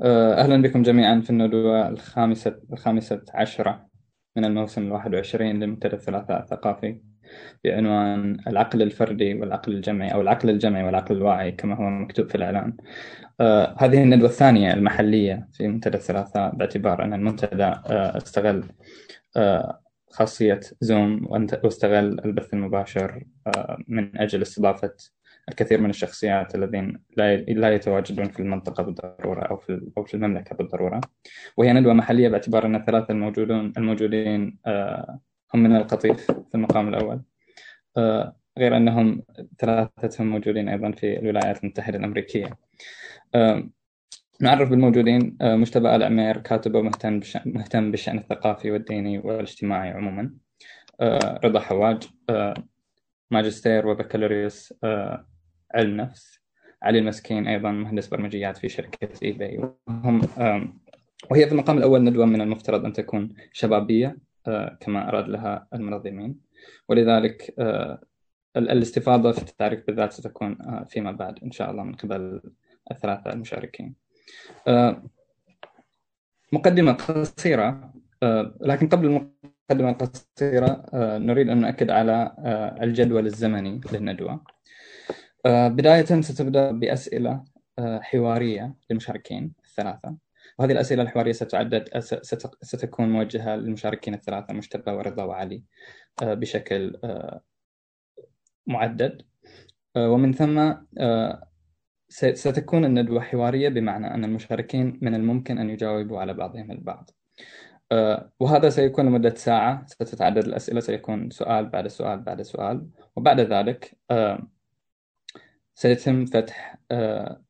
آه، 0.00 0.34
أهلا 0.34 0.62
بكم 0.62 0.82
جميعا 0.82 1.20
في 1.20 1.30
الندوة 1.30 1.88
الخامسة 1.88 2.60
الخامسة 2.72 3.22
عشرة 3.34 3.86
من 4.36 4.44
الموسم 4.44 4.82
الواحد 4.86 5.14
وعشرين 5.14 5.60
لمنتدى 5.60 5.96
الثلاثاء 5.96 6.42
الثقافي 6.42 7.00
بعنوان 7.64 8.36
العقل 8.46 8.82
الفردي 8.82 9.34
والعقل 9.34 9.72
الجمعي 9.72 10.14
أو 10.14 10.20
العقل 10.20 10.50
الجمعي 10.50 10.84
والعقل 10.84 11.16
الواعي 11.16 11.52
كما 11.52 11.76
هو 11.76 11.90
مكتوب 11.90 12.28
في 12.28 12.34
الإعلان. 12.34 12.76
آه، 13.40 13.74
هذه 13.78 14.02
الندوة 14.02 14.28
الثانية 14.28 14.74
المحلية 14.74 15.48
في 15.52 15.68
منتدى 15.68 15.96
الثلاثاء 15.96 16.54
باعتبار 16.56 17.04
أن 17.04 17.14
المنتدى 17.14 17.64
آه، 17.64 18.16
استغل 18.16 18.64
آه، 19.36 19.80
خاصية 20.10 20.60
زوم 20.80 21.26
واستغل 21.64 22.20
البث 22.24 22.54
المباشر 22.54 23.24
آه، 23.46 23.78
من 23.88 24.18
أجل 24.18 24.42
استضافة 24.42 24.94
الكثير 25.48 25.80
من 25.80 25.90
الشخصيات 25.90 26.54
الذين 26.54 27.00
لا 27.48 27.74
يتواجدون 27.74 28.28
في 28.28 28.40
المنطقة 28.40 28.82
بالضرورة 28.82 29.40
أو 29.42 29.56
في 29.56 29.90
أو 29.98 30.04
في 30.04 30.14
المملكة 30.14 30.56
بالضرورة. 30.56 31.00
وهي 31.56 31.72
ندوة 31.72 31.92
محلية 31.92 32.28
باعتبار 32.28 32.66
أن 32.66 32.74
الثلاثة 32.74 33.12
الموجودون 33.12 33.72
الموجودين 33.76 34.58
آه، 34.66 35.20
هم 35.54 35.62
من 35.62 35.76
القطيف 35.76 36.30
في 36.30 36.54
المقام 36.54 36.88
الأول. 36.88 37.22
غير 38.58 38.76
أنهم 38.76 39.22
ثلاثتهم 39.58 40.26
موجودين 40.26 40.68
أيضا 40.68 40.90
في 40.90 41.18
الولايات 41.18 41.64
المتحدة 41.64 41.98
الأمريكية. 41.98 42.58
نعرف 44.40 44.70
بالموجودين 44.70 45.36
آه، 45.40 45.56
مجتبى 45.56 45.96
آل 45.96 46.02
عمير 46.02 46.36
كاتب 46.38 46.74
ومهتم 46.74 47.20
مهتم 47.46 47.90
بالشأن 47.90 48.18
الثقافي 48.18 48.70
والديني 48.70 49.18
والاجتماعي 49.18 49.90
عموما. 49.90 50.30
آه، 51.00 51.40
رضا 51.44 51.60
حواج 51.60 52.08
آه، 52.30 52.54
ماجستير 53.30 53.86
وبكالوريوس 53.86 54.74
علم 55.74 55.96
نفس 55.96 56.40
علي 56.82 56.98
المسكين 56.98 57.46
أيضا 57.46 57.70
مهندس 57.70 58.08
برمجيات 58.08 58.56
في 58.56 58.68
شركة 58.68 59.08
إي 59.22 59.32
باي 59.32 59.58
وهم 59.86 60.20
وهي 61.30 61.46
في 61.46 61.52
المقام 61.52 61.78
الأول 61.78 62.04
ندوة 62.04 62.26
من 62.26 62.40
المفترض 62.40 62.84
أن 62.84 62.92
تكون 62.92 63.34
شبابية 63.52 64.16
كما 64.80 65.08
أراد 65.08 65.28
لها 65.28 65.66
المنظمين. 65.74 66.40
ولذلك 66.88 67.54
الاستفاضة 68.56 69.32
في 69.32 69.42
التعريف 69.42 69.86
بالذات 69.86 70.12
ستكون 70.12 70.58
فيما 70.88 71.12
بعد 71.12 71.38
إن 71.44 71.50
شاء 71.50 71.70
الله 71.70 71.82
من 71.82 71.94
قبل 71.94 72.40
الثلاثة 72.90 73.32
المشاركين. 73.32 73.94
آه، 74.68 75.02
مقدمة 76.52 76.92
قصيرة 76.92 77.92
آه، 78.22 78.54
لكن 78.60 78.88
قبل 78.88 79.06
المقدمة 79.06 79.90
القصيرة 79.90 80.86
آه، 80.94 81.18
نريد 81.18 81.48
أن 81.48 81.60
نؤكد 81.60 81.90
على 81.90 82.34
الجدول 82.82 83.26
الزمني 83.26 83.80
للندوة. 83.92 84.44
بداية 85.46 86.04
ستبدأ 86.20 86.70
بأسئلة 86.70 87.44
حوارية 87.80 88.74
للمشاركين 88.90 89.52
الثلاثة. 89.64 90.16
وهذه 90.58 90.72
الأسئلة 90.72 91.02
الحوارية 91.02 91.32
ستعدد 91.32 91.98
ستكون 92.62 93.12
موجهة 93.12 93.56
للمشاركين 93.56 94.14
الثلاثة 94.14 94.54
مجتبى 94.54 94.90
ورضا 94.90 95.24
وعلي 95.24 95.62
بشكل 96.22 97.00
معدد. 98.66 99.22
ومن 99.96 100.32
ثم 100.32 100.72
ستكون 102.10 102.84
الندوة 102.84 103.20
حوارية 103.20 103.68
بمعنى 103.68 104.14
أن 104.14 104.24
المشاركين 104.24 104.98
من 105.02 105.14
الممكن 105.14 105.58
أن 105.58 105.70
يجاوبوا 105.70 106.20
على 106.20 106.34
بعضهم 106.34 106.70
البعض. 106.70 107.10
آه، 107.92 108.32
وهذا 108.40 108.70
سيكون 108.70 109.06
لمدة 109.06 109.34
ساعة 109.34 109.86
ستتعدد 109.86 110.44
الأسئلة 110.44 110.80
سيكون 110.80 111.30
سؤال 111.30 111.66
بعد 111.66 111.88
سؤال 111.88 112.20
بعد 112.20 112.42
سؤال. 112.42 112.86
وبعد 113.16 113.40
ذلك 113.40 113.98
آه، 114.10 114.48
سيتم 115.78 116.24
فتح 116.26 116.76
آه، 116.90 117.42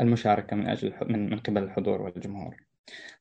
المشاركة 0.00 0.56
من 0.56 0.68
أجل 0.68 0.94
من 1.02 1.38
قبل 1.38 1.62
الحضور 1.62 2.02
والجمهور. 2.02 2.56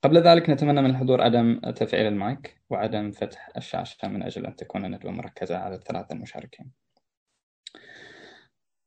قبل 0.03 0.17
ذلك 0.17 0.49
نتمنى 0.49 0.81
من 0.81 0.89
الحضور 0.89 1.21
عدم 1.21 1.59
تفعيل 1.59 2.07
المايك 2.07 2.61
وعدم 2.69 3.11
فتح 3.11 3.49
الشاشة 3.57 4.07
من 4.07 4.23
أجل 4.23 4.45
أن 4.45 4.55
تكون 4.55 4.85
الندوة 4.85 5.11
مركزة 5.11 5.57
على 5.57 5.75
الثلاثة 5.75 6.15
المشاركين. 6.15 6.71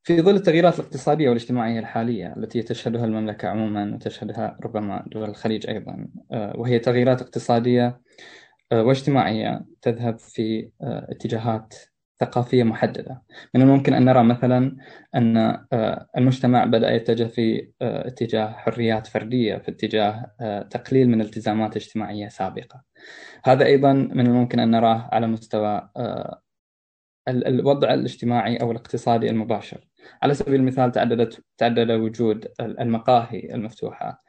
في 0.03 0.23
ظل 0.23 0.35
التغييرات 0.35 0.81
الاقتصادية 0.81 1.29
والاجتماعية 1.29 1.79
الحالية 1.79 2.35
التي 2.37 2.63
تشهدها 2.63 3.05
المملكة 3.05 3.49
عموما 3.49 3.95
وتشهدها 3.95 4.59
ربما 4.63 5.05
دول 5.07 5.29
الخليج 5.29 5.69
أيضا 5.69 6.09
آه، 6.33 6.53
وهي 6.57 6.79
تغييرات 6.79 7.23
اقتصادية 7.23 8.01
آه، 8.73 8.83
واجتماعية 8.83 9.65
تذهب 9.83 10.19
في 10.19 10.71
اتجاهات 10.83 11.75
ثقافية 12.21 12.63
محددة. 12.63 13.23
من 13.55 13.63
الممكن 13.63 13.95
أن 13.95 14.05
نرى 14.05 14.25
مثلا 14.25 14.77
أن 15.15 15.67
المجتمع 16.17 16.65
بدأ 16.65 16.95
يتجه 16.95 17.25
في 17.25 17.71
اتجاه 17.83 18.53
حريات 18.53 19.07
فردية 19.07 19.57
في 19.57 19.71
اتجاه 19.71 20.33
تقليل 20.71 21.09
من 21.09 21.21
التزامات 21.21 21.77
اجتماعية 21.77 22.29
سابقة. 22.29 22.83
هذا 23.45 23.67
أيضا 23.67 23.93
من 23.93 24.27
الممكن 24.27 24.61
أن 24.61 24.71
نراه 24.71 25.09
على 25.13 25.27
مستوى 25.27 25.91
الوضع 27.29 27.95
الاجتماعي 27.95 28.57
أو 28.57 28.71
الاقتصادي 28.71 29.31
المباشر. 29.31 29.89
على 30.23 30.35
سبيل 30.35 30.55
المثال 30.55 30.93
تعددت 30.93 31.45
تعدد 31.59 31.91
وجود 31.91 32.49
المقاهي 32.61 33.55
المفتوحة. 33.55 34.09
آه، 34.09 34.26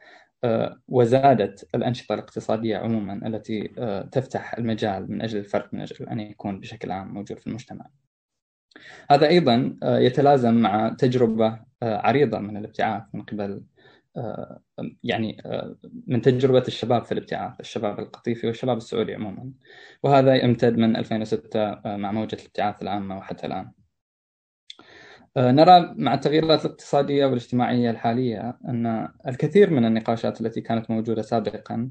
وزادت 0.88 1.68
الأنشطة 1.74 2.14
الاقتصادية 2.14 2.76
عموما 2.76 3.26
التي 3.26 3.72
آه، 3.78 4.02
تفتح 4.02 4.54
المجال 4.54 5.12
من 5.12 5.22
أجل 5.22 5.38
الفرد 5.38 5.68
من 5.72 5.80
أجل 5.80 6.08
أن 6.08 6.20
يكون 6.20 6.60
بشكل 6.60 6.90
عام 6.90 7.14
موجود 7.14 7.38
في 7.38 7.46
المجتمع. 7.46 7.86
هذا 9.10 9.28
أيضا 9.28 9.76
آه، 9.82 9.98
يتلازم 9.98 10.54
مع 10.54 10.88
تجربة 10.88 11.68
عريضة 11.82 12.38
من 12.38 12.56
الابتعاث 12.56 13.02
من 13.14 13.22
قبل 13.22 13.62
يعني 15.02 15.42
من 16.06 16.22
تجربة 16.22 16.64
الشباب 16.68 17.04
في 17.04 17.12
الابتعاث 17.12 17.60
الشباب 17.60 17.98
القطيفي 17.98 18.46
والشباب 18.46 18.76
السعودي 18.76 19.14
عموما. 19.14 19.52
وهذا 20.02 20.34
يمتد 20.34 20.78
من 20.78 20.96
2006 20.96 21.80
مع 21.84 22.12
موجة 22.12 22.36
الابتعاث 22.40 22.82
العامة 22.82 23.18
وحتى 23.18 23.46
الآن. 23.46 23.58
آه، 23.66 23.77
نرى 25.38 25.94
مع 25.96 26.14
التغييرات 26.14 26.64
الاقتصادية 26.64 27.26
والاجتماعية 27.26 27.90
الحالية 27.90 28.58
أن 28.68 29.08
الكثير 29.28 29.70
من 29.70 29.84
النقاشات 29.84 30.40
التي 30.40 30.60
كانت 30.60 30.90
موجودة 30.90 31.22
سابقا 31.22 31.90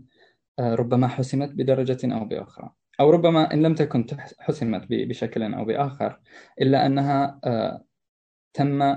آه، 0.59 0.75
ربما 0.75 1.07
حسمت 1.07 1.49
بدرجة 1.49 2.15
أو 2.15 2.25
بأخرى. 2.25 2.69
أو 2.99 3.09
ربما 3.09 3.53
إن 3.53 3.61
لم 3.61 3.75
تكن 3.75 4.07
حسمت 4.39 4.85
بشكل 4.89 5.53
أو 5.53 5.65
بآخر 5.65 6.19
إلا 6.61 6.85
أنها 6.85 7.39
آه، 7.43 7.83
تم 8.53 8.95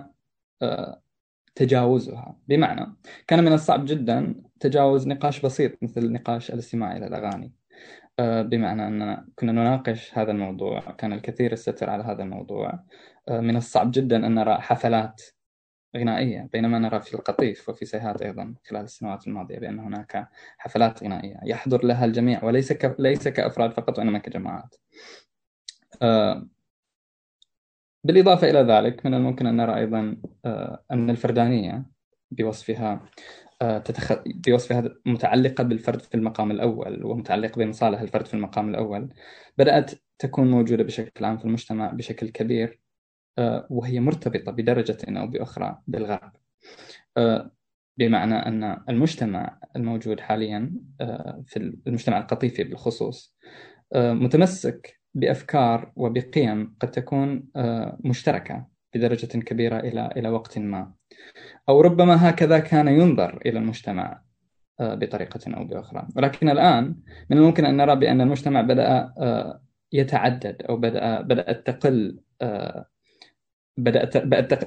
تجاوزها. 1.54 2.36
بمعنى 2.48 2.96
كان 3.26 3.44
من 3.44 3.52
الصعب 3.52 3.84
جدا 3.84 4.34
تجاوز 4.60 5.08
نقاش 5.08 5.40
بسيط 5.40 5.82
مثل 5.82 6.12
نقاش 6.12 6.50
الاستماع 6.50 6.96
إلى 6.96 7.06
الأغاني. 7.06 7.52
بمعنى 8.20 8.86
أننا 8.86 9.26
كنا 9.36 9.52
نناقش 9.52 10.18
هذا 10.18 10.30
الموضوع 10.32 10.80
كان 10.80 11.12
الكثير 11.12 11.52
يستتر 11.52 11.90
على 11.90 12.04
هذا 12.04 12.22
الموضوع. 12.22 12.84
من 13.30 13.56
الصعب 13.56 13.90
جدا 13.90 14.26
أن 14.26 14.34
نرى 14.34 14.54
حفلات 14.54 15.22
غنائية 15.96 16.48
بينما 16.52 16.78
نرى 16.78 17.00
في 17.00 17.14
القطيف 17.14 17.68
وفي 17.68 17.84
سيهات 17.84 18.22
أيضا 18.22 18.54
خلال 18.68 18.84
السنوات 18.84 19.26
الماضية 19.26 19.58
بأن 19.58 19.78
هناك 19.78 20.28
حفلات 20.58 21.02
غنائية. 21.02 21.40
يحضر 21.44 21.84
لها 21.84 22.04
الجميع 22.04 22.44
وليس 22.44 22.72
ك... 22.72 22.96
ليس 22.98 23.28
كأفراد 23.28 23.72
فقط 23.72 23.98
وإنما 23.98 24.18
كجماعات. 24.18 24.74
آه، 26.02 26.46
بالإضافة 28.04 28.50
إلى 28.50 28.60
ذلك 28.60 29.06
من 29.06 29.14
الممكن 29.14 29.46
أن 29.46 29.56
نرى 29.56 29.76
أيضا 29.76 30.16
آه، 30.44 30.84
أن 30.90 31.10
الفردانية 31.10 31.84
بوصفها 32.30 33.10
آه، 33.62 33.78
تتخ... 33.78 34.12
بوصفها 34.26 34.82
متعلقة 35.06 35.64
بالفرد 35.64 36.02
في 36.02 36.14
المقام 36.14 36.50
الأول 36.50 37.04
ومتعلقة 37.04 37.58
بمصالح 37.58 38.00
الفرد 38.00 38.26
في 38.26 38.34
المقام 38.34 38.68
الأول. 38.70 39.08
بدأت 39.58 39.90
تكون 40.18 40.50
موجودة 40.50 40.84
بشكل 40.84 41.24
عام 41.24 41.38
في 41.38 41.44
المجتمع 41.44 41.90
بشكل 41.90 42.28
كبير. 42.28 42.80
وهي 43.70 44.00
مرتبطة 44.00 44.52
بدرجة 44.52 45.20
أو 45.20 45.26
بأخرى 45.26 45.78
بالغرب. 45.86 46.32
آه، 47.16 47.50
بمعنى 47.96 48.34
أن 48.34 48.82
المجتمع 48.88 49.58
الموجود 49.76 50.20
حاليا 50.20 50.74
آه، 51.00 51.42
في 51.46 51.74
المجتمع 51.86 52.18
القطيفي 52.18 52.64
بالخصوص 52.64 53.36
متمسك 53.94 55.00
بأفكار 55.14 55.92
وبقيم 55.96 56.76
قد 56.80 56.90
تكون 56.90 57.48
مشتركة 58.04 58.66
بدرجة 58.94 59.26
كبيرة 59.26 59.78
إلى 59.78 60.10
إلى 60.16 60.28
وقت 60.28 60.58
ما. 60.58 60.92
أو 61.68 61.80
ربما 61.80 62.30
هكذا 62.30 62.58
كان 62.58 62.88
ينظر 62.88 63.40
إلى 63.46 63.58
المجتمع 63.58 64.22
بطريقة 64.80 65.56
أو 65.56 65.64
بأخرى. 65.64 66.08
ولكن 66.16 66.48
الآن 66.48 66.96
من 67.30 67.38
الممكن 67.38 67.64
أن 67.64 67.76
نرى 67.76 67.96
بأن 67.96 68.20
المجتمع 68.20 68.60
بدأ 68.60 69.12
يتعدد 69.92 70.62
أو 70.62 70.76
بدأ 70.76 71.20
بدأت 71.20 71.66
تقل 71.70 72.20
بدأت 73.76 74.16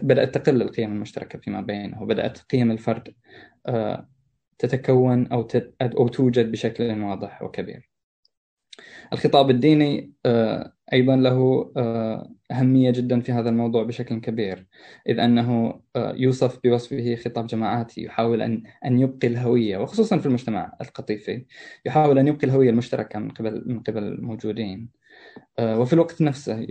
بدأت 0.04 0.38
تقل 0.38 0.62
القيم 0.62 0.92
المشتركة 0.92 1.40
فيما 1.40 1.62
بينه. 1.62 2.02
وبدأت 2.04 2.38
قيم 2.38 2.72
الفرد 2.72 3.14
آه، 3.68 4.10
تتكون 4.60 5.28
أو 5.28 5.48
أو 5.82 6.08
توجد 6.08 6.52
بشكل 6.52 7.02
واضح 7.02 7.42
وكبير. 7.44 7.90
الخطاب 9.14 9.50
الديني 9.50 10.14
آه، 10.26 10.74
أيضا 10.94 11.16
له 11.16 11.72
آه، 11.78 12.32
أهمية 12.52 12.92
جدا 12.92 13.20
في 13.22 13.32
هذا 13.32 13.50
الموضوع 13.50 13.84
بشكل 13.84 14.22
كبير. 14.22 14.68
إذ 15.10 15.20
أنه 15.20 15.82
يوصف 15.96 16.60
بوصفه 16.64 17.16
خطاب 17.16 17.48
جماعاتي 17.48 18.04
يحاول 18.04 18.42
أن 18.42 18.64
أن 18.86 19.00
يبقي 19.00 19.28
الهوية 19.28 19.78
وخصوصا 19.78 20.18
في 20.18 20.26
المجتمع 20.26 20.74
القطيفي 20.82 21.46
يحاول 21.86 22.20
أن 22.20 22.28
يبقي 22.28 22.48
الهوية 22.48 22.70
المشتركة 22.70 23.20
من 23.20 23.30
قبل 23.30 23.64
من 23.66 23.80
قبل 23.80 24.04
الموجودين. 24.04 25.03
وفي 25.59 25.94
الوقت 25.94 26.21
نفسه 26.21 26.68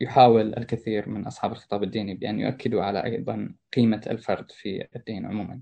يحاول 0.00 0.54
الكثير 0.58 1.08
من 1.08 1.26
أصحاب 1.26 1.52
الخطاب 1.52 1.82
الديني 1.82 2.14
بأن 2.14 2.40
يؤكدوا 2.40 2.82
على 2.82 3.04
أيضا 3.04 3.54
قيمة 3.74 4.02
الفرد 4.06 4.50
في 4.50 4.86
الدين 4.96 5.26
عموما. 5.26 5.60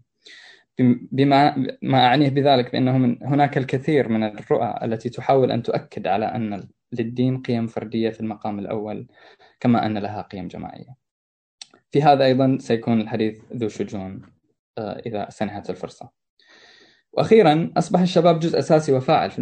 بما 1.12 1.66
ما 1.82 2.06
أعنيه 2.06 2.28
بذلك 2.28 2.72
بأنه 2.72 2.98
من 2.98 3.18
هناك 3.22 3.58
الكثير 3.58 4.08
من 4.08 4.24
الرؤى 4.24 4.74
التي 4.82 5.10
تحاول 5.10 5.52
أن 5.52 5.62
تؤكد 5.62 6.06
على 6.06 6.26
أن 6.26 6.68
للدين 6.92 7.42
قيم 7.42 7.66
فردية 7.66 8.10
في 8.10 8.20
المقام 8.20 8.58
الأول 8.58 9.06
كما 9.60 9.86
أن 9.86 9.98
لها 9.98 10.22
قيم 10.22 10.48
جماعية. 10.48 10.96
في 11.90 12.02
هذا 12.02 12.24
أيضا 12.24 12.58
سيكون 12.60 13.00
الحديث 13.00 13.40
ذو 13.52 13.68
شجون 13.68 14.22
آه، 14.78 15.02
إذا 15.06 15.30
سنحت 15.30 15.70
الفرصة. 15.70 16.10
وأخيرا 17.12 17.72
أصبح 17.76 18.00
الشباب 18.00 18.40
جزء 18.40 18.58
أساسي 18.58 18.92
وفاعل 18.92 19.30
في 19.30 19.38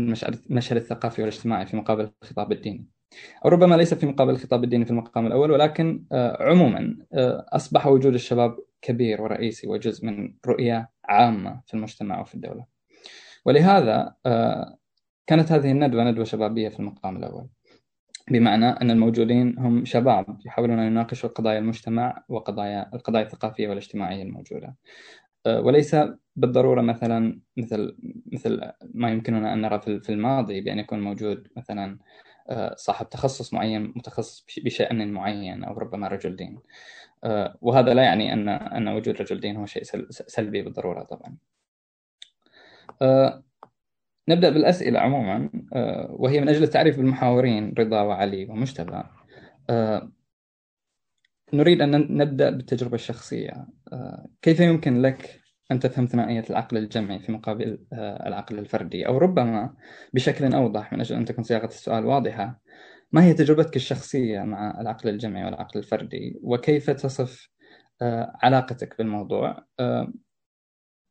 المشهد 0.50 0.76
الثقافي 0.76 1.22
والاجتماعي 1.22 1.66
في 1.66 1.76
مقابل 1.76 2.12
الخطاب 2.22 2.52
الديني. 2.52 2.86
ربما 3.46 3.74
ليس 3.74 3.94
في 3.94 4.06
مقابل 4.06 4.30
الخطاب 4.30 4.64
الديني 4.64 4.84
في 4.84 4.90
المقام 4.90 5.26
الأول 5.26 5.50
ولكن 5.50 6.04
آه، 6.12 6.42
عموما 6.42 6.98
آه، 7.12 7.46
أصبح 7.52 7.86
وجود 7.86 8.14
الشباب 8.14 8.58
كبير 8.82 9.22
ورئيسي 9.22 9.68
وجزء 9.68 10.06
من 10.06 10.34
رؤية 10.46 10.90
عامة 11.04 11.60
في 11.66 11.74
المجتمع 11.74 12.20
وفي 12.20 12.34
الدولة. 12.34 12.64
ولهذا 13.44 14.14
كانت 15.26 15.52
هذه 15.52 15.70
الندوة 15.70 16.04
ندوة 16.04 16.24
شبابية 16.24 16.68
في 16.68 16.80
المقام 16.80 17.16
الأول 17.16 17.46
بمعنى 18.30 18.66
أن 18.66 18.90
الموجودين 18.90 19.58
هم 19.58 19.84
شباب 19.84 20.38
يحاولون 20.46 20.78
أن 20.78 20.86
يناقشوا 20.86 21.28
قضايا 21.28 21.58
المجتمع 21.58 22.24
وقضايا 22.28 22.90
القضايا 22.94 23.24
الثقافية 23.24 23.68
والاجتماعية 23.68 24.22
الموجودة. 24.22 24.76
وليس 25.46 25.96
بالضرورة 26.36 26.80
مثلا 26.80 27.40
مثل 27.56 27.96
مثل 28.32 28.60
ما 28.94 29.10
يمكننا 29.10 29.52
أن 29.52 29.60
نرى 29.60 29.80
في 29.80 30.12
الماضي 30.12 30.60
بأن 30.60 30.78
يكون 30.78 31.00
موجود 31.00 31.48
مثلا 31.56 31.98
صاحب 32.76 33.08
تخصص 33.08 33.54
معين 33.54 33.92
متخصص 33.96 34.46
بشأن 34.64 35.12
معين 35.12 35.64
أو 35.64 35.78
ربما 35.78 36.08
رجل 36.08 36.36
دين. 36.36 36.58
أه، 37.24 37.58
وهذا 37.62 37.94
لا 37.94 38.02
يعني 38.02 38.32
أن 38.32 38.48
أن 38.48 38.88
وجود 38.88 39.20
رجل 39.20 39.40
دين 39.40 39.56
هو 39.56 39.66
شيء 39.66 39.82
سلبي 40.10 40.62
بالضرورة 40.62 41.02
طبعا. 41.02 41.36
نبدأ 44.28 44.50
بالأسئلة 44.50 45.00
عموما. 45.00 45.50
آه، 45.72 46.16
وهي 46.18 46.40
من 46.40 46.48
أجل 46.48 46.62
التعريف 46.62 46.96
بالمحاورين 46.96 47.74
رضا 47.78 48.02
وعلي 48.02 48.44
ومجتبى. 48.44 49.02
آه، 49.70 50.12
نريد 51.52 51.82
أن 51.82 52.16
نبدأ 52.16 52.50
بالتجربة 52.50 52.94
الشخصية. 52.94 53.66
آه، 53.92 54.26
كيف 54.42 54.60
يمكن 54.60 55.02
لك 55.02 55.40
أن 55.70 55.78
تفهم 55.80 56.06
ثنائية 56.06 56.44
العقل 56.50 56.76
الجمعي 56.76 57.18
في 57.18 57.32
مقابل 57.32 57.78
العقل 57.92 58.58
الفردي 58.58 59.06
أو 59.06 59.18
ربما 59.18 59.74
بشكل 60.14 60.54
أوضح 60.54 60.92
من 60.92 61.00
أجل 61.00 61.16
أن 61.16 61.24
تكون 61.24 61.44
صياغة 61.44 61.66
السؤال 61.66 62.06
واضحة. 62.06 62.60
ما 63.12 63.24
هي 63.24 63.34
تجربتك 63.34 63.76
الشخصية 63.76 64.40
مع 64.40 64.80
العقل 64.80 65.08
الجمعي 65.08 65.44
والعقل 65.44 65.78
الفردي؟ 65.80 66.38
وكيف 66.42 66.90
تصف 66.90 67.48
علاقتك 68.42 68.98
بالموضوع؟ 68.98 69.66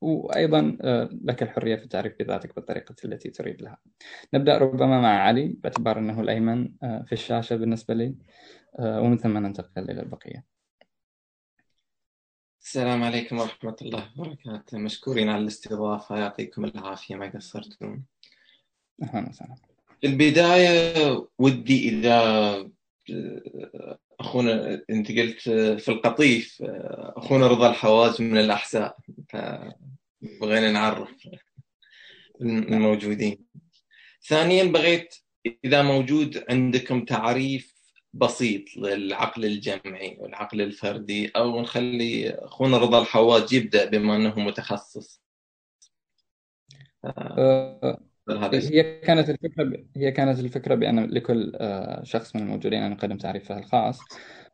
وأيضا 0.02 0.78
آه، 0.82 1.10
لك 1.24 1.44
الحرية 1.44 1.76
في 1.76 1.84
التعريف 1.84 2.14
بذاتك 2.20 2.56
بالطريقة 2.56 2.96
التي 3.06 3.30
تريد 3.30 3.62
لها. 3.62 3.78
نبدأ 4.34 4.58
ربما 4.58 5.02
مع 5.02 5.08
علي 5.08 5.48
باعتبار 5.48 6.00
أنه 6.00 6.22
الأيمن 6.22 6.70
آه، 6.84 7.04
في 7.08 7.14
الشاشة 7.14 7.56
بالنسبة 7.56 7.94
لي 7.94 8.16
آه، 8.80 9.02
ومن 9.02 9.18
ثم 9.18 9.38
ننتقل 9.38 9.92
إلى 9.92 10.02
البقية. 10.02 10.55
السلام 12.66 13.04
عليكم 13.04 13.38
ورحمة 13.40 13.76
الله 13.82 14.10
وبركاته. 14.18 14.78
مشكورين 14.78 15.30
على 15.30 15.42
الاستضافة 15.42 16.18
يعطيكم 16.18 16.66
العافية. 16.66 17.16
ما 17.16 17.30
قصرتم؟ 17.30 18.02
أهلا 19.04 19.30
وسهلا. 19.30 19.56
في 20.02 20.08
البداية 20.08 21.28
ودي 21.38 21.90
إذا 21.90 22.70
أخونا 24.20 24.82
أنت 24.90 25.12
قلت 25.12 25.40
في 25.80 25.90
القطيف 25.90 26.58
أخونا 27.18 27.48
رضا 27.48 27.70
الحواز 27.70 28.22
من 28.22 28.38
الأحساء 28.38 28.98
بغينا 30.42 30.72
نعرف 30.72 31.10
الموجودين. 32.42 33.46
ثانيا 34.24 34.64
بغيت 34.64 35.16
إذا 35.66 35.82
موجود 35.82 36.44
عندكم 36.50 37.06
تعريف 37.06 37.75
بسيط 38.16 38.78
للعقل 38.78 39.46
الجمعي 39.46 40.18
والعقل 40.20 40.62
الفردي 40.62 41.32
أو 41.36 41.62
نخلي 41.62 42.30
أخونا 42.30 42.78
رضا 42.78 43.02
الحواج 43.02 43.54
يبدأ 43.54 43.86
بما 43.86 44.16
أنه 44.16 44.40
متخصص 44.40 45.22
أه 47.06 48.00
هي 48.54 49.00
كانت 49.00 49.30
الفكرة 49.30 49.86
هي 49.96 50.12
كانت 50.12 50.40
الفكرة 50.40 50.76
بأن 50.76 51.06
لكل 51.06 51.52
آه، 51.56 52.04
شخص 52.04 52.36
من 52.36 52.42
الموجودين 52.42 52.84
أن 52.84 52.92
يقدم 52.92 53.18
تعريفه 53.18 53.58
الخاص 53.58 54.00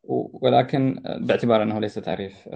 ولكن 0.04 1.04
باعتبار 1.06 1.64
أنه 1.64 1.80
ليس 1.80 1.96
تعريف 1.96 2.50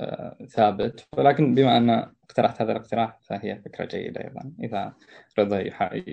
آه، 0.00 0.36
ثابت 0.48 1.06
ولكن 1.16 1.54
بما 1.54 1.76
أن 1.76 1.90
اقترحت 2.24 2.62
هذا 2.62 2.72
الاقتراح 2.72 3.18
فهي 3.22 3.62
فكرة 3.64 3.84
جيدة 3.84 4.24
أيضا 4.24 4.52
إذا 4.60 4.94
رضا 5.38 5.60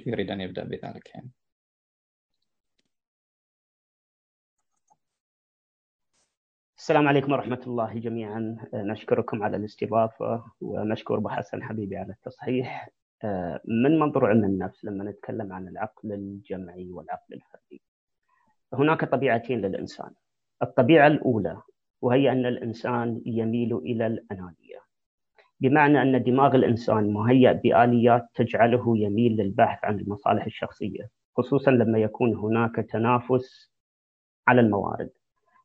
يريد 0.08 0.32
أن 0.32 0.42
يبدأ 0.42 0.64
بذلك 0.64 1.10
يعني. 1.16 1.30
السلام 6.84 7.08
عليكم 7.08 7.32
ورحمة 7.32 7.62
الله 7.68 7.94
جميعا. 7.94 8.58
نشكركم 8.74 9.44
على 9.44 9.58
الاستضافة 9.58 10.44
ونشكر 10.62 11.18
أبو 11.18 11.30
حسن 11.30 11.64
حبيبي 11.64 11.98
على 11.98 12.14
التصحيح. 12.14 12.90
من 13.66 14.00
منظور 14.00 14.26
علم 14.26 14.44
النفس 14.44 14.86
لما 14.86 15.04
نتكلم 15.04 15.54
عن 15.54 15.68
العقل 15.68 16.12
الجمعي 16.12 16.92
والعقل 16.92 17.34
الفردي؟ 17.34 17.82
هناك 18.74 19.06
طبيعتين 19.06 19.62
للإنسان. 19.62 20.12
الطبيعة 20.62 21.08
الأولى 21.08 21.62
وهي 22.02 22.32
أن 22.32 22.46
الإنسان 22.46 23.22
يميل 23.26 23.78
إلى 23.78 24.08
الأنانية. 24.08 24.80
بمعنى 25.60 26.02
أن 26.02 26.24
دماغ 26.24 26.56
الإنسان 26.56 27.14
مهيأ 27.14 27.52
بآليات 27.52 28.28
تجعله 28.34 28.98
يميل 28.98 29.32
للبحث 29.32 29.86
عن 29.86 30.00
المصالح 30.00 30.46
الشخصية 30.46 31.10
خصوصا 31.38 31.72
لما 31.72 32.00
يكون 32.00 32.36
هناك 32.36 32.76
تنافس 32.76 33.74
على 34.48 34.62
الموارد. 34.62 35.10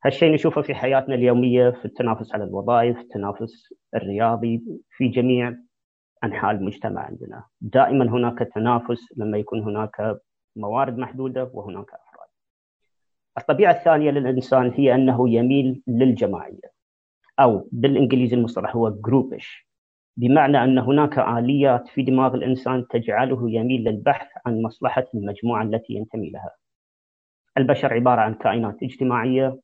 هالشيء 0.05 0.33
نشوفه 0.33 0.63
في 0.63 0.75
حياتنا 0.75 1.15
اليومية 1.15 1.71
في 1.71 1.85
التنافس 1.85 2.35
على 2.35 2.45
الوظائف 2.45 2.99
التنافس 2.99 3.75
الرياضي 3.95 4.63
في 4.91 5.09
جميع 5.09 5.57
أنحاء 6.25 6.51
المجتمع 6.51 7.01
عندنا. 7.01 7.45
دائما 7.61 8.05
هناك 8.05 8.39
تنافس 8.55 9.01
لما 9.17 9.39
يكون 9.39 9.63
هناك 9.63 10.21
موارد 10.57 10.99
محدودة 10.99 11.51
وهناك 11.55 11.87
الطبيعة 13.39 13.73
الثانية 13.73 14.11
للإنسان 14.11 14.71
هي 14.71 14.95
أنه 14.95 15.31
يميل 15.31 15.83
للجماعية 15.87 16.73
أو 17.41 17.69
بالإنجليزي 17.73 18.37
المصطلح 18.37 18.77
هو 18.77 18.91
جروبش 18.91 19.69
بمعنى 20.17 20.65
أن 20.65 20.79
هناك 20.79 21.19
آليات 21.19 21.89
في 21.89 22.03
دماغ 22.03 22.35
الإنسان 22.35 22.87
تجعله 22.89 23.51
يميل 23.51 23.85
للبحث 23.85 24.29
عن 24.47 24.63
مصلحة 24.63 25.05
المجموعة 25.15 25.63
التي 25.63 25.93
ينتمي 25.93 26.31
لها. 26.31 26.51
البشر 27.59 27.95
عبارة 27.95 28.21
عن 28.21 28.35
كائنات 28.35 28.83
اجتماعية 28.83 29.59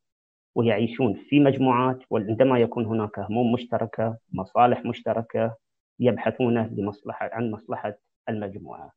ويعيشون 0.55 1.15
في 1.15 1.41
مجموعات 1.41 1.99
وعندما 2.11 2.59
يكون 2.59 2.87
هناك 2.87 3.19
هموم 3.19 3.53
مشتركة 3.53 4.19
مصالح 4.33 4.85
مشتركة 4.85 5.57
يبحثون 6.01 6.59
لمصلحة 6.59 7.31
عن 7.33 7.51
مصلحة 7.51 7.95
المجموعة 8.29 8.93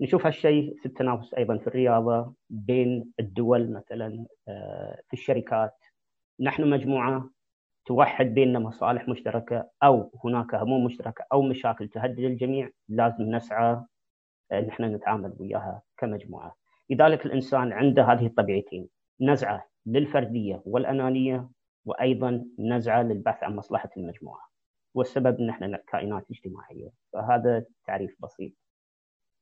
نشوف 0.00 0.26
هالشيء 0.26 0.76
في 0.80 0.86
التنافس 0.86 1.34
أيضا 1.34 1.58
في 1.58 1.66
الرياضة 1.66 2.34
بين 2.50 3.12
الدول 3.20 3.72
مثلا 3.72 4.26
آه، 4.48 5.00
في 5.08 5.12
الشركات 5.12 5.74
نحن 6.40 6.70
مجموعة 6.70 7.30
توحد 7.86 8.26
بيننا 8.26 8.58
مصالح 8.58 9.08
مشتركة 9.08 9.70
أو 9.82 10.10
هناك 10.24 10.54
هموم 10.54 10.84
مشتركة 10.84 11.24
أو 11.32 11.42
مشاكل 11.42 11.88
تهدد 11.88 12.18
الجميع 12.18 12.70
لازم 12.88 13.24
نسعى 13.24 13.80
ان 14.52 14.68
إحنا 14.68 14.88
نتعامل 14.88 15.34
وياها 15.38 15.82
كمجموعة. 15.98 16.54
لذلك 16.90 17.26
الإنسان 17.26 17.72
عنده 17.72 18.02
هذه 18.04 18.26
الطبيعتين 18.26 18.88
نزعة 19.20 19.68
للفردية 19.86 20.62
والأنانية 20.66 21.48
وأيضا 21.84 22.44
نزعة 22.58 23.02
للبحث 23.02 23.44
عن 23.44 23.56
مصلحة 23.56 23.90
المجموعة. 23.96 24.50
والسبب 24.94 25.40
إن 25.40 25.50
إحنا 25.50 25.82
كائنات 25.88 26.26
اجتماعية. 26.30 26.90
فهذا 27.12 27.64
تعريف 27.86 28.16
بسيط. 28.20 28.52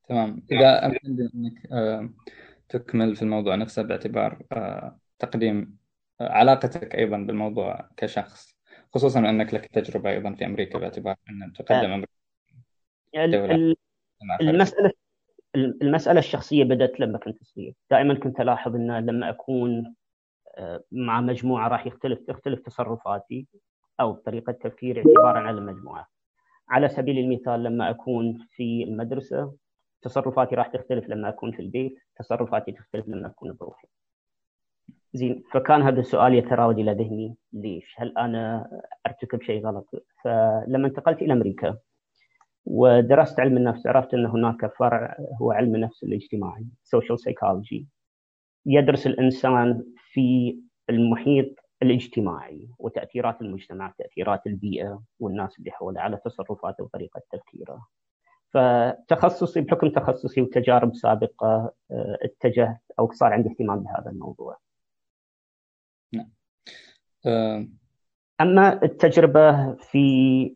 تمام. 0.09 0.43
إذا 0.51 0.85
أمكن 0.85 1.29
أنك 1.35 1.71
آه، 1.71 2.09
تكمل 2.69 3.15
في 3.15 3.21
الموضوع 3.21 3.55
نفسه 3.55 3.81
باعتبار 3.81 4.43
آه، 4.51 4.99
تقديم 5.19 5.77
آه، 6.21 6.29
علاقتك 6.29 6.95
أيضا 6.95 7.17
بالموضوع 7.17 7.89
كشخص 7.97 8.55
خصوصا 8.93 9.19
أنك 9.19 9.53
لك 9.53 9.65
تجربة 9.65 10.09
أيضا 10.09 10.33
في 10.33 10.45
أمريكا 10.45 10.79
باعتبار 10.79 11.15
أن 11.29 11.53
تقدم 11.53 11.91
أمريكا 11.91 12.15
المسألة 14.41 14.91
المسألة 15.55 16.19
الشخصية 16.19 16.63
بدأت 16.63 16.99
لما 16.99 17.17
كنت 17.17 17.43
صغير. 17.43 17.73
دائما 17.91 18.13
كنت 18.13 18.39
ألاحظ 18.39 18.75
إن 18.75 19.05
لما 19.05 19.29
أكون 19.29 19.95
مع 20.91 21.21
مجموعة 21.21 21.67
راح 21.67 21.87
يختلف 21.87 22.19
تختلف 22.27 22.59
تصرفاتي 22.59 23.47
أو 23.99 24.13
طريقة 24.13 24.51
تفكيري 24.51 24.99
اعتبارا 24.99 25.39
على 25.39 25.57
المجموعة 25.57 26.07
على 26.69 26.89
سبيل 26.89 27.19
المثال 27.19 27.63
لما 27.63 27.89
أكون 27.89 28.37
في 28.51 28.83
المدرسة 28.83 29.53
تصرفاتي 30.01 30.55
راح 30.55 30.67
تختلف 30.67 31.09
لما 31.09 31.29
أكون 31.29 31.51
في 31.51 31.61
البيت 31.61 31.95
تصرفاتي 32.15 32.71
تختلف 32.71 33.07
لما 33.07 33.27
أكون 33.27 33.53
بروحي 33.59 33.87
زين 35.13 35.43
فكان 35.51 35.81
هذا 35.81 35.99
السؤال 35.99 36.33
يتراود 36.33 36.79
إلى 36.79 36.91
ذهني 36.93 37.35
ليش؟ 37.53 37.95
هل 37.97 38.17
أنا 38.17 38.69
أرتكب 39.07 39.41
شيء 39.41 39.65
غلط؟ 39.65 39.89
فلما 40.23 40.87
انتقلت 40.87 41.21
إلى 41.21 41.33
أمريكا 41.33 41.77
ودرست 42.65 43.39
علم 43.39 43.57
النفس 43.57 43.87
عرفت 43.87 44.13
أن 44.13 44.25
هناك 44.25 44.73
فرع 44.77 45.17
هو 45.41 45.51
علم 45.51 45.75
النفس 45.75 46.03
الاجتماعي 46.03 46.65
social 46.95 47.17
psychology 47.17 47.83
يدرس 48.65 49.07
الإنسان 49.07 49.83
في 50.13 50.57
المحيط 50.89 51.55
الاجتماعي 51.81 52.69
وتأثيرات 52.79 53.41
المجتمع 53.41 53.93
تأثيرات 53.97 54.47
البيئة 54.47 55.03
والناس 55.19 55.59
اللي 55.59 55.71
حوله 55.71 56.01
على 56.01 56.17
تصرفاته 56.25 56.83
وطريقة 56.83 57.21
تفكيره. 57.31 57.87
فتخصصي 58.49 59.61
بحكم 59.61 59.89
تخصصي 59.89 60.41
وتجارب 60.41 60.95
سابقة 60.95 61.73
آه، 61.91 62.17
اتجهت 62.21 62.81
أو 62.99 63.11
صار 63.11 63.33
عندي 63.33 63.49
اهتمام 63.49 63.79
بهذا 63.79 64.11
الموضوع. 64.11 64.57
نعم. 66.13 66.31
آه، 67.25 67.67
أما 68.41 68.83
التجربة 68.83 69.73
في 69.75 70.55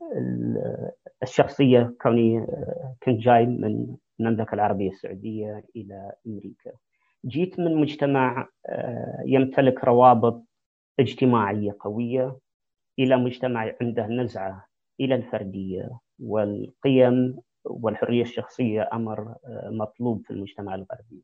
الشخصية 1.24 1.96
كوني 2.02 2.40
آه، 2.40 2.96
كنت 3.04 3.20
جاي 3.20 3.46
من 3.46 3.96
المملكة 4.20 4.54
العربية 4.54 4.90
السعودية 4.90 5.64
إلى 5.76 6.12
أمريكا. 6.28 6.72
جيت 7.26 7.60
من 7.60 7.76
مجتمع 7.76 8.48
آه، 8.70 9.24
يمتلك 9.26 9.84
روابط 9.84 10.46
اجتماعية 11.00 11.76
قوية 11.80 12.38
إلى 13.00 13.18
مجتمع 13.18 13.74
عنده 13.82 14.08
نزعة 14.08 14.66
إلى 15.00 15.16
الفردية 15.16 16.00
والقيم 16.20 17.40
والحرية 17.66 18.22
الشخصية 18.22 18.90
أمر 18.94 19.36
مطلوب 19.66 20.26
في 20.26 20.32
المجتمع 20.32 20.76
الغربي. 20.76 21.24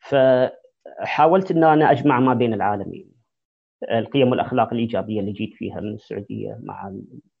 فحاولت 0.00 1.50
إن 1.50 1.64
أنا 1.64 1.90
أجمع 1.90 2.20
ما 2.20 2.34
بين 2.34 2.54
العالمين 2.54 3.10
القيم 3.90 4.30
والأخلاق 4.30 4.72
الإيجابية 4.72 5.20
اللي 5.20 5.32
جيت 5.32 5.54
فيها 5.54 5.80
من 5.80 5.94
السعودية 5.94 6.58
مع 6.62 6.88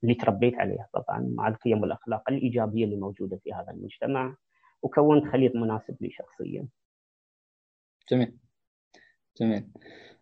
اللي 0.02 0.14
تربيت 0.14 0.54
عليها 0.54 0.88
طبعا 0.92 1.32
مع 1.34 1.48
القيم 1.48 1.80
والأخلاق 1.82 2.22
الإيجابية 2.30 2.84
اللي 2.84 2.96
موجودة 2.96 3.36
في 3.36 3.52
هذا 3.52 3.70
المجتمع 3.70 4.36
وكونت 4.82 5.26
خليط 5.32 5.56
مناسب 5.56 5.96
لي 6.00 6.10
شخصيا. 6.10 6.66
جميل. 8.10 8.32
جميل. 9.40 9.68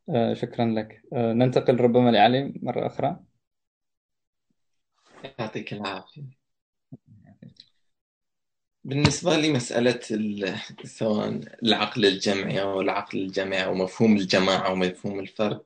آه 0.08 0.34
شكرا 0.34 0.64
لك. 0.64 1.02
آه 1.12 1.32
ننتقل 1.32 1.80
ربما 1.80 2.10
لعلي 2.10 2.60
مرة 2.62 2.86
أخرى. 2.86 3.20
يعطيك 5.38 5.72
العافية. 5.72 6.38
بالنسبة 8.84 9.36
لي 9.36 9.52
مسألة 9.52 10.00
سواء 10.84 11.40
العقل 11.62 12.06
الجمعي 12.06 12.62
أو 12.62 12.80
العقل 12.80 13.18
الجمعي 13.18 13.64
أو 13.64 13.74
مفهوم 13.74 14.16
الجماعة 14.16 14.72
ومفهوم 14.72 15.20
الفرد 15.20 15.64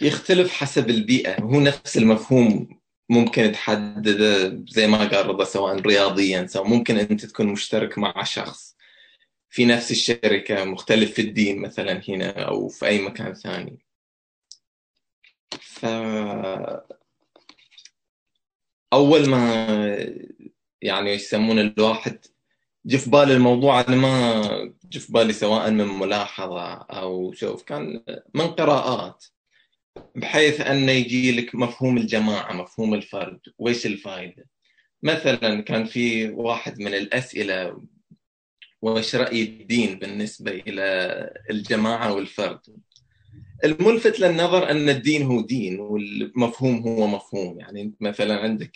يختلف 0.00 0.52
حسب 0.52 0.90
البيئة 0.90 1.42
هو 1.42 1.60
نفس 1.60 1.96
المفهوم 1.96 2.80
ممكن 3.08 3.52
تحدده 3.52 4.62
زي 4.68 4.86
ما 4.86 4.98
قال 4.98 5.26
رضا 5.26 5.44
سواء 5.44 5.80
رياضيا 5.80 6.46
سواء 6.46 6.68
ممكن 6.68 6.96
أنت 6.96 7.24
تكون 7.24 7.46
مشترك 7.46 7.98
مع 7.98 8.22
شخص 8.22 8.76
في 9.52 9.64
نفس 9.64 9.90
الشركة 9.90 10.64
مختلف 10.64 11.12
في 11.14 11.22
الدين 11.22 11.60
مثلا 11.60 12.02
هنا 12.08 12.30
أو 12.30 12.68
في 12.68 12.86
أي 12.86 13.02
مكان 13.02 13.34
ثاني. 13.34 13.78
ف 15.60 15.86
أول 18.92 19.28
ما 19.28 19.66
يعني 20.82 21.10
يسمون 21.10 21.58
الواحد 21.58 22.18
جه 22.86 22.96
في 22.96 23.22
الموضوع 23.22 23.80
أنا 23.80 23.96
ما 23.96 24.42
جه 24.84 24.98
في 24.98 25.12
بالي 25.12 25.32
سواء 25.32 25.70
من 25.70 25.86
ملاحظة 25.86 26.72
أو 26.72 27.32
شوف 27.32 27.62
كان 27.62 28.04
من 28.34 28.46
قراءات 28.46 29.24
بحيث 30.14 30.60
انه 30.60 30.92
يجي 30.92 31.40
لك 31.40 31.54
مفهوم 31.54 31.96
الجماعة 31.96 32.52
مفهوم 32.52 32.94
الفرد 32.94 33.40
وإيش 33.58 33.86
الفائده 33.86 34.46
مثلا 35.02 35.60
كان 35.60 35.84
في 35.84 36.30
واحد 36.30 36.80
من 36.80 36.94
الأسئلة 36.94 37.82
وإيش 38.82 39.14
رأي 39.14 39.42
الدين 39.42 39.98
بالنسبة 39.98 40.50
إلى 40.50 40.84
الجماعة 41.50 42.14
والفرد؟ 42.14 42.60
الملفت 43.64 44.20
للنظر 44.20 44.70
أن 44.70 44.88
الدين 44.88 45.22
هو 45.22 45.40
دين 45.40 45.80
والمفهوم 45.80 46.88
هو 46.88 47.06
مفهوم. 47.06 47.60
يعني 47.60 47.82
أنت 47.82 48.02
مثلا 48.02 48.40
عندك 48.40 48.72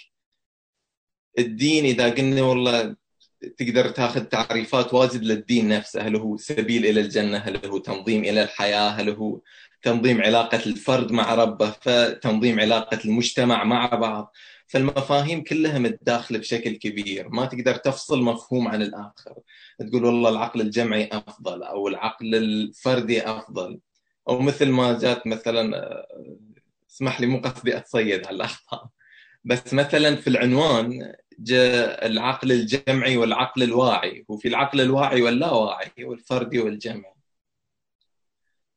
الدين 1.38 1.84
إذا 1.84 2.10
قلنا 2.10 2.42
والله 2.42 2.96
تقدر 3.56 3.88
تاخذ 3.88 4.24
تعريفات 4.24 4.94
واجد 4.94 5.22
للدين 5.24 5.68
نفسه 5.68 6.00
هل 6.02 6.16
هو 6.16 6.36
سبيل 6.36 6.86
إلى 6.86 7.00
الجنة؟ 7.00 7.38
هل 7.38 7.66
هو 7.66 7.78
تنظيم 7.78 8.24
إلى 8.24 8.42
الحياة؟ 8.42 8.88
هل 8.88 9.10
هو 9.10 9.40
تنظيم 9.82 10.22
علاقة 10.22 10.60
الفرد 10.66 11.12
مع 11.12 11.34
ربه؟ 11.34 11.70
فتنظيم 11.70 12.60
علاقة 12.60 13.00
المجتمع 13.04 13.64
مع 13.64 13.86
بعض. 13.86 14.32
فالمفاهيم 14.66 15.42
كلها 15.42 15.78
متداخلة 15.78 16.38
بشكل 16.38 16.76
كبير. 16.76 17.28
ما 17.28 17.46
تقدر 17.46 17.76
تفصل 17.76 18.22
مفهوم 18.22 18.68
عن 18.68 18.82
الآخر. 18.82 19.34
تقول 19.78 20.04
والله 20.04 20.30
العقل 20.30 20.60
الجمعي 20.60 21.08
أفضل 21.12 21.62
أو 21.62 21.88
العقل 21.88 22.34
الفردي 22.34 23.22
أفضل. 23.22 23.78
أو 24.28 24.38
مثل 24.40 24.68
ما 24.68 24.98
جات 24.98 25.26
مثلا 25.26 25.76
آه، 25.76 26.06
اسمح 26.90 27.20
لي 27.20 27.26
مو 27.26 27.38
قصدي 27.38 27.76
أتصيد 27.76 28.26
على 28.26 28.36
الأخطاء. 28.36 28.88
بس 29.44 29.74
مثلا 29.74 30.16
في 30.16 30.26
العنوان 30.30 31.12
جاء 31.38 32.06
العقل 32.06 32.52
الجمعي 32.52 33.16
والعقل 33.16 33.62
الواعي 33.62 34.24
وفي 34.28 34.48
العقل 34.48 34.80
الواعي 34.80 35.22
واللاواعي 35.22 36.04
والفردي 36.04 36.58
والجمعي. 36.58 37.15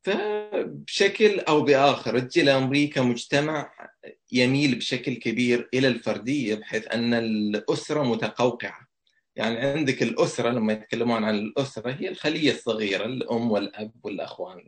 فبشكل 0.02 1.40
أو 1.40 1.62
بآخر 1.62 2.20
تجي 2.20 2.42
لامريكا 2.42 3.02
مجتمع 3.02 3.72
يميل 4.32 4.76
بشكل 4.76 5.14
كبير 5.14 5.70
إلى 5.74 5.88
الفردية 5.88 6.56
بحيث 6.56 6.88
أن 6.88 7.14
الأسرة 7.14 8.04
متقوقعة. 8.04 8.90
يعني 9.36 9.58
عندك 9.58 10.04
الأسرة 10.04 10.50
لما 10.50 10.74
يتكلمون 10.74 11.24
عن 11.24 11.36
الأسرة 11.36 11.92
هي 11.92 12.10
الخلية 12.10 12.52
الصغيرة 12.52 13.06
الأم 13.06 13.52
والأب 13.52 13.92
والأخوان 14.04 14.62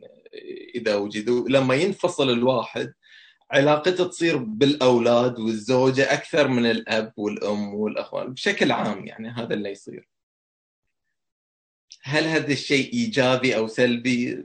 إذا 0.74 0.96
وجدوا 0.96 1.48
لما 1.48 1.74
ينفصل 1.74 2.30
الواحد 2.30 2.92
علاقته 3.50 4.04
تصير 4.04 4.36
بالأولاد 4.36 5.38
والزوجة 5.40 6.12
أكثر 6.12 6.48
من 6.48 6.66
الأب 6.70 7.12
والأم 7.16 7.74
والأخوان 7.74 8.32
بشكل 8.32 8.72
عام 8.72 9.06
يعني 9.06 9.28
هذا 9.28 9.54
اللي 9.54 9.70
يصير. 9.70 10.08
هل 12.02 12.24
هذا 12.24 12.52
الشيء 12.52 12.92
إيجابي 12.92 13.56
أو 13.56 13.66
سلبي؟ 13.66 14.44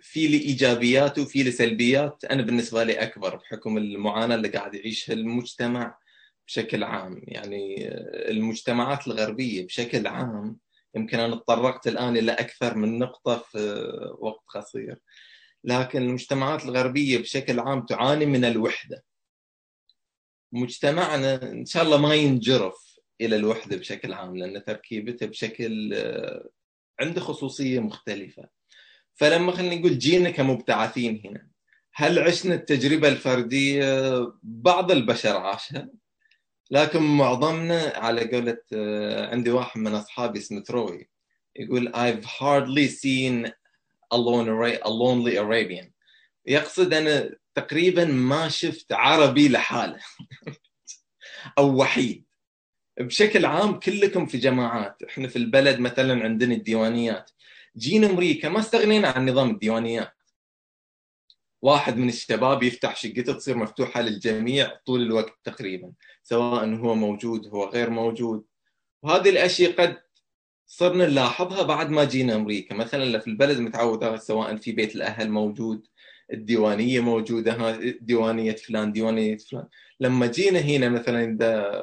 في 0.00 0.26
لي 0.26 0.36
إيجابيات 0.36 1.18
وفي 1.18 1.42
لي 1.42 1.50
سلبيات. 1.50 2.24
أنا 2.24 2.42
بالنسبة 2.42 2.84
لي 2.84 2.92
أكبر 2.92 3.36
بحكم 3.36 3.78
المعاناة 3.78 4.34
اللي 4.34 4.48
قاعد 4.48 4.74
يعيشها 4.74 5.12
المجتمع 5.12 5.98
بشكل 6.46 6.84
عام. 6.84 7.22
يعني 7.28 7.88
المجتمعات 8.30 9.06
الغربية 9.06 9.66
بشكل 9.66 10.06
عام 10.06 10.56
يمكن 10.94 11.18
أنا 11.20 11.36
تطرقت 11.36 11.88
الآن 11.88 12.16
إلى 12.16 12.32
أكثر 12.32 12.76
من 12.76 12.98
نقطة 12.98 13.38
في 13.38 13.58
وقت 14.18 14.44
قصير. 14.48 14.98
لكن 15.64 16.02
المجتمعات 16.02 16.64
الغربية 16.64 17.18
بشكل 17.18 17.60
عام 17.60 17.86
تعاني 17.86 18.26
من 18.26 18.44
الوحدة. 18.44 19.04
مجتمعنا 20.52 21.52
إن 21.52 21.66
شاء 21.66 21.82
الله 21.82 21.96
ما 21.96 22.14
ينجرف 22.14 22.90
إلى 23.20 23.36
الوحدة 23.36 23.76
بشكل 23.76 24.12
عام 24.12 24.36
لأن 24.36 24.64
تركيبته 24.64 25.26
بشكل 25.26 25.94
آه، 25.94 26.48
عنده 27.00 27.20
خصوصية 27.20 27.80
مختلفة. 27.80 28.59
فلما 29.20 29.52
خلينا 29.52 29.74
نقول 29.74 29.98
جينا 29.98 30.30
كمبتعثين 30.30 31.22
هنا 31.24 31.46
هل 31.94 32.18
عشنا 32.18 32.54
التجربة 32.54 33.08
الفردية؟ 33.08 34.32
بعض 34.42 34.90
البشر 34.90 35.36
عاشها 35.36 35.88
لكن 36.70 37.02
معظمنا 37.02 37.92
على 37.96 38.30
قولة 38.30 38.58
آه، 38.72 39.30
عندي 39.30 39.50
واحد 39.50 39.80
من 39.80 39.94
أصحابي 39.94 40.38
اسمه 40.38 40.60
تروي 40.60 41.10
يقول 41.56 41.92
I've 41.94 42.24
hardly 42.24 42.88
seen 42.88 43.50
a, 44.14 44.16
a 44.86 44.90
lonely 44.90 45.36
Arabian. 45.36 45.86
يقصد 46.46 46.94
أنا 46.94 47.30
تقريبا 47.54 48.04
ما 48.04 48.48
شفت 48.48 48.92
عربي 48.92 49.48
لحاله 49.48 50.00
أو 51.58 51.76
وحيد. 51.76 52.24
بشكل 53.00 53.44
عام 53.44 53.78
كلكم 53.78 54.26
في 54.26 54.38
جماعات 54.38 55.02
إحنا 55.02 55.28
في 55.28 55.36
البلد 55.36 55.78
مثلا 55.78 56.24
عندنا 56.24 56.54
الديوانيات. 56.54 57.30
جينا 57.76 58.06
أمريكا 58.06 58.48
ما 58.48 58.60
استغنينا 58.60 59.08
عن 59.08 59.28
نظام 59.28 59.50
الديوانيات. 59.50 60.12
واحد 61.62 61.96
من 61.96 62.08
الشباب 62.08 62.62
يفتح 62.62 62.96
شقته 62.96 63.32
تصير 63.32 63.56
مفتوحة 63.56 64.00
للجميع 64.00 64.76
طول 64.86 65.02
الوقت 65.02 65.34
تقريبا 65.44 65.92
سواء 66.22 66.74
هو 66.74 66.94
موجود 66.94 67.46
هو 67.46 67.64
غير 67.64 67.90
موجود. 67.90 68.44
وهذه 69.02 69.30
الأشياء 69.30 69.72
قد 69.72 69.96
صرنا 70.66 71.06
نلاحظها 71.06 71.62
بعد 71.62 71.90
ما 71.90 72.04
جينا 72.04 72.34
أمريكا. 72.34 72.74
مثلا 72.74 73.18
في 73.18 73.26
البلد 73.26 73.58
متعود 73.58 74.16
سواء 74.16 74.56
في 74.56 74.72
بيت 74.72 74.96
الأهل 74.96 75.30
موجود 75.30 75.86
الديوانية 76.32 77.00
موجودة 77.00 77.76
ديوانية 78.00 78.52
فلان 78.52 78.92
ديوانية 78.92 79.36
فلان. 79.36 79.68
لما 80.00 80.26
جينا 80.26 80.58
هنا 80.58 80.88
مثلا 80.88 81.24
إذا 81.24 81.80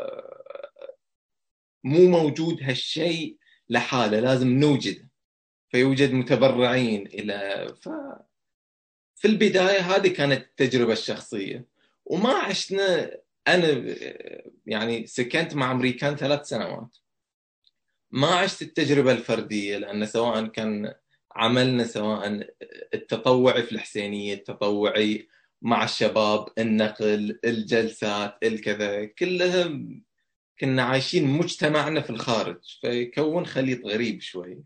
مو 1.84 2.08
موجود 2.08 2.64
هالشيء 2.64 3.38
لحاله 3.70 4.20
لازم 4.20 4.48
نوجده. 4.48 5.07
فيوجد 5.70 6.14
متبرعين 6.14 7.08
إلى 7.08 7.68
ف 7.82 7.90
في 9.16 9.28
البداية 9.28 9.80
هذه 9.80 10.08
كانت 10.08 10.42
التجربة 10.42 10.94
الشخصية. 10.94 11.66
وما 12.06 12.34
عشنا 12.34 13.18
أنا 13.48 13.96
يعني 14.66 15.08
سكنت 15.08 15.56
مع 15.56 15.72
أمريكان 15.72 16.16
ثلاث 16.16 16.48
سنوات. 16.48 16.98
ما 18.12 18.28
عشت 18.28 18.62
التجربة 18.62 19.12
الفردية 19.12 19.78
لأن 19.78 20.06
سواء 20.06 20.46
كان 20.46 20.94
عملنا 21.36 21.84
سواء 21.84 22.48
التطوعي 22.94 23.64
في 23.64 23.72
الحسينية 23.72 24.34
التطوعي 24.34 25.28
مع 25.62 25.84
الشباب 25.84 26.48
النقل 26.58 27.40
الجلسات 27.46 28.38
الكذا 28.44 29.06
كلها 29.06 29.80
كنا 30.60 30.84
عايشين 30.84 31.28
مجتمعنا 31.28 32.02
في 32.02 32.10
الخارج 32.10 32.78
فيكون 32.82 33.46
خليط 33.46 33.86
غريب 33.86 34.22
شوي. 34.22 34.64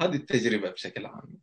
هذه 0.00 0.14
التجربة 0.14 0.70
بشكل 0.70 1.06
عام. 1.06 1.38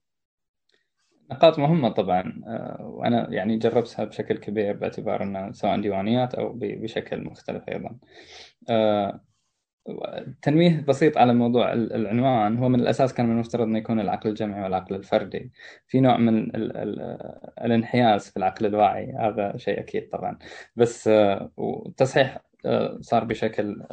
نقاط 1.31 1.59
مهمة 1.59 1.89
طبعا 1.89 2.41
آه، 2.47 2.77
وأنا 2.81 3.27
يعني 3.31 3.57
جربتها 3.57 4.05
بشكل 4.05 4.37
كبير 4.37 4.73
باعتبار 4.73 5.23
أنها 5.23 5.51
سواء 5.51 5.81
ديوانيات 5.81 6.35
أو 6.35 6.53
بشكل 6.61 7.23
مختلف 7.23 7.63
أيضا. 7.69 7.97
آه، 8.69 9.21
تنويه 10.41 10.85
بسيط 10.87 11.17
على 11.17 11.33
موضوع 11.33 11.73
العنوان. 11.73 12.57
هو 12.57 12.69
من 12.69 12.79
الأساس 12.79 13.13
كان 13.13 13.25
من 13.25 13.31
المفترض 13.31 13.63
إنه 13.63 13.77
يكون 13.77 13.99
العقل 13.99 14.29
الجمعي 14.29 14.63
والعقل 14.63 14.95
الفردي. 14.95 15.51
في 15.87 15.99
نوع 15.99 16.17
من 16.17 16.37
ال 16.55 16.77
ال 16.77 17.17
الانحياز 17.65 18.29
في 18.29 18.37
العقل 18.37 18.65
الواعي. 18.65 19.13
هذا 19.19 19.57
شيء 19.57 19.79
أكيد 19.79 20.09
طبعا. 20.09 20.37
بس 20.75 21.09
التصحيح 21.87 22.37
صار 22.99 23.23
بشكل 23.23 23.83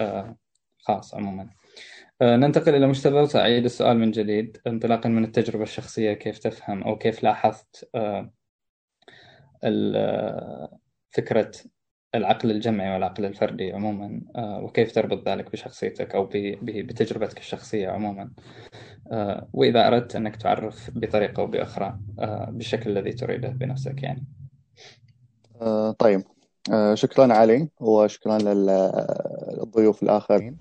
خاص 0.79 1.15
عموما. 1.15 1.60
ننتقل 2.23 2.75
إلى 2.75 2.87
مستوى 2.87 3.29
أعيد 3.35 3.65
السؤال 3.65 3.99
من 3.99 4.11
جديد. 4.11 4.57
انطلاقا 4.67 5.09
من 5.09 5.25
التجربة 5.25 5.63
الشخصية 5.63 6.13
كيف 6.13 6.39
تفهم 6.39 6.83
أو 6.83 6.99
كيف 6.99 7.23
لاحظت 7.23 7.91
فكرة 11.11 11.51
العقل 12.15 12.51
الجمعي 12.51 12.93
والعقل 12.93 13.25
الفردي 13.25 13.73
عموما 13.73 14.21
آه، 14.37 14.61
وكيف 14.63 14.93
تربط 14.93 15.29
ذلك 15.29 15.53
بشخصيتك 15.53 16.15
أو 16.15 16.29
بتجربتك 16.63 17.39
الشخصية 17.39 17.89
عموما؟ 17.89 18.31
آه، 19.13 19.49
وإذا 19.53 19.87
أردت 19.87 20.17
أنك 20.17 20.37
تعرف 20.37 20.91
بطريقة 20.95 21.41
أو 21.41 21.47
بأخرى 21.47 21.99
آه، 22.19 22.51
بالشكل 22.51 22.91
الذي 22.91 23.13
تريده 23.13 23.49
بنفسك 23.49 24.03
يعني. 24.03 24.27
طيب. 25.99 26.23
شكرا 26.95 27.33
علي. 27.33 27.69
وشكرا 27.81 28.39
للضيوف 28.39 30.03
الآخرين. 30.03 30.59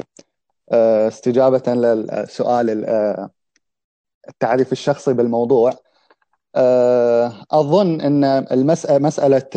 استجابة 0.72 1.74
للسؤال 1.74 2.86
التعريف 4.30 4.72
الشخصي 4.72 5.14
بالموضوع. 5.14 5.74
أظن 7.52 8.02
أن 8.02 8.24
المسألة 8.24 9.00
مسألة 9.00 9.50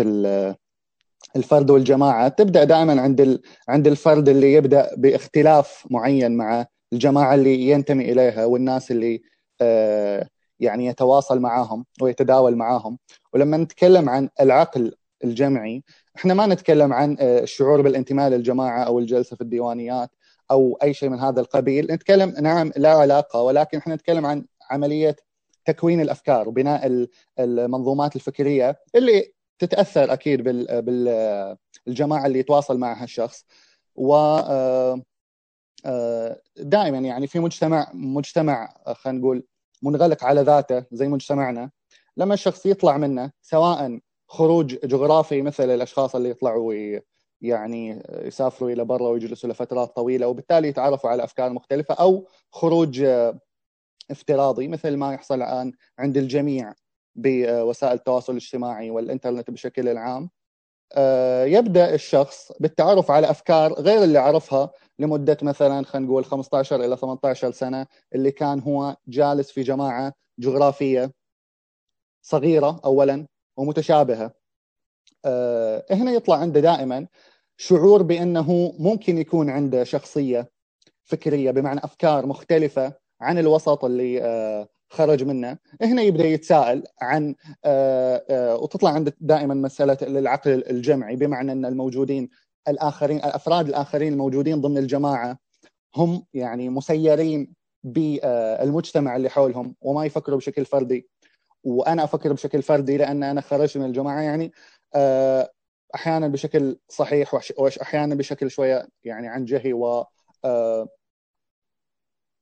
الفرد 1.37 1.71
والجماعة 1.71 2.29
تبدأ 2.29 2.65
دائما 2.65 3.01
عند 3.03 3.41
عند 3.69 3.87
الفرد 3.87 4.29
اللي 4.29 4.53
يبدأ 4.55 4.91
باختلاف 4.97 5.87
معين 5.91 6.37
مع 6.37 6.67
الجماعة 6.93 7.35
اللي 7.35 7.69
ينتمي 7.69 8.13
إليها 8.13 8.45
والناس 8.45 8.91
اللي 8.91 9.23
آه، 9.61 10.29
يعني 10.61 10.87
يتواصل 10.87 11.41
معاهم 11.41 11.85
ويتداول 12.03 12.57
معاهم. 12.57 12.99
ولما 13.33 13.57
نتكلم 13.57 14.09
عن 14.09 14.29
العقل 14.41 14.95
الجمعي 15.25 15.83
إحنا 16.17 16.35
ما 16.35 16.47
نتكلم 16.47 16.93
عن 16.93 17.17
آه، 17.21 17.41
الشعور 17.41 17.83
بالانتماء 17.83 18.31
للجماعة 18.31 18.83
أو 18.83 18.99
الجلسة 18.99 19.37
في 19.37 19.43
الديوانيات. 19.43 20.11
أو 20.53 20.79
أي 20.83 20.95
شيء 20.95 21.09
من 21.09 21.19
هذا 21.19 21.41
القبيل. 21.41 21.93
نتكلم 21.93 22.31
نعم 22.41 22.73
لا 22.77 22.93
علاقة 22.93 23.43
ولكن 23.43 23.79
إحنا 23.79 23.95
نتكلم 23.95 24.27
عن 24.27 24.47
عملية 24.71 25.17
تكوين 25.65 26.01
الأفكار 26.01 26.49
وبناء 26.49 27.07
المنظومات 27.39 28.17
الفكرية 28.17 28.81
اللي 28.95 29.33
تتأثر 29.59 30.13
أكيد 30.13 30.43
بالجماعة 30.43 32.27
اللي 32.27 32.39
يتواصل 32.39 32.79
معها 32.79 33.05
الشخص 33.05 33.47
و 33.95 34.15
آه، 35.87 36.41
دائما 36.57 36.99
يعني 36.99 37.27
في 37.27 37.39
مجتمع 37.39 37.91
مجتمع 37.95 38.75
خلينا 38.87 39.19
نقول 39.19 39.47
منغلق 39.83 40.25
على 40.25 40.41
ذاته 40.41 40.85
زي 40.93 41.09
مجتمعنا. 41.09 41.71
لما 42.17 42.35
الشخص 42.35 42.67
يطلع 42.67 42.97
منه 42.97 43.33
سواء 43.43 44.01
خروج 44.29 44.77
جغرافي 44.85 45.43
مثل 45.43 45.71
الأشخاص 45.71 46.17
اللي 46.17 46.31
يطلعوا 46.31 46.75
يعني 47.43 48.03
يسافروا 48.11 48.71
إلى 48.71 48.85
برا 48.85 49.09
ويجلسوا 49.09 49.51
لفترات 49.51 49.97
طويلة 49.97 50.27
وبالتالي 50.27 50.69
يتعرفوا 50.69 51.11
على 51.11 51.25
أفكار 51.25 51.53
مختلفة 51.53 51.95
أو 51.95 52.29
خروج 52.53 53.03
آه، 53.03 53.41
افتراضي 54.11 54.69
مثل 54.69 54.97
ما 54.97 55.15
يحصل 55.15 55.35
الآن 55.43 55.73
عند 55.99 56.17
الجميع 56.17 56.75
بوسائل 57.17 57.95
التواصل 57.95 58.33
الاجتماعي 58.33 58.91
والإنترنت 58.91 59.51
بشكل 59.51 59.99
عام. 59.99 60.31
آه، 60.95 61.45
يبدأ 61.45 61.95
الشخص 61.95 62.53
بالتعرف 62.61 63.11
على 63.11 63.31
أفكار 63.31 63.73
غير 63.73 64.05
اللي 64.05 64.19
عرفها 64.19 64.71
لمدة 64.99 65.37
مثلا 65.43 65.85
خلينا 65.85 66.07
نقول 66.09 66.25
15 66.25 66.85
إلى 66.85 66.97
18 66.97 67.53
سنة 67.53 67.87
اللي 68.15 68.31
كان 68.31 68.61
هو 68.61 68.97
جالس 69.09 69.51
في 69.51 69.63
جماعة 69.63 70.13
جغرافية 70.39 71.13
صغيرة 72.23 72.81
اولا 72.85 73.27
ومتشابهة. 73.57 74.35
آه، 75.25 75.85
هنا 75.91 76.13
يطلع 76.13 76.37
عنده 76.37 76.61
دائما 76.61 77.07
شعور 77.63 78.03
بأنه 78.03 78.75
ممكن 78.79 79.19
يكون 79.19 79.51
عنده 79.51 79.85
شخصية 79.85 80.51
فكرية 81.05 81.51
بمعنى 81.51 81.81
أفكار 81.85 82.27
مختلفة 82.27 82.93
عن 83.21 83.39
الوسط 83.39 83.85
اللي 83.85 84.23
آه، 84.23 84.69
خرج 84.91 85.25
منه. 85.25 85.59
هنا 85.83 86.03
يبدأ 86.03 86.25
يتساءل 86.25 86.83
عن 87.01 87.35
آه، 87.65 88.25
آه، 88.31 88.57
وتطلع 88.57 88.91
عنده 88.91 89.17
دائما 89.21 89.55
مسألة 89.55 89.99
العقل 90.03 90.65
الجمعي 90.71 91.17
بمعنى 91.17 91.53
أن 91.53 91.65
الموجودين 91.65 92.29
الآخرين 92.69 93.17
الأفراد 93.17 93.69
الآخرين 93.69 94.13
الموجودين 94.13 94.61
ضمن 94.61 94.79
الجماعة 94.79 95.39
هم 95.97 96.25
يعني 96.35 96.69
مسيرين 96.69 97.55
بالمجتمع 97.85 99.17
اللي 99.17 99.31
حولهم 99.31 99.75
وما 99.81 100.05
يفكروا 100.05 100.39
بشكل 100.39 100.65
فردي. 100.65 101.09
وأنا 101.65 102.05
أفكر 102.05 102.33
بشكل 102.33 102.63
فردي 102.63 102.97
لأن 102.97 103.23
أنا 103.23 103.41
خرجت 103.41 103.77
من 103.79 103.87
الجماعة 103.87 104.21
يعني 104.21 104.53
أحيانا 105.95 106.29
بشكل 106.29 106.79
صحيح 106.89 107.35
واحيانا 107.59 108.15
بشكل 108.15 108.51
شوية 108.51 108.89
يعني 109.05 109.29
عن 109.29 109.45
جهي 109.45 109.73
و 109.73 110.05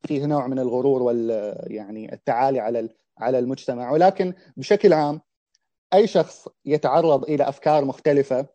فيه 0.06 0.26
نوع 0.26 0.46
من 0.46 0.58
الغرور 0.58 1.02
وال 1.02 1.54
يعني 1.66 2.12
التعالي 2.12 2.60
على 2.60 2.88
على 3.18 3.38
المجتمع. 3.38 3.90
ولكن 3.90 4.34
بشكل 4.56 4.92
عام 4.92 5.20
أي 5.94 6.06
شخص 6.06 6.48
يتعرض 6.64 7.24
إلى 7.24 7.48
أفكار 7.48 7.84
مختلفة 7.84 8.46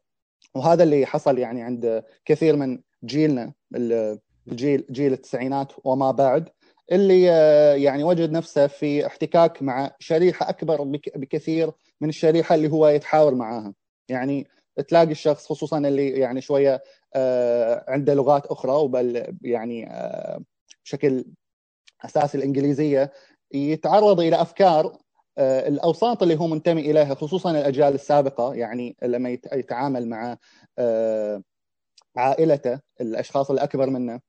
وهذا 0.55 0.83
اللي 0.83 1.05
حصل 1.05 1.37
يعني 1.39 1.63
عند 1.63 2.03
كثير 2.25 2.55
من 2.55 2.79
جيلنا 3.03 3.53
الجيل 4.47 4.85
جيل 4.91 5.13
التسعينات 5.13 5.71
وما 5.83 6.11
بعد 6.11 6.49
اللي 6.91 7.23
يعني 7.83 8.03
وجد 8.03 8.31
نفسه 8.31 8.67
في 8.67 9.05
احتكاك 9.07 9.61
مع 9.61 9.91
شريحة 9.99 10.49
أكبر 10.49 10.83
بكثير 11.15 11.71
من 12.01 12.09
الشريحة 12.09 12.55
اللي 12.55 12.71
هو 12.71 12.87
يتحاور 12.87 13.35
معاها. 13.35 13.73
يعني 14.09 14.47
تلاقي 14.81 15.11
الشخص 15.11 15.45
خصوصا 15.47 15.77
اللي 15.77 16.09
يعني 16.09 16.41
شوية 16.41 16.83
آه، 17.15 17.85
عنده 17.87 18.13
لغات 18.13 18.45
أخرى 18.45 18.71
وبل 18.71 19.37
يعني 19.41 19.91
آه، 19.91 20.41
بشكل 20.85 21.25
أساسي 22.05 22.37
الإنجليزية 22.37 23.11
يتعرض 23.53 24.19
إلى 24.19 24.41
أفكار 24.41 24.97
آه، 25.37 25.67
الأوساط 25.67 26.21
اللي 26.23 26.39
هو 26.39 26.47
منتمي 26.47 26.81
إليها 26.91 27.15
خصوصا 27.15 27.51
الأجيال 27.51 27.93
السابقة 27.93 28.53
يعني 28.53 28.97
لما 29.03 29.29
يتعامل 29.53 30.09
مع 30.09 30.37
عائلته 32.17 32.79
الأشخاص 33.01 33.51
الأكبر 33.51 33.89
منه 33.89 34.19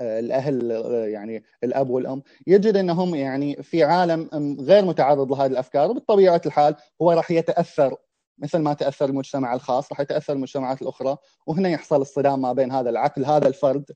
الأهل 0.00 0.70
يعني 1.08 1.44
الأب 1.64 1.90
والأم 1.90 2.22
يجد 2.46 2.76
إنهم 2.76 3.14
يعني 3.14 3.62
في 3.62 3.84
عالم 3.84 4.28
غير 4.60 4.84
متعرض 4.84 5.32
لهذه 5.32 5.50
الأفكار 5.50 5.90
وبطبيعة 5.90 6.40
الحال 6.46 6.76
هو 7.02 7.12
راح 7.12 7.30
يتأثر 7.30 7.96
مثل 8.38 8.58
ما 8.58 8.74
تأثر 8.74 9.04
المجتمع 9.04 9.54
الخاص 9.54 9.92
راح 9.92 10.00
يتأثر 10.00 10.32
المجتمعات 10.32 10.82
الأخرى. 10.82 11.16
وهنا 11.46 11.68
يحصل 11.68 12.00
الصدام 12.00 12.42
ما 12.42 12.52
بين 12.52 12.72
هذا 12.72 12.90
العقل 12.90 13.24
هذا 13.24 13.48
الفرد 13.48 13.90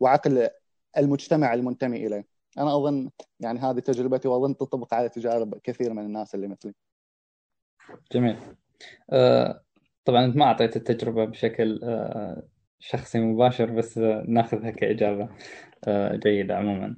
وعقل 0.00 0.48
المجتمع 0.98 1.54
المنتمي 1.54 2.06
إليه. 2.06 2.26
أنا 2.58 2.76
أظن 2.76 3.10
يعني 3.40 3.58
هذه 3.58 3.78
تجربتي 3.78 4.28
وأظن 4.28 4.56
تطبق 4.56 4.94
على 4.94 5.08
تجارب 5.08 5.58
كثير 5.62 5.92
من 5.92 6.02
الناس 6.02 6.34
اللي 6.34 6.48
مثلي. 6.48 6.74
جميل. 8.12 8.36
آه، 9.10 9.64
طبعا 10.04 10.24
انت 10.24 10.36
ما 10.36 10.44
أعطيت 10.44 10.76
التجربة 10.76 11.24
بشكل 11.24 11.80
آه، 11.82 12.42
شخصي 12.78 13.20
مباشر 13.20 13.70
بس 13.70 13.98
ناخذها 14.28 14.70
كإجابة 14.70 15.28
جيدة 16.12 16.56
عموما. 16.56 16.96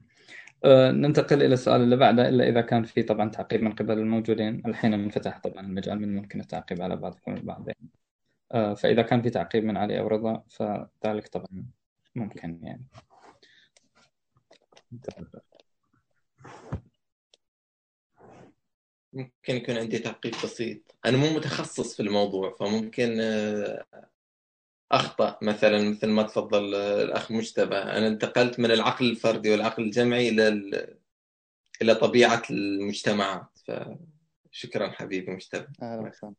ننتقل 0.66 1.42
إلى 1.42 1.54
السؤال 1.54 1.80
اللي 1.80 1.96
بعده 1.96 2.28
إلا 2.28 2.48
إذا 2.48 2.60
كان 2.60 2.84
في 2.84 3.02
طبعا 3.02 3.30
تعقيب 3.30 3.62
من 3.62 3.72
قبل 3.72 3.98
الموجودين. 3.98 4.62
الحين 4.66 4.94
انفتح 4.94 5.38
طبعا 5.38 5.60
المجال 5.60 6.00
من 6.00 6.16
ممكن 6.16 6.40
التعقيب 6.40 6.82
على 6.82 6.96
بعضكم 6.96 7.34
البعض. 7.34 7.68
فإذا 8.50 9.02
كان 9.02 9.22
في 9.22 9.30
تعقيب 9.30 9.64
من 9.64 9.76
علي 9.76 9.98
أو 10.00 10.06
رضا 10.08 10.44
فذلك 10.48 11.28
طبعا 11.28 11.66
ممكن 12.14 12.58
يعني. 12.62 12.84
ممكن 19.12 19.56
يكون 19.56 19.76
عندي 19.76 19.98
تعقيب 19.98 20.32
بسيط. 20.44 20.94
أنا 21.06 21.16
مو 21.16 21.30
متخصص 21.30 21.96
في 21.96 22.02
الموضوع 22.02 22.50
فممكن 22.50 23.20
آه، 24.92 24.96
أخطأ 24.96 25.38
مثلا 25.42 25.90
مثل 25.90 26.08
ما 26.08 26.22
تفضل 26.22 26.74
آه، 26.74 27.02
الأخ 27.02 27.32
مجتبى. 27.32 27.76
أنا 27.76 28.06
انتقلت 28.08 28.60
من 28.60 28.70
العقل 28.70 29.10
الفردي 29.10 29.50
والعقل 29.50 29.82
الجمعي 29.82 30.28
إلى 30.28 30.48
إلى 31.82 31.94
طبيعة 31.94 32.42
المجتمعات. 32.50 33.58
فشكرا 34.52 34.90
حبيبي 34.90 35.32
مجتبى. 35.32 35.66
أهلا 35.82 36.08
وسهلا. 36.08 36.34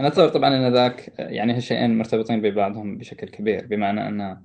أنا 0.00 0.08
أتصور 0.08 0.28
طبعا 0.28 0.56
أن 0.56 0.72
ذاك 0.72 1.14
يعني 1.18 1.52
هالشيئين 1.52 1.98
مرتبطين 1.98 2.40
ببعضهم 2.40 2.98
بشكل 2.98 3.28
كبير 3.28 3.66
بمعنى 3.66 4.08
أن 4.08 4.42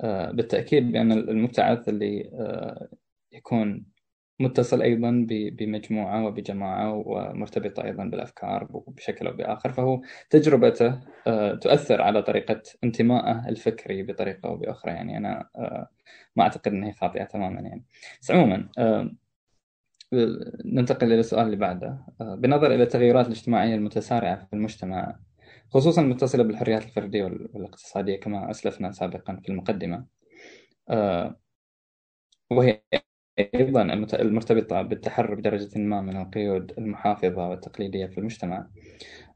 آه، 0.00 0.30
بالتأكيد 0.30 0.92
بأن 0.92 1.12
المبتعث 1.12 1.88
اللي 1.88 2.30
يكون 3.32 3.84
متصل 4.40 4.82
أيضا 4.82 5.26
بمجموعة 5.28 6.26
وبجماعة 6.26 7.02
ومرتبطة 7.06 7.84
أيضا 7.84 8.04
بالأفكار 8.04 8.64
بشكل 8.88 9.26
أو 9.26 9.32
بآخر 9.36 9.72
فهو 9.72 10.00
تجربته 10.30 11.00
آه، 11.26 11.54
تؤثر 11.54 12.02
على 12.02 12.22
طريقة 12.22 12.62
انتمائه 12.84 13.48
الفكري 13.48 14.02
بطريقة 14.02 14.48
أو 14.48 14.56
بأخرى. 14.56 14.92
يعني 14.92 15.16
أنا 15.16 15.48
آه، 15.56 15.88
ما 16.36 16.42
أعتقد 16.44 16.72
أنها 16.72 16.92
خاطئة 16.92 17.24
تماما 17.24 17.60
يعني. 17.60 17.84
بس 18.22 18.30
عموما 18.30 18.68
آه، 18.78 19.10
ننتقل 20.64 21.06
إلى 21.06 21.20
السؤال 21.20 21.46
اللي 21.46 21.56
بعده. 21.56 21.98
بالنظر 22.20 22.74
إلى 22.74 22.82
التغيرات 22.82 23.26
الاجتماعية 23.26 23.74
المتسارعة 23.74 24.46
في 24.46 24.52
المجتمع 24.52 25.18
خصوصا 25.70 26.02
المتصلة 26.02 26.44
بالحريات 26.44 26.84
الفردية 26.84 27.24
والاقتصادية 27.24 28.20
كما 28.20 28.50
أسلفنا 28.50 28.92
سابقا 28.92 29.36
في 29.42 29.48
المقدمة. 29.48 30.06
وهي 32.50 32.82
أيضا 33.38 33.82
المرتبطة 34.20 34.82
بالتحرر 34.82 35.34
بدرجة 35.34 35.78
ما 35.78 36.00
من 36.00 36.16
القيود 36.16 36.72
المحافظة 36.78 37.48
والتقليدية 37.48 38.06
في 38.06 38.18
المجتمع. 38.18 38.68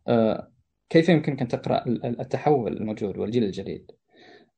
آه، 0.08 0.50
كيف 0.90 1.08
يمكنك 1.08 1.42
أن 1.42 1.48
تقرأ 1.48 1.84
التحول 1.86 2.76
الموجود 2.76 3.18
والجيل 3.18 3.44
الجديد؟ 3.44 3.90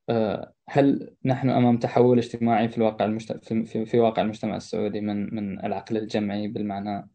آه، 0.09 0.53
هل 0.69 1.15
نحن 1.25 1.51
أمام 1.51 1.79
تحول 1.79 2.19
اجتماعي 2.19 2.69
في 2.69 2.79
الواقع 2.79 3.19
في, 3.19 4.01
واقع 4.01 4.23
المجتمع 4.23 4.57
السعودي 4.57 5.01
من 5.01 5.35
من 5.35 5.65
العقل 5.65 5.97
الجمعي 5.97 6.49
بالمعنى 6.49 7.09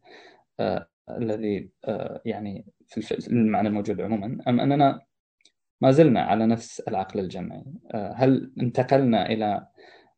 آه، 0.60 0.88
الذي 1.10 1.70
يعني 2.24 2.66
في 2.86 3.28
المعنى 3.28 3.68
الموجود 3.68 4.00
عموما 4.00 4.38
أم 4.48 4.60
أننا 4.60 5.00
ما 5.80 5.90
زلنا 5.90 6.20
على 6.20 6.46
نفس 6.46 6.80
العقل 6.80 7.20
الجمعي؟ 7.20 7.64
هل 7.94 8.52
انتقلنا 8.60 9.26
إلى 9.26 9.66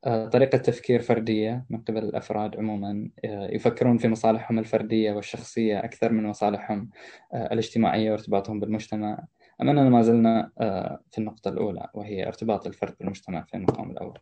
طريقة 0.05 0.59
تفكير 0.59 1.03
فردية 1.03 1.67
من 1.71 1.81
قبل 1.81 1.99
الأفراد 2.05 2.57
عموما 2.57 3.11
آه، 3.25 3.49
يفكرون 3.51 3.99
في 3.99 4.09
مصالحهم 4.09 4.59
الفردية 4.59 5.13
والشخصية 5.13 5.79
أكثر 5.85 6.13
من 6.13 6.27
مصالحهم 6.27 6.91
آه، 7.35 7.53
الاجتماعية 7.53 8.11
وارتباطهم 8.11 8.61
بالمجتمع. 8.61 9.27
أم 9.61 9.69
أننا 9.69 9.91
ما 9.91 10.03
زلنا 10.03 10.51
في 11.11 11.19
النقطة 11.19 11.49
الأولى 11.49 11.89
وهي 11.95 12.27
ارتباط 12.27 12.67
الفرد 12.67 12.95
بالمجتمع 13.01 13.43
في 13.43 13.57
المقام 13.57 13.91
الأول. 13.91 14.19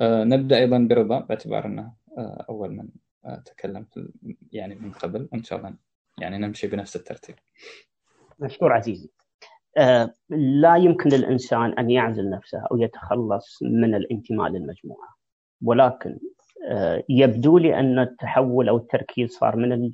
نبدأ 0.00 0.58
أيضا 0.58 0.78
برضا 0.78 1.20
باعتبار 1.20 1.66
أنه 1.66 1.92
أول 2.48 2.70
من 2.70 2.88
تكلم 3.44 3.86
يعني 4.52 4.74
من 4.74 4.92
قبل 4.92 5.28
وإن 5.32 5.42
شاء 5.42 5.58
الله 5.58 5.74
يعني 6.18 6.38
نمشي 6.38 6.66
بنفس 6.66 6.96
الترتيب. 6.96 7.34
مشكور 8.38 8.72
عزيزي. 8.72 9.08
آه، 9.08 9.21
لا 10.30 10.76
يمكن 10.76 11.10
للإنسان 11.10 11.72
أن 11.78 11.90
يعزل 11.90 12.30
نفسه 12.30 12.58
أو 12.72 12.78
يتخلص 12.78 13.62
من 13.62 13.94
الانتماء 13.94 14.48
للمجموعة. 14.48 15.08
ولكن 15.64 16.18
آه، 16.68 17.04
يبدو 17.08 17.58
لي 17.58 17.80
أن 17.80 17.98
التحول 17.98 18.68
أو 18.68 18.76
التركيز 18.76 19.30
صار 19.30 19.56
من 19.56 19.92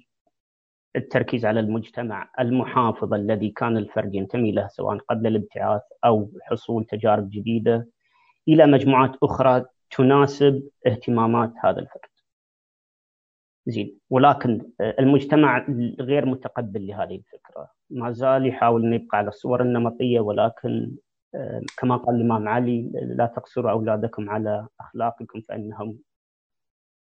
التركيز 0.97 1.47
على 1.47 1.61
المجتمع 1.61 2.31
المحافظ 2.41 3.15
الذي 3.15 3.51
كان 3.51 3.77
الفرد 3.77 4.15
ينتمي 4.15 4.53
له 4.53 4.69
سواء 4.69 4.99
قبل 4.99 5.27
الابتعاث 5.27 5.83
أو 6.05 6.31
حصول 6.43 6.85
تجارب 6.85 7.31
جديدة 7.31 7.89
إلى 8.49 8.67
مجموعات 8.67 9.13
أخرى 9.23 9.65
تناسب 9.91 10.69
اهتمامات 10.87 11.53
هذا 11.65 11.79
الفرد. 11.79 12.18
زين. 13.69 13.99
ولكن 14.11 14.61
آه، 14.81 14.95
المجتمع 14.99 15.67
غير 16.01 16.27
متقبل 16.27 16.87
لهذه 16.87 17.15
الفكرة. 17.17 17.69
ما 17.91 18.13
زال 18.13 18.47
يحاول 18.47 18.85
إنه 18.85 18.97
يبقى 18.97 19.19
على 19.19 19.29
الصور 19.29 19.63
النمطية 19.63 20.21
ولكن 20.21 20.97
آه، 21.35 21.63
كما 21.79 21.97
قال 21.97 22.17
الإمام 22.17 22.49
علي 22.49 22.91
لا 22.95 23.27
تقصروا 23.27 23.71
أولادكم 23.71 24.31
على 24.31 24.67
أخلاقكم 24.81 25.41
فإنهم 25.41 25.99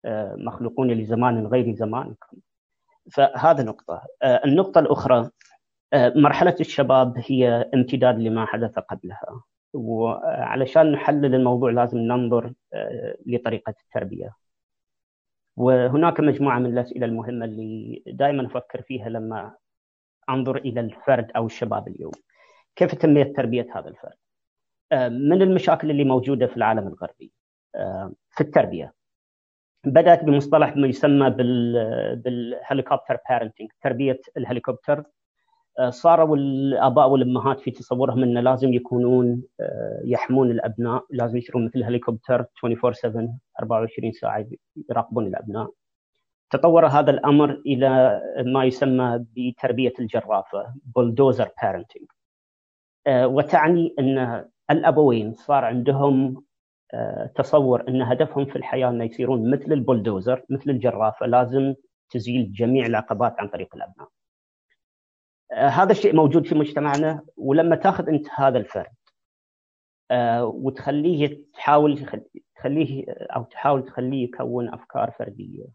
آه، 0.06 0.36
مخلوقون 0.36 0.92
لزمان 0.92 1.48
غير 1.48 1.76
زمانكم. 1.76 2.38
فهذا 3.12 3.64
نقطة. 3.64 4.02
النقطة 4.24 4.80
الأخرى 4.80 5.30
مرحلة 5.96 6.56
الشباب 6.60 7.14
هي 7.18 7.70
امتداد 7.74 8.20
لما 8.20 8.46
حدث 8.46 8.80
قبلها. 8.80 9.42
وعلشان 9.74 10.92
نحلل 10.92 11.36
الموضوع 11.36 11.72
لازم 11.72 11.98
ننظر 11.98 12.54
لطريقة 13.26 13.74
التربية. 13.84 14.43
وهناك 15.58 16.20
مجموعة 16.20 16.60
من 16.60 16.66
الأسئلة 16.66 17.06
المهمة 17.06 17.46
اللي 17.46 18.04
دائما 18.08 18.46
أفكر 18.46 18.82
فيها 18.82 19.10
لما 19.10 19.56
أنظر 20.30 20.58
إلى 20.58 20.80
الفرد 20.80 21.32
أو 21.36 21.46
الشباب 21.46 21.88
اليوم. 21.88 22.12
كيف 22.76 22.96
تميت 22.96 23.36
تربية 23.36 23.68
هذا 23.76 23.90
الفرد؟ 23.90 24.18
آه، 24.92 25.10
من 25.10 25.42
المشاكل 25.42 25.92
اللي 25.92 26.04
موجودة 26.04 26.48
في 26.48 26.58
العالم 26.58 26.88
الغربي 26.88 27.32
آه، 27.76 28.14
في 28.30 28.42
التربية. 28.42 28.94
بدأت 29.86 30.24
بمصطلح 30.24 30.76
ما 30.76 30.88
يسمى 30.88 31.30
بال 32.16 32.33
helicopter 32.33 33.18
parenting، 33.30 33.70
تربية 33.82 34.20
الهليكوبتر 34.38 35.04
صاروا 35.90 36.38
الآباء 36.38 37.10
والأمهات 37.10 37.60
في 37.60 37.72
تصورهم 37.72 38.24
إنه 38.24 38.42
لازم 38.42 38.74
يكونون 38.74 39.44
آه، 39.60 40.02
يحمون 40.06 40.52
الأبناء 40.52 41.06
لازم 41.10 41.38
يشترون 41.38 41.66
مثل 41.66 41.84
هليكوبتر 41.84 42.46
24 42.64 42.94
7 42.94 43.38
24 43.60 44.12
ساعة 44.12 44.46
يراقبون 44.90 45.28
الأبناء. 45.28 45.72
تطور 46.50 46.88
هذا 46.88 47.12
الأمر 47.12 47.62
إلى 47.66 48.22
ما 48.46 48.66
يسمى 48.66 49.26
بتربية 49.38 49.94
الجرافة 50.00 50.74
bulldozer 50.96 51.50
parenting 51.62 52.06
وتعني 53.10 53.96
إن 54.00 54.46
الأبوين 54.72 55.34
صار 55.34 55.66
عندهم 55.66 56.44
آه، 56.94 57.26
تصور 57.36 57.88
إن 57.88 58.02
هدفهم 58.02 58.46
في 58.46 58.56
الحياة 58.56 58.90
إنه 58.90 59.04
يصيرون 59.04 59.52
مثل 59.52 59.72
البولدوزر 59.72 60.46
مثل 60.50 60.70
الجرافة 60.70 61.26
لازم 61.26 61.76
تزيل 62.10 62.54
جميع 62.54 62.86
العقبات 62.86 63.36
عن 63.40 63.48
طريق 63.48 63.76
الأبناء. 63.76 64.08
آه، 64.08 64.23
هذا 65.54 65.92
الشيء 65.92 66.16
موجود 66.16 66.48
في 66.48 66.56
مجتمعنا 66.56 67.22
ولما 67.38 67.76
تاخذ 67.76 68.10
أنت 68.10 68.28
هذا 68.36 68.58
الفرد 68.58 68.94
آه، 70.12 70.46
وتخليه 70.46 71.42
تحاول 71.54 72.06
تخليه 72.56 73.06
أو 73.10 73.44
تحاول 73.44 73.86
تخليه 73.86 74.24
يكون 74.24 74.74
أفكار 74.74 75.12
فردية 75.12 75.66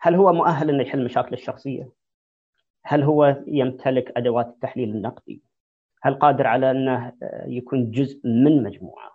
هل 0.00 0.14
هو 0.14 0.32
مؤهل 0.32 0.70
إنه 0.70 0.82
يحل 0.82 1.04
مشاكل 1.04 1.32
الشخصية؟ 1.32 1.88
هل 2.84 3.02
هو 3.02 3.42
يمتلك 3.46 4.12
أدوات 4.16 4.46
التحليل 4.46 4.88
النقدي؟ 4.88 5.42
هل 6.02 6.14
قادر 6.14 6.46
على 6.46 6.70
إنه 6.70 7.12
آه، 7.22 7.46
يكون 7.46 7.90
جزء 7.90 8.20
من 8.24 8.62
مجموعة؟ 8.62 9.10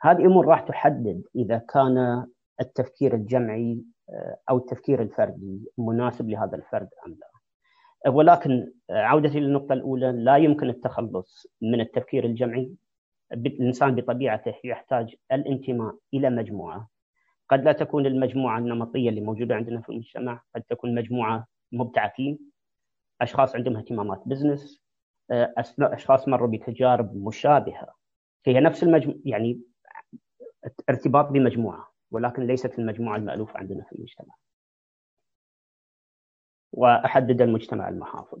هذه 0.00 0.26
أمور 0.26 0.46
راح 0.46 0.60
تحدد 0.60 1.22
إذا 1.36 1.58
كان 1.58 2.26
التفكير 2.60 3.14
الجمعي 3.14 3.84
أو 4.50 4.56
التفكير 4.56 5.02
الفردي 5.02 5.70
مناسب 5.78 6.28
لهذا 6.28 6.56
الفرد 6.56 6.88
أم 7.06 7.12
لا. 7.20 7.27
ولكن 8.08 8.72
عودتي 8.90 9.40
للنقطة 9.40 9.72
الأولى 9.72 10.12
لا 10.12 10.36
يمكن 10.36 10.68
التخلص 10.68 11.46
من 11.62 11.80
التفكير 11.80 12.24
الجمعي. 12.24 12.70
الإنسان 13.32 13.94
بطبيعته 13.94 14.54
يحتاج 14.64 15.14
الانتماء 15.32 15.94
إلى 16.14 16.30
مجموعة. 16.30 16.88
قد 17.48 17.64
لا 17.64 17.72
تكون 17.72 18.06
المجموعة 18.06 18.58
النمطية 18.58 19.08
اللي 19.08 19.20
موجودة 19.20 19.54
عندنا 19.54 19.80
في 19.80 19.88
المجتمع 19.88 20.42
قد 20.54 20.62
تكون 20.62 20.94
مجموعة 20.94 21.46
مبتعثين 21.72 22.38
أشخاص 23.20 23.56
عندهم 23.56 23.76
اهتمامات 23.76 24.22
بزنس 24.26 24.80
أشخاص 25.80 26.28
مروا 26.28 26.48
بتجارب 26.48 27.16
مشابهة. 27.16 27.94
هي 28.46 28.60
نفس 28.60 28.82
المجموعة 28.82 29.18
يعني 29.24 29.60
ارتباط 30.90 31.28
بمجموعة 31.28 31.92
ولكن 32.10 32.46
ليست 32.46 32.78
المجموعة 32.78 33.16
المألوفة 33.16 33.58
عندنا 33.58 33.84
في 33.84 33.92
المجتمع. 33.92 34.34
وأحدد 36.72 37.42
المجتمع 37.42 37.88
المحافظ. 37.88 38.40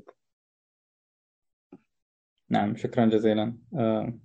نعم 2.50 2.76
شكرا 2.76 3.06
جزيلا. 3.06 3.56
آه، 3.76 4.18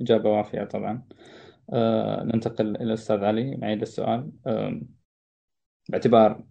إجابة 0.00 0.30
وافية 0.30 0.64
طبعا. 0.64 1.02
آه، 1.72 2.22
ننتقل 2.22 2.76
إلى 2.76 2.84
الأستاذ 2.84 3.24
علي 3.24 3.54
نعيد 3.54 3.80
السؤال. 3.82 4.32
باعتبار 5.88 6.44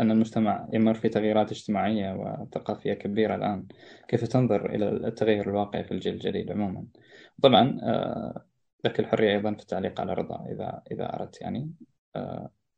أن 0.00 0.10
المجتمع 0.10 0.68
يمر 0.72 0.94
في 0.94 1.08
تغييرات 1.08 1.52
اجتماعية 1.52 2.14
وثقافية 2.14 2.92
كبيرة 2.92 3.34
الآن 3.34 3.66
كيف 4.08 4.24
تنظر 4.24 4.74
إلى 4.74 4.88
التغير 4.88 5.50
الواقع 5.50 5.82
في 5.82 5.92
الجيل 5.92 6.14
الجديد 6.14 6.50
عموما؟ 6.50 6.86
طبعا 7.42 7.64
لك 8.84 9.00
الحرية 9.00 9.30
أيضا 9.36 9.54
في 9.54 9.62
التعليق 9.62 10.00
على 10.00 10.14
رضا 10.14 10.46
إذا 10.52 10.82
إذا 10.92 11.14
أردت 11.14 11.40
يعني. 11.40 11.72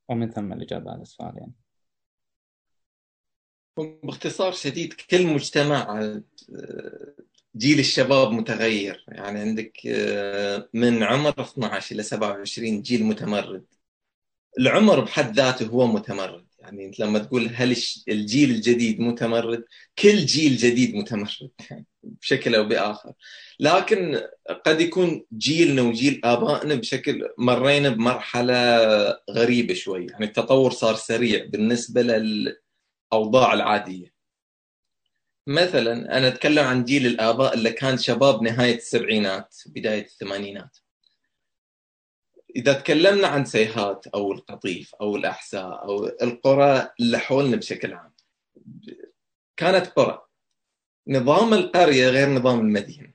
ومن 0.09 0.31
ثم 0.31 0.53
الإجابة 0.53 0.91
على 0.91 1.03
السؤال 1.03 1.39
يعني. 1.39 1.53
باختصار 3.79 4.53
شديد 4.53 4.93
كل 4.93 5.27
مجتمع 5.27 6.13
جيل 7.57 7.79
الشباب 7.79 8.33
متغير. 8.33 9.05
يعني 9.09 9.41
عندك 9.41 9.81
من 10.75 11.03
عمر 11.03 11.35
12 11.41 11.95
إلى 11.95 12.03
27 12.03 12.83
جيل 12.83 13.05
متمرد. 13.05 13.65
العمر 14.59 15.01
بحد 15.01 15.37
ذاته 15.37 15.67
هو 15.67 15.87
متمرد. 15.87 16.47
يعني 16.59 16.87
أنت 16.87 17.01
لما 17.01 17.19
تقول 17.19 17.51
هل 17.55 17.77
الجيل 18.09 18.51
الجديد 18.51 19.01
متمرد 19.01 19.65
كل 19.99 20.17
جيل 20.17 20.57
جديد 20.57 20.95
متمرد 20.95 21.51
يعني 21.71 21.87
بشكل 22.03 22.55
أو 22.55 22.65
بآخر. 22.65 23.13
لكن 23.61 24.21
قد 24.67 24.81
يكون 24.81 25.27
جيلنا 25.33 25.83
وجيل 25.83 26.21
آبائنا 26.25 26.75
بشكل 26.75 27.29
مرينا 27.39 27.89
بمرحلة 27.89 28.79
غريبة 29.31 29.75
شوي. 29.75 30.07
يعني 30.07 30.25
التطور 30.25 30.71
صار 30.71 30.95
سريع 30.95 31.45
بالنسبة 31.45 32.03
للاوضاع 33.13 33.53
العادية. 33.53 34.13
مثلا 35.47 36.19
أنا 36.19 36.29
أتكلم 36.29 36.65
عن 36.65 36.85
جيل 36.85 37.07
الآباء 37.07 37.55
اللي 37.55 37.71
كان 37.71 37.99
شباب 37.99 38.43
نهاية 38.43 38.77
السبعينات 38.77 39.57
بداية 39.67 40.05
الثمانينات. 40.05 40.79
إذا 42.57 42.73
تكلمنا 42.73 43.29
عن 43.29 43.45
سيهات 43.45 44.07
أو 44.07 44.33
القطيف 44.33 44.95
أو 44.95 45.17
الأحساء 45.17 45.85
أو 45.85 46.07
القرى 46.07 46.91
اللي 47.01 47.19
حولنا 47.19 47.57
بشكل 47.57 47.93
عام 47.93 48.13
كانت 49.57 49.87
قرى. 49.87 50.23
نظام 51.09 51.55
القرية 51.55 52.09
غير 52.09 52.29
نظام 52.29 52.61
المدينة. 52.61 53.13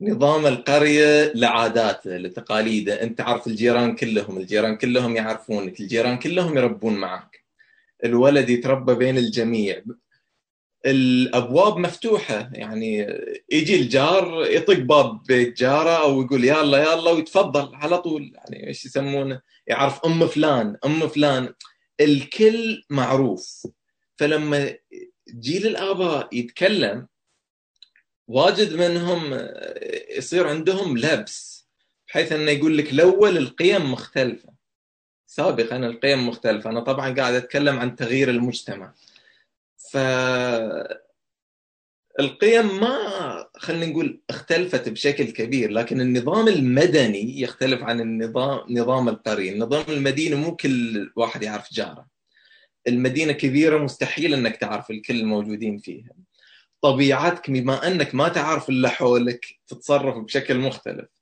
نظام 0.00 0.46
القرية 0.46 1.32
لعاداته 1.34 2.16
لتقاليده. 2.16 3.02
أنت 3.02 3.18
تعرف 3.18 3.46
الجيران 3.46 3.96
كلهم 3.96 4.38
الجيران 4.38 4.76
كلهم 4.76 5.16
يعرفونك 5.16 5.80
الجيران 5.80 6.18
كلهم 6.18 6.56
يربون 6.56 6.94
معك. 6.94 7.37
الولد 8.04 8.50
يتربى 8.50 8.94
بين 8.94 9.18
الجميع. 9.18 9.82
الأبواب 10.86 11.76
مفتوحة 11.76 12.50
يعني 12.52 13.06
يجي 13.50 13.76
الجار 13.80 14.46
يطق 14.46 14.78
باب 14.78 15.22
بيت 15.22 15.58
جاره 15.58 16.02
أو 16.02 16.22
يقول 16.22 16.44
يلا 16.44 16.78
يلا 16.78 17.10
ويتفضل 17.10 17.74
على 17.74 17.98
طول. 17.98 18.32
يعني 18.34 18.66
إيش 18.66 18.84
يسمونه؟ 18.84 19.40
يعرف 19.66 20.04
أم 20.04 20.26
فلان 20.26 20.76
أم 20.84 21.08
فلان. 21.08 21.54
الكل 22.00 22.82
معروف. 22.90 23.66
فلما 24.16 24.74
جيل 25.28 25.66
الآباء 25.66 26.28
يتكلم 26.32 27.06
واجد 28.28 28.74
منهم 28.74 29.48
يصير 30.16 30.48
عندهم 30.48 30.98
لبس 30.98 31.68
بحيث 32.08 32.32
إنه 32.32 32.50
يقول 32.50 32.78
لك 32.78 32.92
الأول 32.92 33.36
القيم 33.36 33.92
مختلفة. 33.92 34.57
سابقا 35.28 35.76
القيم 35.76 36.28
مختلفة. 36.28 36.70
أنا 36.70 36.80
طبعا 36.80 37.14
قاعد 37.14 37.34
أتكلم 37.34 37.78
عن 37.78 37.96
تغيير 37.96 38.30
المجتمع. 38.30 38.94
ف 39.76 39.96
القيم 42.20 42.80
ما 42.80 42.98
خلينا 43.56 43.86
نقول 43.86 44.20
اختلفت 44.30 44.88
بشكل 44.88 45.24
كبير 45.24 45.70
لكن 45.70 46.00
النظام 46.00 46.48
المدني 46.48 47.40
يختلف 47.40 47.82
عن 47.82 48.00
النظام 48.00 48.60
نظام 48.70 49.08
القرية. 49.08 49.52
النظام 49.52 49.84
المديني 49.88 50.34
مو 50.34 50.56
كل 50.56 51.12
واحد 51.16 51.42
يعرف 51.42 51.72
جاره. 51.72 52.06
المدينة 52.88 53.32
كبيرة 53.32 53.78
مستحيل 53.78 54.34
إنك 54.34 54.56
تعرف 54.56 54.90
الكل 54.90 55.20
الموجودين 55.20 55.78
فيها. 55.78 56.12
طبيعتك 56.82 57.50
بما 57.50 57.86
أنك 57.86 58.14
ما 58.14 58.28
تعرف 58.28 58.68
اللي 58.68 58.88
حولك 58.88 59.46
تتصرف 59.66 60.18
بشكل 60.18 60.58
مختلف. 60.58 61.17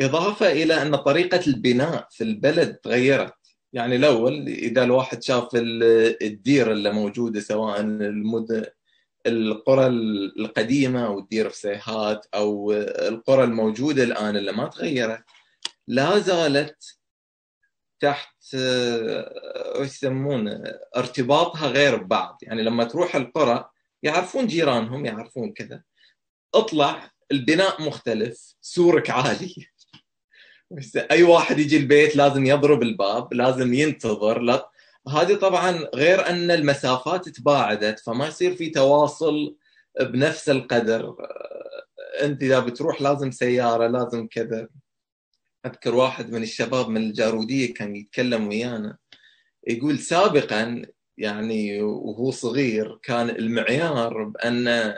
إضافة 0.00 0.52
إلى 0.52 0.82
أن 0.82 0.96
طريقة 0.96 1.40
البناء 1.46 2.08
في 2.10 2.24
البلد 2.24 2.74
تغيرت 2.74 3.34
يعني 3.72 3.96
الأول 3.96 4.48
إذا 4.48 4.84
الواحد 4.84 5.22
شاف 5.22 5.48
الديره 5.54 6.72
اللي 6.72 6.92
موجودة 6.92 7.40
سواء 7.40 7.80
المدن 7.80 8.64
القرى 9.26 9.86
القديمة 9.86 11.06
أو 11.06 11.18
الديره 11.18 11.48
في 11.48 11.56
سيهات 11.56 12.26
أو 12.34 12.72
القرى 13.08 13.44
الموجودة 13.44 14.02
الآن 14.02 14.36
اللي 14.36 14.52
ما 14.52 14.66
تغيرت 14.66 15.24
لا 15.88 16.18
زالت 16.18 16.98
تحت 18.00 18.54
إيش 18.54 19.88
يسمونه 19.88 20.62
ارتباطها 20.96 21.68
غير 21.68 21.96
ببعض. 21.96 22.38
يعني 22.42 22.62
لما 22.62 22.84
تروح 22.84 23.16
القرى 23.16 23.70
يعرفون 24.02 24.46
جيرانهم 24.46 25.06
يعرفون 25.06 25.52
كذا. 25.52 25.82
اطلع 26.54 27.10
البناء 27.32 27.82
مختلف 27.82 28.54
سورك 28.60 29.10
عالي 29.10 29.54
أي 31.10 31.22
واحد 31.22 31.58
يجي 31.58 31.76
البيت 31.76 32.16
لازم 32.16 32.46
يضرب 32.46 32.82
الباب 32.82 33.34
لازم 33.34 33.74
ينتظر. 33.74 34.38
لا 34.40 34.70
هذه 35.08 35.34
طبعا 35.34 35.70
غير 35.94 36.26
أن 36.28 36.50
المسافات 36.50 37.28
تباعدت 37.28 37.98
فما 37.98 38.26
يصير 38.26 38.54
في 38.54 38.70
تواصل 38.70 39.56
بنفس 40.00 40.48
القدر. 40.48 41.16
أنت 42.22 42.42
إذا 42.42 42.58
بتروح 42.60 43.02
لازم 43.02 43.30
سيارة 43.30 43.86
لازم 43.86 44.26
كذا. 44.26 44.68
أذكر 45.66 45.94
واحد 45.94 46.32
من 46.32 46.42
الشباب 46.42 46.88
من 46.88 47.02
الجارودية 47.02 47.74
كان 47.74 47.96
يتكلم 47.96 48.48
ويانا. 48.48 48.98
يقول 49.66 49.98
سابقا 49.98 50.86
يعني 51.18 51.82
وهو 51.82 52.30
صغير 52.30 52.98
كان 53.02 53.30
المعيار 53.30 54.24
بأن 54.24 54.94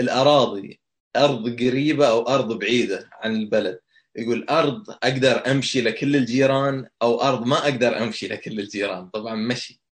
الأراضي 0.00 0.80
أرض 1.16 1.48
قريبة 1.60 2.08
أو 2.08 2.22
أرض 2.22 2.58
بعيدة 2.58 3.10
عن 3.12 3.36
البلد. 3.36 3.80
يقول 4.16 4.46
أرض 4.48 4.90
أقدر 4.90 5.50
أمشي 5.50 5.80
لكل 5.80 6.16
الجيران 6.16 6.88
أو 7.02 7.20
أرض 7.22 7.46
ما 7.46 7.58
أقدر 7.58 8.02
أمشي 8.02 8.28
لكل 8.28 8.60
الجيران. 8.60 9.08
طبعا 9.08 9.34
مشي. 9.34 9.82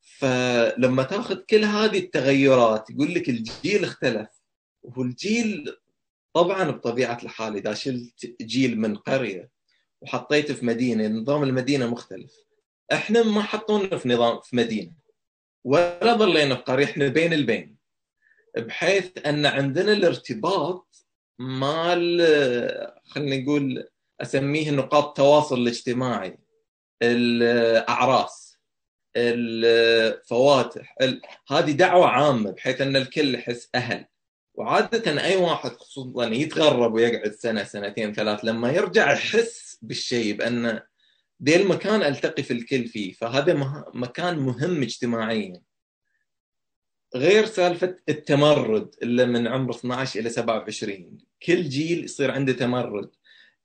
فلما 0.00 1.02
تأخذ 1.02 1.36
كل 1.36 1.64
هذه 1.64 1.98
التغيرات 1.98 2.90
يقول 2.90 3.14
لك 3.14 3.28
الجيل 3.28 3.84
اختلف. 3.84 4.28
والجيل 4.82 5.76
طبعا 6.34 6.70
بطبيعة 6.70 7.18
الحال 7.22 7.56
إذا 7.56 7.74
شلت 7.74 8.36
جيل 8.42 8.80
من 8.80 8.96
قرية 8.96 9.50
وحطيته 10.00 10.54
في 10.54 10.66
مدينة 10.66 11.08
نظام 11.08 11.42
المدينة 11.42 11.86
مختلف. 11.90 12.32
إحنا 12.92 13.22
ما 13.22 13.42
حطونا 13.42 13.96
في 13.96 14.08
نظام 14.08 14.40
في 14.40 14.56
مدينة. 14.56 14.92
ولا 15.64 16.16
ظلينا 16.16 16.54
في 16.54 16.62
قرية 16.62 16.84
إحنا 16.84 17.08
بين 17.08 17.32
البين. 17.32 17.76
بحيث 18.56 19.10
أن 19.26 19.46
عندنا 19.46 19.92
الارتباط 19.92 21.06
مال 21.38 22.20
خلينا 23.10 23.36
نقول 23.36 23.88
أسميه 24.20 24.70
نقاط 24.70 25.04
التواصل 25.08 25.58
الاجتماعي. 25.58 26.38
الأعراس 27.02 28.58
الفواتح 29.16 30.96
هذه 31.48 31.70
دعوة 31.70 32.06
عامة 32.06 32.50
بحيث 32.50 32.80
أن 32.80 32.96
الكل 32.96 33.34
يحس 33.34 33.68
أهل. 33.74 34.06
وعادة 34.54 35.24
أي 35.24 35.36
واحد 35.36 35.70
خصوصا 35.70 36.26
يتغرب 36.26 36.94
ويقعد 36.94 37.32
سنة 37.32 37.64
سنتين 37.64 38.12
ثلاث 38.12 38.44
لما 38.44 38.72
يرجع 38.72 39.12
يحس 39.12 39.78
بالشيء 39.82 40.36
بأن 40.36 40.80
ذي 41.42 41.56
المكان 41.56 42.02
ألتقي 42.02 42.42
في 42.42 42.52
الكل 42.52 42.86
فيه. 42.88 43.12
فهذا 43.12 43.54
مكان 43.94 44.38
مهم 44.38 44.82
اجتماعيا. 44.82 45.62
غير 47.14 47.46
سالفة 47.46 47.96
التمرد 48.08 48.94
اللي 49.02 49.26
من 49.26 49.48
عمر 49.48 49.70
12 49.70 50.20
إلى 50.20 50.28
27 50.30 51.18
كل 51.46 51.68
جيل 51.68 52.04
يصير 52.04 52.30
عنده 52.30 52.52
تمرد. 52.52 53.10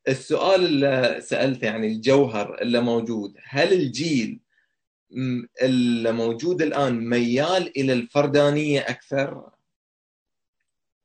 السؤال 0.07 0.65
اللي 0.65 1.21
سألته 1.21 1.65
يعني 1.65 1.87
الجوهر 1.87 2.61
اللي 2.61 2.81
موجود 2.81 3.37
هل 3.43 3.73
الجيل 3.73 4.39
اللي 5.61 6.11
موجود 6.11 6.61
الآن 6.61 7.09
ميال 7.09 7.77
إلى 7.77 7.93
الفردانية 7.93 8.79
أكثر؟ 8.81 9.49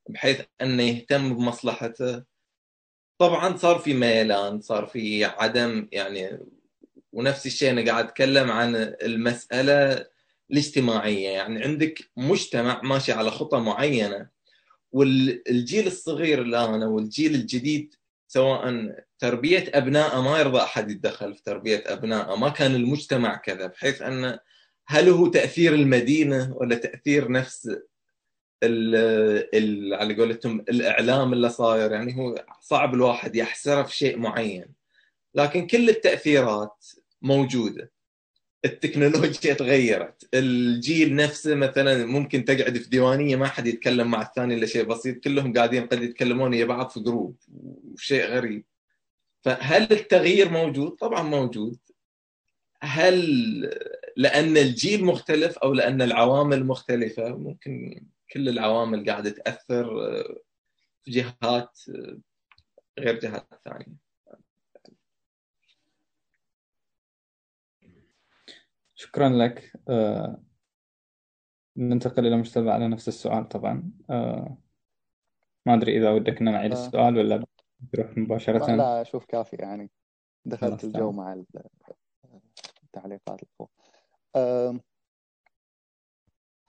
بحيث 0.09 0.40
أنه 0.61 0.83
يهتم 0.83 1.35
بمصلحته. 1.37 2.24
طبعا 3.18 3.57
صار 3.57 3.79
في 3.79 3.94
ميلان 3.94 4.61
صار 4.61 4.87
في 4.87 5.24
عدم 5.24 5.88
يعني 5.92 6.38
ونفس 7.12 7.46
الشيء 7.46 7.70
أنا 7.70 7.85
قاعد 7.90 8.05
أتكلم 8.05 8.50
عن 8.50 8.76
المسألة 8.76 10.07
الاجتماعيه 10.52 11.28
يعني 11.28 11.64
عندك 11.64 12.10
مجتمع 12.16 12.80
ماشي 12.82 13.12
على 13.12 13.30
خطة 13.30 13.58
معينة 13.58 14.28
والجيل 14.92 15.86
الصغير 15.86 16.42
الآن 16.42 16.82
أو 16.82 16.98
الجيل 16.98 17.34
الجديد 17.34 17.94
سواء 18.28 18.94
تربية 19.18 19.64
ابنائه 19.74 20.22
ما 20.22 20.38
يرضى 20.38 20.58
أحد 20.58 20.90
يتدخل 20.90 21.34
في 21.34 21.42
تربية 21.42 21.84
ابنائه 21.86 22.36
ما 22.36 22.48
كان 22.48 22.74
المجتمع 22.74 23.36
كذا 23.36 23.66
بحيث 23.66 24.02
أن 24.02 24.38
هل 24.86 25.08
هو 25.08 25.26
تأثير 25.26 25.74
المدينة 25.74 26.56
ولا 26.56 26.74
تأثير 26.74 27.32
نفس 27.32 27.70
على 28.62 30.14
قولتهم 30.18 30.60
الإعلام 30.60 31.32
اللي 31.32 31.50
صاير؟ 31.50 31.92
يعني 31.92 32.16
هو 32.16 32.44
صعب 32.60 32.94
الواحد 32.94 33.36
يحسره 33.36 33.82
في 33.82 33.96
شيء 33.96 34.18
معين. 34.18 34.66
لكن 35.34 35.66
كل 35.66 35.88
التأثيرات 35.88 36.86
موجودة. 37.22 37.90
التكنولوجيا 38.64 39.55
تغيرت. 39.55 40.29
الجيل 40.35 41.16
نفسه 41.16 41.55
مثلا 41.55 42.07
ممكن 42.07 42.44
تقعد 42.44 42.79
في 42.79 42.90
ديوانية 42.90 43.37
ما 43.37 43.46
حد 43.46 43.66
يتكلم 43.66 44.11
مع 44.11 44.23
الثاني 44.23 44.55
إلا 44.55 44.66
شيء 44.66 44.85
بسيط 44.85 45.25
كلهم 45.25 45.53
قاعدين 45.53 45.87
قد 45.87 46.03
يتكلمون 46.03 46.51
ويا 46.51 46.64
بعض 46.64 46.88
في 46.90 47.01
جروب 47.01 47.37
وشيء 47.92 48.25
غريب. 48.25 48.64
فهل 49.44 49.92
التغيير 49.92 50.51
موجود؟ 50.51 50.90
طبعا 50.90 51.23
موجود. 51.23 51.79
هل 52.83 53.20
لأن 54.16 54.57
الجيل 54.57 55.05
مختلف 55.05 55.59
أو 55.59 55.73
لأن 55.73 56.03
العوامل 56.03 56.66
مختلفة؟ 56.66 57.37
ممكن 57.37 58.05
كل 58.33 58.49
العوامل 58.49 59.11
قاعدة 59.11 59.31
تأثر 59.31 59.87
في 61.05 61.11
جهات 61.11 61.79
غير 62.99 63.18
جهات 63.20 63.61
ثانية. 63.64 64.10
شكرا 69.00 69.28
لك. 69.28 69.72
آه، 69.88 70.42
ننتقل 71.76 72.26
إلى 72.26 72.36
مجتمع 72.36 72.72
على 72.72 72.88
نفس 72.88 73.08
السؤال 73.08 73.48
طبعا. 73.48 73.90
آه، 74.10 74.56
ما 75.66 75.74
أدري 75.74 75.98
إذا 75.98 76.10
ودك 76.10 76.40
أن 76.40 76.52
نعيد 76.52 76.72
آه. 76.72 76.86
السؤال 76.86 77.18
ولا 77.18 77.44
نروح 77.94 78.18
مباشرة. 78.18 78.76
لا 78.76 79.00
أشوف 79.00 79.24
كافي 79.24 79.56
يعني. 79.56 79.90
دخلت 80.44 80.84
الجو 80.84 81.12
مع 81.12 81.42
التعليقات 82.84 83.40
الأخوة 83.42 83.68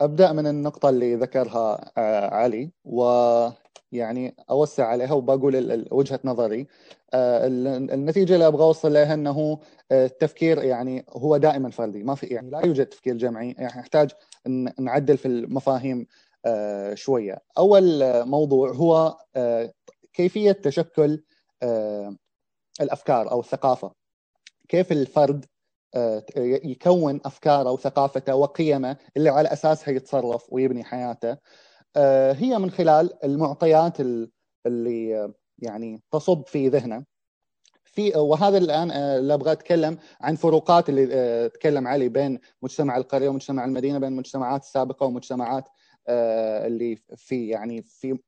أبدأ 0.02 0.32
من 0.32 0.48
النقطة 0.48 0.90
اللي 0.90 1.16
ذكرها 1.16 1.92
علي 2.34 2.72
و 2.84 3.04
يعني 3.92 4.36
أوسع 4.50 4.88
عليها 4.88 5.14
وبقول 5.14 5.88
وجهة 5.92 6.20
نظري. 6.26 6.62
آه، 6.62 6.68
النتيجة 7.14 8.34
اللي 8.34 8.48
أبغى 8.48 8.64
أوصل 8.64 8.94
لها 8.94 9.14
إنه 9.14 9.60
آه، 9.92 10.06
التفكير 10.06 10.64
يعني 10.64 11.06
هو 11.10 11.38
دائما 11.38 11.70
فردي. 11.70 12.04
ما 12.04 12.16
في 12.16 12.26
يعني 12.26 12.50
لا 12.50 12.66
يوجد 12.66 12.86
تفكير 12.86 13.18
جمعي. 13.18 13.56
يعني 13.58 13.80
نحتاج 13.80 14.12
نعدل 14.80 15.18
في 15.18 15.28
المفاهيم 15.28 16.08
آه، 16.46 16.94
شوية. 16.94 17.38
أول 17.58 18.04
موضوع 18.26 18.72
هو 18.72 19.18
كيفية 20.14 20.52
تشكل 20.52 21.24
الأفكار 22.82 23.32
أو 23.32 23.40
الثقافة. 23.40 23.92
كيف 24.70 24.92
الفرد 24.92 25.46
يكون 26.64 27.22
افكاره 27.26 27.72
وثقافته 27.72 28.36
وقيمه 28.36 28.98
اللي 29.18 29.30
على 29.30 29.54
اساسها 29.54 29.94
يتصرف 29.94 30.54
ويبني 30.54 30.84
حياته. 30.84 31.38
آه، 31.96 32.34
هي 32.34 32.58
من 32.60 32.72
خلال 32.72 33.26
المعطيات 33.26 33.98
اللي 34.66 35.34
يعني 35.62 36.02
تصب 36.12 36.48
في 36.48 36.68
ذهنه. 36.68 37.06
في 37.84 38.18
وهذا 38.18 38.58
الآن 38.58 38.92
آه، 38.92 39.18
اللي 39.18 39.34
أبغى 39.34 39.52
أتكلم 39.52 39.98
عن 40.22 40.36
فروقات 40.36 40.90
اللي 40.90 41.10
آه، 41.12 41.48
تكلم 41.48 41.88
علي 41.88 42.10
بين 42.10 42.40
مجتمع 42.62 42.98
القرية 42.98 43.30
ومجتمع 43.30 43.66
المدينة 43.66 44.00
بين 44.00 44.10
المجتمعات 44.10 44.62
السابقة 44.62 45.06
ومجتمعات 45.06 45.70
اللي 46.10 46.96
في 47.16 47.48
يعني 47.48 47.82
في 47.82 48.20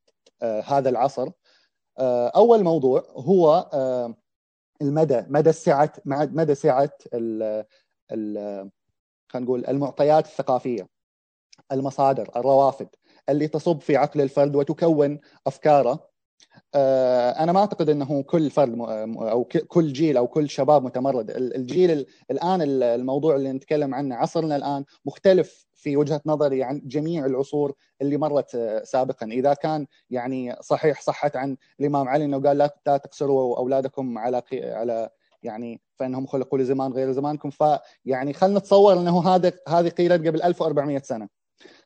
هذا 0.65 0.89
العصر. 0.89 1.29
أول 2.35 2.63
موضوع 2.63 3.03
هو 3.09 3.69
المدى 4.81 5.25
مدى 5.29 5.51
سعة 5.51 5.93
مدى 6.05 6.55
سعة 6.55 6.91
ال 7.13 7.65
خلينا 9.33 9.45
نقول 9.45 9.65
المعطيات 9.65 10.25
الثقافية 10.25 10.89
المصادر 11.71 12.29
الروافد 12.35 12.89
اللي 13.29 13.47
تصب 13.47 13.79
في 13.81 13.97
عقل 13.97 14.21
الفرد 14.21 14.55
وتكون 14.55 15.19
أفكاره. 15.47 15.91
آه، 15.91 16.12
أنا 16.75 17.51
ما 17.51 17.59
أعتقد 17.59 17.89
إنه 17.89 18.23
كل 18.23 18.49
فرد 18.49 18.79
أو 18.79 19.43
كل 19.43 19.93
جيل 19.93 20.17
أو 20.17 20.27
كل 20.27 20.49
شباب 20.49 20.83
متمرد. 20.83 21.31
الجيل 21.31 22.05
الآن 22.31 22.61
الموضوع 22.61 23.35
اللي 23.35 23.51
نتكلم 23.51 23.95
عنه 23.95 24.15
عصرنا 24.15 24.55
الآن 24.55 24.85
مختلف 25.05 25.67
في 25.73 25.97
وجهة 25.97 26.21
نظري 26.25 26.63
عن 26.63 26.81
جميع 26.85 27.25
العصور 27.25 27.73
اللي 28.01 28.17
مرت 28.17 28.55
آه، 28.55 28.83
سابقا. 28.83 29.25
إذا 29.25 29.53
كان 29.53 29.87
يعني 30.09 30.55
صحيح 30.61 31.01
صحت 31.01 31.35
عن 31.35 31.57
الإمام 31.79 32.09
علي 32.09 32.25
إنه 32.25 32.41
قال 32.41 32.57
لا 32.57 32.67
تقصروا 32.85 33.57
أولادكم 33.57 34.17
على 34.17 34.41
على 34.53 35.09
يعني 35.43 35.81
فإنهم 35.95 36.25
خلقوا 36.25 36.59
لزمان 36.59 36.93
غير 36.93 37.11
زمانكم 37.11 37.49
فيعني 37.49 38.33
خلينا 38.33 38.59
نتصور 38.59 38.99
إنه 38.99 39.27
هذا 39.27 39.53
هذه 39.67 39.89
قيلت 39.89 40.27
قبل 40.27 40.41
1400 40.41 40.99
سنة. 40.99 41.42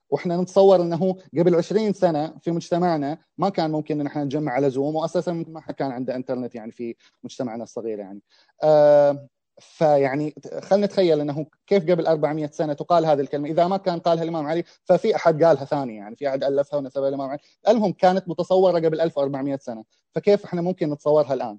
وإحنا 0.10 0.38
نتصور 0.38 0.82
إنه 0.82 1.15
قبل 1.38 1.56
20 1.56 1.93
سنة 1.93 2.34
في 2.41 2.52
مجتمعنا 2.52 3.17
ما 3.38 3.50
كان 3.50 3.72
ممكن 3.72 4.02
إن 4.02 4.08
إحنا 4.08 4.24
نجمع 4.24 4.52
على 4.52 4.70
زوم 4.70 4.96
واساسا 4.96 5.32
ما 5.48 5.62
كان 5.62 5.91
عنده 5.91 6.15
إنترنت 6.15 6.56
يعني 6.56 6.72
في 6.72 6.96
مجتمعنا 7.24 7.63
الصغير 7.63 8.00
يعني. 8.00 8.22
آه 8.63 9.28
فيعني 9.60 10.36
خلينا 10.62 10.86
نتخيل 10.86 11.20
إنه 11.20 11.46
كيف 11.67 11.91
قبل 11.91 12.08
400 12.08 12.50
سنة 12.52 12.74
تقال 12.74 13.06
هذه 13.06 13.20
الكلمة. 13.20 13.50
إذا 13.50 13.67
ما 13.67 13.78
كان 13.78 14.00
قالها 14.00 14.24
الإمام 14.24 14.46
علي 14.46 14.63
ففي 14.84 15.15
أحد 15.15 15.43
قالها 15.43 15.65
ثاني 15.65 15.96
يعني 15.96 16.15
في 16.15 16.30
أحد 16.30 16.43
ألفها 16.43 16.78
ونسبها 16.78 17.10
الإمام 17.10 17.30
علي. 17.30 17.39
المهم 17.67 17.91
كانت 17.91 18.30
متصورة 18.30 18.80
قبل 18.80 19.02
1400 19.02 19.58
سنة. 19.58 19.84
فكيف 20.15 20.46
إحنا 20.46 20.62
ممكن 20.62 20.89
نتصورها 20.89 21.34
الآن؟ 21.34 21.58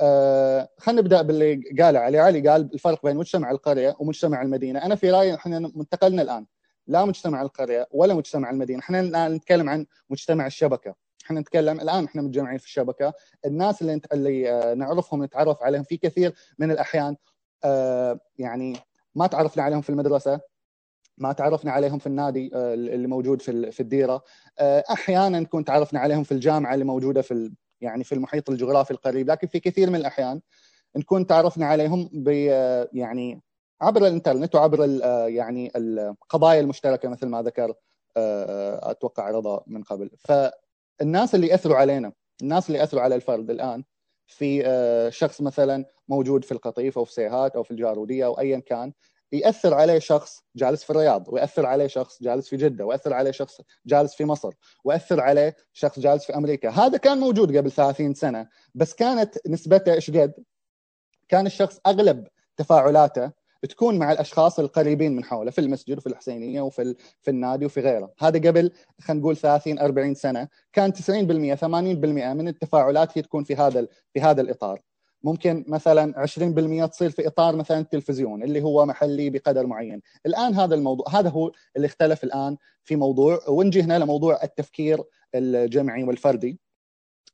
آه 0.00 0.68
خلينا 0.78 1.00
نبدأ 1.00 1.22
باللي 1.22 1.62
قاله 1.82 1.98
علي. 1.98 2.18
علي 2.18 2.48
قال 2.48 2.70
الفرق 2.74 3.06
بين 3.06 3.16
مجتمع 3.16 3.50
القرية 3.50 3.96
ومجتمع 3.98 4.42
المدينة. 4.42 4.84
أنا 4.84 4.94
في 4.94 5.10
رأيي 5.10 5.34
إحنا 5.34 5.56
انتقلنا 5.56 6.22
الآن. 6.22 6.46
لا 6.88 7.04
مجتمع 7.04 7.42
القرية 7.42 7.88
ولا 7.90 8.14
مجتمع 8.14 8.50
المدينة، 8.50 8.80
إحنا 8.80 9.00
الآن 9.00 9.32
نتكلم 9.32 9.68
عن 9.68 9.86
مجتمع 10.10 10.46
الشبكة، 10.46 10.94
إحنا 11.24 11.40
نتكلم 11.40 11.80
الآن 11.80 12.04
إحنا 12.04 12.22
متجمعين 12.22 12.58
في 12.58 12.64
الشبكة، 12.64 13.12
الناس 13.46 13.82
اللي 13.82 14.00
اللي 14.12 14.50
آه، 14.52 14.74
نعرفهم 14.74 15.24
نتعرف 15.24 15.62
عليهم 15.62 15.82
في 15.82 15.96
كثير 15.96 16.34
من 16.58 16.70
الأحيان 16.70 17.16
آه، 17.64 18.20
يعني 18.38 18.76
ما 19.14 19.26
تعرفنا 19.26 19.62
عليهم 19.62 19.80
في 19.80 19.90
المدرسة 19.90 20.40
ما 21.18 21.32
تعرفنا 21.32 21.72
عليهم 21.72 21.98
في 21.98 22.06
النادي 22.06 22.50
آه، 22.54 22.74
اللي 22.74 23.08
موجود 23.08 23.42
في 23.42 23.72
في 23.72 23.80
الديرة. 23.80 24.22
أحيانا 24.90 25.40
نكون 25.40 25.64
تعرفنا 25.64 26.00
عليهم 26.00 26.22
في 26.24 26.32
الجامعة 26.32 26.74
اللي 26.74 26.84
موجودة 26.84 27.22
في 27.22 27.52
يعني 27.80 28.04
في 28.04 28.14
المحيط 28.14 28.50
الجغرافي 28.50 28.90
القريب. 28.90 29.30
لكن 29.30 29.46
في 29.46 29.60
كثير 29.60 29.90
من 29.90 29.96
الأحيان 29.96 30.40
نكون 30.96 31.26
تعرفنا 31.26 31.66
عليهم 31.66 32.10
ب 32.12 32.28
يعني 32.92 33.42
عبر 33.80 34.06
الانترنت 34.06 34.54
وعبر 34.54 34.98
آه، 35.02 35.26
يعني 35.28 35.72
القضايا 35.76 36.60
المشتركة 36.60 37.08
مثل 37.08 37.26
ما 37.26 37.42
ذكر 37.42 37.70
آه، 37.70 37.74
آه، 38.16 38.90
أتوقع 38.90 39.30
رضا 39.30 39.64
من 39.66 39.82
قبل. 39.82 40.10
فالناس 40.18 41.34
اللي 41.34 41.54
اثروا 41.54 41.76
علينا 41.76 42.12
الناس 42.42 42.68
اللي 42.68 42.82
اثروا 42.82 43.02
على 43.02 43.14
الفرد 43.14 43.50
الآن 43.50 43.84
في 44.26 44.64
شخص 45.12 45.40
مثلا 45.40 45.84
موجود 46.08 46.44
في 46.44 46.52
القطيف 46.52 46.98
أو 46.98 47.04
في 47.04 47.12
سيهات 47.12 47.56
أو 47.56 47.62
في 47.62 47.70
الجارودية 47.70 48.26
أو 48.26 48.38
ايا 48.38 48.58
كان 48.58 48.92
يأثر 49.32 49.74
عليه 49.74 49.98
شخص 49.98 50.44
جالس 50.56 50.84
في 50.84 50.90
الرياض 50.90 51.28
ويأثر 51.28 51.66
عليه 51.66 51.86
شخص 51.86 52.22
جالس 52.22 52.48
في 52.48 52.56
جدة 52.56 52.86
ويأثر 52.86 53.12
عليه 53.12 53.30
شخص 53.30 53.60
جالس 53.86 54.14
في 54.14 54.24
مصر 54.24 54.52
ويأثر 54.84 55.20
عليه 55.20 55.56
شخص 55.72 55.98
جالس 55.98 56.24
في 56.24 56.36
أمريكا. 56.36 56.70
هذا 56.70 56.98
كان 56.98 57.18
موجود 57.18 57.56
قبل 57.56 57.70
30 57.70 58.14
سنة 58.14 58.48
بس 58.74 58.94
كانت 58.94 59.48
نسبته 59.48 59.92
إيش 59.92 60.10
قد؟ 60.10 60.34
كان 61.28 61.46
الشخص 61.46 61.80
أغلب 61.86 62.26
تفاعلاته 62.56 63.32
تكون 63.66 63.98
مع 63.98 64.12
الأشخاص 64.12 64.58
القريبين 64.58 65.16
من 65.16 65.24
حوله 65.24 65.50
في 65.50 65.60
المسجد 65.60 65.98
وفي 65.98 66.06
الحسينية 66.06 66.60
وفي 66.60 66.94
في 67.20 67.30
النادي 67.30 67.66
وفي 67.66 67.80
غيره، 67.80 68.12
هذا 68.18 68.48
قبل 68.48 68.72
خلينا 69.00 69.20
نقول 69.20 69.36
30 69.36 69.78
40 69.78 70.14
سنة 70.14 70.48
كان 70.72 70.92
90% 70.92 71.54
80% 71.54 72.34
من 72.34 72.48
التفاعلات 72.48 73.18
هي 73.18 73.22
تكون 73.22 73.44
في 73.44 73.56
هذا 73.56 73.86
في 74.12 74.20
هذا 74.20 74.40
الإطار. 74.40 74.82
ممكن 75.22 75.64
مثلا 75.68 76.14
20% 76.16 76.86
تصير 76.86 77.10
في 77.10 77.26
إطار 77.26 77.56
مثلا 77.56 77.78
التلفزيون 77.78 78.42
اللي 78.42 78.62
هو 78.62 78.86
محلي 78.86 79.30
بقدر 79.30 79.66
معين، 79.66 80.00
الآن 80.26 80.54
هذا 80.54 80.74
الموضوع 80.74 81.06
هذا 81.10 81.28
هو 81.28 81.52
اللي 81.76 81.86
اختلف 81.86 82.24
الآن 82.24 82.56
في 82.84 82.96
موضوع 82.96 83.40
ونجي 83.48 83.82
هنا 83.82 83.98
لموضوع 83.98 84.42
التفكير 84.42 85.02
الجمعي 85.34 86.04
والفردي. 86.04 86.58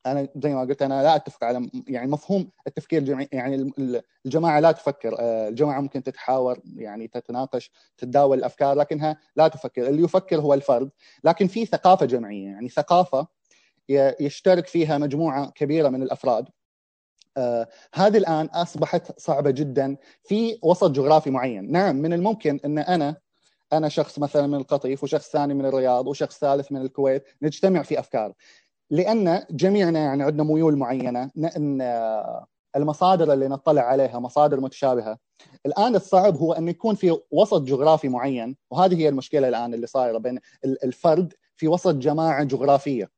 أنا 0.07 0.29
زي 0.37 0.55
ما 0.55 0.61
قلت 0.61 0.83
أنا 0.83 1.03
لا 1.03 1.17
أتفق 1.17 1.45
على 1.45 1.71
يعني 1.88 2.11
مفهوم 2.11 2.51
التفكير 2.67 2.99
الجمعي 2.99 3.29
يعني 3.33 3.73
الجماعة 4.27 4.61
لا 4.61 4.73
تفكر 4.73 5.17
آه، 5.19 5.49
الجماعة 5.49 5.81
ممكن 5.81 6.03
تتحاور 6.03 6.61
يعني 6.77 7.09
تتناقش 7.09 7.71
تتداول 7.99 8.38
الأفكار 8.38 8.77
لكنها 8.77 9.17
لا 9.37 9.49
تفكر. 9.49 9.88
اللي 9.88 10.03
يفكر 10.03 10.40
هو 10.40 10.55
الفرد. 10.55 10.90
لكن 11.25 11.47
في 11.47 11.66
ثقافة 11.66 12.07
جمعية 12.07 12.45
يعني 12.47 12.68
ثقافة 12.68 13.26
يشترك 14.20 14.66
فيها 14.66 14.99
مجموعة 14.99 15.51
كبيرة 15.51 15.89
من 15.89 16.03
الأفراد. 16.03 16.49
آه 17.37 17.68
هذه 17.95 18.16
الآن 18.16 18.47
أصبحت 18.47 19.20
صعبة 19.20 19.51
جدا 19.51 19.97
في 20.24 20.59
وسط 20.62 20.91
جغرافي 20.91 21.31
معين، 21.31 21.72
نعم 21.72 21.97
من 21.97 22.12
الممكن 22.12 22.61
إن 22.64 22.78
أنا 22.78 23.16
أنا 23.72 23.89
شخص 23.89 24.18
مثلا 24.18 24.47
من 24.47 24.55
القطيف 24.55 25.05
وشخص 25.05 25.31
ثاني 25.31 25.55
من 25.55 25.66
الرياض 25.66 26.07
وشخص 26.07 26.39
ثالث 26.39 26.72
من 26.72 26.81
الكويت 26.81 27.24
نجتمع 27.43 27.83
في 27.83 27.99
أفكار، 27.99 28.33
لأن 28.91 29.45
جميعنا 29.51 29.99
يعني 29.99 30.22
عندنا 30.22 30.43
ميول 30.45 30.76
معينة 30.76 31.30
ان 31.57 31.80
المصادر 32.76 33.32
اللي 33.32 33.49
نطلع 33.49 33.82
عليها 33.82 34.18
مصادر 34.18 34.61
متشابهة. 34.61 35.18
الآن 35.66 35.95
الصعب 35.95 36.37
هو 36.37 36.53
أن 36.53 36.68
يكون 36.68 36.95
في 36.95 37.18
وسط 37.30 37.62
جغرافي 37.62 38.09
معين 38.09 38.57
وهذه 38.70 39.01
هي 39.01 39.09
المشكلة 39.09 39.49
الآن 39.49 39.74
اللي 39.74 39.87
صايرة 39.87 40.18
بين 40.18 40.41
الفرد 40.64 41.32
في 41.57 41.68
وسط 41.68 41.95
جماعة 41.95 42.45
جغرافية. 42.45 43.11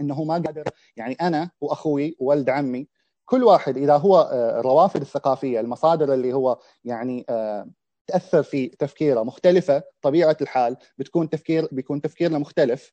إنه 0.00 0.24
ما 0.24 0.34
قادر 0.34 0.64
يعني 0.96 1.14
أنا 1.14 1.50
وأخوي 1.60 2.16
وولد 2.20 2.50
عمي 2.50 2.88
كل 3.24 3.44
واحد 3.44 3.76
إذا 3.76 3.96
هو 3.96 4.20
آه، 4.32 4.60
الروافد 4.60 5.00
الثقافية 5.00 5.60
المصادر 5.60 6.14
اللي 6.14 6.32
هو 6.32 6.58
يعني 6.84 7.24
آه، 7.28 7.70
تأثر 8.06 8.42
في 8.42 8.68
تفكيره 8.68 9.22
مختلفة 9.22 9.82
طبيعة 10.02 10.36
الحال 10.40 10.76
بتكون 10.98 11.30
تفكير 11.30 11.68
بيكون 11.72 12.00
تفكيرنا 12.00 12.38
مختلف. 12.38 12.92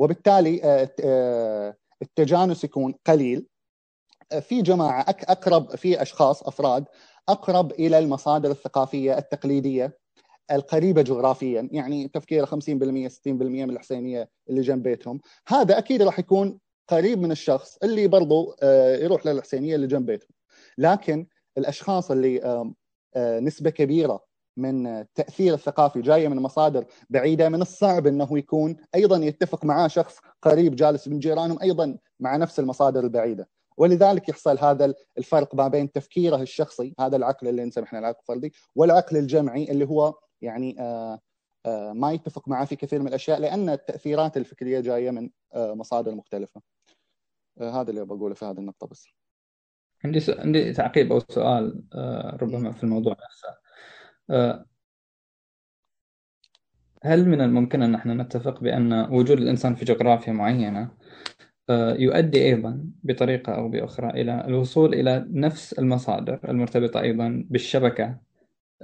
وبالتالي 0.00 0.60
آه، 1.04 1.76
التجانس 2.02 2.64
يكون 2.64 2.94
قليل. 3.06 3.46
في 4.40 4.62
جماعة 4.62 5.06
أقرب 5.08 5.76
في 5.76 6.02
أشخاص 6.02 6.42
أفراد 6.42 6.84
أقرب 7.28 7.72
إلى 7.72 7.98
المصادر 7.98 8.50
الثقافية 8.50 9.18
التقليدية 9.18 9.98
القريبة 10.50 11.02
جغرافيا 11.02 11.68
يعني 11.72 12.08
تفكيره 12.08 12.44
50% 12.44 13.08
60% 13.08 13.18
من 13.26 13.70
الحسينية 13.70 14.30
اللي 14.50 14.60
جنب 14.60 14.82
بيتهم. 14.82 15.20
هذا 15.48 15.78
أكيد 15.78 16.02
راح 16.02 16.18
يكون 16.18 16.58
قريب 16.88 17.18
من 17.18 17.32
الشخص 17.32 17.78
اللي 17.82 18.08
برضو 18.08 18.56
آه، 18.62 18.96
يروح 18.96 19.26
للحسينية 19.26 19.74
اللي 19.74 19.86
جنب 19.86 20.06
بيتهم. 20.06 20.30
لكن 20.78 21.26
الأشخاص 21.58 22.10
اللي 22.10 22.44
آه، 23.16 23.40
نسبة 23.40 23.70
كبيرة 23.70 24.29
من 24.60 24.86
التاثير 24.86 25.54
الثقافي 25.54 26.00
جاية 26.00 26.28
من 26.28 26.36
مصادر 26.36 26.84
بعيدة 27.10 27.48
من 27.48 27.62
الصعب 27.62 28.06
إنه 28.06 28.38
يكون. 28.38 28.76
أيضا 28.94 29.16
يتفق 29.16 29.64
معاه 29.64 29.88
شخص 29.88 30.18
قريب 30.42 30.76
جالس 30.76 31.08
من 31.08 31.18
جيرانهم 31.18 31.58
أيضا 31.62 31.98
مع 32.20 32.36
نفس 32.36 32.60
المصادر 32.60 33.04
البعيدة. 33.04 33.48
ولذلك 33.80 34.28
يحصل 34.28 34.58
هذا 34.58 34.94
الفرق 35.18 35.54
ما 35.54 35.68
بين 35.68 35.92
تفكيره 35.92 36.36
الشخصي 36.36 36.94
هذا 37.00 37.16
العقل 37.16 37.48
اللي 37.48 37.64
نسميه 37.64 37.86
العقل 37.92 38.18
الفردي 38.20 38.52
والعقل 38.74 39.16
الجمعي 39.16 39.70
اللي 39.70 39.84
هو 39.84 40.14
يعني 40.42 40.76
آه، 40.80 41.18
آه، 41.66 41.92
ما 41.92 42.12
يتفق 42.12 42.48
معه 42.48 42.64
في 42.64 42.76
كثير 42.76 43.00
من 43.00 43.08
الأشياء 43.08 43.40
لأن 43.40 43.68
التأثيرات 43.68 44.36
الفكرية 44.36 44.80
جاية 44.80 45.10
من 45.10 45.30
آه، 45.54 45.74
مصادر 45.74 46.14
مختلفة. 46.14 46.60
هذا 47.60 47.90
اللي 47.90 48.04
بقوله 48.04 48.34
في 48.34 48.44
هذه 48.44 48.58
النقطة 48.58 48.86
بس. 48.86 49.08
عندي 50.04 50.20
س... 50.20 50.30
عندي 50.30 50.72
تعقيب 50.72 51.12
أو 51.12 51.20
سؤال 51.20 51.84
ربما 52.42 52.72
في 52.72 52.84
الموضوع 52.84 53.12
نفسه. 53.12 53.59
هل 57.02 57.28
من 57.28 57.40
الممكن 57.40 57.82
أن 57.82 57.94
إحنا 57.94 58.14
نتفق 58.14 58.60
بأن 58.60 58.92
وجود 58.92 59.40
الإنسان 59.40 59.74
في 59.74 59.84
جغرافيا 59.84 60.32
معينة 60.32 60.90
يؤدي 61.98 62.46
أيضا 62.46 62.84
بطريقة 63.02 63.52
أو 63.52 63.68
بأخرى 63.68 64.10
إلى 64.10 64.44
الوصول 64.44 64.94
إلى 64.94 65.26
نفس 65.30 65.72
المصادر 65.72 66.40
المرتبطة 66.48 67.00
أيضا 67.00 67.44
بالشبكة 67.50 68.30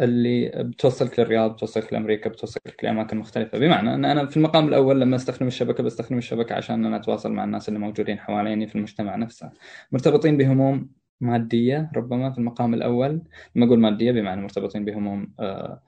اللي 0.01 0.49
بتوصلك 0.64 1.20
للرياض 1.20 1.53
بتوصلك 1.53 1.92
لأمريكا 1.92 2.30
بتوصلك 2.30 2.84
لأماكن 2.84 3.16
مختلفة. 3.16 3.59
بمعنى 3.59 3.94
أن 3.94 4.05
أنا 4.05 4.26
في 4.26 4.36
المقام 4.36 4.68
الأول 4.68 5.01
لما 5.01 5.16
أستخدم 5.16 5.47
الشبكة 5.47 5.82
بستخدم 5.82 6.18
الشبكة 6.18 6.55
عشان 6.55 6.84
أنا 6.84 6.97
أتواصل 6.97 7.32
مع 7.32 7.44
الناس 7.44 7.68
اللي 7.68 7.78
موجودين 7.80 8.18
حواليني 8.18 8.66
في 8.66 8.74
المجتمع 8.74 9.16
نفسه 9.16 9.51
مرتبطين 9.92 10.36
بهموم 10.36 10.90
مادية 11.20 11.90
ربما 11.96 12.30
في 12.30 12.38
المقام 12.38 12.74
الأول. 12.74 13.22
لما 13.56 13.66
أقول 13.66 13.78
مادية 13.80 14.12
بمعنى 14.12 14.42
مرتبطين 14.42 14.84
بهموم 14.84 15.32
آه 15.40 15.82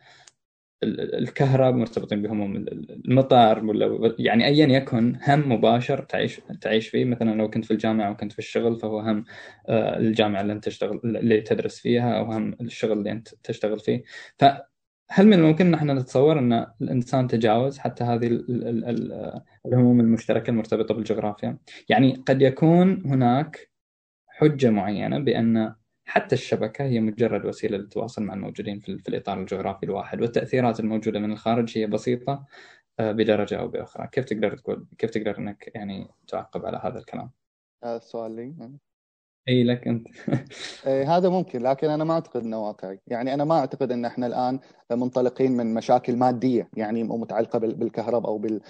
الكهرب 0.83 1.75
مرتبطين 1.75 2.23
بهموم 2.23 2.57
المطار 2.57 3.65
ولا 3.65 4.15
يعني 4.19 4.47
ايا 4.47 4.67
يكن 4.67 5.19
هم 5.29 5.53
مباشر 5.53 6.03
تعيش 6.03 6.41
تعيش 6.61 6.89
فيه. 6.89 7.05
مثلا 7.05 7.35
لو 7.35 7.51
كنت 7.51 7.65
في 7.65 7.71
الجامعة 7.71 8.11
وكنت 8.11 8.33
في 8.33 8.39
الشغل 8.39 8.81
فهو 8.81 9.01
هم 9.01 9.25
آه، 9.69 9.99
الجامعة 9.99 10.41
اللي 10.41 10.53
أنت 10.53 10.65
تشتغل 10.65 11.01
اللي 11.05 11.41
تدرس 11.41 11.79
فيها 11.81 12.19
أو 12.19 12.25
هم 12.33 12.57
الشغل 12.61 12.93
اللي 12.93 13.13
أنت 13.13 13.29
تشتغل 13.43 13.79
فيه. 13.81 14.03
فهل 14.39 15.27
من 15.27 15.33
الممكن 15.33 15.75
إن 15.75 15.97
نتصور 15.97 16.39
إن 16.39 16.67
الإنسان 16.83 17.29
تجاوز 17.29 17.79
حتى 17.79 18.05
هذه 18.05 18.27
الهموم 19.67 20.01
المشتركة 20.01 20.51
المرتبطة 20.51 20.95
بالجغرافيا؟ 20.95 21.59
يعني 21.89 22.23
قد 22.27 22.43
يكون 22.43 23.03
هناك 23.07 23.71
حجة 24.39 24.71
معينة 24.71 25.19
بأن 25.19 25.75
حتى 26.05 26.35
الشبكة 26.35 26.85
هي 26.85 27.01
مجرد 27.01 27.47
وسيلة 27.47 27.79
للتواصل 27.79 28.23
مع 28.23 28.35
الموجودين 28.35 28.81
في, 28.81 28.99
في 28.99 29.09
الإطار 29.09 29.41
الجغرافي 29.41 29.87
الواحد 29.87 30.21
والتأثيرات 30.21 30.81
الموجودة 30.81 31.19
من 31.19 31.33
الخارج 31.33 31.79
هي 31.79 31.87
بسيطة 31.87 32.45
آه، 33.01 33.13
بدرجة 33.13 33.59
أو 33.61 33.69
بأخرى. 33.69 34.09
كيف 34.13 34.25
تقدر 34.25 34.57
تقول 34.57 34.87
كيف 34.99 35.11
تقدر 35.11 35.39
أنك 35.39 35.71
يعني 35.75 36.09
تعقب 36.29 36.67
على 36.67 36.81
هذا 36.85 36.99
الكلام؟ 36.99 37.31
هذا 37.85 37.97
السؤال 37.97 38.37
لي؟ 38.37 38.55
إي 39.49 39.65
لك 39.65 39.89
أنت. 39.89 40.07
إيه 40.87 41.17
هذا 41.17 41.29
ممكن 41.29 41.63
لكن 41.63 41.91
أنا 41.91 42.05
ما 42.05 42.15
أعتقد 42.15 42.43
إنه 42.43 42.67
واقعي. 42.67 43.01
يعني 43.07 43.35
أنا 43.35 43.45
ما 43.45 43.59
أعتقد 43.59 43.93
إن 43.93 44.05
إحنا 44.05 44.27
الآن 44.27 44.61
منطلقين 44.91 45.53
من 45.53 45.75
مشاكل 45.75 46.17
مادية 46.17 46.69
يعني 46.77 47.05
متعلقة 47.05 47.59
بالكهرباء 47.59 48.31
أو 48.31 48.39
بال 48.39 48.61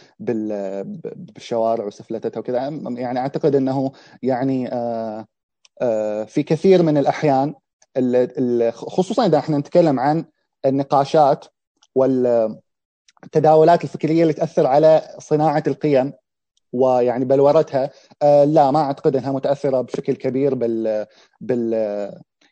بالشوارع 1.16 1.84
وسفلتتها 1.84 2.40
وكذا. 2.40 2.68
يعني 2.96 3.18
أعتقد 3.18 3.54
إنه 3.54 3.92
يعني 4.22 4.72
آه، 4.72 5.26
في 6.26 6.43
كثير 6.47 6.83
من 6.83 6.99
الأحيان 6.99 7.55
خصوصا 8.72 9.26
إذا 9.26 9.39
إحنا 9.39 9.59
نتكلم 9.59 10.01
عن 10.01 10.24
النقاشات 10.66 11.45
والتداولات 11.95 13.85
الفكرية 13.85 14.22
اللي 14.22 14.33
تأثر 14.33 14.66
على 14.66 15.16
صناعة 15.18 15.62
القيم 15.66 16.12
ويعني 16.72 17.24
بلورتها 17.24 17.91
آه، 18.22 18.45
لا 18.45 18.70
ما 18.70 18.81
أعتقد 18.81 19.16
إنها 19.16 19.33
متأثرة 19.33 19.81
بشكل 19.81 20.12
كبير 20.12 20.55
بال 20.55 21.07
بال 21.41 21.74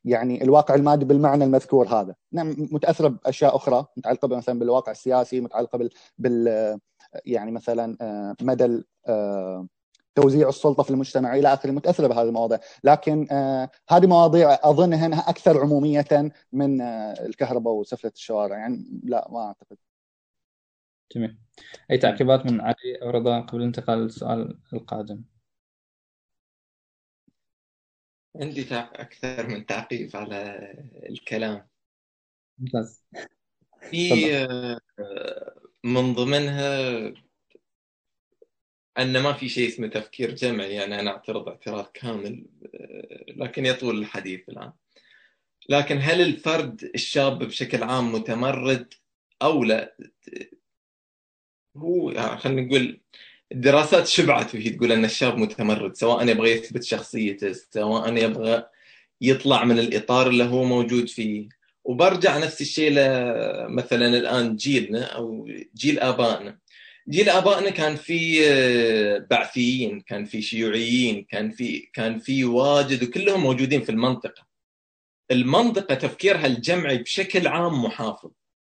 يعني 0.04 0.42
الواقع 0.44 0.74
المادي 0.74 1.04
بالمعنى 1.04 1.44
المذكور 1.44 1.88
هذا. 1.88 2.14
نعم 2.32 2.56
متأثرة 2.58 3.08
بأشياء 3.08 3.56
أخرى 3.56 3.86
متعلقة 3.96 4.28
مثلا 4.28 4.58
بالواقع 4.58 4.92
السياسي 4.92 5.40
متعلقة 5.40 5.78
بال, 5.78 5.90
بال 6.18 6.78
يعني 7.24 7.50
مثلا 7.50 7.96
آه، 8.00 8.36
مدى 8.42 8.82
توزيع 10.16 10.48
السلطة 10.48 10.82
في 10.82 10.90
المجتمع 10.90 11.34
إلى 11.34 11.52
آخره 11.54 11.70
متأثرة 11.70 12.06
بهذه 12.06 12.28
المواضيع، 12.28 12.58
لكن 12.84 13.28
آه 13.30 13.70
هذه 13.90 14.06
مواضيع 14.06 14.54
اظن 14.62 14.92
انها 14.92 15.30
أكثر 15.30 15.60
عمومية 15.60 16.32
من 16.52 16.80
آه 16.80 17.26
الكهرباء 17.26 17.74
وسفلة 17.74 18.12
الشوارع 18.14 18.58
يعني 18.58 19.00
لا 19.04 19.28
ما 19.30 19.46
أعتقد. 19.46 19.76
جميل. 21.14 21.38
أي 21.90 21.98
تعقيبات 21.98 22.46
من 22.46 22.60
علي 22.60 23.02
أو 23.02 23.10
رضا 23.10 23.40
قبل 23.40 23.60
الانتقال 23.60 23.98
للسؤال 23.98 24.58
القادم؟ 24.72 25.22
عندي 28.36 28.66
أكثر 28.74 29.46
من 29.48 29.66
تعقيب 29.66 30.16
على 30.16 30.72
الكلام. 31.10 31.68
ممتاز. 32.58 33.04
في 33.90 34.36
آه، 34.36 34.80
من 35.84 36.14
ضمنها 36.14 36.90
أن 38.98 39.22
ما 39.22 39.32
في 39.32 39.48
شيء 39.48 39.68
اسمه 39.68 39.86
تفكير 39.86 40.30
جمعي 40.34 40.70
يعني 40.70 41.00
أنا 41.00 41.10
أعترض 41.10 41.48
اعتراض 41.48 41.90
كامل 41.94 42.46
آه، 42.74 43.24
لكن 43.36 43.66
يطول 43.66 43.98
الحديث 43.98 44.48
الآن. 44.48 44.72
لكن 45.68 45.98
هل 46.02 46.20
الفرد 46.20 46.90
الشاب 46.94 47.38
بشكل 47.38 47.82
عام 47.82 48.12
متمرد 48.12 48.94
أو 49.42 49.64
لا؟ 49.64 49.96
هو 51.76 52.10
يعني 52.10 52.38
خلينا 52.38 52.62
نقول 52.62 53.00
الدراسات 53.52 54.06
شبعت 54.06 54.54
وهي 54.54 54.70
تقول 54.70 54.92
أن 54.92 55.04
الشاب 55.04 55.38
متمرد 55.38 55.96
سواء 55.96 56.28
يبغى 56.28 56.50
يثبت 56.50 56.82
شخصيته 56.84 57.52
سواء 57.52 58.16
يبغى 58.16 58.64
يطلع 59.20 59.64
من 59.64 59.78
الإطار 59.78 60.28
اللي 60.28 60.44
هو 60.44 60.64
موجود 60.64 61.08
فيه. 61.08 61.48
وبرجع 61.84 62.38
نفس 62.38 62.60
الشيء 62.60 62.92
مثلا 63.68 64.06
الآن 64.06 64.56
جيلنا 64.56 65.04
أو 65.04 65.48
جيل 65.76 66.00
آبائنا. 66.00 66.58
جيل 67.08 67.28
آبائنا 67.28 67.70
كان 67.70 67.96
في 67.96 68.48
آه، 68.50 69.18
بعثيين 69.30 70.00
كان 70.00 70.24
في 70.24 70.42
شيوعيين 70.42 71.24
كان 71.24 71.50
في 71.50 71.78
كان 71.92 72.18
في 72.18 72.44
واجد 72.44 73.02
وكلهم 73.04 73.40
موجودين 73.40 73.82
في 73.82 73.90
المنطقة. 73.92 74.46
المنطقة 75.30 75.94
تفكيرها 75.94 76.46
الجمعي 76.46 76.98
بشكل 76.98 77.46
عام 77.46 77.84
محافظ. 77.84 78.30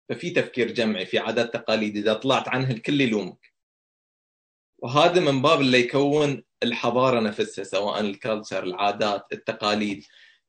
ففي 0.09 0.29
تفكير 0.29 0.71
جمعي 0.71 1.05
في 1.05 1.19
عادات 1.19 1.53
تقاليد 1.53 1.97
إذا 1.97 2.13
طلعت 2.13 2.47
عنها 2.47 2.71
الكل 2.71 3.01
يلومك. 3.01 3.53
وهذا 4.79 5.19
من 5.21 5.41
باب 5.41 5.61
اللي 5.61 5.79
يكون 5.79 6.43
الحضارة 6.63 7.19
نفسها 7.19 7.63
سواء 7.63 7.99
الكالتشر 7.99 8.63
العادات 8.63 9.25
التقاليد. 9.33 10.03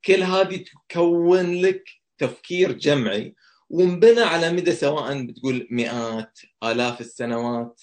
كل 0.05 0.23
هذه 0.23 0.65
تكون 0.91 1.55
لك 1.55 1.85
تفكير 2.19 2.73
جمعي 2.73 3.35
وانبنى 3.71 4.21
على 4.21 4.53
مدى 4.53 4.73
سواء 4.73 5.23
بتقول 5.23 5.69
مئات 5.71 6.39
آلاف 6.65 7.01
السنوات 7.01 7.83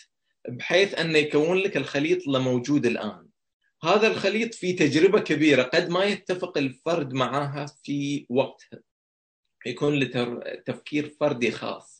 بحيث 0.50 1.00
أنه 1.00 1.18
يكون 1.18 1.58
لك 1.58 1.78
الخليط 1.78 2.28
اللي 2.28 2.40
موجود 2.40 2.86
الآن. 2.86 3.28
هذا 3.84 4.08
الخليط 4.08 4.54
في 4.54 4.74
تجربة 4.74 5.20
كبيرة 5.20 5.64
قد 5.64 5.90
ما 5.90 6.04
يتفق 6.04 6.58
الفرد 6.58 7.14
معها 7.14 7.66
في 7.84 8.26
وقتها. 8.30 8.80
يكون 9.66 10.00
له 10.00 10.40
تفكير 10.66 11.16
فردي 11.20 11.52
خاص. 11.52 11.97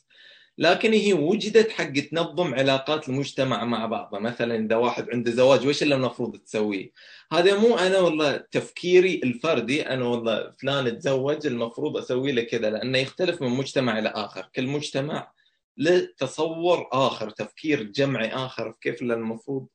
لكن 0.58 0.92
هي 0.92 1.12
وجدت 1.12 1.70
حق 1.70 1.92
تنظم 1.92 2.54
علاقات 2.54 3.08
المجتمع 3.08 3.64
مع 3.64 3.86
بعضها. 3.86 4.20
مثلا 4.20 4.56
إذا 4.56 4.76
واحد 4.76 5.10
عنده 5.10 5.30
زواج 5.30 5.66
وش 5.66 5.82
اللي 5.82 5.94
المفروض 5.94 6.36
تسويه؟ 6.36 6.92
هذا 7.32 7.58
مو 7.58 7.78
أنا 7.78 7.98
والله 7.98 8.36
تفكيري 8.36 9.20
الفردي 9.24 9.88
أنا 9.88 10.04
والله 10.04 10.54
فلان 10.60 10.98
تزوج 10.98 11.46
المفروض 11.46 11.96
أسوي 11.96 12.32
له 12.32 12.42
كذا 12.42 12.70
لأنه 12.70 12.98
يختلف 12.98 13.42
من 13.42 13.48
مجتمع 13.48 13.98
إلى 13.98 14.08
آخر. 14.08 14.48
كل 14.54 14.66
مجتمع 14.66 15.32
لتصور 15.76 16.88
آخر 16.92 17.30
تفكير 17.30 17.82
جمعي 17.82 18.28
آخر 18.28 18.72
في 18.72 18.78
كيف 18.80 19.02
المفروض 19.02 19.66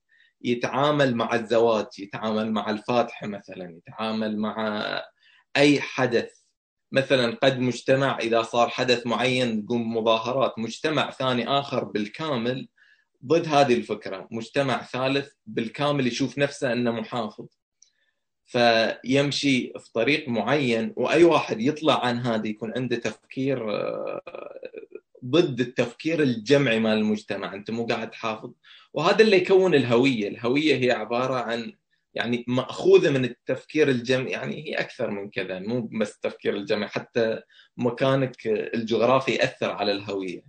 يتعامل 0.41 1.15
مع 1.15 1.36
الزواج 1.36 1.86
يتعامل 1.99 2.51
مع 2.51 2.69
الفاتحة 2.69 3.27
مثلا 3.27 3.77
يتعامل 3.77 4.38
مع 4.38 4.84
أي 5.57 5.81
حدث. 5.81 6.43
مثلا 6.94 7.38
قد 7.44 7.60
مجتمع 7.60 8.20
إذا 8.20 8.41
صار 8.41 8.70
حدث 8.70 9.08
معين 9.08 9.66
تقوم 9.66 9.98
مظاهرات 9.98 10.60
مجتمع 10.60 11.12
ثاني 11.12 11.48
آخر 11.48 11.84
بالكامل 11.84 12.68
ضد 13.26 13.48
هذه 13.48 13.74
الفكرة 13.74 14.28
مجتمع 14.32 14.84
ثالث 14.84 15.30
بالكامل 15.46 16.08
يشوف 16.08 16.38
نفسه 16.38 16.74
إنه 16.74 16.91
محافظ. 16.91 17.48
فيمشي 18.46 19.74
في 19.80 19.91
طريق 19.94 20.30
معين 20.30 20.94
وأي 20.96 21.24
واحد 21.24 21.62
يطلع 21.62 22.06
عن 22.06 22.18
هذا 22.18 22.48
يكون 22.48 22.74
عنده 22.76 22.96
تفكير 22.96 23.72
آه، 23.72 24.60
ضد 25.26 25.60
التفكير 25.62 26.24
الجمعي 26.24 26.80
مال 26.80 26.98
المجتمع. 26.98 27.54
أنت 27.54 27.72
مو 27.72 27.86
قاعد 27.86 28.10
تحافظ. 28.10 28.52
وهذا 28.94 29.22
اللي 29.22 29.38
يكون 29.38 29.76
الهوية. 29.76 30.28
الهوية 30.28 30.76
هي 30.76 30.91
عبارة 30.91 31.34
عن 31.34 31.74
يعني 32.16 32.45
مأخوذة 32.47 33.09
من 33.09 33.26
التفكير 33.26 33.89
الجمعي 33.89 34.32
يعني 34.32 34.70
هي 34.70 34.74
أكثر 34.74 35.11
من 35.11 35.30
كذا 35.30 35.59
مو 35.59 35.82
بس 35.82 36.16
التفكير 36.16 36.55
الجمعي 36.55 36.89
حتى 36.89 37.39
مكانك 37.78 38.47
الجغرافي 38.47 39.32
يأثر 39.32 39.72
على 39.72 39.91
الهوية. 39.91 40.43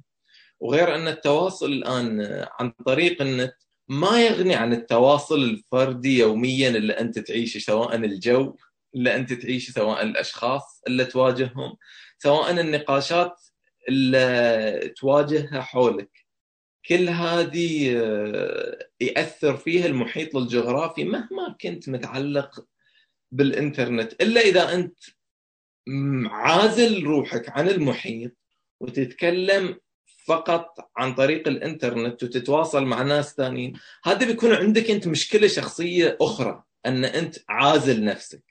وغير 0.61 0.95
أن 0.95 1.09
التواصل 1.09 1.67
الآن 1.73 2.21
عن 2.61 2.73
طريق 2.87 3.23
النت 3.23 3.55
ما 3.89 4.23
يغني 4.27 4.55
عن 4.55 4.73
التواصل 4.73 5.43
الفردي 5.43 6.19
يوميا 6.19 6.69
اللي 6.69 6.93
أنت 6.93 7.19
تعيشه 7.19 7.59
سواء 7.59 7.95
الجو 7.95 8.57
اللي 8.95 9.17
أنت 9.17 9.33
تعيشه 9.33 9.71
سواء 9.73 10.03
الأشخاص 10.03 10.83
اللي 10.87 11.05
تواجههم 11.05 11.77
سواء 12.19 12.51
النقاشات 12.51 13.41
اللي 13.89 14.95
تواجهها 14.97 15.61
حولك. 15.61 16.24
كل 16.87 17.09
هذه 17.09 17.97
آه، 17.97 18.89
يأثر 19.01 19.57
فيها 19.57 19.87
المحيط 19.87 20.37
الجغرافي 20.37 21.05
مهما 21.05 21.57
كنت 21.61 21.89
متعلق 21.89 22.67
بالإنترنت. 23.33 24.23
إلا 24.23 24.41
إذا 24.41 24.75
أنت 24.75 24.99
عازل 26.27 27.05
روحك 27.05 27.49
عن 27.49 27.69
المحيط 27.69 28.33
وتتكلم 28.81 29.81
فقط 30.27 30.91
عن 30.97 31.15
طريق 31.15 31.49
الإنترنت 31.49 32.23
وتتواصل 32.23 32.85
مع 32.85 33.03
ناس 33.03 33.35
ثانيين 33.35 33.73
هذا 34.05 34.27
بيكون 34.27 34.53
عندك 34.53 34.91
أنت 34.91 35.07
مشكلة 35.09 35.49
شخصية 35.49 36.19
أخرى 36.21 36.63
أن 36.87 37.05
أنت 37.05 37.37
عازل 37.49 38.05
نفسك. 38.05 38.45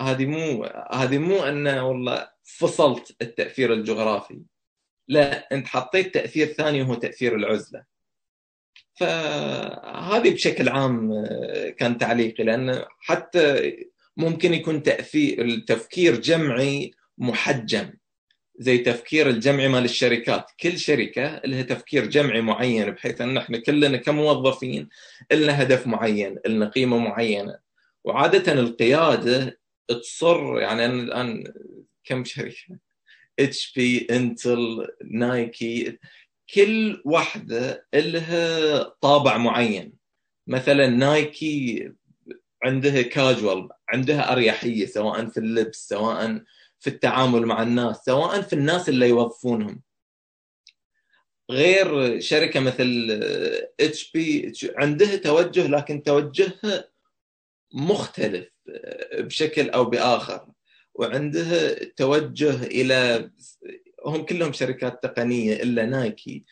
هذه 0.00 0.26
مو 0.26 0.64
هذه 0.92 1.18
مو 1.18 1.42
أنه 1.42 1.88
والله 1.88 2.30
فصلت 2.42 3.16
التأثير 3.22 3.72
الجغرافي. 3.72 4.40
لا 5.08 5.54
أنت 5.54 5.66
حطيت 5.66 6.14
تأثير 6.14 6.46
ثاني 6.46 6.82
وهو 6.82 6.94
تأثير 6.94 7.36
العزلة. 7.36 7.84
فهذه 8.94 10.30
بشكل 10.30 10.68
عام 10.68 11.12
آه، 11.12 11.70
كان 11.70 11.98
تعليقي 11.98 12.44
لأن 12.44 12.84
حتى 13.00 13.72
ممكن 14.16 14.54
يكون 14.54 14.82
تأثير 14.82 15.44
التفكير 15.44 16.20
جمعي 16.20 16.94
محجم 17.18 17.90
زي 18.58 18.78
تفكير 18.78 19.28
الجمعي 19.30 19.68
مال 19.68 19.84
الشركات. 19.84 20.50
كل 20.60 20.78
شركة 20.78 21.40
لها 21.44 21.62
تفكير 21.62 22.06
جمعي 22.06 22.40
معين 22.40 22.90
بحيث 22.90 23.20
أن 23.20 23.36
إحنا 23.36 23.58
كلنا 23.58 23.96
كموظفين 23.96 24.88
لنا 25.32 25.62
هدف 25.62 25.86
معين 25.86 26.38
لنا 26.46 26.68
قيمة 26.68 26.98
معينة. 26.98 27.58
وعادة 28.04 28.52
القيادة 28.52 29.58
تصر 29.88 30.58
يعني 30.60 30.84
أنا 30.84 31.02
الآن 31.02 31.44
كم 32.04 32.24
شركة؟ 32.24 32.78
اتش 33.38 33.72
بي 33.72 34.06
انتل 34.10 34.86
نايكي 35.04 35.98
كل 36.54 37.02
واحدة 37.04 37.86
لها 37.94 38.82
طابع 38.82 39.36
معين. 39.36 39.92
مثلا 40.46 40.86
نايكي 40.86 41.92
عندها 42.62 43.02
كاجوال 43.02 43.68
عندها 43.88 44.32
أريحية 44.32 44.86
سواء 44.86 45.26
في 45.26 45.38
اللبس 45.38 45.88
سواء 45.88 46.42
في 46.80 46.86
التعامل 46.90 47.46
مع 47.46 47.62
الناس 47.62 47.96
سواء 47.96 48.40
في 48.42 48.52
الناس 48.52 48.88
اللي 48.88 49.08
يوظفونهم. 49.08 49.82
غير 51.50 52.20
شركة 52.20 52.60
مثل 52.60 53.08
اتش 53.80 54.12
بي 54.12 54.52
عندها 54.76 55.16
توجه 55.16 55.66
لكن 55.66 56.02
توجهها 56.02 56.88
مختلف 57.74 58.48
بشكل 59.18 59.70
أو 59.70 59.84
بآخر. 59.84 60.53
وعندها 60.94 61.84
توجه 61.84 62.62
إلى 62.64 63.30
هم 64.06 64.22
كلهم 64.22 64.52
شركات 64.52 65.02
تقنية 65.02 65.62
إلا 65.62 65.86
نايكي. 65.86 66.44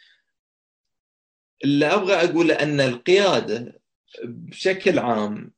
اللي 1.64 1.86
أبغى 1.86 2.14
اقوله 2.14 2.54
أن 2.54 2.80
القيادة 2.80 3.80
بشكل 4.24 4.98
عام 4.98 5.52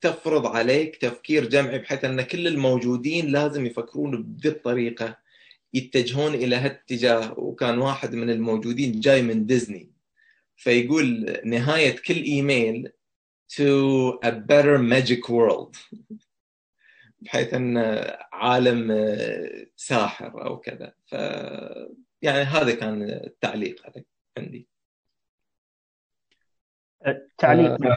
تفرض 0.00 0.46
عليك 0.46 0.96
تفكير 0.96 1.48
جمعي 1.48 1.78
بحيث 1.78 2.04
أن 2.04 2.22
كل 2.22 2.46
الموجودين 2.46 3.26
لازم 3.26 3.66
يفكرون 3.66 4.22
بذي 4.22 4.48
الطريقة 4.48 5.18
يتجهون 5.74 6.34
إلى 6.34 6.56
هالاتجاه. 6.56 7.38
وكان 7.38 7.78
واحد 7.78 8.14
من 8.14 8.30
الموجودين 8.30 9.00
جاي 9.00 9.22
من 9.22 9.46
ديزني 9.46 9.90
فيقول 10.56 11.36
نهاية 11.44 11.96
كل 11.96 12.22
إيميل 12.22 12.92
to 13.52 14.18
a 14.22 14.30
better 14.30 14.78
magic 14.78 15.28
world. 15.28 15.76
بحيث 17.20 17.54
أن 17.54 17.78
عالم 18.32 18.92
ساحر 19.76 20.46
أو 20.46 20.58
كذا. 20.58 20.92
ف 21.06 21.12
يعني 22.22 22.38
هذا 22.38 22.74
كان 22.74 23.02
التعليق 23.02 23.82
عندي. 24.38 24.68
تعليق 27.38 27.86
آه. 27.86 27.96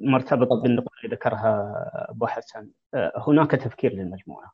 مرتبط 0.00 0.52
بالنقطة 0.52 0.90
اللي 1.04 1.14
ذكرها 1.14 1.74
أبو 2.10 2.26
حسن. 2.26 2.70
آه، 2.94 3.12
هناك 3.16 3.50
تفكير 3.50 3.92
للمجموعة. 3.92 4.52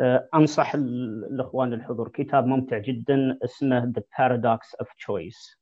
آه، 0.00 0.28
أنصح 0.34 0.74
الإخوان 0.74 1.72
الحضور 1.72 2.08
كتاب 2.08 2.46
ممتع 2.46 2.78
جدا 2.78 3.38
اسمه 3.44 3.92
The 3.92 4.00
Paradox 4.00 4.84
of 4.84 4.86
Choice 4.86 5.58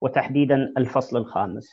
وتحديدا 0.00 0.72
الفصل 0.78 1.16
الخامس. 1.16 1.70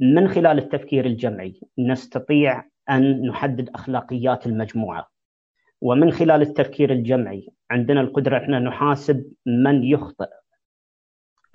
من 0.00 0.28
خلال 0.28 0.58
التفكير 0.58 1.06
الجمعي 1.06 1.60
نستطيع 1.78 2.71
أن 2.90 3.26
نحدد 3.26 3.70
أخلاقيات 3.74 4.46
المجموعة. 4.46 5.08
ومن 5.80 6.12
خلال 6.12 6.42
التفكير 6.42 6.92
الجمعي 6.92 7.48
عندنا 7.70 8.00
القدرة 8.00 8.38
إحنا 8.38 8.58
نحاسب 8.58 9.32
من 9.46 9.84
يخطئ. 9.84 10.28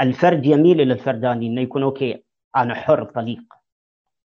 الفرد 0.02 0.46
يميل 0.46 0.82
إلى 0.82 0.94
الفرداني 0.94 1.48
إنه 1.48 1.62
يكون 1.62 1.84
أوكي 1.84 2.24
أنا 2.56 2.76
حر 2.76 3.04
طليق. 3.04 3.44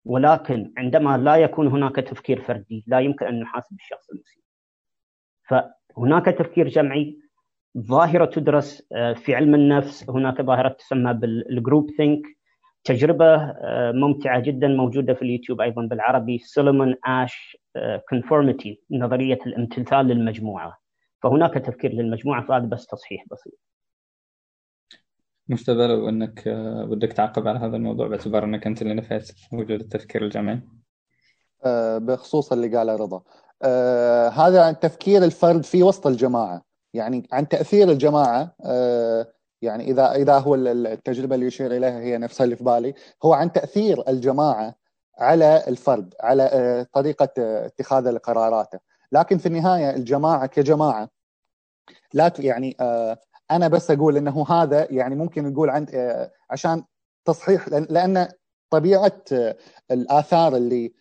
ولكن 0.04 0.72
عندما 0.76 1.16
لا 1.18 1.36
يكون 1.36 1.66
هناك 1.66 1.96
تفكير 1.96 2.42
فردي 2.42 2.84
لا 2.86 3.00
يمكن 3.00 3.26
أن 3.26 3.40
نحاسب 3.40 3.76
الشخص 3.76 4.10
المسيء. 4.10 4.42
فهناك 5.48 6.24
تفكير 6.24 6.68
جمعي 6.68 7.18
ظاهرة 7.78 8.24
تدرس 8.24 8.82
آه، 8.92 9.12
في 9.12 9.34
علم 9.34 9.54
النفس 9.54 10.10
هناك 10.10 10.42
ظاهرة 10.42 10.68
تسمى 10.68 11.12
بال 11.12 11.90
groupthink. 11.96 12.22
تجربة 12.84 13.34
آه، 13.34 13.92
ممتعة 13.92 14.40
جدا 14.40 14.68
موجودة 14.68 15.14
في 15.14 15.22
اليوتيوب 15.22 15.60
أيضا 15.60 15.82
بالعربي 15.86 16.38
سولومون 16.38 16.96
آش 17.06 17.56
conformity 18.08 18.82
نظرية 18.90 19.38
الامتثال 19.46 20.06
للمجموعة. 20.06 20.78
فهناك 21.22 21.54
تفكير 21.54 21.92
للمجموعة 21.92 22.46
فهذا 22.46 22.64
بس 22.64 22.86
تصحيح 22.86 23.24
بسيط. 23.30 23.58
مجتبى 25.48 25.86
لو 25.86 26.08
أنك 26.08 26.48
آه، 26.48 26.84
بدك 26.84 27.12
تعقب 27.12 27.48
على 27.48 27.58
هذا 27.58 27.76
الموضوع 27.76 28.08
باعتبار 28.08 28.44
أنك 28.44 28.66
أنت 28.66 28.82
اللي 28.82 28.94
نفيت 28.94 29.32
وجود 29.52 29.80
التفكير 29.80 30.24
الجمعي 30.24 30.60
آه، 31.64 31.98
بخصوص 31.98 32.52
اللي 32.52 32.76
قاله 32.76 32.96
رضا. 32.96 33.22
آه 33.62 34.28
هذا 34.28 34.62
عن 34.62 34.78
تفكير 34.78 35.24
الفرد 35.24 35.64
في 35.64 35.82
وسط 35.82 36.06
الجماعة. 36.06 36.62
يعني 36.94 37.28
عن 37.32 37.48
تأثير 37.48 37.90
الجماعة 37.90 38.54
آه 38.64 39.26
يعني 39.62 39.90
إذا 39.90 40.12
إذا 40.12 40.38
هو 40.38 40.54
التجربة 40.54 41.34
اللي 41.34 41.46
يشير 41.46 41.76
إليها 41.76 42.00
هي 42.00 42.18
نفسها 42.18 42.44
اللي 42.44 42.56
في 42.56 42.64
بالي 42.64 42.94
هو 43.24 43.32
عن 43.32 43.52
تأثير 43.52 44.08
الجماعة 44.08 44.74
على 45.18 45.64
الفرد 45.68 46.14
على 46.20 46.42
آه 46.42 46.86
طريقة 46.92 47.28
آه، 47.38 47.66
اتخاذ 47.66 48.18
قراراته. 48.18 48.78
لكن 49.12 49.38
في 49.38 49.46
النهاية 49.46 49.90
الجماعة 49.90 50.46
كجماعة 50.46 51.08
لا 52.14 52.32
يعني 52.38 52.76
آه 52.80 53.18
أنا 53.50 53.68
بس 53.68 53.90
أقول 53.90 54.16
إنه 54.16 54.46
هذا 54.48 54.86
يعني 54.90 55.14
ممكن 55.14 55.52
نقول 55.52 55.70
آه، 55.94 56.32
عشان 56.50 56.84
تصحيح 57.24 57.68
لأن 57.68 58.28
طبيعة 58.70 59.22
الآثار 59.90 60.56
اللي 60.56 60.92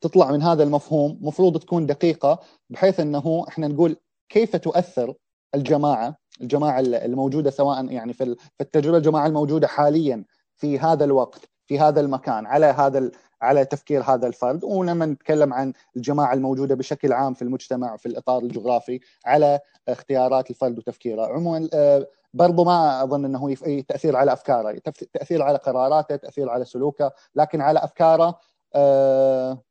تطلع 0.00 0.30
من 0.32 0.42
هذا 0.42 0.62
المفهوم 0.62 1.18
مفروض 1.20 1.58
تكون 1.58 1.86
دقيقة 1.86 2.40
بحيث 2.70 3.00
إنه 3.00 3.44
إحنا 3.48 3.68
نقول 3.68 3.96
كيف 4.28 4.56
تؤثر 4.56 5.14
الجماعة 5.54 6.19
الجماعة 6.40 6.80
الموجودة 6.80 7.50
سواء 7.50 7.92
يعني 7.92 8.12
في 8.12 8.36
التجربة 8.60 8.96
الجماعة 8.96 9.26
الموجودة 9.26 9.66
حاليا 9.66 10.24
في 10.56 10.78
هذا 10.78 11.04
الوقت 11.04 11.50
في 11.66 11.78
هذا 11.78 12.00
المكان 12.00 12.46
على 12.46 12.66
هذا 12.66 13.10
على 13.42 13.64
تفكير 13.64 14.02
هذا 14.02 14.26
الفرد. 14.26 14.64
ولما 14.64 15.06
نتكلم 15.06 15.52
عن 15.54 15.72
الجماعة 15.96 16.34
الموجودة 16.34 16.74
بشكل 16.74 17.12
عام 17.12 17.34
في 17.34 17.42
المجتمع 17.42 17.96
في 17.96 18.06
الإطار 18.06 18.42
الجغرافي 18.42 19.00
على 19.26 19.60
اختيارات 19.88 20.50
الفرد 20.50 20.78
وتفكيره. 20.78 21.26
عموما 21.26 21.68
آه، 21.74 22.06
برضو 22.34 22.64
ما 22.64 23.02
أظن 23.02 23.24
إنه 23.24 23.54
تأثير 23.88 24.16
على 24.16 24.32
أفكاره. 24.32 24.78
تأثير 25.12 25.42
على 25.42 25.58
قراراته 25.58 26.16
تأثير 26.16 26.48
على 26.50 26.64
سلوكه 26.64 27.12
لكن 27.34 27.60
على 27.60 27.84
أفكاره 27.84 28.38
آه، 28.74 29.62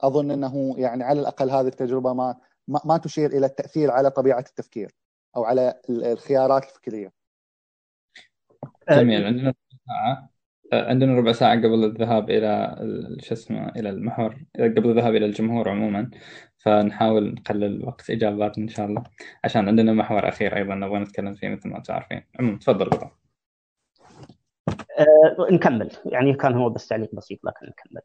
أظن 0.00 0.30
إنه 0.30 0.74
يعني 0.78 1.04
على 1.04 1.20
الأقل 1.20 1.50
هذه 1.50 1.66
التجربة 1.66 2.12
ما 2.12 2.36
ما 2.68 2.96
تشير 2.96 3.30
إلى 3.30 3.46
التأثير 3.46 3.90
على 3.90 4.10
طبيعة 4.10 4.44
التفكير. 4.48 5.01
أو 5.36 5.44
على 5.44 5.80
الخيارات 5.90 6.64
الفكرية. 6.64 7.12
جميل 8.90 9.24
عندنا 9.24 9.54
ساعة. 9.86 10.28
عندنا 10.72 11.14
ربع 11.14 11.32
ساعة 11.32 11.56
قبل 11.56 11.84
الذهاب 11.84 12.30
إلى 12.30 12.76
شو 13.20 13.34
اسمه 13.34 13.68
إلى 13.68 13.90
المحور 13.90 14.44
قبل 14.58 14.90
الذهاب 14.90 15.14
إلى 15.14 15.26
الجمهور 15.26 15.68
عموما. 15.68 16.10
فنحاول 16.58 17.34
نقلل 17.34 17.86
وقت 17.86 18.10
إجابات 18.10 18.58
إن 18.58 18.68
شاء 18.68 18.86
الله. 18.86 19.02
عشان 19.44 19.68
عندنا 19.68 19.92
محور 19.92 20.28
أخير 20.28 20.56
أيضا 20.56 20.74
نبغى 20.74 20.98
نتكلم 20.98 21.34
فيه 21.34 21.48
مثل 21.48 21.68
ما 21.68 21.80
تعرفين. 21.80 22.22
عموما 22.40 22.58
تفضل 22.58 22.88
بطل 22.88 23.10
أه 24.98 25.52
نكمل. 25.52 25.90
يعني 26.04 26.34
كان 26.34 26.54
هو 26.54 26.70
بس 26.70 26.88
تعليق 26.88 27.14
بسيط 27.14 27.38
لكن 27.44 27.66
نكمل. 27.66 28.02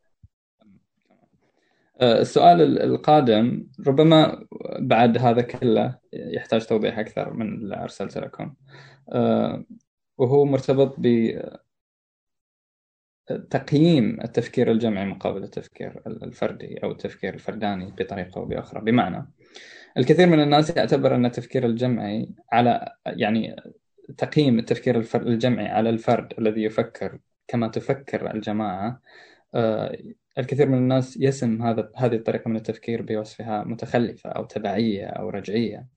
السؤال 2.02 2.82
القادم 2.82 3.68
ربما 3.88 4.46
بعد 4.80 5.18
هذا 5.18 5.42
كله 5.42 5.98
يحتاج 6.14 6.66
توضيح 6.66 7.00
أكثر 7.00 7.34
من 7.34 7.48
اللي 7.48 7.84
أرسلت 7.84 8.18
لكم. 8.18 8.54
أه 9.12 9.66
وهو 10.18 10.46
مرتبط 10.46 10.96
ب 10.98 11.32
تقييم 13.50 14.22
التفكير 14.24 14.72
الجمعي 14.72 15.06
مقابل 15.06 15.44
التفكير 15.44 16.02
الفردي 16.08 16.78
أو 16.84 16.92
التفكير 16.92 17.34
الفرداني 17.34 17.92
بطريقة 17.92 18.40
أو 18.40 18.46
بأخرى. 18.46 18.82
بمعنى 18.82 19.28
الكثير 19.98 20.28
من 20.28 20.44
الناس 20.44 20.78
يعتبر 20.78 21.16
أن 21.16 21.26
التفكير 21.26 21.66
الجمعي 21.66 22.30
على 22.52 22.96
يعني 23.06 23.56
تقييم 24.18 24.60
التفكير 24.60 25.06
الجمعي 25.16 25.68
على 25.68 25.90
الفرد 25.90 26.34
الذي 26.40 26.64
يفكر 26.64 27.20
كما 27.48 27.68
تفكر 27.68 28.32
الجماعة 28.32 29.02
آه، 29.56 29.98
الكثير 30.38 30.70
من 30.70 30.78
الناس 30.78 31.18
يسم 31.18 31.62
هذا 31.62 31.92
هذه 31.96 32.16
الطريقة 32.16 32.50
من 32.50 32.56
التفكير 32.56 33.02
بوصفها 33.02 33.64
متخلفة 33.64 34.30
أو 34.30 34.46
تبعية 34.46 35.06
أو 35.06 35.30
رجعية. 35.30 35.88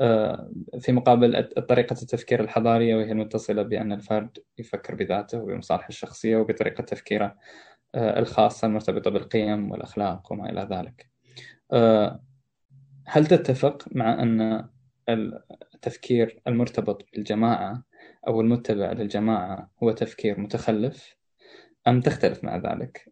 آه، 0.00 0.50
في 0.80 0.92
مقابل 0.92 1.44
طريقة 1.68 1.92
التفكير 2.02 2.40
الحضارية 2.40 2.96
وهي 2.96 3.12
المتصلة 3.12 3.62
بأن 3.62 3.92
الفرد 3.92 4.38
يفكر 4.58 4.94
بذاته 4.94 5.38
وبمصالحه 5.38 5.88
الشخصية 5.88 6.36
وبطريقة 6.36 6.82
تفكيره 6.82 7.36
آه، 7.94 8.18
الخاصة 8.18 8.66
المرتبطة 8.66 9.10
بالقيم 9.10 9.70
والأخلاق 9.70 10.32
وما 10.32 10.50
إلى 10.50 10.68
ذلك. 10.70 11.10
آه، 11.72 12.22
هل 13.06 13.26
تتفق 13.26 13.88
مع 13.92 14.22
أن 14.22 14.68
التفكير 15.08 16.40
المرتبط 16.46 17.06
بالجماعة 17.12 17.82
أو 18.28 18.40
المتبع 18.40 18.92
للجماعة 18.92 19.70
هو 19.82 19.92
تفكير 19.92 20.40
متخلف؟ 20.40 21.16
أم 21.88 22.00
تختلف 22.00 22.44
مع 22.44 22.56
ذلك؟ 22.56 23.11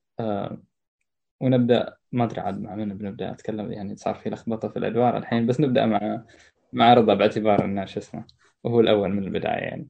ونبدأ 1.40 1.96
ما 2.12 2.24
أدري 2.24 2.40
عاد 2.40 2.60
مع 2.60 2.74
من 2.74 2.98
بنبدأ 2.98 3.30
أتكلم 3.30 3.72
يعني 3.72 3.96
صار 3.96 4.14
في 4.14 4.30
لخبطة 4.30 4.68
في 4.68 4.78
الأدوار 4.78 5.16
الحين 5.16 5.46
بس 5.46 5.60
نبدأ 5.60 5.86
مع 5.86 6.24
مع 6.72 6.94
رضا 6.94 7.14
باعتبار 7.14 7.64
إنه 7.64 7.84
شو 7.84 8.00
اسمه 8.00 8.24
وهو 8.64 8.80
الأول 8.80 9.08
من 9.08 9.24
البداية 9.24 9.62
يعني. 9.62 9.88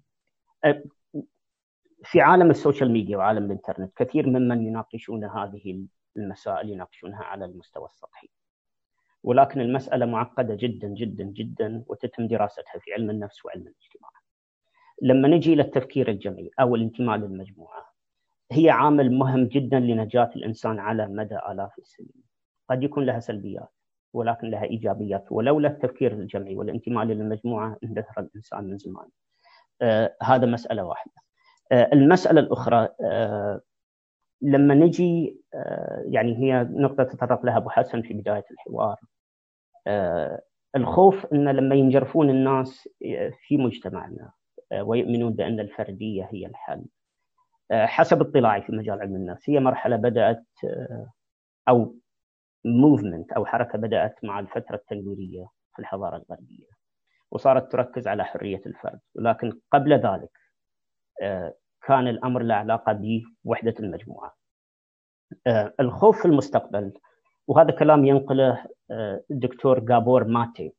في 2.05 2.21
عالم 2.21 2.51
ال 2.51 2.56
social 2.56 2.91
media 2.91 3.17
وعالم 3.17 3.45
الإنترنت 3.45 3.93
كثير 3.97 4.27
ممن 4.27 4.67
يناقشون 4.67 5.25
هذه 5.25 5.87
المسائل 6.17 6.69
يناقشونها 6.69 7.25
على 7.25 7.45
المستوى 7.45 7.87
السطحي. 7.87 8.29
ولكن 9.23 9.61
المسألة 9.61 10.07
معقدة 10.07 10.55
جدا 10.55 10.89
جدا 10.89 11.25
جدا 11.25 11.85
وتتم 11.87 12.27
دراستها 12.27 12.79
في 12.81 12.93
علم 12.93 13.11
النفس 13.11 13.45
وعلم 13.45 13.63
الاجتماع. 13.63 14.11
لما 15.03 15.29
نجي 15.29 15.53
إلى 15.53 15.63
التفكير 15.63 16.09
الجمعي 16.09 16.51
أو 16.61 16.75
الانتماء 16.75 17.17
للمجموعة 17.17 17.90
هي 18.53 18.71
عامل 18.71 19.13
مهم 19.13 19.45
جدا 19.45 19.81
لنجاة 19.81 20.31
الإنسان 20.37 20.79
على 20.79 21.07
مدى 21.07 21.37
آلاف 21.51 21.79
السنين 21.79 22.23
قد 22.71 22.83
يكون 22.83 23.05
لها 23.07 23.19
سلبيات 23.21 23.69
ولكن 24.15 24.51
لها 24.51 24.65
إيجابيات 24.65 25.25
ولولا 25.33 25.69
التفكير 25.69 26.13
الجمعي 26.13 26.57
والانتماء 26.57 27.05
للمجموعة 27.05 27.77
اندثر 27.85 28.21
الإنسان 28.21 28.65
من 28.65 28.79
زمان. 28.79 29.07
آه 29.83 30.17
هذا 30.23 30.47
مسألة 30.47 30.85
واحدة. 30.85 31.13
آه 31.73 31.91
المسألة 31.93 32.41
الأخرى 32.41 32.89
آه 33.05 33.61
لما 34.43 34.75
نجي 34.75 35.41
آه 35.55 36.05
يعني 36.07 36.37
هي 36.39 36.69
نقطة 36.71 37.05
تطرق 37.05 37.47
لها 37.47 37.57
أبو 37.57 37.69
حسن 37.69 38.03
في 38.03 38.15
بداية 38.15 38.45
الحوار. 38.51 38.97
آه 39.87 40.41
الخوف 40.77 41.27
إن 41.27 41.49
لما 41.49 41.75
ينجرفون 41.75 42.31
الناس 42.31 42.89
في 43.49 43.57
مجتمعنا 43.57 44.33
آه 44.73 44.83
ويؤمنون 44.83 45.33
بأن 45.33 45.61
الفردية 45.61 46.29
هي 46.33 46.47
الحل. 46.47 46.85
حسب 47.73 48.21
اطلاعي 48.21 48.63
في 48.63 48.73
مجال 48.73 49.01
علم 49.01 49.17
النفس 49.17 49.51
هي 49.51 49.61
مرحلة 49.61 49.97
بدأت 49.97 50.45
آه 50.65 51.11
أو 51.69 51.97
موفمنت 52.65 53.33
أو 53.33 53.47
حركة 53.47 53.79
بدأت 53.79 54.25
مع 54.25 54.41
الفترة 54.41 54.77
التنويرية 54.77 55.47
في 55.75 55.79
الحضارة 55.79 56.17
الغربية 56.17 56.67
وصارت 57.31 57.73
تركز 57.73 58.09
على 58.09 58.25
حرية 58.25 58.63
الفرد 58.67 59.01
ولكن 59.15 59.53
قبل 59.73 59.93
ذلك 59.93 60.31
آه، 61.23 61.55
كان 61.87 62.09
الأمر 62.09 62.43
له 62.43 62.55
علاقة 62.55 63.01
بوحدة 63.45 63.75
المجموعة. 63.81 64.37
آه، 65.47 65.75
الخوف 65.81 66.23
في 66.23 66.29
المستقبل 66.29 66.93
وهذا 67.47 67.71
كلام 67.71 68.05
ينقله 68.05 68.65
الدكتور 69.31 69.81
جابور 69.81 70.25
ماتي 70.25 70.73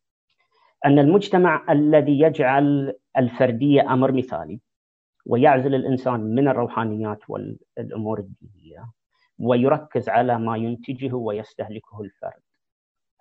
أن 0.86 1.00
المجتمع 1.00 1.66
الذي 1.70 2.20
يجعل 2.20 2.94
الفردية 3.18 3.94
أمر 3.94 4.12
مثالي 4.12 4.60
ويعزل 5.26 5.76
الإنسان 5.76 6.20
من 6.20 6.48
الروحانيات 6.48 7.20
والأمور 7.30 8.20
الدينية 8.20 8.92
ويركز 9.40 10.10
على 10.10 10.40
ما 10.40 10.58
ينتجه 10.58 11.14
ويستهلكه 11.14 12.02
الفرد. 12.02 12.42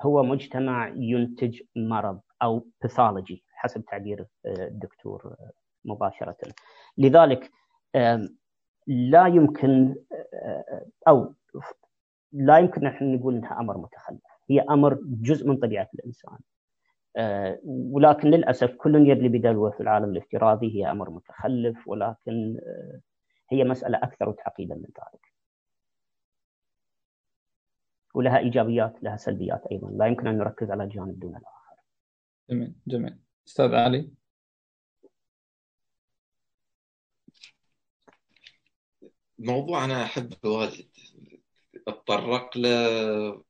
هو 0.03 0.22
مجتمع 0.22 0.88
ينتج 0.96 1.61
مرض 1.76 2.20
أو 2.42 2.66
باثولوجي 2.82 3.44
حسب 3.53 3.84
تعبير 3.84 4.26
آه، 4.46 4.66
الدكتور 4.66 5.26
آه، 5.26 5.51
مباشرة. 5.84 6.36
لذلك 6.98 7.51
لا 8.86 9.26
يمكن 9.26 9.94
آه، 10.34 10.86
أو 11.09 11.34
لا 12.32 12.59
يمكن 12.59 12.84
نحن 12.84 13.14
نقول 13.14 13.34
إنها 13.34 13.61
أمر 13.61 13.78
متخلف. 13.78 14.20
هي 14.51 14.61
أمر 14.61 14.98
جزء 15.05 15.48
من 15.48 15.57
طبيعة 15.57 15.88
الإنسان. 15.94 16.38
ولكن 17.64 18.28
للأسف 18.28 18.70
كل 18.70 19.08
يدلي 19.08 19.28
بدلوه 19.28 19.70
في 19.70 19.80
العالم 19.80 20.11
الافتراضي 20.11 20.74
هي 20.76 20.90
أمر 20.90 21.11
متخلف 21.11 21.88
ولكن 21.88 22.61
هي 23.50 23.64
مسألة 23.64 23.98
أكثر 23.98 24.32
تعقيدا 24.32 24.74
من 24.74 24.82
ذلك. 24.82 25.32
ولها 28.14 28.38
إيجابيات 28.38 29.02
لها 29.02 29.16
سلبيات 29.16 29.66
أيضا. 29.72 29.90
لا 29.90 30.06
يمكن 30.06 30.26
أن 30.26 30.38
نركز 30.38 30.70
على 30.70 30.88
جانب 30.88 31.20
دون 31.20 31.36
الآخر. 31.36 31.76
جميل 32.50 32.74
جميل. 32.86 33.18
أستاذ 33.48 33.74
علي؟ 33.74 34.11
موضوع 39.38 39.84
أنا 39.84 40.04
احبه 40.04 40.36
واجد. 40.44 40.88
اتطرق 41.88 42.58
له 42.58 43.44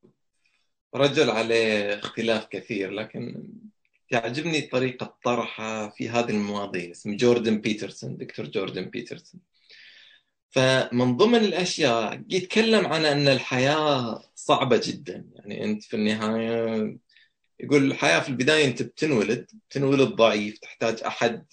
رجل 0.95 1.31
عليه 1.31 1.99
اختلاف 1.99 2.47
كثير 2.47 2.91
لكن 2.91 3.45
تعجبني 4.11 4.61
طريقة 4.61 5.17
طرحه 5.25 5.89
في 5.91 6.09
هذه 6.09 6.31
المواضيع 6.31 6.91
اسمه 6.91 7.17
جوردن 7.17 7.61
بيترسون 7.61 8.17
دكتور 8.17 8.47
جوردن 8.47 8.85
بيترسون. 8.85 9.41
فمن 10.51 11.17
ضمن 11.17 11.39
الأشياء 11.39 12.23
يتكلم 12.31 12.87
عن 12.87 13.05
أن 13.05 13.29
الحياة 13.29 14.25
صعبة 14.35 14.81
جدا. 14.85 15.27
يعني 15.35 15.65
أنت 15.65 15.83
في 15.85 15.97
النهاية 15.97 16.99
يقول 17.61 17.85
الحياة 17.85 18.21
في 18.21 18.29
البداية 18.29 18.65
أنت 18.65 18.83
بتنولد 18.83 19.51
بتنولد 19.69 20.09
ضعيف 20.09 20.59
تحتاج 20.59 21.03
أحد 21.03 21.47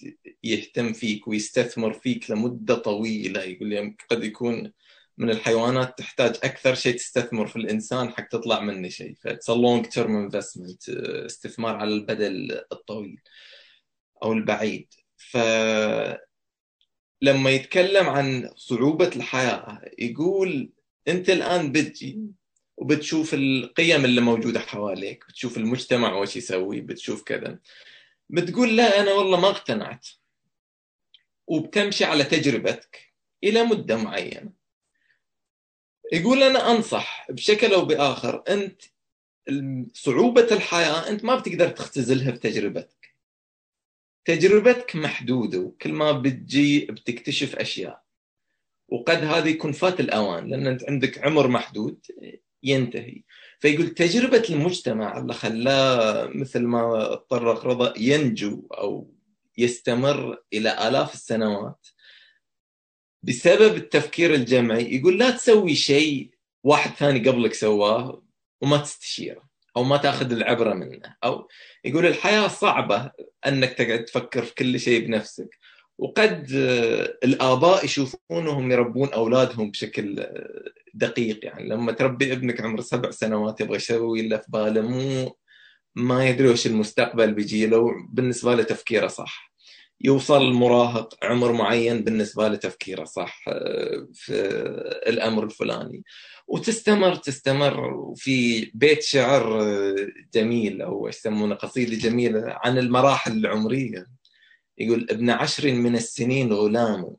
يهتم 0.44 0.92
فيك 0.92 1.28
ويستثمر 1.28 1.92
فيك 1.92 2.30
لمدة 2.30 2.74
طويلة. 2.74 3.42
يقول 3.42 3.72
يعني 3.72 3.96
قد 4.10 4.24
يكون 4.24 4.72
من 5.18 5.30
الحيوانات 5.30 5.98
تحتاج 5.98 6.36
أكثر 6.44 6.74
شيء 6.74 6.96
تستثمر 6.96 7.46
في 7.46 7.56
الإنسان 7.56 8.10
حق 8.10 8.28
تطلع 8.28 8.60
منه 8.60 8.88
شيء. 8.88 9.14
ف 9.14 9.21
it's 9.21 9.50
long 9.50 9.86
term 9.86 10.16
investment 10.16 10.88
استثمار 11.26 11.76
على 11.76 11.90
المدى 11.90 12.26
الطويل 12.72 13.20
أو 14.22 14.32
البعيد. 14.32 14.94
ف 15.16 15.36
لما 17.22 17.50
يتكلم 17.50 18.06
عن 18.08 18.50
صعوبة 18.56 19.10
الحياة 19.16 19.80
يقول 19.98 20.72
أنت 21.08 21.30
الآن 21.30 21.72
بتجي 21.72 22.20
وبتشوف 22.76 23.34
القيم 23.34 24.04
اللي 24.04 24.20
موجودة 24.20 24.60
حواليك 24.60 25.24
بتشوف 25.28 25.56
المجتمع 25.56 26.16
وش 26.16 26.36
يسوي 26.36 26.80
بتشوف 26.80 27.22
كذا. 27.22 27.58
بتقول 28.30 28.76
لا 28.76 29.00
أنا 29.00 29.12
والله 29.12 29.40
ما 29.40 29.48
اقتنعت. 29.48 30.06
وبتمشي 31.46 32.04
على 32.04 32.24
تجربتك 32.24 33.14
إلى 33.44 33.62
مدة 33.62 33.96
معينة. 33.96 34.57
يقول 36.12 36.42
أنا 36.42 36.70
أنصح 36.70 37.26
بشكل 37.30 37.72
أو 37.72 37.84
بآخر 37.84 38.42
أنت 38.48 38.82
صعوبة 39.94 40.48
الحياة 40.50 41.08
أنت 41.08 41.24
ما 41.24 41.36
بتقدر 41.36 41.68
تختزلها 41.68 42.30
بتجربتك. 42.30 43.16
تجربتك 44.24 44.96
محدودة 44.96 45.58
وكل 45.58 45.92
ما 45.92 46.12
بتجي 46.12 46.80
بتكتشف 46.80 47.56
أشياء. 47.56 48.02
وقد 48.88 49.24
هذه 49.24 49.48
يكون 49.48 49.72
فات 49.72 50.00
الأوان 50.00 50.50
لأن 50.50 50.66
أنت 50.66 50.84
عندك 50.84 51.24
عمر 51.24 51.48
محدود 51.48 52.06
ينتهي. 52.62 53.22
فيقول 53.60 53.88
تجربة 53.88 54.42
المجتمع 54.50 55.18
اللي 55.18 55.32
خلاه 55.34 56.26
مثل 56.26 56.60
ما 56.60 57.14
تطرق 57.14 57.66
رضا 57.66 57.94
ينجو 57.96 58.66
أو 58.72 59.14
يستمر 59.58 60.38
إلى 60.52 60.88
آلاف 60.88 61.14
السنوات. 61.14 61.86
بسبب 63.22 63.76
التفكير 63.76 64.34
الجمعي 64.34 64.96
يقول 64.96 65.18
لا 65.18 65.30
تسوي 65.30 65.74
شيء 65.74 66.30
واحد 66.64 66.90
ثاني 66.90 67.28
قبلك 67.28 67.54
سواه 67.54 68.22
وما 68.60 68.76
تستشيره 68.76 69.48
أو 69.76 69.84
ما 69.84 69.96
تأخذ 69.96 70.32
العبرة 70.32 70.74
منه. 70.74 71.16
أو 71.24 71.48
يقول 71.84 72.06
الحياة 72.06 72.48
صعبة 72.48 73.10
أنك 73.46 73.72
تقعد 73.72 74.04
تفكر 74.04 74.42
في 74.42 74.54
كل 74.54 74.80
شيء 74.80 75.06
بنفسك. 75.06 75.58
وقد 75.98 76.46
الآباء 77.24 77.84
يشوفونهم 77.84 78.72
يربون 78.72 79.08
أولادهم 79.08 79.70
بشكل 79.70 80.26
دقيق. 80.94 81.44
يعني 81.44 81.68
لما 81.68 81.92
تربي 81.92 82.32
ابنك 82.32 82.60
عمره 82.60 82.80
سبع 82.80 83.10
سنوات 83.10 83.60
يبغى 83.60 83.76
يسوي 83.76 84.20
اللي 84.20 84.38
في 84.38 84.44
باله 84.48 84.80
مو 84.80 85.36
ما 85.96 86.28
يدري 86.28 86.48
وش 86.48 86.66
المستقبل 86.66 87.34
بيجي 87.34 87.66
له 87.66 87.90
بالنسبة 88.10 88.54
له 88.54 88.62
تفكيره 88.62 89.06
صح. 89.06 89.52
يوصل 90.00 90.42
المراهق 90.42 91.24
عمر 91.24 91.52
معين 91.52 92.04
بالنسبة 92.04 92.48
له 92.48 92.56
تفكيره 92.56 93.04
صح 93.04 93.44
في 94.12 94.32
الأمر 95.06 95.44
الفلاني. 95.44 96.02
وتستمر 96.48 97.14
تستمر 97.14 98.12
في 98.16 98.64
بيت 98.74 99.02
شعر 99.02 99.62
جميل 100.34 100.82
أو 100.82 101.08
يسمونه 101.08 101.54
قصيدة 101.54 101.96
جميلة 101.96 102.42
عن 102.46 102.78
المراحل 102.78 103.32
العمرية. 103.32 104.06
يقول 104.78 105.06
ابن 105.10 105.30
عشر 105.30 105.72
من 105.72 105.96
السنين 105.96 106.52
غلام 106.52 107.16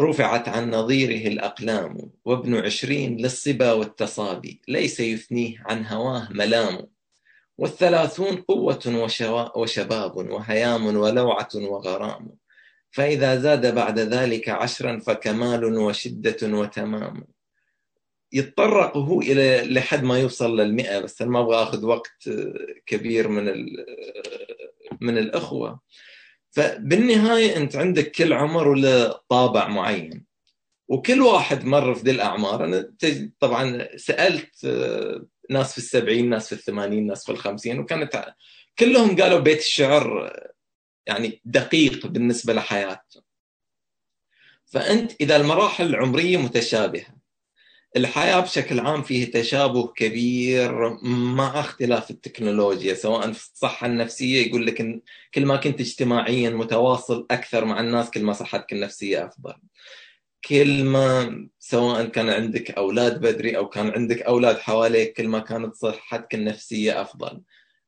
رفعت 0.00 0.48
عن 0.48 0.70
نظيره 0.70 1.28
الأقلام 1.28 2.10
وابن 2.24 2.54
عشرين 2.54 3.16
للصبا 3.16 3.72
والتصابي 3.72 4.60
ليس 4.68 5.00
يثنيه 5.00 5.62
عن 5.66 5.86
هواه 5.86 6.28
ملام. 6.32 6.89
والثلاثون 7.60 8.36
قوة 8.36 8.80
وشباب 9.56 10.16
وهيام 10.16 10.96
ولوعة 10.96 11.48
وغرام. 11.54 12.30
فإذا 12.90 13.36
زاد 13.36 13.74
بعد 13.74 13.98
ذلك 13.98 14.48
عشرا 14.48 14.98
فكمال 14.98 15.64
وشدة 15.64 16.56
وتمام. 16.58 17.24
يتطرق 18.32 18.96
هو 18.96 19.20
إلى 19.20 19.74
لحد 19.74 20.02
ما 20.02 20.18
يوصل 20.18 20.60
للمئة 20.60 20.98
بس 20.98 21.22
أنا 21.22 21.30
ما 21.30 21.40
أبغى 21.40 21.62
أخذ 21.62 21.84
وقت 21.84 22.30
كبير 22.86 23.28
من 23.28 23.66
من 25.00 25.18
الأخوة. 25.18 25.80
فبالنهاية 26.50 27.56
أنت 27.56 27.76
عندك 27.76 28.10
كل 28.10 28.32
عمر 28.32 28.68
وله 28.68 29.14
طابع 29.28 29.68
معين. 29.68 30.24
وكل 30.88 31.20
واحد 31.20 31.64
مر 31.64 31.94
في 31.94 32.04
ذي 32.04 32.10
الأعمار. 32.10 32.64
أنا 32.64 32.92
طبعا 33.40 33.88
سألت 33.96 34.66
ناس 35.50 35.72
في 35.72 35.78
السبعين 35.78 36.30
ناس 36.30 36.46
في 36.46 36.52
الثمانين 36.52 37.06
ناس 37.06 37.24
في 37.24 37.32
الخمسين. 37.32 37.78
وكانت 37.78 38.34
كلهم 38.78 39.16
قالوا 39.16 39.38
بيت 39.38 39.58
الشعر 39.58 40.32
يعني 41.06 41.40
دقيق 41.44 42.06
بالنسبة 42.06 42.52
لحياتهم 42.52 43.22
فأنت 44.66 45.12
إذا 45.20 45.36
المراحل 45.36 45.86
العمرية 45.86 46.36
متشابهة 46.36 47.20
الحياة 47.96 48.40
بشكل 48.40 48.80
عام 48.80 49.02
فيه 49.02 49.30
تشابه 49.30 49.86
كبير 49.86 50.98
مع 51.04 51.60
اختلاف 51.60 52.10
التكنولوجيا 52.10 52.94
سواء 52.94 53.32
في 53.32 53.52
الصحة 53.52 53.86
النفسية 53.86 54.46
يقول 54.46 54.66
لك 54.66 54.80
إن 54.80 55.00
كل 55.34 55.46
ما 55.46 55.56
كنت 55.56 55.80
اجتماعيا 55.80 56.50
متواصل 56.50 57.26
أكثر 57.30 57.64
مع 57.64 57.80
الناس 57.80 58.10
كل 58.10 58.22
ما 58.22 58.32
صحتك 58.32 58.72
النفسية 58.72 59.26
أفضل. 59.26 59.54
كل 60.44 60.84
ما 60.84 61.48
سواء 61.58 62.04
كان 62.06 62.30
عندك 62.30 62.70
أولاد 62.70 63.20
بدري 63.20 63.56
أو 63.56 63.68
كان 63.68 63.90
عندك 63.90 64.22
أولاد 64.22 64.58
حواليك 64.58 65.16
كل 65.16 65.28
ما 65.28 65.38
كانت 65.38 65.74
صحتك 65.74 66.34
النفسية 66.34 67.00
أفضل. 67.00 67.42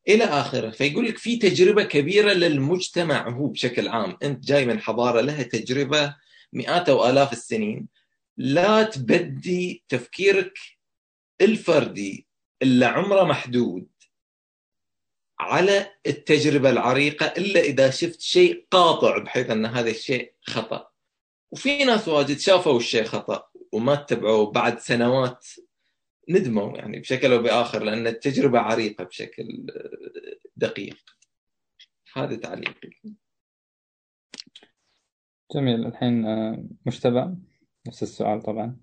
إلى 0.09 0.25
آخره 0.25 0.71
فيقول 0.71 1.07
لك 1.07 1.19
في 1.19 1.37
تجربة 1.37 1.85
كبيرة 1.85 2.33
للمجتمع 2.33 3.29
هو 3.29 3.47
بشكل 3.47 3.89
عام. 3.89 4.17
أنت 4.23 4.45
جاي 4.45 4.67
من 4.67 4.81
حضارة 4.81 5.21
لها 5.21 5.43
تجربة 5.43 6.17
مئات 6.53 6.89
أو 6.89 7.09
آلاف 7.09 7.33
السنين. 7.33 7.89
لا 8.37 8.83
تبدي 8.83 9.85
تفكيرك 9.89 10.59
الفردي 11.41 12.27
اللي 12.63 12.87
عمره 12.87 13.25
محدود 13.25 13.89
على 15.41 15.93
التجربة 16.07 16.71
العريقة 16.71 17.27
إلا 17.27 17.61
إذا 17.61 17.91
شفت 17.91 18.21
شيء 18.21 18.67
قاطع 18.71 19.19
بحيث 19.19 19.51
أن 19.51 19.67
هذا 19.67 19.91
الشيء 19.91 20.33
خطأ. 20.43 20.92
وفي 21.53 21.85
ناس 21.85 22.09
واجد 22.09 22.39
شافوا 22.39 22.77
الشيء 22.77 23.05
خطأ 23.05 23.49
وما 23.73 23.93
اتبعوا 23.93 24.51
بعد 24.51 24.79
سنوات 24.79 25.47
ندموا 26.29 26.79
يعني 26.79 27.01
بشكل 27.01 27.33
أو 27.33 27.43
بآخر 27.43 27.83
لأن 27.83 28.07
التجربة 28.07 28.59
عريقة 28.59 29.05
بشكل 29.05 29.67
دقيق. 30.57 30.97
هذا 32.15 32.37
تعليقي. 32.37 32.91
جميل. 35.55 35.87
الحين 35.87 36.25
مجتبى 36.87 37.37
نفس 37.87 38.03
السؤال 38.03 38.43
طبعا. 38.43 38.77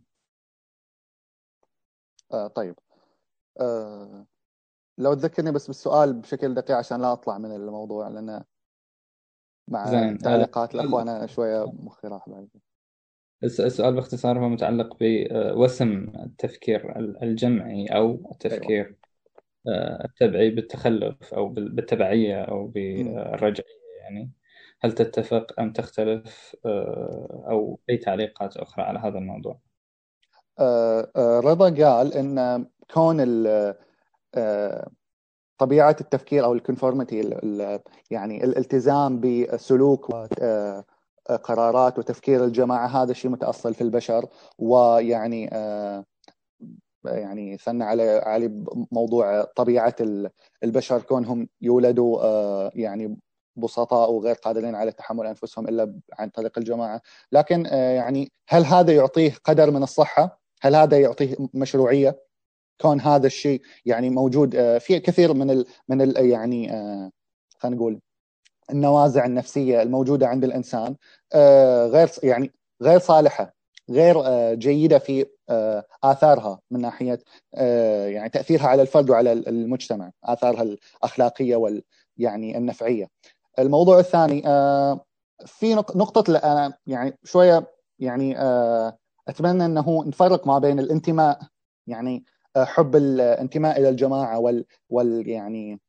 آه 2.34 2.48
طيب. 2.48 2.76
آه 3.62 4.28
لو 4.98 5.14
تذكرني 5.14 5.52
بس 5.52 5.68
بالسؤال 5.68 6.14
بشكل 6.14 6.54
دقيق 6.54 6.78
عشان 6.78 7.02
لا 7.02 7.14
أطلع 7.14 7.38
من 7.38 7.56
الموضوع 7.56 8.08
لأن 8.08 8.44
مع 9.70 9.86
زين. 9.86 10.18
تعليقات 10.18 10.76
آه، 10.76 10.82
الاخوان 10.82 11.10
أنا 11.10 11.28
شوية 11.28 11.66
مخي 11.66 12.08
راح 12.08 12.30
بعد 12.30 12.48
السؤال 13.44 13.96
باختصار 13.96 14.40
هو 14.40 14.50
متعلق 14.50 14.98
بوسم 15.02 16.12
التفكير 16.26 17.00
الجمعي 17.24 17.86
أو 17.86 18.30
التفكير 18.32 18.86
أيوة. 19.68 20.06
التبعي 20.06 20.50
بالتخلف 20.50 21.34
أو 21.34 21.50
بالتبعية 21.50 22.42
أو 22.42 22.68
بالرجعيه 22.68 23.80
يعني. 24.02 24.32
هل 24.82 24.92
تتفق 24.92 25.60
أم 25.60 25.74
تختلف؟ 25.74 26.56
آه، 26.66 27.46
أو 27.50 27.80
أي 27.90 27.98
تعليقات 27.98 28.58
أخرى 28.58 28.86
على 28.86 29.00
هذا 29.00 29.18
الموضوع؟ 29.18 29.60
آه، 30.60 31.12
آه، 31.16 31.40
رضا 31.40 31.70
قال 31.70 32.14
أن 32.14 32.66
كون 32.94 33.18
طبيعة 35.60 35.96
التفكير 36.02 36.46
أو 36.46 36.54
الكونفورميتي 36.54 37.20
يعني 38.12 38.44
الالتزام 38.44 39.20
بسلوك 39.20 40.12
قرارات 41.44 42.00
وتفكير 42.00 42.46
الجماعة 42.46 42.88
هذا 42.88 43.12
الشيء 43.12 43.32
متأصل 43.32 43.74
في 43.74 43.82
البشر 43.82 44.26
ويعني 44.58 45.50
يعني 47.06 47.58
ثنى 47.58 47.84
على 47.84 48.22
علي 48.26 48.64
موضوع 48.92 49.44
طبيعة 49.44 49.96
البشر 50.64 51.02
كونهم 51.02 51.48
يولدوا 51.62 52.20
يعني 52.80 53.18
بسطاء 53.60 54.12
وغير 54.12 54.36
قادرين 54.36 54.76
على 54.76 54.92
تحمل 54.92 55.28
أنفسهم 55.28 55.68
إلا 55.68 56.00
عن 56.20 56.30
طريق 56.30 56.58
الجماعة، 56.58 57.02
لكن 57.32 57.66
آه، 57.66 57.92
يعني 57.92 58.32
هل 58.48 58.66
هذا 58.66 58.94
يعطيه 58.94 59.34
قدر 59.44 59.72
من 59.72 59.84
الصحة؟ 59.84 60.40
هل 60.62 60.76
هذا 60.76 61.00
يعطيه 61.00 61.36
مشروعية؟ 61.54 62.29
كون 62.82 63.02
هذا 63.02 63.28
الشيء 63.28 63.62
يعني 63.86 64.10
موجود 64.10 64.56
آه، 64.56 64.78
في 64.78 65.00
كثير 65.00 65.34
من 65.34 65.52
ال 65.52 65.66
من 65.90 66.02
ال 66.02 66.26
يعني 66.26 66.74
آه، 66.74 67.12
خلينا 67.58 67.78
نقول 67.78 68.00
النوازع 68.72 69.26
النفسية 69.26 69.82
الموجودة 69.82 70.28
عند 70.28 70.44
الإنسان 70.44 70.96
غير 71.92 72.10
يعني 72.24 72.52
غير 72.82 73.00
صالحة 73.00 73.54
غير 73.90 74.16
جيدة 74.56 75.00
في 75.00 75.26
آثارها 76.04 76.60
من 76.72 76.82
ناحية 76.82 77.20
يعني 78.08 78.30
تأثيرها 78.30 78.68
على 78.68 78.82
الفرد 78.82 79.10
وعلى 79.10 79.34
المجتمع، 79.34 80.12
آثارها 80.24 80.62
الأخلاقية 80.62 81.56
وال 81.56 81.84
يعني 82.18 82.58
النفعية. 82.58 83.08
الموضوع 83.60 84.00
الثاني 84.00 84.44
آه، 84.48 85.06
في 85.46 85.74
نقطة 85.76 86.38
أنا 86.38 86.78
يعني 86.88 87.18
شوية 87.24 87.68
يعني 88.00 88.40
آه، 88.40 88.98
أتمنى 89.28 89.66
أنه 89.66 90.04
نفرق 90.06 90.48
ما 90.48 90.60
بين 90.60 90.80
الانتماء 90.80 91.40
يعني 91.88 92.16
آه، 92.18 92.39
حب 92.58 92.96
الانتماء 92.96 93.80
إلى 93.80 93.90
الجماعة 93.90 94.40
وال, 94.40 94.66
وال 94.90 95.28
يعني 95.28 95.80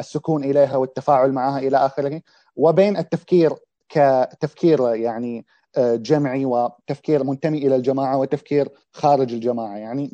السكون 0.00 0.44
إليها 0.44 0.76
والتفاعل 0.76 1.32
معها 1.32 1.58
إلى 1.58 1.76
آخره. 1.76 2.20
وبين 2.56 2.96
التفكير 2.96 3.52
كتفكير 3.88 4.94
يعني 4.94 5.46
جمعي 5.78 6.44
وتفكير 6.44 7.24
منتمي 7.24 7.58
إلى 7.58 7.76
الجماعة 7.76 8.18
وتفكير 8.18 8.68
خارج 8.92 9.32
الجماعة. 9.32 9.76
يعني 9.76 10.10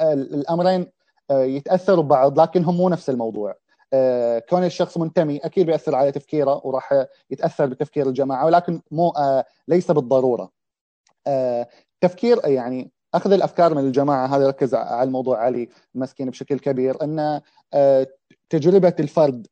الأمرين 0.00 0.86
يتأثروا 1.30 2.04
ببعض 2.04 2.40
لكنهم 2.40 2.76
مو 2.76 2.88
نفس 2.88 3.10
الموضوع. 3.10 3.54
آه، 3.94 4.38
كون 4.38 4.64
الشخص 4.64 4.98
منتمي 4.98 5.36
أكيد 5.38 5.66
بيأثر 5.66 5.94
على 5.94 6.12
تفكيره 6.12 6.66
وراح 6.66 7.06
يتأثر 7.30 7.66
بتفكير 7.66 8.08
الجماعة 8.08 8.46
ولكن 8.46 8.80
مو 8.90 9.08
آه، 9.08 9.44
ليس 9.68 9.90
بالضرورة. 9.90 10.50
آه، 11.26 11.68
تفكير 12.00 12.40
يعني 12.44 12.92
أخذ 13.14 13.32
الأفكار 13.32 13.74
من 13.74 13.86
الجماعة 13.86 14.26
هذا 14.26 14.48
ركز 14.48 14.74
على 14.74 15.02
الموضوع 15.02 15.38
علي 15.38 15.68
المسكين 15.94 16.30
بشكل 16.30 16.58
كبير 16.58 17.04
إن 17.04 17.40
آه، 17.74 18.06
تجربة 18.50 18.94
الفرد 19.00 19.46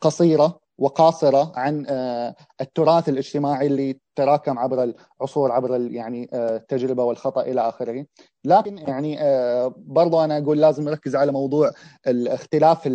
قصيرة 0.00 0.60
وقاصرة 0.78 1.52
عن 1.56 1.86
آه، 1.88 2.34
التراث 2.60 3.08
الاجتماعي 3.08 3.66
اللي 3.66 4.00
تراكم 4.16 4.58
عبر 4.58 4.94
العصور 5.20 5.52
عبر 5.52 5.80
يعني 5.80 6.30
التجربة 6.32 7.04
والخطأ 7.04 7.42
إلى 7.42 7.68
آخره. 7.68 8.06
لكن 8.44 8.78
يعني 8.78 9.18
برضو 9.76 10.24
أنا 10.24 10.38
أقول 10.38 10.60
لازم 10.60 10.84
نركز 10.84 11.16
على 11.16 11.32
موضوع 11.32 11.70
الاختلاف 12.06 12.88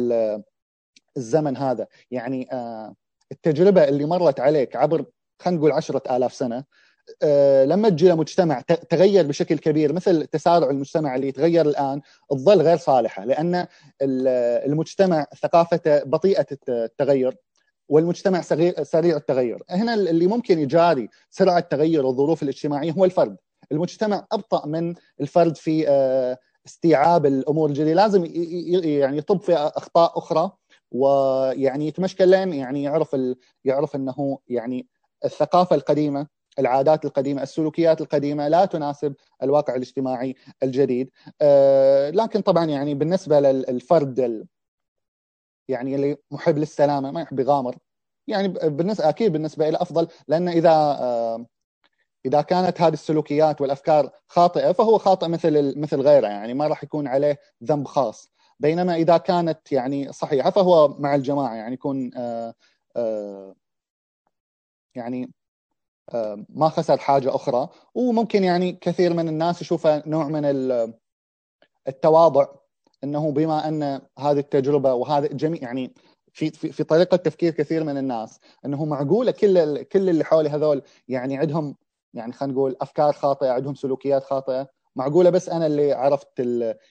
الزمن 1.17 1.57
هذا. 1.57 1.88
يعني 2.11 2.49
التجربة 3.31 3.83
اللي 3.83 4.05
مرت 4.05 4.39
عليك 4.39 4.75
عبر 4.75 5.05
خلينا 5.41 5.59
نقول 5.59 5.71
عشرة 5.71 6.15
آلاف 6.15 6.33
سنة 6.33 6.57
آه، 6.57 6.63
لما 7.66 7.89
تجي 7.89 8.10
لمجتمع 8.10 8.62
تغير 8.89 9.28
بشكل 9.28 9.58
كبير 9.58 9.93
مثل 9.93 10.26
تسارع 10.26 10.70
المجتمع 10.70 11.16
اللي 11.16 11.28
يتغير 11.28 11.66
الآن 11.66 12.01
تظل 12.30 12.62
غير 12.62 12.78
صالحة 12.78 13.26
لأن 13.26 13.68
المجتمع 14.01 15.26
ثقافته 15.41 16.03
بطيئة 16.03 16.45
التغير 16.70 17.38
والمجتمع 17.89 18.41
سريع 18.84 19.16
التغير. 19.18 19.64
هنا 19.70 19.93
اللي 19.93 20.28
ممكن 20.28 20.60
يجاري 20.60 21.10
سرعة 21.30 21.58
التغير 21.58 22.05
والظروف 22.05 22.43
الاجتماعية 22.43 22.91
هو 22.91 23.05
الفرد. 23.05 23.38
المجتمع 23.72 24.28
أبطأ 24.32 24.66
من 24.66 24.95
الفرد 25.22 25.58
في 25.58 25.89
آه، 25.89 26.38
استيعاب 26.66 27.26
الأمور 27.26 27.70
الجديدة. 27.70 27.93
لازم 27.93 28.26
يعني 28.84 29.18
يطب 29.18 29.41
في 29.41 29.53
أخطاء 29.53 30.18
أخرى 30.18 30.51
ويعني 30.91 31.88
يتمشكل 31.88 32.30
لين 32.30 32.53
يعني 32.53 32.84
يعرف 32.84 33.16
يعرف 33.66 33.95
أنه 33.95 34.39
يعني 34.47 34.88
الثقافة 35.26 35.76
القديمة 35.76 36.28
العادات 36.60 37.05
القديمة 37.05 37.43
السلوكيات 37.43 38.01
القديمة 38.01 38.47
لا 38.47 38.66
تناسب 38.66 39.16
الواقع 39.43 39.76
الاجتماعي 39.76 40.36
الجديد. 40.64 41.12
آه، 41.41 42.10
لكن 42.10 42.41
طبعا 42.41 42.66
يعني 42.66 42.95
بالنسبة 42.95 43.39
للفرد 43.39 44.47
يعني 45.68 45.95
اللي 45.95 46.18
محب 46.32 46.58
للسلامة 46.58 47.12
ما 47.12 47.22
يحب 47.22 47.39
يغامر 47.39 47.78
يعني 48.28 48.47
بالنسبة 48.47 49.10
أكيد 49.10 49.32
بالنسبة 49.32 49.70
إلى 49.70 49.78
أفضل 49.78 50.08
لأن 50.28 50.47
إذا 50.47 50.70
آه، 50.70 51.45
إذا 52.26 52.41
كانت 52.41 52.82
هذه 52.82 52.93
السلوكيات 52.93 53.62
والأفكار 53.62 54.10
خاطئة 54.28 54.72
فهو 54.72 54.97
خاطئ 54.97 55.28
مثل 55.28 55.80
مثل 55.80 56.01
غيره 56.01 56.28
يعني 56.28 56.53
ما 56.53 56.68
راح 56.68 56.84
يكون 56.84 57.08
عليه 57.08 57.39
ذنب 57.64 57.88
خاص. 57.88 58.32
بينما 58.60 58.95
إذا 58.95 59.18
كانت 59.18 59.72
يعني 59.72 60.14
صحيحة 60.14 60.49
فهو 60.49 60.88
مع 60.88 61.16
الجماعة 61.16 61.55
يعني 61.55 61.74
يكون 61.74 62.12
آه، 62.97 63.55
يعني 64.95 65.32
ما 66.49 66.70
خسر 66.70 66.97
حاجة 66.97 67.36
أخرى. 67.36 67.70
وممكن 67.95 68.43
يعني 68.43 68.72
كثير 68.72 69.14
من 69.14 69.28
الناس 69.28 69.62
يشوفها 69.62 70.03
نوع 70.05 70.28
من 70.28 70.45
التواضع 71.88 72.47
إنه 73.03 73.32
بما 73.32 73.68
أن 73.68 74.01
هذه 74.20 74.39
التجربة 74.39 74.93
وهذا 74.93 75.28
جميع 75.28 75.62
يعني 75.62 75.93
في 76.34 76.49
في 76.49 76.72
في 76.72 76.84
طريقة 76.84 77.18
تفكير 77.18 77.53
كثير 77.53 77.84
من 77.84 77.97
الناس 77.97 78.39
إنه 78.66 78.86
معقولة 78.86 79.32
كل 79.32 79.84
كل 79.84 80.10
اللي 80.10 80.24
حولي 80.24 80.49
هذول 80.49 80.82
يعني 81.08 81.38
عندهم 81.38 81.76
يعني 82.14 82.34
خلينا 82.34 82.53
نقول 82.53 82.76
أفكار 82.82 83.14
خاطئة 83.14 83.49
عندهم 83.49 83.76
سلوكيات 83.76 84.24
خاطئة. 84.24 84.68
معقولة 84.95 85.30
بس 85.30 85.49
أنا 85.49 85.68
اللي 85.68 85.93
عرفت 85.93 86.41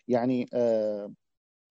يعني 0.08 0.48
آه 0.54 1.12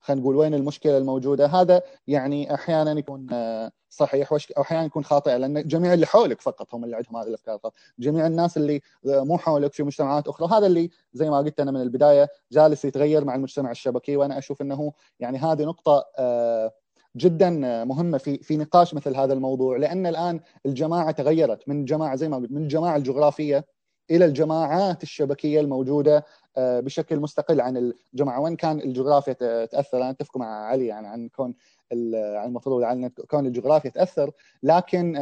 خلينا 0.06 0.22
نقول 0.22 0.36
وين 0.36 0.54
المشكلة 0.54 0.98
الموجودة. 0.98 1.46
هذا 1.46 1.82
يعني 2.08 2.54
أحيانا 2.54 3.00
يكون 3.00 3.28
آه، 3.34 3.72
صحيح 3.90 4.32
واحيانا 4.32 4.86
يكون 4.86 5.04
خاطئ 5.04 5.38
لأن 5.38 5.68
جميع 5.68 5.94
اللي 5.94 6.06
حولك 6.06 6.42
فقط 6.42 6.76
هم 6.76 6.84
اللي 6.84 6.96
عندهم 6.96 7.18
هذه 7.18 7.28
الأفكار. 7.28 7.72
جميع 8.00 8.28
الناس 8.28 8.58
اللي 8.58 8.82
آه، 9.10 9.24
مو 9.24 9.38
حولك 9.38 9.74
في 9.74 9.84
مجتمعات 9.84 10.28
أخرى. 10.28 10.58
هذا 10.58 10.68
اللي 10.68 10.90
زي 11.14 11.30
ما 11.30 11.38
قلت 11.38 11.60
أنا 11.60 11.72
من 11.72 11.82
البداية 11.82 12.30
جالس 12.52 12.86
يتغير 12.86 13.26
مع 13.26 13.36
المجتمع 13.36 13.72
الشبكي 13.72 14.18
وأنا 14.18 14.38
أشوف 14.38 14.62
إنه 14.62 14.94
يعني 15.20 15.38
هذه 15.38 15.64
نقطة 15.64 16.06
آه، 16.20 16.72
جدا 17.18 17.50
مهمة 17.86 18.18
في 18.18 18.38
في 18.38 18.58
نقاش 18.58 18.94
مثل 18.94 19.16
هذا 19.16 19.34
الموضوع. 19.34 19.78
لأن 19.78 20.08
الآن 20.08 20.40
الجماعة 20.66 21.12
تغيرت. 21.12 21.70
من 21.70 21.86
جماعة 21.86 22.16
زي 22.16 22.30
ما 22.30 22.38
قلت 22.38 22.52
من 22.52 22.64
الجماعة 22.64 22.96
الجغرافية 22.96 23.66
إلى 24.12 24.26
الجماعات 24.26 25.04
الشبكية 25.04 25.60
الموجودة 25.60 26.26
آه، 26.58 26.80
بشكل 26.80 27.20
مستقل 27.20 27.62
عن 27.62 27.94
الجماعة. 28.14 28.40
وين 28.40 28.56
كان 28.56 28.80
الجغرافيا 28.80 29.34
تأثر؟ 29.66 29.98
أنا 29.98 30.10
أتفق 30.10 30.38
مع 30.38 30.66
علي 30.66 30.88
يعني 30.88 31.08
عن 31.08 31.30
كون 31.30 31.54
عن 31.92 32.48
المفروض 32.48 32.84
عن 32.84 33.08
كون 33.08 33.46
الجغرافيا 33.46 33.90
تأثر 33.90 34.32
لكن 34.64 35.14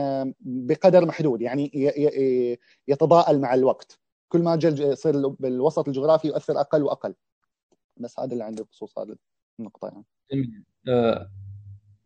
بقدر 0.42 1.06
محدود. 1.06 1.42
يعني 1.42 1.72
يتضاءل 2.88 3.40
مع 3.40 3.54
الوقت. 3.54 4.00
كل 4.30 4.42
ما 4.42 4.60
يصير 4.64 5.28
بالوسط 5.28 5.88
الجغرافي 5.88 6.28
يؤثر 6.28 6.60
أقل 6.60 6.84
وأقل. 6.84 7.16
بس 7.98 8.20
هذا 8.20 8.34
اللي 8.34 8.44
عندي 8.44 8.64
بخصوص 8.64 9.00
هذه 9.00 9.16
النقطة 9.60 9.88
يعني. 9.88 10.06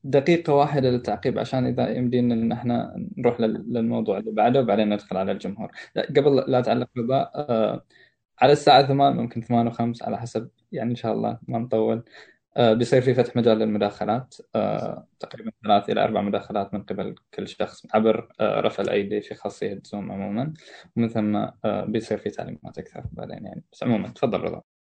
دقيقة 0.03 0.53
واحدة 0.53 0.89
للتعقيب 0.89 1.39
عشان 1.39 1.65
إذا 1.65 1.89
يمدينا 1.89 2.33
إن 2.33 2.51
إحنا 2.51 3.05
نروح 3.17 3.39
للموضوع 3.41 4.17
اللي 4.17 4.31
بعده 4.31 4.59
وبعدين 4.59 4.93
ندخل 4.93 5.17
على 5.17 5.31
الجمهور. 5.31 5.71
قبل 5.97 6.35
لا 6.47 6.61
تعلق 6.61 6.89
بباء 6.95 7.31
آه، 7.35 7.85
على 8.41 8.51
الساعة 8.51 8.87
ثمان 8.87 9.17
ممكن 9.17 9.41
ثمان 9.41 9.67
وخمس 9.67 10.03
على 10.03 10.17
حسب 10.17 10.49
يعني 10.71 10.91
إن 10.91 10.95
شاء 10.95 11.13
الله 11.13 11.39
ما 11.47 11.59
نطول. 11.59 12.03
آه، 12.57 12.73
بيصير 12.73 13.01
في 13.01 13.13
فتح 13.13 13.35
مجال 13.35 13.57
للمداخلات 13.59 14.35
آه، 14.55 15.07
تقريبا 15.19 15.51
ثلاث 15.63 15.89
إلى 15.89 16.03
أربع 16.03 16.21
مداخلات 16.21 16.73
من 16.73 16.83
قبل 16.83 17.15
كل 17.33 17.47
شخص 17.47 17.85
عبر 17.93 18.29
رفع 18.41 18.83
الأيدي 18.83 19.21
في 19.21 19.35
خاصية 19.35 19.81
زوم 19.85 20.11
عموما. 20.11 20.53
ومن 20.97 21.07
ثم 21.07 21.45
بيصير 21.91 22.17
في 22.17 22.29
تعليمات 22.29 22.77
أكثر 22.77 23.03
بعدين 23.11 23.45
يعني. 23.45 23.63
بس 23.73 23.83
عموما 23.83 24.07
تفضل 24.07 24.41
رضا. 24.41 24.76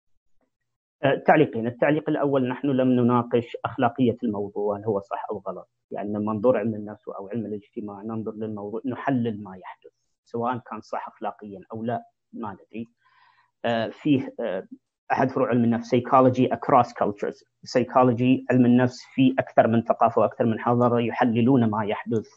تعليقين 1.25 1.67
التعليق 1.67 2.09
الأول 2.09 2.47
نحن 2.47 2.67
لم 2.67 2.87
نناقش 2.87 3.57
أخلاقية 3.65 4.17
الموضوع 4.23 4.77
هل 4.77 4.85
هو 4.85 4.99
صح 4.99 5.25
أو 5.31 5.43
غلط. 5.47 5.69
يعني 5.91 6.09
من 6.09 6.25
منظور 6.25 6.57
علم 6.57 6.75
النفس 6.75 7.07
أو 7.07 7.27
علم 7.27 7.45
الاجتماع 7.45 8.01
ننظر 8.01 8.31
للموضوع 8.35 8.81
نحلل 8.85 9.43
ما 9.43 9.57
يحدث 9.57 9.91
سواء 10.25 10.57
كان 10.57 10.81
صح 10.81 11.07
أخلاقيا 11.07 11.61
أو 11.73 11.83
لا 11.83 12.03
ما 12.33 12.53
ندري. 12.53 12.89
آه، 13.65 13.87
فيه 13.87 14.35
آه، 14.39 14.67
أحد 15.11 15.31
فروع 15.31 15.49
علم 15.49 15.63
النفس 15.63 15.89
psychology 15.89 16.53
across 16.53 16.93
cultures 16.93 17.43
psychology 17.63 18.45
علم 18.51 18.65
النفس 18.65 19.03
في 19.15 19.35
أكثر 19.39 19.67
من 19.67 19.81
ثقافة 19.83 20.21
وأكثر 20.21 20.45
من 20.45 20.59
حضارة 20.59 20.99
يحللون 20.99 21.69
ما 21.69 21.85
يحدث 21.85 22.27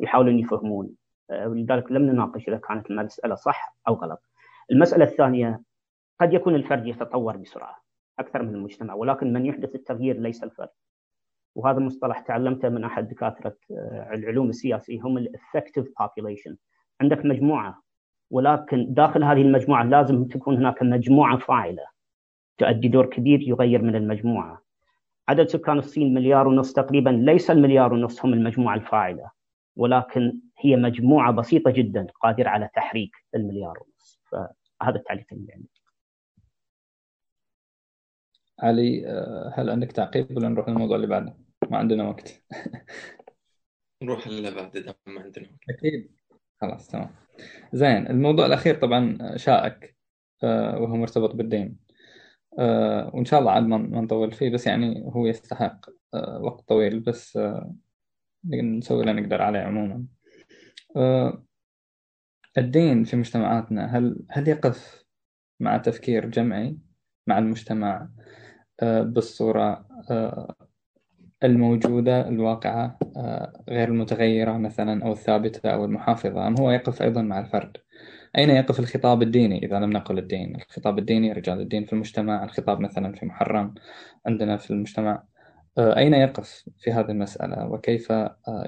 يحاولون 0.00 0.38
يفهمون. 0.38 0.90
آه، 1.30 1.48
ولذلك 1.48 1.92
لم 1.92 2.02
نناقش 2.02 2.48
إذا 2.48 2.56
كانت 2.56 2.90
المسألة 2.90 3.34
صح 3.34 3.76
أو 3.88 3.94
غلط. 3.94 4.22
المسألة 4.70 5.04
الثانية 5.04 5.60
قد 6.20 6.32
يكون 6.32 6.54
الفرد 6.54 6.86
يتطور 6.86 7.36
بسرعة 7.36 7.76
أكثر 8.18 8.42
من 8.42 8.54
المجتمع 8.54 8.94
ولكن 8.94 9.32
من 9.32 9.46
يحدث 9.46 9.74
التغيير 9.74 10.20
ليس 10.20 10.44
الفرد. 10.44 10.68
وهذا 11.54 11.78
مصطلح 11.78 12.20
تعلمته 12.20 12.68
من 12.68 12.84
أحد 12.84 13.08
دكاترة 13.08 13.56
آه، 13.70 14.10
العلوم 14.14 14.48
السياسية 14.48 15.00
هم 15.00 15.18
ال 15.18 15.25
effective 15.25 15.86
population. 16.02 16.54
عندك 17.00 17.24
مجموعة 17.24 17.82
ولكن 18.30 18.94
داخل 18.94 19.24
هذه 19.24 19.42
المجموعة 19.42 19.84
لازم 19.84 20.24
تكون 20.24 20.56
هناك 20.56 20.82
مجموعة 20.82 21.38
فاعلة 21.38 21.86
تؤدي 22.58 22.88
دور 22.88 23.06
كبير 23.06 23.42
يغير 23.42 23.82
من 23.82 23.96
المجموعة. 23.96 24.62
عدد 25.28 25.48
سكان 25.48 25.78
الصين 25.78 26.14
مليار 26.14 26.48
ونص 26.48 26.72
تقريبا 26.72 27.10
ليس 27.10 27.50
المليار 27.50 27.92
ونص 27.92 28.24
هم 28.24 28.32
المجموعة 28.32 28.74
الفاعلة. 28.74 29.30
ولكن 29.76 30.40
هي 30.58 30.76
مجموعة 30.76 31.32
بسيطة 31.32 31.70
جدا 31.70 32.06
قادرة 32.20 32.48
على 32.48 32.68
تحريك 32.74 33.16
المليار 33.34 33.78
ونص. 33.78 34.20
فهذا 34.30 34.96
التعليق 34.96 35.26
اللي 35.32 35.52
عندي. 35.52 35.77
علي 38.60 39.06
آه، 39.06 39.52
هل 39.56 39.70
عندك 39.70 39.92
تعقيب 39.92 40.36
ولا 40.36 40.48
نروح 40.48 40.68
للموضوع 40.68 40.96
اللي 40.96 41.06
بعده؟ 41.06 41.36
ما 41.70 41.78
عندنا 41.78 42.08
وقت. 42.08 42.42
نروح 44.02 44.26
اللي 44.26 44.50
بعده 44.50 44.96
ما 45.06 45.20
عندنا 45.20 45.48
وقت. 45.48 45.78
أكيد. 45.78 46.10
خلاص 46.60 46.88
تمام. 46.88 47.10
زين 47.72 48.06
الموضوع 48.06 48.46
الأخير 48.46 48.74
طبعا 48.74 49.36
شائك 49.36 49.96
آه، 50.42 50.78
وهو 50.78 50.96
مرتبط 50.96 51.34
بالدين. 51.34 51.78
آه، 52.58 53.10
وإن 53.14 53.24
شاء 53.24 53.40
الله 53.40 53.52
عاد 53.52 53.62
ما 53.62 54.00
نطول 54.00 54.32
فيه 54.32 54.50
بس 54.50 54.66
يعني 54.66 55.04
هو 55.06 55.26
يستحق 55.26 55.86
وقت 56.40 56.68
طويل 56.68 57.00
بس 57.00 57.38
نسوي 58.44 59.00
اللي 59.00 59.12
نقدر 59.12 59.42
عليه 59.42 59.60
عموما. 59.60 60.06
الدين 62.58 63.04
في 63.04 63.16
مجتمعاتنا 63.16 63.98
هل 63.98 64.26
هل 64.30 64.48
يقف 64.48 65.04
مع 65.60 65.76
تفكير 65.76 66.26
جمعي 66.26 66.78
مع 67.26 67.38
المجتمع؟ 67.38 68.08
بالصورة 68.82 69.84
آه، 70.10 70.54
الموجودة 71.44 72.28
الواقعة 72.28 72.98
آه، 73.16 73.62
غير 73.68 73.88
المتغيرة 73.88 74.52
مثلا 74.52 75.04
أو 75.04 75.12
الثابتة 75.12 75.70
أو 75.70 75.84
المحافظة 75.84 76.46
أم 76.46 76.56
هو 76.60 76.70
يقف 76.70 77.02
أيضا 77.02 77.22
مع 77.22 77.40
الفرد. 77.40 77.76
أين 78.38 78.50
يقف 78.50 78.80
الخطاب 78.80 79.22
الديني؟ 79.22 79.58
إذا 79.66 79.78
لم 79.78 79.92
نقل 79.92 80.18
الدين 80.18 80.56
الخطاب 80.56 80.98
الديني 80.98 81.32
رجال 81.32 81.60
الدين 81.60 81.84
في 81.84 81.92
المجتمع 81.92 82.44
الخطاب 82.44 82.80
مثلا 82.80 83.12
في 83.12 83.26
محرم 83.26 83.74
عندنا 84.26 84.56
في 84.56 84.70
المجتمع. 84.70 85.22
أين 85.78 86.14
يقف 86.14 86.64
في 86.78 86.92
هذه 86.92 87.10
المسألة؟ 87.10 87.66
وكيف 87.66 88.12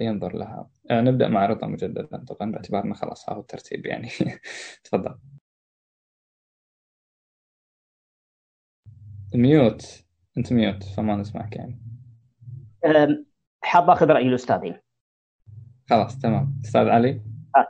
ينظر 0.00 0.36
لها؟ 0.36 0.68
نبدأ 0.90 1.28
مع 1.28 1.46
رضا 1.46 1.66
مجددا. 1.66 2.24
طبعا 2.28 2.52
باعتبار 2.52 2.84
أنه 2.84 2.94
خلاص 2.94 3.30
هذا 3.30 3.38
الترتيب 3.40 3.86
يعني. 3.86 4.08
تفضل. 4.84 5.14
ميوت. 9.34 10.04
انت 10.38 10.52
ميوت 10.52 10.84
فما 10.84 11.16
نسمعك 11.16 11.56
يعني. 11.56 11.80
حاب 13.62 13.90
أخذ 13.90 14.06
رأي 14.06 14.28
الأستاذين. 14.28 14.80
خلاص 15.90 16.18
تمام. 16.18 16.60
أستاذ 16.64 16.88
علي؟ 16.88 17.20
آه. 17.56 17.68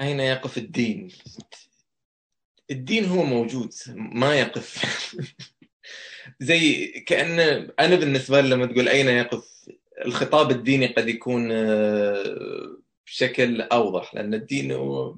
أين 0.00 0.20
يقف 0.20 0.58
الدين؟ 0.58 1.08
الدين 2.70 3.04
هو 3.04 3.24
موجود 3.24 3.70
ما 3.96 4.34
يقف. 4.34 4.84
زي 6.40 6.86
كأن 6.86 7.40
أنا 7.80 7.96
بالنسبة 7.96 8.40
لي 8.40 8.48
لما 8.48 8.66
تقول 8.66 8.88
أين 8.88 9.08
يقف 9.08 9.68
الخطاب 10.04 10.50
الديني 10.50 10.86
قد 10.86 11.08
يكون 11.08 11.48
آه، 11.52 12.78
بشكل 13.06 13.60
أوضح 13.60 14.14
لأن 14.14 14.34
الدين 14.34 14.72
هو 14.72 15.16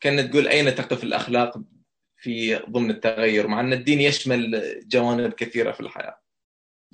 كان 0.00 0.30
تقول 0.30 0.48
أين 0.48 0.74
تقف 0.74 1.04
الأخلاق 1.04 1.60
في 2.16 2.56
ضمن 2.56 2.90
التغير 2.90 3.48
مع 3.48 3.60
أن 3.60 3.72
الدين 3.72 4.00
يشمل 4.00 4.62
جوانب 4.86 5.32
كثيرة 5.32 5.72
في 5.72 5.80
الحياة. 5.80 6.18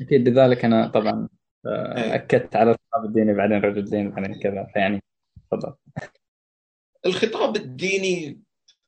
أكيد 0.01 0.29
لذلك 0.29 0.65
أنا 0.65 0.89
طبعا 0.89 1.29
آه، 1.67 1.97
إيه. 1.97 2.15
أكدت 2.15 2.57
على 2.57 2.71
الخطاب 2.71 3.05
الديني 3.05 3.35
بعدين 3.35 3.61
رجل 3.61 3.85
دين 3.85 4.11
بعدين 4.11 4.41
كذا 4.41 4.67
فيعني 4.75 5.03
تفضل. 5.51 5.75
الخطاب 7.07 7.57
الديني 7.57 8.41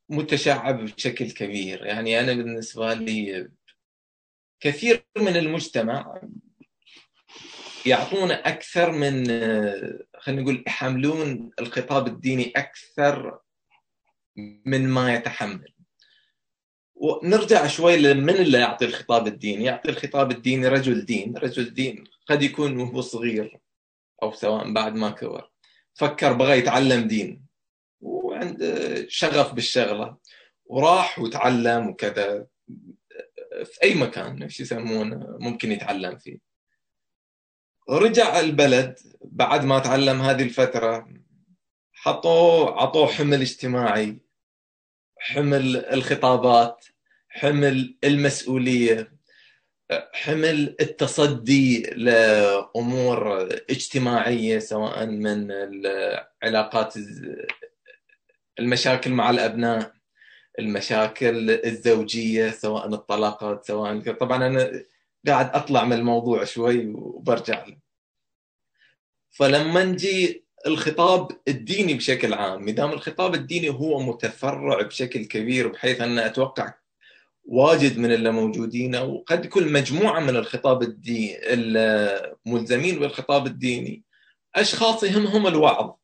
متشعب 0.09 0.85
بشكل 0.85 1.31
كبير. 1.31 1.87
يعني 1.87 2.21
أنا 2.21 2.33
بالنسبة 2.33 2.95
لي 2.95 3.49
كثير 4.61 5.05
من 5.19 5.37
المجتمع 5.37 6.21
يعطون 7.87 8.31
أكثر 8.31 8.93
من 8.93 9.27
خلينا 10.19 10.43
نقول 10.43 10.65
يحملون 10.67 11.51
الخطاب 11.61 12.07
الديني 12.07 12.53
أكثر 12.57 13.41
من 14.65 14.89
ما 14.89 15.15
يتحمل. 15.15 15.73
ونرجع 16.95 17.67
شوي 17.67 17.97
لمن 17.97 18.35
اللي 18.35 18.59
يعطي 18.59 18.85
الخطاب 18.85 19.27
الديني. 19.27 19.65
يعطي 19.65 19.89
الخطاب 19.89 20.31
الديني 20.31 20.69
رجل 20.69 21.05
دين. 21.05 21.37
رجل 21.37 21.75
دين 21.75 22.05
قد 22.27 22.43
يكون 22.43 22.77
وهو 22.77 23.01
صغير 23.01 23.59
أو 24.23 24.33
سواء 24.33 24.73
بعد 24.73 24.95
ما 24.95 25.11
كبر. 25.11 25.51
فكر 25.95 26.33
بغى 26.33 26.59
يتعلم 26.59 27.09
دين. 27.09 27.47
وعنده 28.01 29.09
شغف 29.09 29.53
بالشغلة. 29.53 30.17
وراح 30.67 31.19
وتعلم 31.19 31.89
وكذا. 31.89 32.47
في 33.65 33.83
أي 33.83 33.95
مكان 33.95 34.43
إيش 34.43 34.61
يسمونه 34.61 35.37
ممكن 35.41 35.73
يتعلم 35.73 36.19
فيه. 36.19 36.39
رجع 37.91 38.41
البلد 38.41 38.99
بعد 39.25 39.65
ما 39.65 39.79
تعلم 39.79 40.21
هذه 40.21 40.43
الفترة. 40.43 41.09
حطوه 41.93 42.83
عطوه 42.83 43.07
حمل 43.07 43.41
اجتماعي. 43.41 44.26
حمل 45.19 45.77
الخطابات 45.77 46.85
حمل 47.29 47.97
المسؤولية 48.05 49.13
حمل 50.13 50.77
التصدي 50.81 51.83
لأمور 51.83 53.43
اجتماعية 53.71 54.59
سواء 54.59 55.07
من 55.07 55.51
العلاقات 55.51 56.95
المشاكل 58.59 59.11
مع 59.11 59.31
الأبناء 59.31 59.93
المشاكل 60.59 61.51
الزوجية 61.51 62.51
سواء 62.51 62.87
الطلاقات 62.95 63.65
سواء 63.65 64.13
طبعا 64.13 64.47
أنا 64.47 64.85
قاعد 65.27 65.51
أطلع 65.55 65.85
من 65.85 65.93
الموضوع 65.93 66.45
شوي 66.45 66.87
وبرجع 66.87 67.65
له. 67.67 67.77
فلما 69.31 69.85
نجي 69.85 70.46
الخطاب 70.67 71.31
الديني 71.49 71.95
بشكل 71.95 72.35
عام. 72.35 72.65
ما 72.65 72.73
دام 72.73 72.93
الخطاب 72.93 73.35
الديني 73.35 73.69
هو 73.69 74.01
متفرع 74.01 74.83
بشكل 74.83 75.25
كبير 75.25 75.69
بحيث 75.69 76.01
أن 76.01 76.19
أتوقع 76.19 76.75
واجد 77.45 77.99
من 77.99 78.13
اللي 78.13 78.31
موجودين 78.33 78.95
أو 78.95 79.25
قد 79.27 79.45
يكون 79.45 79.73
مجموعة 79.73 80.21
من 80.21 80.37
الخطاب 80.37 80.83
الديني 80.83 81.39
الملزمين 81.43 82.99
بالخطاب 82.99 83.47
الديني 83.47 84.03
أشخاص 84.55 85.03
يهمهم 85.03 85.47
الوعظ. 85.47 85.95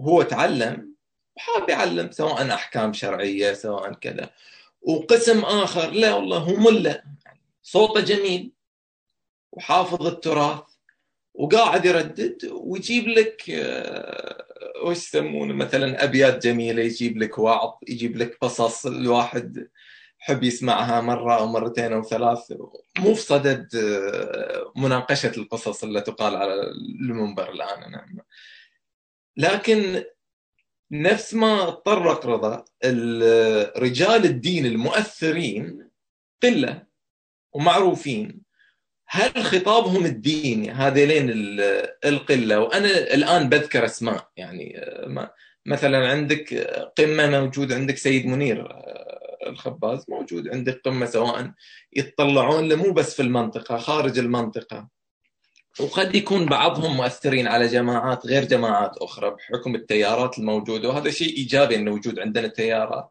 هو 0.00 0.22
تعلم 0.22 0.94
وحاب 1.36 1.68
يعلم 1.68 2.10
سواء 2.10 2.54
أحكام 2.54 2.92
شرعية 2.92 3.52
سواء 3.52 3.92
كذا. 3.92 4.30
وقسم 4.82 5.40
آخر 5.40 5.90
لا 5.90 6.14
والله 6.14 6.38
هو 6.38 6.56
ملا 6.56 7.04
صوته 7.62 8.00
جميل 8.00 8.52
وحافظ 9.52 10.06
التراث 10.06 10.71
وقاعد 11.34 11.84
يردد 11.84 12.50
ويجيب 12.52 13.08
لك 13.08 13.50
آه، 13.50 14.44
وش 14.84 14.96
يسمونه؟ 14.96 15.54
مثلا 15.54 16.04
أبيات 16.04 16.42
جميلة 16.46 16.82
يجيب 16.82 17.18
لك 17.18 17.38
وعظ 17.38 17.72
يجيب 17.88 18.16
لك 18.16 18.38
قصص 18.40 18.86
الواحد 18.86 19.68
حب 20.18 20.42
يسمعها 20.42 21.00
مرة 21.00 21.38
أو 21.38 21.46
مرتين 21.46 21.92
أو 21.92 22.02
ثلاث. 22.02 22.52
مو 22.98 23.14
في 23.14 23.20
صدد 23.22 23.76
آه، 23.76 24.72
مناقشة 24.76 25.32
القصص 25.36 25.84
اللي 25.84 26.00
تقال 26.00 26.36
على 26.36 26.54
المنبر 27.00 27.50
الآن 27.50 27.90
نعم. 27.90 28.18
لكن 29.36 30.04
نفس 30.90 31.34
ما 31.34 31.70
تطرق 31.70 32.26
رضا 32.26 32.64
رجال 33.76 34.24
الدين 34.24 34.66
المؤثرين 34.66 35.88
قلة 36.42 36.82
ومعروفين. 37.52 38.42
هل 39.14 39.44
خطابهم 39.44 40.04
الديني 40.04 40.70
هذيلين 40.70 41.26
القلة. 42.04 42.60
وأنا 42.60 42.88
الآن 43.14 43.48
بذكر 43.48 43.84
أسماء. 43.84 44.28
يعني 44.36 44.80
مثلا 45.66 46.08
عندك 46.08 46.54
قمة 46.98 47.40
موجود 47.40 47.72
عندك 47.72 47.96
سيد 47.96 48.26
منير 48.26 48.68
الخباز 49.46 50.04
موجود 50.08 50.48
عندك 50.48 50.80
قمة 50.84 51.06
سواء 51.06 51.52
يتطلعون 51.92 52.68
له 52.68 52.76
مو 52.76 52.92
بس 52.92 53.14
في 53.14 53.22
المنطقة 53.22 53.76
خارج 53.76 54.18
المنطقة. 54.18 54.88
وقد 55.80 56.14
يكون 56.14 56.46
بعضهم 56.46 56.96
مؤثرين 56.96 57.48
على 57.48 57.66
جماعات 57.66 58.26
غير 58.26 58.44
جماعات 58.44 58.96
أخرى 58.96 59.30
بحكم 59.30 59.74
التيارات 59.74 60.38
الموجودة. 60.38 60.88
وهذا 60.88 61.10
شيء 61.10 61.36
إيجابي 61.36 61.74
إنه 61.74 61.92
وجود 61.92 62.18
عندنا 62.18 62.48
تيارات. 62.48 63.10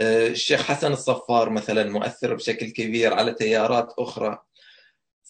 آه، 0.00 0.28
الشيخ 0.28 0.62
حسن 0.62 0.92
الصفار 0.92 1.50
مثلا 1.50 1.90
مؤثر 1.90 2.34
بشكل 2.34 2.66
كبير 2.70 3.14
على 3.14 3.34
تيارات 3.34 3.92
أخرى. 3.98 4.38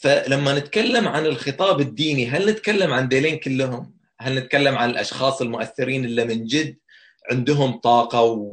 فلما 0.03 0.59
نتكلم 0.59 1.09
عن 1.09 1.27
الخطاب 1.27 1.81
الديني 1.81 2.27
هل 2.27 2.51
نتكلم 2.51 2.93
عن 2.93 3.09
ديلين 3.09 3.39
كلهم؟ 3.39 3.95
هل 4.21 4.39
نتكلم 4.39 4.79
عن 4.79 4.91
الأشخاص 4.91 5.43
المؤثرين 5.43 6.05
اللي 6.05 6.25
من 6.25 6.45
جد 6.45 6.79
عندهم 7.31 7.73
طاقة 7.79 8.53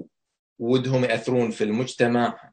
وودهم 0.59 1.03
يأثرون 1.03 1.51
في 1.51 1.63
المجتمع؟ 1.63 2.51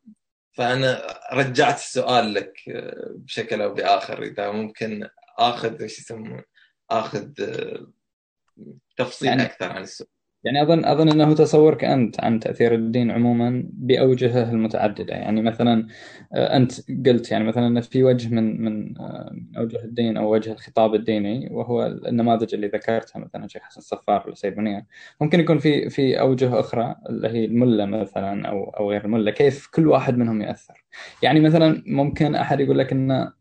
فأنا 0.52 1.18
رجعت 1.32 1.76
السؤال 1.76 2.34
لك 2.34 2.60
آه، 2.68 3.10
بشكل 3.14 3.62
أو 3.62 3.74
بآخر 3.74 4.22
إذا 4.22 4.50
ممكن 4.50 5.08
آخذ 5.38 5.82
إيش 5.82 5.98
يسمون 5.98 6.42
آخذ 6.90 7.30
آه، 7.40 7.86
تفصيل 8.96 9.28
يعني 9.28 9.42
أكثر 9.42 9.72
عن 9.72 9.82
السؤال 9.82 10.15
يعني 10.44 10.62
اظن 10.62 10.84
أظن 10.84 11.08
أنه 11.08 11.34
تصورك 11.34 11.84
أنت 11.84 12.20
عن 12.24 12.40
تأثير 12.40 12.74
الدين 12.74 13.10
عموما 13.10 13.64
بأوجهه 13.72 14.50
المتعددة. 14.52 15.14
يعني 15.14 15.42
مثلا 15.42 15.86
آه، 16.34 16.56
أنت 16.56 16.72
قلت 17.08 17.30
يعني 17.30 17.44
مثلا 17.44 17.66
إن 17.66 17.80
في 17.80 18.02
وجه 18.04 18.34
من 18.34 18.60
من 18.62 18.98
آه، 19.00 19.36
أوجه 19.58 19.84
الدين 19.84 20.16
أو 20.16 20.32
وجه 20.34 20.52
الخطاب 20.52 20.94
الديني 20.94 21.48
وهو 21.52 21.86
النماذج 21.86 22.54
اللي 22.54 22.66
ذكرتها 22.68 23.18
مثلا 23.20 23.48
شيخ 23.48 23.62
حسن 23.62 23.80
الصفار 23.80 24.22
ولا 24.26 24.34
سيد 24.34 24.58
منير 24.58 24.82
ممكن 25.20 25.40
يكون 25.40 25.58
في 25.58 25.90
في 25.90 26.20
أوجه 26.20 26.60
أخرى 26.60 26.96
اللي 27.08 27.28
هي 27.28 27.44
الملة 27.44 27.84
مثلا 27.86 28.48
أو 28.48 28.64
أو 28.70 28.90
غير 28.90 29.04
الملة. 29.04 29.30
كيف 29.30 29.66
كل 29.66 29.86
واحد 29.88 30.18
منهم 30.18 30.42
يأثر؟ 30.42 30.84
يعني 31.22 31.40
مثلا 31.40 31.82
ممكن 31.86 32.34
أحد 32.34 32.60
يقول 32.60 32.78
لك 32.78 32.92
إن 32.92 33.32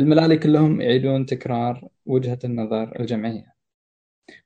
الملالي 0.00 0.36
كلهم 0.38 0.80
يعيدون 0.80 1.26
تكرار 1.26 1.88
وجهة 2.06 2.38
النظر 2.44 3.00
الجمعية. 3.00 3.57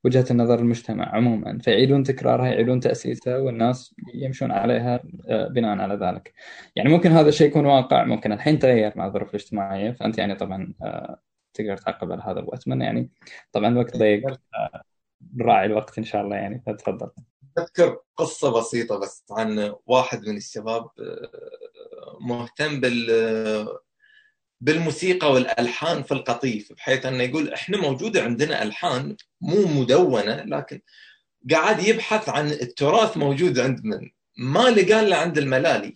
وجهة 0.04 0.26
النظر 0.30 0.58
المجتمع 0.58 1.14
عموما. 1.14 1.58
فيعيدون 1.58 2.02
تكرارها 2.02 2.46
يعيدون 2.46 2.80
تأسيسها 2.80 3.38
والناس 3.38 3.94
يمشون 4.14 4.50
عليها 4.50 5.02
آه، 5.28 5.48
بناء 5.48 5.78
على 5.78 5.94
ذلك. 5.94 6.32
يعني 6.76 6.88
ممكن 6.90 7.10
هذا 7.12 7.28
الشيء 7.28 7.46
يكون 7.46 7.66
واقع 7.66 8.04
ممكن 8.04 8.32
الحين 8.32 8.58
تغير 8.58 8.92
مع 8.96 9.06
الظروف 9.06 9.30
الاجتماعية. 9.30 9.90
فأنت 9.90 10.18
يعني 10.18 10.34
طبعا 10.34 10.74
آه، 10.82 11.20
تقدر 11.54 11.76
تعقب 11.76 12.12
على 12.12 12.22
هذا 12.22 12.40
وأتمنى 12.40 12.84
يعني. 12.84 13.10
طبعا 13.52 13.68
الوقت 13.68 13.96
ضيق. 13.96 14.30
آه، 14.30 14.82
نراعي 15.36 15.66
الوقت 15.66 15.98
إن 15.98 16.04
شاء 16.04 16.22
الله 16.22 16.36
يعني. 16.36 16.62
فتفضل. 16.66 17.10
أذكر 17.58 17.98
قصة 18.16 18.58
بسيطة 18.58 18.98
بس 18.98 19.24
عن 19.30 19.74
واحد 19.86 20.28
من 20.28 20.36
الشباب 20.36 20.88
مهتم 22.20 22.80
بال 22.80 23.10
بالموسيقى 24.62 25.32
والألحان 25.32 26.02
في 26.02 26.12
القطيف 26.12 26.72
بحيث 26.72 27.06
أنه 27.06 27.22
يقول 27.22 27.52
إحنا 27.52 27.78
موجودة 27.78 28.22
عندنا 28.22 28.62
ألحان 28.62 29.16
مو 29.40 29.66
مدونة 29.66 30.42
لكن 30.42 30.80
قاعد 31.50 31.82
يبحث 31.82 32.28
عن 32.28 32.50
التراث 32.50 33.16
موجود 33.16 33.58
عند 33.58 33.84
من؟ 33.84 34.10
ما 34.36 34.70
لقى 34.70 35.00
إلا 35.00 35.16
عند 35.16 35.38
الملالي. 35.38 35.94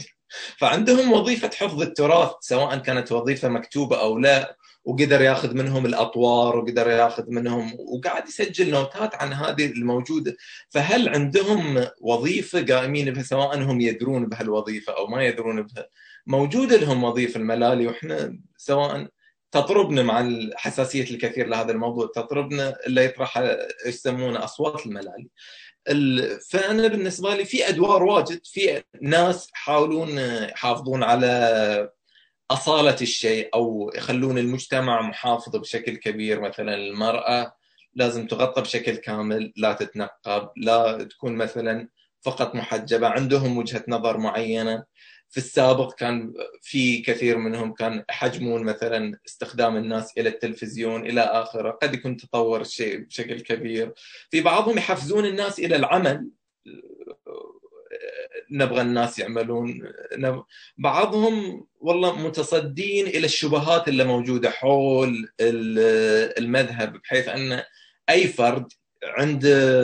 فعندهم 0.60 1.12
وظيفة 1.12 1.50
حفظ 1.54 1.82
التراث 1.82 2.30
سواء 2.40 2.78
كانت 2.78 3.12
وظيفة 3.12 3.48
مكتوبة 3.48 4.00
أو 4.00 4.18
لا 4.18 4.56
وقدر 4.84 5.22
ياخذ 5.22 5.54
منهم 5.54 5.86
الأطوار 5.86 6.56
وقدر 6.56 6.90
ياخذ 6.90 7.24
منهم 7.28 7.76
وقاعد 7.80 8.28
يسجل 8.28 8.70
نوتات 8.70 9.14
عن 9.14 9.32
هذه 9.32 9.66
الموجودة. 9.66 10.36
فهل 10.70 11.08
عندهم 11.08 11.86
وظيفة 12.00 12.66
قائمين 12.74 13.10
بها 13.10 13.22
سواء 13.22 13.62
هم 13.62 13.80
يدرون 13.80 14.26
بهالوظيفة 14.26 14.96
أو 14.96 15.06
ما 15.06 15.24
يدرون 15.24 15.62
بها؟ 15.62 15.88
موجودة 16.28 16.76
لهم 16.76 17.04
وظيفة 17.04 17.40
الملالي 17.40 17.86
وإحنا 17.86 18.38
سواء 18.56 19.08
تطربنا 19.52 20.02
مع 20.02 20.30
حساسيه 20.56 21.10
الكثير 21.10 21.46
لهذا 21.46 21.72
الموضوع 21.72 22.10
تطربنا 22.14 22.76
اللي 22.86 23.04
يطرح 23.04 23.56
يسمونه 23.86 24.44
أصوات 24.44 24.86
الملالي. 24.86 25.28
فأنا 26.50 26.88
بالنسبة 26.88 27.34
لي 27.34 27.44
في 27.44 27.68
أدوار 27.68 28.02
واجد 28.02 28.40
في 28.44 28.82
ناس 29.02 29.50
يحاولون 29.54 30.18
يحافظون 30.18 31.02
على 31.02 31.90
أصالة 32.50 32.96
الشيء 33.02 33.48
أو 33.54 33.92
يخلون 33.94 34.38
المجتمع 34.38 35.02
محافظ 35.02 35.56
بشكل 35.56 35.96
كبير. 35.96 36.40
مثلا 36.40 36.74
المرأة 36.74 37.54
لازم 37.94 38.26
تغطى 38.26 38.62
بشكل 38.62 38.96
كامل 38.96 39.52
لا 39.56 39.72
تتنقب 39.72 40.48
لا 40.56 41.04
تكون 41.04 41.36
مثلا 41.36 41.88
فقط 42.20 42.54
محجبة 42.54 43.08
عندهم 43.08 43.58
وجهة 43.58 43.84
نظر 43.88 44.18
معينة. 44.18 44.84
في 45.30 45.38
السابق 45.38 45.94
كان 45.94 46.34
في 46.62 46.98
كثير 46.98 47.38
منهم 47.38 47.72
كان 47.72 48.04
يحجمون 48.10 48.64
مثلا 48.64 49.18
استخدام 49.26 49.76
الناس 49.76 50.18
إلى 50.18 50.28
التلفزيون 50.28 51.06
إلى 51.06 51.20
آخره. 51.20 51.70
قد 51.70 51.94
يكون 51.94 52.16
تطور 52.16 52.60
الشيء 52.60 52.98
بشكل 52.98 53.40
كبير. 53.40 53.92
في 54.30 54.40
بعضهم 54.40 54.78
يحفزون 54.78 55.26
الناس 55.26 55.58
إلى 55.58 55.76
العمل. 55.76 56.28
نبغى 58.50 58.80
الناس 58.80 59.18
يعملون. 59.18 59.92
بعضهم 60.78 61.66
والله 61.80 62.26
متصدين 62.26 63.06
إلى 63.06 63.26
الشبهات 63.26 63.88
اللي 63.88 64.04
موجودة 64.04 64.50
حول 64.50 65.28
المذهب 66.38 66.92
بحيث 66.92 67.28
أن 67.28 67.62
أي 68.10 68.26
فرد 68.26 68.72
عنده 69.04 69.80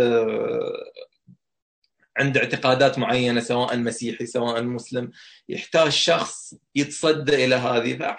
عنده 2.16 2.40
اعتقادات 2.40 2.98
معينة 2.98 3.40
سواء 3.40 3.76
مسيحي 3.76 4.26
سواء 4.26 4.62
مسلم 4.62 5.10
يحتاج 5.48 5.88
شخص 5.88 6.54
يتصدى 6.74 7.44
إلى 7.44 7.54
هذه. 7.54 8.16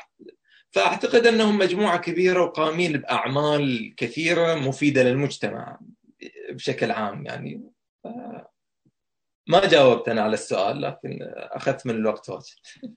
فأعتقد 0.72 1.28
أنهم 1.28 1.58
مجموعة 1.58 1.98
كبيرة 1.98 2.43
وقامين 2.43 2.91
بأعمال 2.91 3.96
كثيرة 3.98 4.56
مفيدة 4.56 5.04
للمجتمع 5.04 5.80
بشكل 6.52 6.91
عام 6.91 7.26
يعني. 7.26 7.64
ما 9.48 9.68
جاوبت 9.68 10.10
أنا 10.10 10.22
على 10.22 10.34
السؤال 10.34 10.82
لكن 10.82 11.20
أخذت 11.36 11.88
من 11.88 11.96
الوقت 11.96 12.30
واجد. 12.30 12.93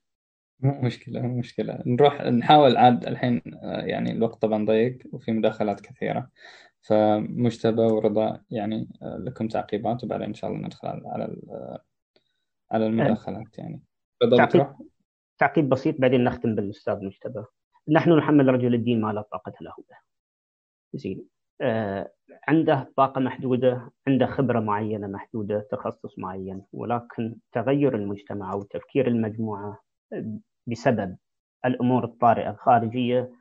مو 0.60 0.80
مشكلة 0.80 1.20
مو 1.20 1.38
مشكلة. 1.38 1.82
نروح 1.86 2.22
نحاول 2.22 2.76
عاد 2.76 3.06
الحين 3.06 3.42
يعني 3.62 4.12
الوقت 4.12 4.42
طبعا 4.42 4.64
ضيق 4.64 4.98
وفي 5.12 5.32
مداخلات 5.32 5.80
كثيرة. 5.80 6.30
فمجتبى 6.88 7.82
ورضا 7.82 8.40
يعني 8.50 8.88
لكم 9.02 9.48
تعقيبات 9.48 10.04
وبعدين 10.04 10.26
إن 10.26 10.34
شاء 10.34 10.50
الله 10.50 10.66
ندخل 10.66 10.88
على 10.88 11.36
على 12.70 12.86
المداخلات 12.86 13.58
يعني. 13.58 13.82
رضا 14.22 14.36
تعقيب, 14.36 14.66
تعقيب 15.38 15.68
بسيط 15.68 16.00
بعدين 16.00 16.24
نختم 16.24 16.54
بالأستاذ 16.54 17.04
مجتبى. 17.04 17.44
نحن 17.88 18.12
نحمل 18.12 18.48
رجل 18.48 18.74
الدين 18.74 19.00
ما 19.00 19.12
لا 19.12 19.22
طاقة 19.22 19.52
له. 19.60 19.74
به 19.88 19.96
زين. 20.94 21.28
آه 21.60 22.12
عنده 22.48 22.92
طاقة 22.96 23.20
محدودة 23.20 23.90
عنده 24.08 24.26
خبرة 24.26 24.60
معينة 24.60 25.06
محدودة 25.06 25.68
تخصص 25.70 26.18
معين 26.18 26.62
ولكن 26.72 27.36
تغير 27.52 27.94
المجتمع 27.96 28.52
أو 28.52 28.62
تفكير 28.62 29.08
المجموعة 29.08 29.82
بسبب 30.66 31.16
الأمور 31.64 32.04
الطارئة 32.04 32.50
الخارجية 32.50 33.32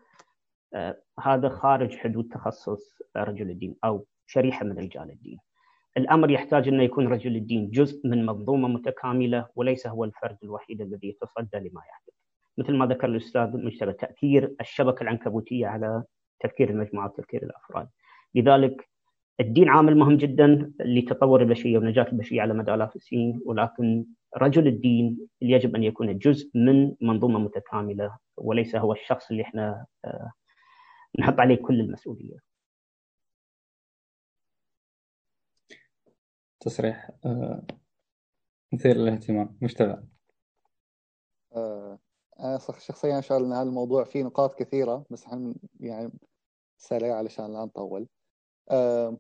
آه 0.74 1.02
هذا 1.20 1.50
خارج 1.50 1.98
حدود 1.98 2.28
تخصص 2.32 3.02
رجل 3.18 3.50
الدين 3.50 3.76
أو 3.84 4.06
شريحة 4.26 4.66
من 4.66 4.78
رجال 4.78 5.12
الدين. 5.12 5.38
الأمر 5.98 6.32
يحتاج 6.32 6.68
أن 6.68 6.82
يكون 6.82 7.08
رجل 7.08 7.36
الدين 7.36 7.70
جزء 7.70 8.08
من 8.08 8.26
منظومة 8.26 8.68
متكاملة 8.68 9.48
وليس 9.56 9.88
هو 9.88 10.04
الفرد 10.04 10.38
الوحيد 10.44 10.82
الذي 10.82 11.08
يتصدى 11.08 11.58
لما 11.58 11.82
يحدث. 11.90 12.14
مثل 12.58 12.76
ما 12.76 12.86
ذكر 12.86 13.08
الأستاذ 13.08 13.58
مجتبى 13.58 13.94
تأثير 13.94 14.56
الشبكة 14.62 15.04
العنكبوتية 15.04 15.68
على 15.68 16.04
تفكير 16.40 16.70
المجموعة 16.70 17.06
وتفكير 17.06 17.44
الأفراد. 17.44 17.88
لذلك 18.36 18.90
الدين 19.40 19.70
عامل 19.70 19.98
مهم 19.98 20.18
جدا 20.18 20.72
لتطور 20.80 21.42
البشرية 21.42 21.78
ونجاة 21.78 22.08
البشرية 22.12 22.42
على 22.42 22.54
مدى 22.54 22.74
آلاف 22.74 22.96
السنين 22.96 23.42
ولكن 23.46 24.06
رجل 24.38 24.68
الدين 24.68 25.28
يجب 25.42 25.76
أن 25.76 25.84
يكون 25.84 26.18
جزء 26.18 26.50
من 26.56 26.94
منظومة 27.02 27.40
متكاملة 27.40 28.18
وليس 28.38 28.76
هو 28.76 28.94
الشخص 28.94 29.32
اللي 29.32 29.44
إحنا 29.44 29.86
آه، 30.06 30.32
نحط 31.20 31.40
عليه 31.40 31.56
كل 31.56 31.80
المسؤوليه. 31.80 32.38
تصريح 36.60 37.12
آه، 37.26 37.68
مثير 38.74 38.96
للاهتمام 38.98 39.58
مشتبه. 39.62 40.04
آه 41.56 42.00
شخصيا 42.80 43.22
شغل 43.22 43.46
إن 43.46 43.54
هذا 43.54 43.70
الموضوع 43.70 44.04
فيه 44.04 44.24
نقاط 44.24 44.60
كثيرة 44.60 45.06
بس 45.10 45.26
يعني 45.80 46.12
سريع 46.78 47.18
علشان 47.18 47.54
لا 47.54 47.66
نطول. 47.66 48.08
آه 48.72 49.18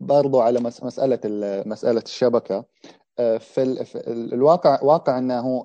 برضو 0.00 0.40
على 0.40 0.60
مسألة 0.60 1.20
مسألة 1.66 2.00
الشبكة 2.00 2.64
في 3.38 3.62
الواقع 4.06 4.82
واقع 4.82 5.18
أنه 5.18 5.62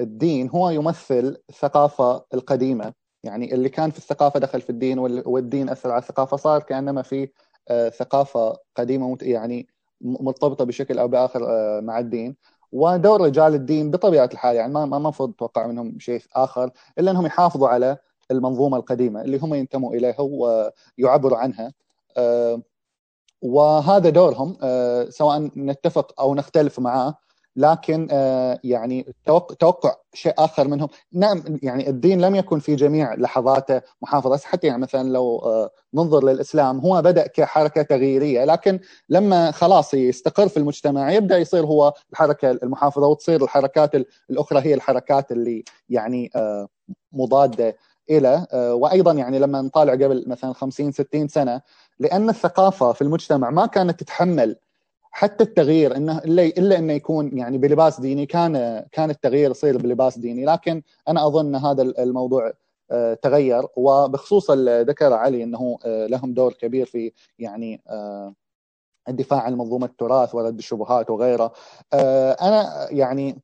الدين 0.00 0.48
هو 0.48 0.70
يمثل 0.70 1.42
الثقافة 1.50 2.24
القديمة 2.34 2.94
يعني 3.24 3.54
اللي 3.54 3.68
كان 3.68 3.90
في 3.90 3.98
الثقافة 3.98 4.40
دخل 4.40 4.60
في 4.60 4.70
الدين 4.70 4.98
والدين 4.98 5.68
أثر 5.68 5.90
على 5.90 6.02
الثقافة 6.02 6.36
صار 6.36 6.62
كأنما 6.62 7.02
في 7.02 7.28
آه، 7.68 7.88
ثقافة 7.88 8.56
قديمة 8.76 9.16
يعني 9.22 9.68
مرتبطة 10.00 10.64
بشكل 10.64 10.98
أو 10.98 11.08
بآخر 11.08 11.40
مع 11.80 11.98
الدين. 11.98 12.36
ودور 12.72 13.20
رجال 13.20 13.54
الدين 13.54 13.90
بطبيعة 13.90 14.30
الحال 14.32 14.56
يعني 14.56 14.72
ما 14.72 14.86
ما 14.86 14.96
المفروض 14.96 15.32
تتوقع 15.32 15.66
منهم 15.66 15.98
شيء 15.98 16.22
آخر 16.34 16.70
إلا 16.98 17.10
أنهم 17.10 17.26
يحافظوا 17.26 17.68
على 17.68 17.96
المنظومة 18.30 18.76
القديمة 18.76 19.22
اللي 19.22 19.38
هم 19.38 19.54
ينتموا 19.54 19.94
إليها 19.94 20.20
ويعبروا 20.98 21.38
عنها. 21.38 21.72
آه، 22.16 22.62
وهذا 23.42 24.10
دورهم 24.10 24.56
آه، 24.62 25.04
سواء 25.10 25.50
نتفق 25.56 26.20
أو 26.20 26.34
نختلف 26.34 26.80
معاه 26.80 27.18
لكن 27.60 28.08
آه، 28.10 28.58
يعني 28.64 29.14
توقع 29.58 29.94
شيء 30.14 30.34
آخر 30.38 30.68
منهم. 30.68 30.88
نعم 31.12 31.42
يعني 31.62 31.88
الدين 31.88 32.20
لم 32.20 32.34
يكن 32.34 32.58
في 32.58 32.74
جميع 32.76 33.14
لحظاته 33.14 33.80
محافظة 34.02 34.38
حتى 34.44 34.66
يعني 34.66 34.82
مثلا 34.82 35.08
لو 35.08 35.42
ننظر 35.94 36.24
للإسلام 36.24 36.78
هو 36.78 37.02
بدأ 37.02 37.26
كحركة 37.26 37.82
تغييرية 37.82 38.44
لكن 38.44 38.80
لما 39.08 39.50
خلاص 39.50 39.94
يستقر 39.94 40.48
في 40.48 40.56
المجتمع 40.56 41.12
يبدأ 41.12 41.38
يصير 41.38 41.66
هو 41.66 41.92
الحركة 42.12 42.50
المحافظة 42.50 43.06
وتصير 43.06 43.44
الحركات 43.44 43.90
الأخرى 44.30 44.60
هي 44.60 44.74
الحركات 44.74 45.32
اللي 45.32 45.64
يعني 45.88 46.30
مضادة 47.12 47.76
إلى 48.10 48.46
وأيضا 48.52 49.12
يعني 49.12 49.38
لما 49.38 49.62
نطالع 49.62 49.92
قبل 49.92 50.24
مثلا 50.26 50.52
50 50.52 50.92
60 50.92 51.28
سنة 51.28 51.60
لأن 51.98 52.28
الثقافة 52.28 52.92
في 52.92 53.02
المجتمع 53.02 53.50
ما 53.50 53.66
كانت 53.66 54.00
تتحمل 54.00 54.56
حتى 55.10 55.44
التغيير 55.44 55.96
إنه 55.96 56.18
الا 56.18 56.42
إلا 56.42 56.78
إنه 56.78 56.92
يكون 56.92 57.38
يعني 57.38 57.58
بلباس 57.58 58.00
ديني 58.00 58.26
كان 58.26 58.84
كان 58.92 59.10
التغيير 59.10 59.50
يصير 59.50 59.78
بلباس 59.78 60.18
ديني. 60.18 60.44
لكن 60.44 60.82
أنا 61.08 61.26
أظن 61.26 61.54
هذا 61.54 61.82
الموضوع 61.82 62.52
آه، 62.90 63.14
تغير. 63.14 63.66
وبخصوص 63.76 64.50
ذكر 64.50 65.12
علي 65.12 65.42
إنه 65.44 65.78
آه، 65.84 66.06
لهم 66.06 66.34
دور 66.34 66.52
كبير 66.52 66.86
في 66.86 67.12
يعني 67.38 67.82
آه، 67.88 68.34
الدفاع 69.08 69.40
عن 69.40 69.54
منظومة 69.54 69.86
التراث 69.86 70.34
ورد 70.34 70.58
الشبهات 70.58 71.10
وغيره. 71.10 71.52
أنا 72.42 72.88
يعني 72.90 73.42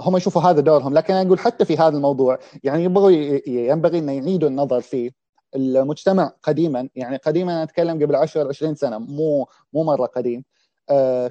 هم 0.00 0.16
يشوفوا 0.16 0.42
هذا 0.42 0.60
دورهم. 0.60 0.94
لكن 0.94 1.14
أنا 1.14 1.26
أقول 1.26 1.38
حتى 1.38 1.64
في 1.64 1.76
هذا 1.76 1.96
الموضوع 1.96 2.38
يعني 2.64 2.84
يبغوا 2.84 3.10
ينبغي 3.46 3.98
ان 3.98 4.08
يعيدوا 4.08 4.48
النظر 4.48 4.80
فيه 4.80 5.10
المجتمع 5.56 6.32
قديما. 6.42 6.88
يعني 6.96 7.16
قديما 7.16 7.62
أتكلم 7.62 8.02
قبل 8.02 8.16
10 8.16 8.48
20 8.48 8.74
سنة 8.74 8.98
مو 8.98 9.48
مو 9.72 9.84
مرة 9.84 10.06
قديم. 10.06 10.44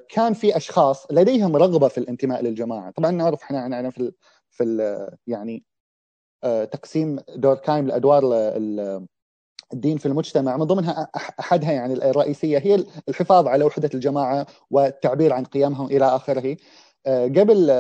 كان 0.09 0.33
في 0.33 0.57
أشخاص 0.57 1.11
لديهم 1.11 1.55
رغبة 1.55 1.87
في 1.87 1.97
الانتماء 1.97 2.41
للجماعة. 2.41 2.91
طبعا 2.91 3.11
نعرف 3.11 3.43
إحنا 3.43 3.67
نعرف 3.67 3.95
في 3.95 4.11
في 4.51 5.17
يعني 5.27 5.63
آه، 6.43 6.65
تقسيم 6.65 7.19
دور 7.35 7.55
كايم 7.55 7.87
لأدوار 7.87 8.21
الدين 9.73 9.97
في 9.97 10.05
المجتمع. 10.05 10.57
من 10.57 10.63
ضمنها 10.63 11.09
أحدها 11.39 11.71
يعني 11.71 11.93
الرئيسية 11.93 12.57
هي 12.57 12.85
الحفاظ 13.09 13.47
على 13.47 13.63
وحدة 13.63 13.89
الجماعة 13.93 14.45
والتعبير 14.69 15.33
عن 15.33 15.43
قيمهم 15.45 15.85
إلى 15.85 16.05
آخره. 16.05 16.57
آه، 17.05 17.25
قبل 17.25 17.71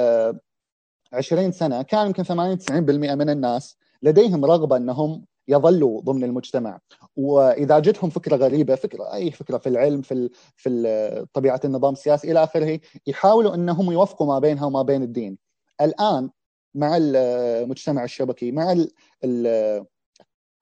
20 1.13 1.51
سنة 1.51 1.81
كان 1.81 2.07
يمكن 2.07 2.23
80 2.23 2.57
90% 2.57 3.15
من 3.15 3.29
الناس 3.29 3.77
لديهم 4.01 4.45
رغبة 4.45 4.77
إنهم 4.77 5.25
يظلوا 5.47 6.01
ضمن 6.01 6.23
المجتمع. 6.23 6.79
وإذا 7.15 7.79
جتهم 7.79 8.09
فكرة 8.09 8.35
غريبة 8.35 8.75
فكرة 8.75 9.13
أي 9.13 9.31
فكرة 9.31 9.57
في 9.57 9.69
العلم 9.69 10.01
في 10.01 10.29
في 10.55 11.25
طبيعة 11.33 11.61
النظام 11.65 11.93
السياسي 11.93 12.31
إلى 12.31 12.43
آخره 12.43 12.79
يحاولوا 13.07 13.55
إنهم 13.55 13.91
يوفقوا 13.91 14.27
ما 14.27 14.39
بينها 14.39 14.65
وما 14.65 14.81
بين 14.81 15.03
الدين. 15.03 15.37
الآن 15.81 16.29
مع 16.75 16.97
المجتمع 17.01 18.03
الشبكي 18.03 18.51
مع 18.51 18.71
ال 18.71 18.91
ال 19.23 19.85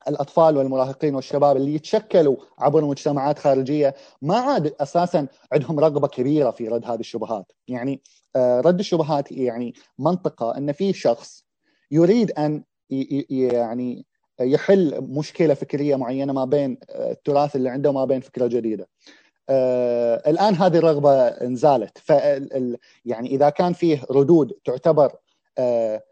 الأطفال 0.07 0.57
والمراهقين 0.57 1.15
والشباب 1.15 1.57
اللي 1.57 1.75
يتشكلوا 1.75 2.35
عبر 2.59 2.85
مجتمعات 2.85 3.39
خارجية 3.39 3.95
ما 4.21 4.37
عاد 4.37 4.75
أساسا 4.79 5.27
عندهم 5.51 5.79
رغبة 5.79 6.07
كبيرة 6.07 6.51
في 6.51 6.67
رد 6.67 6.85
هذه 6.85 6.99
الشبهات، 6.99 7.51
يعني 7.67 8.01
رد 8.37 8.79
الشبهات 8.79 9.31
يعني 9.31 9.73
منطقة 9.99 10.57
إن 10.57 10.71
في 10.71 10.93
شخص 10.93 11.45
يريد 11.91 12.31
أن 12.31 12.63
يعني 12.89 14.05
يحل 14.39 15.01
مشكلة 15.01 15.53
فكرية 15.53 15.95
معينة 15.95 16.33
ما 16.33 16.45
بين 16.45 16.77
التراث 16.89 17.55
اللي 17.55 17.69
عنده 17.69 17.89
وما 17.89 18.05
بين 18.05 18.21
فكرة 18.21 18.47
جديدة. 18.47 18.87
آه 19.49 20.29
الآن 20.29 20.55
هذه 20.55 20.77
الرغبة 20.77 21.27
انزالت. 21.27 21.97
ف 21.97 22.09
يعني 23.05 23.29
إذا 23.29 23.49
كان 23.49 23.73
فيه 23.73 24.01
ردود 24.11 24.53
تعتبر 24.65 25.15
آه 25.57 26.03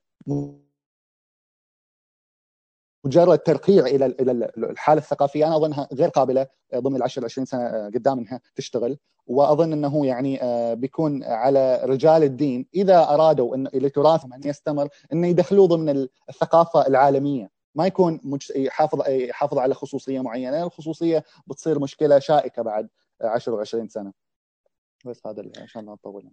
مجرد 3.05 3.39
ترقيع 3.39 3.85
إلى 3.85 4.05
إلى 4.05 4.31
الحالة 4.57 5.01
الثقافية 5.01 5.47
أنا 5.47 5.55
أظنها 5.55 5.87
غير 5.93 6.09
قابلة 6.09 6.47
ضمن 6.75 6.95
ال 6.95 7.03
10 7.03 7.25
20 7.25 7.45
سنه 7.45 7.85
قدام 7.87 8.19
إنها 8.19 8.39
تشتغل. 8.55 8.97
وأظن 9.27 9.73
إنه 9.73 10.05
يعني 10.05 10.39
بيكون 10.75 11.23
على 11.23 11.81
رجال 11.83 12.23
الدين 12.23 12.67
إذا 12.75 12.99
أرادوا 13.03 13.55
ان 13.55 13.67
لتراثهم 13.73 14.33
أن 14.33 14.41
يستمر 14.45 14.87
انه 15.13 15.27
يدخلوه 15.27 15.67
ضمن 15.67 16.07
الثقافة 16.29 16.87
العالمية. 16.87 17.49
ما 17.75 17.85
يكون 17.87 18.39
يحافظ 18.55 19.09
يحافظ 19.09 19.57
على 19.57 19.73
خصوصية 19.73 20.21
معينة. 20.21 20.63
الخصوصية 20.63 21.23
بتصير 21.47 21.79
مشكلة 21.79 22.19
شائكة 22.19 22.61
بعد 22.61 22.89
10 23.21 23.63
و20 23.63 23.87
سنة. 23.87 24.13
بس 25.05 25.27
هذا 25.27 25.43
عشان 25.61 25.85
لا 25.85 25.91
نطول 25.91 26.29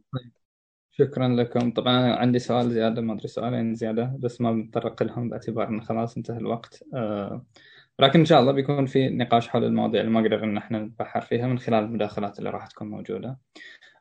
شكرا 0.90 1.28
لكم. 1.28 1.72
طبعا 1.72 2.12
عندي 2.16 2.38
سؤال 2.38 2.70
زيادة 2.70 3.00
ما 3.02 3.12
أدري 3.12 3.28
سؤالين 3.28 3.74
زيادة 3.74 4.16
بس 4.18 4.40
ما 4.40 4.52
بنتطرق 4.52 5.02
لهم 5.02 5.28
باعتبار 5.28 5.68
أنه 5.68 5.80
خلاص 5.80 6.16
انتهى 6.16 6.38
الوقت. 6.38 6.84
آه 6.94 7.44
لكن 7.98 8.18
إن 8.18 8.24
شاء 8.24 8.40
الله 8.40 8.52
بيكون 8.52 8.86
في 8.86 9.08
نقاش 9.08 9.48
حول 9.48 9.64
المواضيع 9.64 10.00
اللي 10.00 10.12
ما 10.12 10.20
قدرنا 10.20 10.44
إن 10.44 10.56
إحنا 10.56 10.78
نتبحر 10.78 11.20
فيها 11.20 11.46
من 11.46 11.58
خلال 11.58 11.84
المداخلات 11.84 12.38
اللي 12.38 12.50
راح 12.50 12.66
تكون 12.66 12.90
موجودة. 12.90 13.38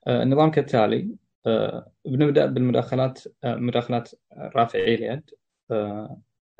آه 0.07 0.23
النظام 0.23 0.51
كالتالي 0.51 1.15
آه 1.47 1.91
بنبدأ 2.05 2.45
بالمداخلات 2.45 3.23
آه 3.43 3.55
مداخلات 3.55 4.11
رافعي 4.33 4.95
اليد. 4.95 5.29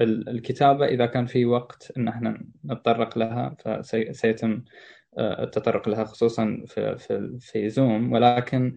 الكتابة 0.04 0.86
إذا 0.86 1.06
كان 1.06 1.26
في 1.26 1.46
وقت 1.46 1.92
إن 1.98 2.08
إحنا 2.08 2.46
نتطرق 2.66 3.18
لها 3.18 3.56
فسيتم 3.60 4.64
آه، 5.18 5.44
التطرق 5.44 5.90
لها 5.90 6.04
خصوصا 6.04 6.64
في 6.68 6.98
في 6.98 7.38
في 7.40 7.70
زوم 7.70 8.12
ولكن 8.14 8.76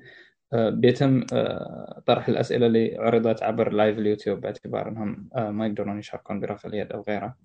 آه، 0.53 0.71
بيتم 0.71 1.25
آه، 1.33 2.03
طرح 2.07 2.29
الأسئلة 2.29 2.67
اللي 2.67 2.97
عرضت 2.99 3.43
عبر 3.43 3.73
live 3.73 3.99
اليوتيوب 3.99 4.41
باعتبار 4.41 4.89
أنهم 4.89 5.29
ما 5.37 5.67
يقدرون 5.67 5.99
يشاركون 5.99 6.41
برفع 6.41 6.69
اليد 6.69 6.93
أو 6.93 7.03
غيره. 7.09 7.37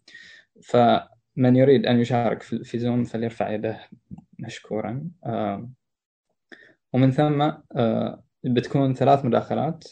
فمن 0.64 1.56
يريد 1.56 1.86
أن 1.86 2.00
يشارك 2.00 2.42
في 2.44 2.80
زوم 2.80 3.04
فليرفع 3.04 3.52
يده 3.52 3.80
مشكورا. 4.40 5.10
ومن 6.94 7.12
ثم 7.12 7.52
بتكون 8.44 8.94
ثلاث 8.94 9.26
مداخلات. 9.26 9.84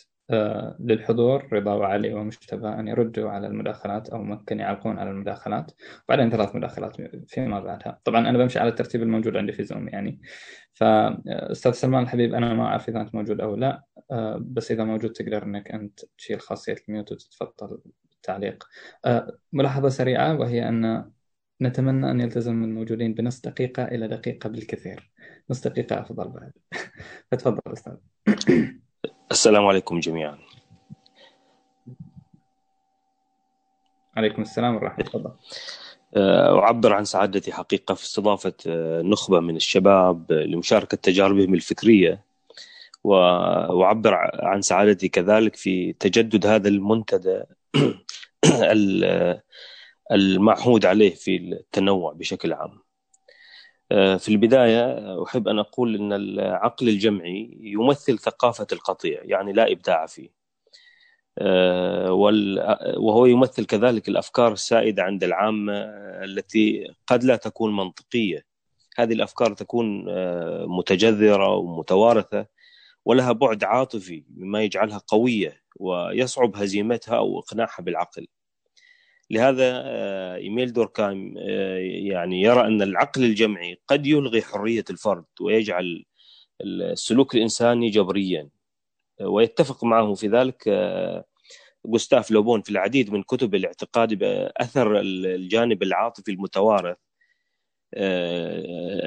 للحضور 0.79 1.47
رضا 1.53 1.73
وعلي 1.73 2.13
ومجتبى 2.13 2.67
أن 2.67 2.87
يردوا 2.87 3.29
على 3.29 3.47
المداخلات 3.47 4.09
أو 4.09 4.23
ممكن 4.23 4.59
يعلقون 4.59 4.99
على 4.99 5.09
المداخلات. 5.09 5.71
وبعدين 6.05 6.29
ثلاث 6.29 6.55
مداخلات 6.55 6.97
فيما 7.27 7.59
بعدها. 7.59 7.99
طبعا 8.03 8.29
أنا 8.29 8.37
بمشي 8.37 8.59
على 8.59 8.69
الترتيب 8.69 9.03
الموجود 9.03 9.37
عندي 9.37 9.51
في 9.51 9.63
زوم 9.63 9.87
يعني. 9.89 10.21
فأستاذ 10.73 11.71
سلمان 11.71 12.03
الحبيب 12.03 12.33
أنا 12.33 12.53
ما 12.53 12.63
أعرف 12.63 12.89
إذا 12.89 13.01
أنت 13.01 13.15
موجود 13.15 13.41
أو 13.41 13.55
لا 13.55 13.83
بس 14.39 14.71
إذا 14.71 14.83
موجود 14.83 15.11
تقدر 15.11 15.43
أنك 15.43 15.71
أنت 15.71 15.99
تشيل 16.17 16.41
خاصية 16.41 16.75
الميوت 16.89 17.11
وتتفضل 17.11 17.79
بالتعليق 18.11 18.63
ملاحظة 19.53 19.89
سريعة 19.89 20.39
وهي 20.39 20.69
أن 20.69 21.11
نتمنى 21.61 22.11
أن 22.11 22.21
يلتزم 22.21 22.63
الموجودين 22.63 23.13
بنص 23.13 23.41
دقيقة 23.41 23.83
إلى 23.83 24.07
دقيقة 24.07 24.49
بالكثير. 24.49 25.11
نص 25.49 25.67
دقيقة 25.67 25.99
أفضل 26.01 26.29
بعد. 26.29 26.51
فتفضل 27.31 27.61
أستاذ. 27.73 27.95
السلام 29.31 29.65
عليكم 29.65 29.99
جميعا. 29.99 30.37
عليكم 34.17 34.41
السلام 34.41 34.75
ورحمة 34.75 34.95
الله. 34.97 35.09
تفضل 35.09 35.31
آه، 36.15 36.59
أعبر 36.59 36.93
عن 36.93 37.05
سعادتي 37.05 37.53
حقيقة 37.53 37.95
في 37.95 38.03
استضافة 38.03 38.53
آه، 38.67 39.01
نخبة 39.01 39.39
من 39.39 39.55
الشباب 39.55 40.31
لمشاركة 40.31 40.97
تجاربهم 40.97 41.53
الفكرية 41.53 42.25
وأعبر 43.03 44.13
عن 44.43 44.61
سعادتي 44.61 45.09
كذلك 45.09 45.55
في 45.55 45.93
تجدد 45.93 46.45
هذا 46.45 46.67
المنتدى 46.67 47.43
المعهود 50.11 50.85
عليه 50.85 51.15
في 51.15 51.37
التنوع 51.37 52.13
بشكل 52.13 52.53
عام. 52.53 52.71
آه، 52.71 52.84
في 53.89 54.27
البداية 54.29 55.23
أحب 55.23 55.47
أن 55.47 55.59
أقول 55.59 55.95
أن 55.95 56.13
العقل 56.13 56.89
الجمعي 56.89 57.57
يمثل 57.61 58.19
ثقافة 58.19 58.67
القطيع 58.71 59.21
يعني 59.23 59.53
لا 59.53 59.71
إبداع 59.71 60.05
فيه. 60.05 60.29
آه، 61.37 62.11
وهو 62.97 63.25
يمثل 63.25 63.65
كذلك 63.65 64.09
الأفكار 64.09 64.53
السائدة 64.53 65.03
عند 65.03 65.23
العامة 65.23 65.73
التي 66.23 66.93
قد 67.07 67.23
لا 67.23 67.35
تكون 67.35 67.75
منطقية. 67.75 68.45
هذه 68.97 69.13
الأفكار 69.13 69.53
تكون 69.53 70.05
آه، 70.09 70.65
متجذرة 70.67 71.55
ومتوارثة 71.55 72.45
ولها 73.05 73.31
بعد 73.31 73.63
عاطفي 73.63 74.23
مما 74.37 74.63
يجعلها 74.63 75.01
قوية 75.07 75.61
ويصعب 75.79 76.55
هزيمتها 76.55 77.17
أو 77.17 77.39
إقناعها 77.39 77.81
بالعقل. 77.81 78.27
لهذا 79.29 79.83
آه، 79.85 80.35
إيميل 80.35 80.73
دوركايم 80.73 81.35
آه، 81.37 81.77
يعني 81.77 82.41
يرى 82.41 82.67
أن 82.67 82.81
العقل 82.81 83.23
الجمعي 83.23 83.81
قد 83.87 84.07
يلغي 84.07 84.41
حرية 84.41 84.85
الفرد 84.89 85.25
ويجعل 85.41 86.05
السلوك 86.61 87.35
الإنساني 87.35 87.89
جبريا. 87.89 88.49
آه، 89.21 89.27
ويتفق 89.27 89.83
معه 89.83 90.13
في 90.13 90.27
ذلك 90.27 90.69
جوستاف 91.85 92.31
لوبون 92.31 92.61
في 92.61 92.69
العديد 92.69 93.11
من 93.13 93.23
كتب 93.23 93.55
الاعتقاد 93.55 94.13
بأثر 94.13 94.99
الجانب 95.01 95.83
العاطفي 95.83 96.31
المتوارث 96.31 96.97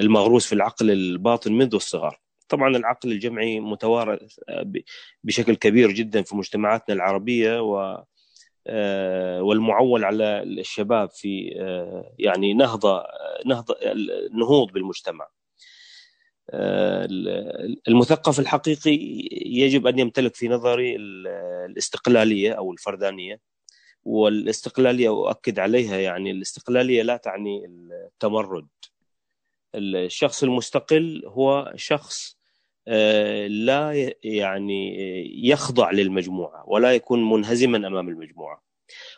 المغروس 0.00 0.46
في 0.46 0.52
العقل 0.54 0.90
الباطن 0.90 1.52
منذ 1.52 1.74
الصغر. 1.74 2.20
طبعا 2.48 2.76
العقل 2.76 3.12
الجمعي 3.12 3.60
متوارث 3.60 4.40
بشكل 5.24 5.54
كبير 5.56 5.90
جدا 5.92 6.22
في 6.22 6.36
مجتمعاتنا 6.36 6.94
العربية 6.94 7.62
و 7.62 8.04
والمعول 9.40 10.04
على 10.04 10.42
الشباب 10.42 11.10
في 11.10 11.54
آه، 11.60 12.14
يعني 12.18 12.54
نهضة 12.54 13.04
نهضة 13.46 13.76
النهوض 13.82 14.72
بالمجتمع. 14.72 15.28
آه، 16.50 17.08
المثقف 17.88 18.40
الحقيقي 18.40 18.98
يجب 19.46 19.86
أن 19.86 19.98
يمتلك 19.98 20.34
في 20.34 20.48
نظري 20.48 20.96
الاستقلالية 20.96 22.52
أو 22.52 22.72
الفردانية. 22.72 23.40
والاستقلالية 24.04 25.08
أؤكد 25.08 25.58
عليها 25.58 25.96
يعني 25.98 26.30
الاستقلالية 26.30 27.02
لا 27.02 27.16
تعني 27.16 27.66
التمرد. 27.66 28.68
الشخص 29.74 30.42
المستقل 30.42 31.22
هو 31.26 31.72
شخص 31.76 32.32
آه، 32.32 32.37
لا 33.48 34.12
يعني 34.24 34.96
يخضع 35.48 35.90
للمجموعة 35.90 36.64
ولا 36.66 36.94
يكون 36.94 37.30
منهزما 37.30 37.76
أمام 37.76 38.08
المجموعة. 38.08 38.62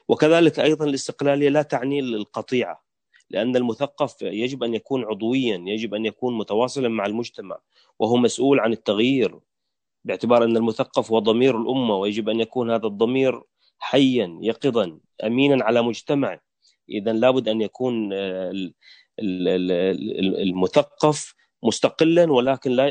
وكذلك 0.08 0.60
أيضا 0.60 0.84
الاستقلالية 0.84 1.48
لا 1.48 1.62
تعني 1.62 2.00
القطيعة 2.00 2.84
لأن 3.30 3.56
المثقف 3.56 4.22
يجب 4.22 4.62
أن 4.62 4.74
يكون 4.74 5.04
عضويا، 5.04 5.64
يجب 5.66 5.94
أن 5.94 6.06
يكون 6.06 6.38
متواصلا 6.38 6.88
مع 6.88 7.06
المجتمع 7.06 7.58
وهو 7.98 8.16
مسؤول 8.16 8.60
عن 8.60 8.72
التغيير 8.72 9.38
باعتبار 10.04 10.44
أن 10.44 10.56
المثقف 10.56 11.12
هو 11.12 11.18
ضمير 11.18 11.60
الأمة 11.60 11.96
ويجب 11.96 12.28
أن 12.28 12.40
يكون 12.40 12.70
هذا 12.70 12.86
الضمير 12.86 13.42
حيا 13.78 14.38
يقظا 14.42 14.98
امينا 15.24 15.64
على 15.64 15.82
مجتمع 15.82 16.40
اذا 16.88 17.12
لابد 17.12 17.48
أن 17.48 17.60
يكون 17.60 18.12
آه، 18.12 18.70
المثقف 20.42 21.34
مستقلا 21.62 22.32
ولكن 22.32 22.70
لا 22.70 22.90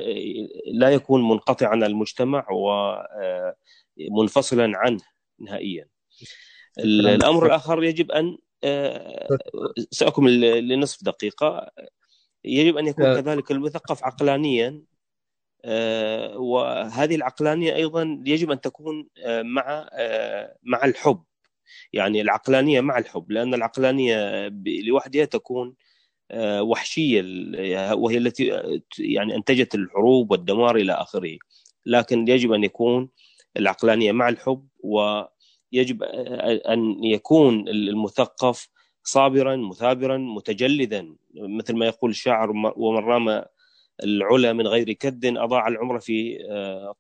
لا 0.74 0.90
يكون 0.90 1.30
منقطعا 1.30 1.70
عن 1.70 1.84
المجتمع 1.84 2.48
ومنفصلا 4.10 4.66
آه، 4.66 4.78
عنه 4.78 5.02
نهائيا. 5.40 5.88
الأمر 6.80 7.46
الآخر 7.46 7.84
يجب 7.84 8.12
أن 8.12 8.38
آه، 8.64 9.38
سأكمل 9.92 10.68
لنصف 10.68 11.04
دقيقة. 11.04 11.72
يجب 12.44 12.78
أن 12.78 12.88
يكون 12.88 13.22
كذلك 13.22 13.52
المثقف 13.52 14.04
عقلانيا 14.04 14.82
آه، 15.66 16.38
وهذه 16.38 17.16
العقلانية 17.16 17.76
أيضا 17.76 18.24
يجب 18.26 18.52
أن 18.52 18.62
تكون 18.62 19.08
مع 19.28 19.90
مع 20.64 20.86
الحب. 20.86 21.24
يعني 21.94 22.22
العقلانية 22.22 22.82
مع 22.82 22.98
الحب 22.98 23.32
لأن 23.32 23.54
العقلانية 23.54 24.48
لوحدها 24.66 25.26
تكون 25.26 25.76
وحشية 26.38 27.22
وهي 27.94 28.18
التي 28.18 28.54
آه، 28.54 28.82
يعني 29.00 29.36
أنتجت 29.36 29.76
الحروب 29.76 30.32
والدمار 30.32 30.76
إلى 30.76 30.94
آخره 30.94 31.38
لكن 31.86 32.28
يجب 32.28 32.52
أن 32.52 32.64
يكون 32.64 33.10
العقلانية 33.58 34.12
مع 34.12 34.30
الحب 34.30 34.68
و 34.80 35.22
يجب 35.72 36.04
أن 36.04 37.04
يكون 37.04 37.68
المثقف 37.68 38.70
صابرا 39.04 39.56
مثابرا 39.56 40.18
متجلدا 40.18 41.16
مثل 41.36 41.76
ما 41.76 41.86
يقول 41.86 42.12
الشاعر 42.12 42.50
ومن 42.76 43.00
رام 43.00 43.44
العلا 44.04 44.54
من 44.54 44.68
غير 44.68 44.92
كد 44.94 45.26
أضاع 45.26 45.68
العمر 45.68 46.00
في 46.00 46.38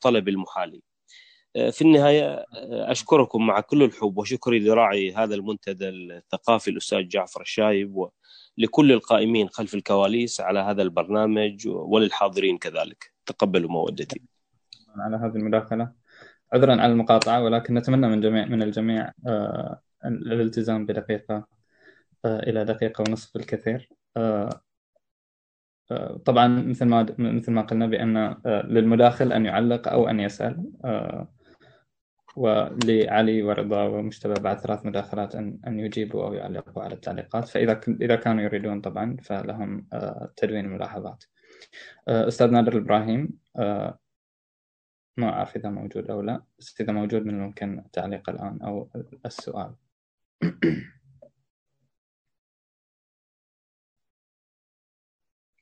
طلب 0.02 0.30
المحال. 0.30 0.82
في 1.54 1.82
النهاية 1.82 2.46
أشكركم 2.92 3.48
مع 3.48 3.60
كل 3.60 3.84
الحب 3.84 4.18
وشكري 4.18 4.60
لراعي 4.60 5.14
هذا 5.14 5.36
المنتدى 5.36 5.90
الثقافي 5.90 6.72
الأستاذ 6.72 7.08
جعفر 7.08 7.42
الشايب 7.42 7.96
ولكل 8.58 8.92
القائمين 8.92 9.50
خلف 9.50 9.74
الكواليس 9.74 10.42
على 10.42 10.60
هذا 10.60 10.82
البرنامج 10.82 11.68
وللحاضرين 11.68 12.58
كذلك. 12.58 13.12
تقبلوا 13.26 13.72
مودتي. 13.72 14.22
على 14.98 15.18
هذه 15.18 15.36
المداخلة. 15.36 15.92
عذرا 16.54 16.72
على 16.72 16.92
المقاطعة 16.92 17.44
ولكن 17.44 17.74
نتمنى 17.74 18.08
من 18.08 18.22
جميع 18.22 18.46
من 18.46 18.64
الجميع 18.64 19.12
الالتزام 20.06 20.86
بدقيقة 20.86 21.48
إلى 22.26 22.66
دقيقة 22.66 23.02
ونصف 23.02 23.34
بالكثير 23.34 23.90
طبعا 26.26 26.48
مثل 26.48 26.86
ما 26.86 27.16
مثل 27.18 27.52
ما 27.52 27.62
قلنا 27.62 27.88
بأن 27.88 28.36
للمداخل 28.46 29.34
أن 29.34 29.46
يعلق 29.46 29.88
أو 29.88 30.10
أن 30.10 30.20
يسأل 30.20 30.72
ولعلي 32.40 33.44
ورضا 33.44 33.84
ومجتبى 33.84 34.34
بعد 34.42 34.60
ثلاث 34.60 34.86
مداخلات 34.86 35.36
ان 35.36 35.60
أن 35.68 35.80
يجيبوا 35.80 36.26
أو 36.26 36.34
يعلقوا 36.34 36.84
على 36.84 36.94
التعليقات 36.94 37.48
فإذا 37.48 37.82
إذا 38.02 38.16
كانوا 38.16 38.44
يريدون 38.44 38.82
طبعا 38.82 39.18
فلهم 39.24 39.88
تدوين 40.36 40.66
الملاحظات. 40.66 41.24
أستاذ 42.08 42.52
نادر 42.52 42.74
الإبراهيم 42.74 43.30
ما 45.18 45.30
أعرف 45.30 45.56
إذا 45.56 45.70
موجود 45.70 46.10
أو 46.12 46.22
لا 46.22 46.44
بس 46.60 46.82
إذا 46.82 46.94
موجود 46.94 47.26
من 47.26 47.34
الممكن 47.34 47.80
التعليق 47.80 48.30
الآن 48.30 48.62
أو 48.62 48.90
السؤال. 49.26 49.76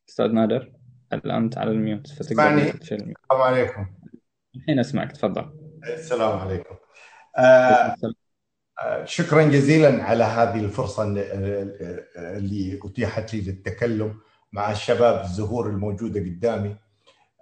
أستاذ 0.09 0.31
نادر 0.31 0.71
الآن 1.13 1.43
انت 1.43 1.57
على 1.57 1.71
الميوت 1.71 2.07
فتقدر 2.07 2.77
تشيل 2.77 2.99
الميوت. 2.99 3.17
السلام 3.23 3.41
عليكم. 3.41 3.87
الحين 4.55 4.79
أسمعك 4.79 5.11
تفضل. 5.11 5.66
السلام 5.83 6.39
عليكم. 6.39 6.75
آه 7.37 7.95
شكرا 9.05 9.43
جزيلا 9.43 10.03
على 10.03 10.23
هذه 10.23 10.59
الفرصة 10.59 11.03
اللي 12.17 12.79
أتيحت 12.85 13.33
لي 13.33 13.41
للتكلم 13.41 14.19
مع 14.51 14.71
الشباب 14.71 15.21
الزهور 15.21 15.69
الموجودة 15.69 16.19
قدامي. 16.19 16.75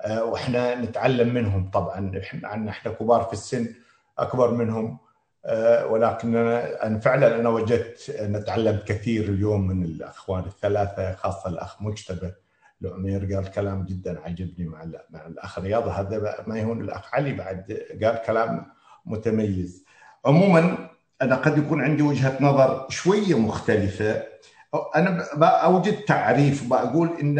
آه 0.02 0.24
وإحنا 0.24 0.76
نتعلم 0.76 1.34
منهم 1.34 1.72
طبعا. 1.72 2.20
إحنا 2.20 2.70
إحنا 2.70 2.91
كبار 2.91 3.24
في 3.24 3.34
السن 3.34 3.68
أكبر 4.18 4.52
منهم. 4.52 4.99
آه 5.45 5.88
ولكن 5.88 6.36
أنا 6.36 6.99
فعلا 6.99 7.40
أنا 7.40 7.49
وجدت 7.49 8.18
نتعلم 8.22 8.80
كثير 8.86 9.24
اليوم 9.24 9.68
من 9.68 9.84
الأخوان 9.84 10.44
الثلاثة 10.44 11.16
خاصة 11.16 11.49
الأخ 11.49 11.82
مجتبى. 11.82 12.32
لعمير 12.81 13.35
قال 13.35 13.52
كلام 13.52 13.85
جدا 13.85 14.19
عجبني 14.26 14.68
مع 14.68 14.85
مع 15.10 15.27
الأخ 15.27 15.60
رياض 15.60 15.88
هذا 15.88 16.35
ما 16.47 16.60
يهون 16.60 16.81
الأخ 16.81 17.15
علي 17.15 17.34
بعد 17.34 17.77
قال 18.03 18.22
كلام 18.26 18.65
متميز. 19.06 19.85
عموما 20.26 20.89
أنا 21.22 21.35
قد 21.35 21.57
يكون 21.57 21.81
عندي 21.81 22.03
وجهة 22.03 22.38
نظر 22.41 22.89
شوية 22.89 23.39
مختلفة. 23.39 24.23
أنا 24.95 25.23
أوجد 25.43 25.97
تعريف 25.97 26.69
بقول 26.69 27.10
إن 27.22 27.39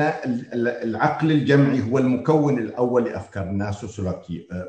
العقل 0.84 1.32
الجمعي 1.32 1.92
هو 1.92 1.98
المكون 1.98 2.58
الأول 2.60 3.06
لأفكار 3.06 3.44
الناس 3.44 4.00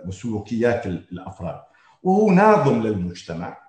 وسلوكيات 0.07 0.87
الأفراد 0.87 1.61
وهو 2.03 2.31
ناظم 2.31 2.83
للمجتمع. 2.83 3.66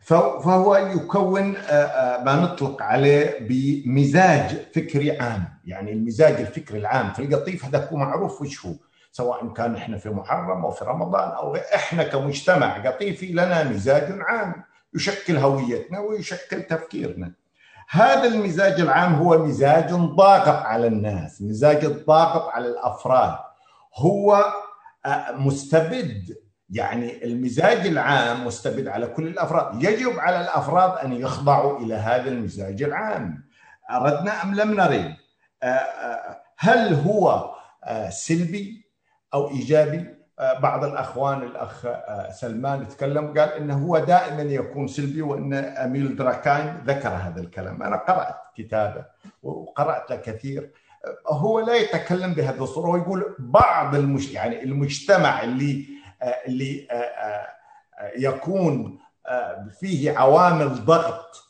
فهو 0.00 0.76
يكون 0.76 1.52
ما 2.24 2.34
نطلق 2.42 2.82
عليه 2.82 3.38
بمزاج 3.40 4.56
فكري 4.74 5.18
عام. 5.18 5.44
يعني 5.64 5.92
المزاج 5.92 6.34
الفكري 6.34 6.78
العام 6.78 7.12
في 7.12 7.22
القطيف 7.22 7.64
هذا 7.64 7.88
هو 7.92 7.96
معروف 7.96 8.40
وش 8.40 8.66
هو؟ 8.66 8.72
سواء 9.12 9.52
كان 9.52 9.76
إحنا 9.76 9.98
في 9.98 10.10
محرم 10.10 10.64
أو 10.64 10.70
في 10.70 10.84
رمضان 10.84 11.30
أو 11.30 11.56
إحنا 11.56 12.02
كمجتمع 12.02 12.86
قطيفي 12.86 13.32
لنا 13.32 13.64
مزاج 13.64 14.18
عام 14.20 14.54
يشكل 14.94 15.36
هويتنا 15.36 16.00
ويشكل 16.00 16.62
تفكيرنا. 16.62 17.32
هذا 17.90 18.24
المزاج 18.24 18.80
العام 18.80 19.14
هو 19.14 19.38
مزاج 19.38 19.90
ضاغط 19.92 20.64
على 20.64 20.86
الناس 20.86 21.42
مزاج 21.42 21.86
ضاغط 21.86 22.48
على 22.48 22.68
الأفراد. 22.68 23.34
هو 23.94 24.44
مستبد 25.32 26.36
يعني 26.70 27.24
المزاج 27.24 27.86
العام 27.86 28.46
مستبد 28.46 28.88
على 28.88 29.06
كل 29.06 29.26
الأفراد. 29.26 29.82
يجب 29.82 30.18
على 30.18 30.40
الأفراد 30.40 31.04
أن 31.04 31.12
يخضعوا 31.12 31.80
إلى 31.80 31.94
هذا 31.94 32.28
المزاج 32.28 32.82
العام. 32.82 33.44
أردنا 33.90 34.42
أم 34.42 34.54
لم 34.54 34.74
نرد؟ 34.74 35.14
هل 36.58 36.94
هو 36.94 37.50
سلبي 38.08 38.84
أو 39.34 39.50
إيجابي؟ 39.50 40.18
بعض 40.60 40.84
الأخوان 40.84 41.42
الأخ 41.42 41.86
سلمان 42.30 42.88
تكلم 42.88 43.26
قال 43.38 43.52
إنه 43.52 43.86
هو 43.86 43.98
دائما 43.98 44.42
يكون 44.42 44.86
سلبي 44.86 45.22
وأن 45.22 45.54
أميل 45.54 46.16
دراكاين 46.16 46.82
ذكر 46.86 47.08
هذا 47.08 47.40
الكلام. 47.40 47.82
أنا 47.82 47.96
قرأت 47.96 48.36
كتابه 48.56 49.04
وقرأت 49.42 50.12
كثير. 50.12 50.70
هو 51.28 51.60
لا 51.60 51.74
يتكلم 51.74 52.34
بهذه 52.34 52.62
الصورة 52.62 52.86
هو 52.86 52.96
يقول 52.96 53.36
بعض 53.38 53.94
المش 53.94 54.32
يعني 54.32 54.62
المجتمع 54.62 55.42
اللي 55.42 55.97
اللي 56.22 56.88
يكون 58.16 58.98
فيه 59.80 60.18
عوامل 60.18 60.84
ضغط 60.84 61.44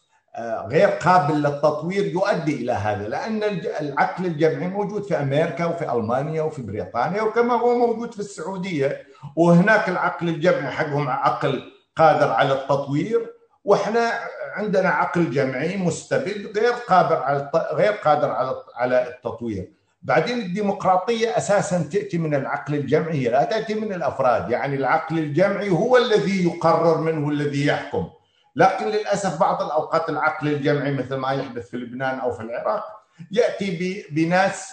غير 0.67 0.89
قابل 0.89 1.43
للتطوير 1.43 2.07
يؤدي 2.07 2.55
إلى 2.55 2.73
هذا 2.73 3.09
لأن 3.09 3.43
العقل 3.81 4.27
الجمعي 4.27 4.69
موجود 4.69 5.03
في 5.03 5.17
أمريكا 5.21 5.65
وفي 5.65 5.93
ألمانيا 5.93 6.43
وفي 6.43 6.63
بريطانيا 6.63 7.23
وكما 7.23 7.55
هو 7.55 7.79
موجود 7.79 8.13
في 8.15 8.21
السعودية 8.21 9.03
وهناك 9.37 9.89
العقل 9.89 10.29
الجمعي 10.29 10.71
حقهم 10.71 11.09
عقل 11.09 11.73
قادر 11.97 12.31
على 12.33 12.53
التطوير 12.53 13.35
وإحنا 13.65 14.13
عندنا 14.55 14.89
عقل 14.89 15.31
جمعي 15.31 15.77
مستبد 15.77 16.59
غير 16.59 16.73
قادر 16.73 17.17
على 17.17 17.51
غير 17.73 17.93
قادر 17.93 18.31
على 18.31 18.55
على 18.75 19.09
التطوير. 19.09 19.73
بعدين 20.09 20.39
الديمقراطية 20.39 21.37
أساسا 21.37 21.79
تأتي 21.93 22.19
من 22.19 22.35
العقل 22.35 22.75
الجمعي 22.75 23.25
لا 23.25 23.45
تأتي 23.45 23.75
من 23.75 23.93
الأفراد 23.93 24.51
يعني 24.51 24.77
العقل 24.77 25.19
الجمعي 25.19 25.71
هو 25.71 25.97
الذي 25.97 26.45
يقرر 26.45 27.01
منه 27.01 27.29
الذي 27.29 27.67
يحكم. 27.67 28.09
لكن 28.57 28.87
للأسف 28.87 29.41
بعض 29.41 29.63
الأوقات 29.63 30.09
العقل 30.09 30.49
الجمعي 30.49 30.93
مثل 30.93 31.15
ما 31.15 31.33
يحدث 31.33 31.71
في 31.71 31.77
لبنان 31.77 32.19
أو 32.19 32.31
في 32.33 32.41
العراق 32.41 32.85
يأتي 33.31 34.05
بناس 34.11 34.73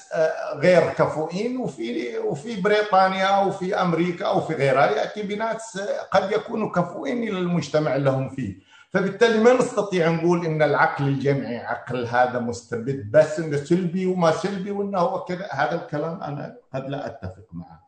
غير 0.55 0.89
كفؤين 0.89 1.57
وفي 1.57 2.17
وفي 2.17 2.61
بريطانيا 2.61 3.49
في 3.49 3.81
أمريكا 3.81 4.25
أو 4.25 4.41
في 4.41 4.53
غيرها 4.53 4.91
يأتي 4.91 5.21
بناس 5.21 5.79
قد 6.11 6.31
يكونوا 6.31 6.71
كفؤين 6.71 7.23
إلى 7.23 7.37
المجتمع 7.37 7.95
اللي 7.95 8.09
هم 8.09 8.29
فيه. 8.29 8.55
فبالتالي 8.95 9.39
ما 9.39 9.53
نستطيع 9.53 10.09
نقول 10.09 10.45
إن 10.45 10.61
العقل 10.61 11.07
الجمعي 11.07 11.57
عقل 11.57 12.07
هذا 12.07 12.39
مستبد 12.39 13.11
بس 13.11 13.39
إنه 13.39 13.57
سلبي 13.57 14.05
وما 14.05 14.31
سلبي 14.31 14.71
وإنه 14.71 14.99
هو 14.99 15.23
كذا 15.23 15.47
هذا 15.51 15.75
الكلام 15.75 16.23
أنا 16.23 16.57
قد 16.73 16.89
لا 16.89 17.05
أتفق 17.05 17.45
معه. 17.53 17.87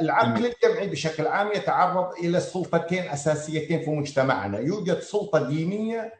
العقل 0.00 0.46
الجمعي 0.46 0.88
بشكل 0.88 1.26
عام 1.26 1.48
يتعرض 1.52 2.12
إلى 2.12 2.40
سلطتين 2.40 3.08
أساسيتين 3.08 3.84
في 3.84 3.90
مجتمعنا، 3.90 4.58
يوجد 4.58 4.98
سلطة 4.98 5.48
دينية 5.48 6.12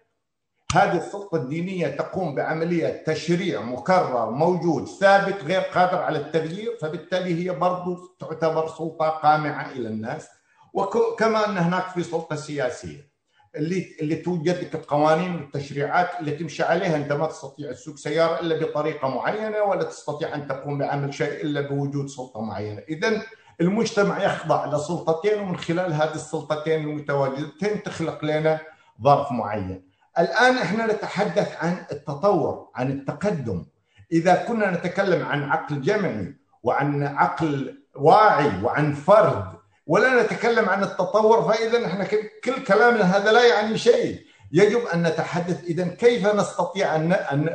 هذه 0.75 0.97
السلطة 0.97 1.37
الدينية 1.37 1.89
تقوم 1.89 2.35
بعملية 2.35 3.05
تشريع 3.07 3.63
مكرر 3.63 4.31
موجود 4.31 4.89
ثابت 4.89 5.45
غير 5.45 5.61
قادر 5.61 6.03
على 6.03 6.19
التغيير 6.19 6.77
فبالتالي 6.81 7.45
هي 7.45 7.55
برضو 7.55 8.17
تعتبر 8.21 8.69
سلطة 8.69 9.09
قامعة 9.09 9.73
إلى 9.73 9.89
الناس. 9.89 10.29
وكما 10.73 11.49
أن 11.49 11.59
هناك 11.59 11.89
في 11.89 12.03
سلطة 12.03 12.37
سياسية. 12.37 13.12
اللي 13.57 13.97
اللي 14.01 14.15
توجد 14.15 14.59
لك 14.59 14.74
القوانين 14.74 15.35
والتشريعات 15.35 16.09
اللي 16.20 16.31
تمشي 16.31 16.62
عليها 16.62 16.97
انت 16.97 17.12
ما 17.12 17.27
تستطيع 17.27 17.73
تسوق 17.73 17.97
سيارة 17.97 18.41
إلا 18.41 18.66
بطريقة 18.66 19.09
معينة 19.09 19.62
ولا 19.62 19.83
تستطيع 19.83 20.35
أن 20.35 20.49
تقوم 20.49 20.79
بعمل 20.79 21.15
شيء 21.15 21.41
إلا 21.41 21.61
بوجود 21.61 22.07
سلطة 22.07 22.41
معينة، 22.41 22.83
اذا 22.89 23.23
المجتمع 23.61 24.24
يخضع 24.24 24.66
لسلطتين 24.66 25.41
ومن 25.41 25.57
خلال 25.57 25.93
هذه 25.93 26.15
السلطتين 26.15 26.85
المتواجدتين 26.85 27.83
تخلق 27.83 28.24
لنا 28.24 28.61
ظرف 29.03 29.33
معين. 29.33 29.85
الآن 30.19 30.59
إحنا 30.59 30.87
نتحدث 30.87 31.57
عن 31.65 31.85
التطور، 31.93 32.69
عن 32.74 32.91
التقدم. 32.91 33.66
إذا 34.12 34.35
كنا 34.35 34.70
نتكلم 34.70 35.27
عن 35.27 35.43
عقل 35.43 35.81
جمعي 35.81 36.37
وعن 36.62 37.03
عقل 37.03 37.83
واعي 37.95 38.62
وعن 38.62 38.95
فرد 38.95 39.62
ولا 39.87 40.23
نتكلم 40.23 40.69
عن 40.69 40.83
التطور 40.83 41.53
فإذا 41.53 41.87
إحنا 41.87 42.05
كل 42.45 42.65
كلامنا 42.67 43.17
هذا 43.17 43.33
لا 43.33 43.47
يعني 43.47 43.79
شيء. 43.79 44.19
يجب 44.53 44.87
أن 44.87 45.03
نتحدث 45.03 45.65
إذا 45.65 45.89
كيف 45.89 46.27
نستطيع 46.27 46.97
أن 46.97 47.13
أن 47.13 47.49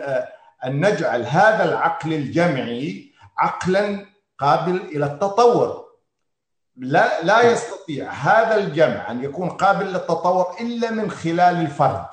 أن 0.66 0.86
نجعل 0.86 1.26
هذا 1.26 1.64
العقل 1.64 2.14
الجمعي 2.14 3.12
عقلا 3.38 4.06
قابل 4.40 4.76
إلى 4.76 5.06
التطور. 5.06 5.86
لا 6.76 7.24
لا 7.24 7.42
يستطيع 7.42 8.12
هذا 8.12 8.56
الجمع 8.56 9.12
أن 9.12 9.24
يكون 9.24 9.50
قابل 9.50 9.86
للتطور 9.86 10.46
إلا 10.62 10.92
من 10.92 11.12
خلال 11.12 11.62
الفرد. 11.62 12.06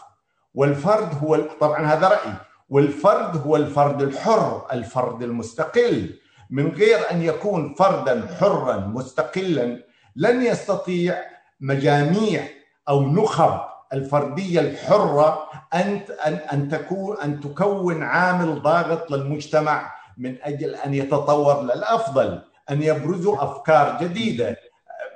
والفرد 0.54 1.18
هو 1.24 1.36
طبعا 1.60 1.86
هذا 1.86 2.08
رأيي. 2.08 2.34
والفرد 2.68 3.46
هو 3.46 3.56
الفرد 3.56 4.02
الحر 4.02 4.66
الفرد 4.72 5.22
المستقل. 5.22 6.18
من 6.50 6.72
غير 6.72 7.10
أن 7.10 7.22
يكون 7.22 7.74
فردا 7.74 8.36
حرا 8.40 8.76
مستقلا 8.76 9.84
لن 10.16 10.42
يستطيع 10.42 11.18
مجاميع 11.60 12.42
أو 12.88 13.02
نخب 13.02 13.60
الفردية 13.92 14.60
الحرة 14.60 15.48
أن 15.74 16.00
ان 16.26 16.34
أن 16.52 16.68
تكون 16.68 17.16
أن 17.20 17.40
تكون 17.40 18.02
عامل 18.02 18.62
ضاغط 18.62 19.10
للمجتمع 19.10 19.92
من 20.18 20.36
أجل 20.42 20.74
أن 20.74 20.94
يتطور 20.94 21.62
للأفضل 21.62 22.42
أن 22.70 22.82
يبرزوا 22.82 23.44
أفكار 23.44 23.98
جديدة. 24.00 24.56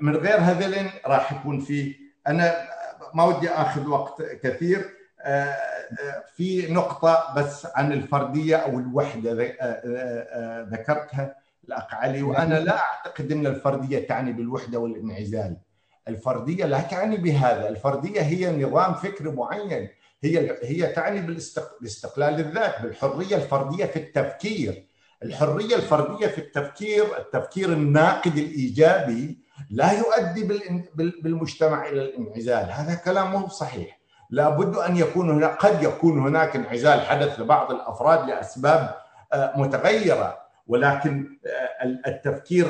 من 0.01 0.17
غير 0.17 0.39
هذين 0.39 0.91
راح 1.07 1.33
يكون 1.33 1.61
في 1.61 1.95
أنا 2.27 2.55
ما 3.15 3.25
ودي 3.25 3.51
آخذ 3.51 3.89
وقت 3.89 4.23
كثير 4.23 4.91
آه، 5.21 5.45
آه، 5.45 6.25
في 6.37 6.73
نقطة 6.73 7.35
بس 7.37 7.67
عن 7.75 7.93
الفردية 7.93 8.57
أو 8.57 8.79
الوحدة 8.79 9.55
آه، 9.61 10.69
ذكرتها. 10.71 11.35
الأخ 11.69 11.95
علي 11.95 12.23
وأنا 12.23 12.55
لا 12.55 12.79
أعتقد 12.79 13.33
أن 13.33 13.47
الفردية 13.47 14.09
تعني 14.09 14.33
بالوحدة 14.33 14.79
والانعزال. 14.79 15.57
الفردية 16.09 16.65
لا 16.65 16.81
تعني 16.81 17.17
بهذا 17.17 17.69
الفردية 17.69 18.21
هي 18.21 18.65
نظام 18.65 18.95
فكري 18.95 19.31
معين. 19.31 19.89
هي 20.23 20.59
هي 20.63 20.87
تعني 20.87 21.21
بالاستقلال 21.21 22.41
الذات 22.41 22.83
بالحرية 22.83 23.37
الفردية 23.37 23.85
في 23.85 23.99
التفكير. 23.99 24.87
الحرية 25.23 25.77
الفردية 25.77 26.27
في 26.27 26.39
التفكير 26.39 27.19
التفكير 27.19 27.73
الناقد 27.73 28.37
الإيجابي 28.37 29.39
لا 29.71 29.93
يؤدي 29.93 30.45
بالمجتمع 31.23 31.89
إلى 31.89 32.03
الانعزال. 32.03 32.71
هذا 32.71 32.95
كلام 32.95 33.31
مو 33.31 33.49
صحيح. 33.49 33.99
لابد 34.31 34.77
أن 34.77 34.97
يكون 34.97 35.31
هناك 35.31 35.57
قد 35.67 35.83
يكون 35.83 36.19
هناك 36.19 36.57
انعزال 36.57 37.01
حدث 37.01 37.41
لبعض 37.41 37.71
الأفراد 37.73 38.29
لأسباب 38.29 38.95
آه، 39.33 39.53
متغيرة. 39.57 40.48
ولكن 40.69 41.39
آه، 41.47 41.85
التفكير 42.07 42.67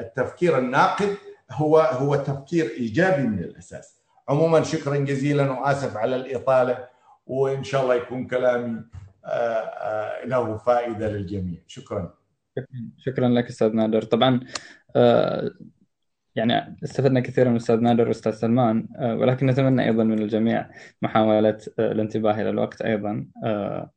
التفكير 0.00 0.58
الناقد 0.58 1.16
هو 1.50 1.78
هو 1.78 2.16
تفكير 2.16 2.70
إيجابي 2.70 3.22
من 3.22 3.38
الأساس. 3.38 4.02
عموما 4.28 4.62
شكرا 4.62 4.96
جزيلا 4.96 5.50
وآسف 5.50 5.96
على 5.96 6.16
الإطالة 6.16 6.88
وإن 7.26 7.64
شاء 7.64 7.82
الله 7.82 7.94
يكون 7.94 8.26
كلامي 8.26 8.84
آه، 9.24 10.24
له 10.24 10.56
فائدة 10.56 11.08
للجميع. 11.08 11.58
شكرا. 11.66 12.14
شكرا 12.98 13.28
لك 13.28 13.46
أستاذ 13.46 13.72
نادر. 13.72 14.02
طبعا 14.02 14.40
يعني 16.34 16.76
استفدنا 16.84 17.20
كثيرا 17.20 17.48
من 17.48 17.56
الاستاذ 17.56 17.80
نادر 17.80 18.02
والاستاذ 18.02 18.32
سلمان 18.32 18.88
آه، 18.98 19.16
ولكن 19.16 19.46
نتمنى 19.46 19.84
أيضا 19.84 20.04
من 20.04 20.18
الجميع 20.18 20.70
محاولة 21.02 21.58
آه، 21.78 21.92
الانتباه 21.92 22.34
إلى 22.34 22.50
الوقت 22.50 22.82
أيضا 22.82 23.26
آه، 23.44 23.90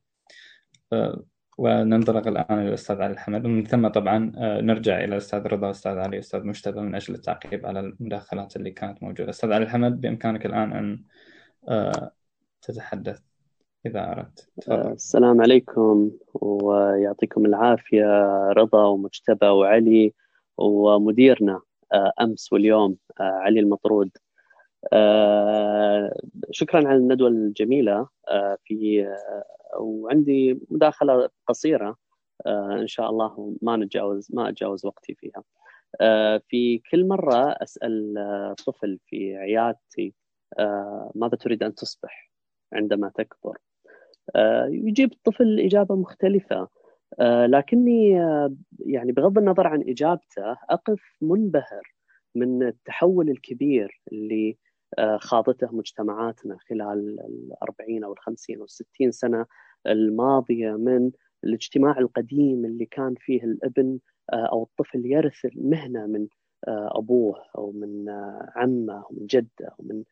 وننطلق 1.57 2.27
الآن 2.27 2.59
إلى 2.59 2.67
الاستاذ 2.67 3.01
علي 3.01 3.13
الحمد 3.13 3.45
ومن 3.45 3.65
ثم 3.65 3.87
طبعا 3.87 4.31
نرجع 4.61 4.97
إلى 4.97 5.05
الاستاذ 5.05 5.47
رضا 5.47 5.67
والاستاذ 5.67 5.97
علي 5.97 6.09
والاستاذ 6.09 6.43
مجتبى 6.43 6.81
من 6.81 6.95
أجل 6.95 7.13
التعقيب 7.13 7.65
على 7.65 7.79
المداخلات 7.79 8.55
اللي 8.55 8.71
كانت 8.71 9.03
موجودة. 9.03 9.29
أستاذ 9.29 9.51
علي 9.51 9.63
الحمد 9.63 10.01
بإمكانك 10.01 10.45
الآن 10.45 10.73
أن 10.73 11.03
تتحدث 12.61 13.19
إذا 13.85 14.11
أردت. 14.11 14.49
تفضل. 14.61 14.91
السلام 14.91 15.41
عليكم 15.41 16.11
ويعطيكم 16.33 17.45
العافية 17.45 18.05
رضا 18.51 18.85
ومجتبى 18.85 19.45
وعلي 19.47 20.13
ومديرنا 20.57 21.61
آه، 21.93 22.11
أمس 22.21 22.53
واليوم 22.53 22.97
آه، 23.19 23.23
علي 23.23 23.59
المطرود 23.59 24.09
آه، 24.93 26.13
شكرا 26.51 26.87
على 26.87 26.97
الندوة 26.97 27.27
الجميلة 27.29 28.07
في 28.65 29.07
وعندي 29.79 30.59
مداخلة 30.69 31.29
قصيرة 31.47 31.97
إن 32.47 32.87
شاء 32.87 33.09
الله 33.09 33.55
ما 33.61 33.77
نتجاوز 33.77 34.27
ما 34.33 34.49
أتجاوز 34.49 34.85
وقتي 34.85 35.15
فيها. 35.15 35.43
في 36.49 36.81
كل 36.91 37.07
مرة 37.07 37.55
أسأل 37.63 38.13
طفل 38.67 38.99
في 39.05 39.35
عيادتي 39.35 40.13
ماذا 41.15 41.37
تريد 41.39 41.63
أن 41.63 41.75
تصبح 41.75 42.31
عندما 42.73 43.11
تكبر؟ 43.15 43.57
يجيب 44.69 45.11
الطفل 45.13 45.59
إجابة 45.59 45.95
مختلفة 45.95 46.67
آه، 47.19 47.45
لكني 47.45 48.21
آه، 48.21 48.55
يعني 48.79 49.11
بغض 49.11 49.37
النظر 49.37 49.67
عن 49.67 49.83
إجابته 49.87 50.51
أقف 50.69 51.01
منبهر 51.21 51.95
من 52.35 52.63
التحول 52.63 53.29
الكبير 53.29 54.01
اللي 54.11 54.49
آه، 54.49 54.64
خاضته 55.17 55.75
مجتمعاتنا 55.75 56.57
خلال 56.69 57.19
الأربعين 57.19 58.03
أو 58.03 58.13
الخمسين 58.13 58.57
أو 58.59 58.63
الستين 58.63 59.11
سنة 59.11 59.45
الماضية 59.87 60.71
من 60.71 61.11
الاجتماع 61.43 61.99
القديم 61.99 62.65
اللي 62.65 62.85
كان 62.85 63.15
فيه 63.19 63.43
الابن 63.43 63.99
أو 64.33 64.63
الطفل 64.63 65.05
يرث 65.05 65.45
المهنة 65.45 66.05
من 66.05 66.27
أبوه 66.67 67.35
أو 67.57 67.71
من 67.71 68.09
عمه 68.55 68.93
أو 68.93 69.09
من 69.11 69.25
جده 69.25 69.67
أو 69.79 69.83
من 69.83 70.03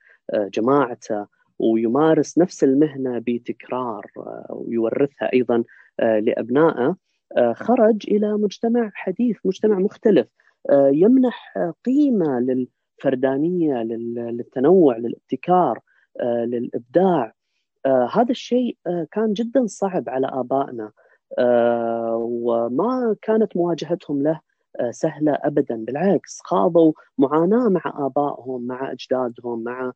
جماعته 0.50 1.28
ويمارس 1.60 2.38
نفس 2.38 2.64
المهنة 2.64 3.20
بتكرار 3.28 4.06
ويورثها 4.50 5.34
أيضا 5.34 5.64
آه، 6.00 6.20
لأبنائه 6.20 6.95
آه، 7.38 7.54
خرج 7.54 8.06
إلى 8.08 8.34
مجتمع 8.34 8.91
حديث 8.94 9.38
مجتمع 9.45 9.80
مختلف 9.80 10.28
آه، 10.70 10.90
يمنح 10.94 11.54
قيمة 11.86 12.40
للفردانيه 12.94 13.84
للتنوع 13.84 14.98
للابتكار 14.98 15.80
للإبداع. 16.24 17.34
هذا 17.86 18.30
الشيء 18.30 18.78
كان 19.11 19.34
جدا 19.34 19.68
صعب 19.68 20.10
على 20.10 20.28
آبائنا 20.28 20.91
وما 22.18 23.15
كانت 23.22 23.57
مواجهتهم 23.57 24.24
له 24.24 24.40
سهلة 24.90 25.34
ابدا. 25.34 25.76
بالعكس 25.76 26.40
خاضوا 26.44 26.94
معاناة 27.18 27.70
مع 27.70 27.82
آبائهم 27.86 28.68
مع 28.68 28.91
أجدادهم 28.91 29.64
مع 29.64 29.91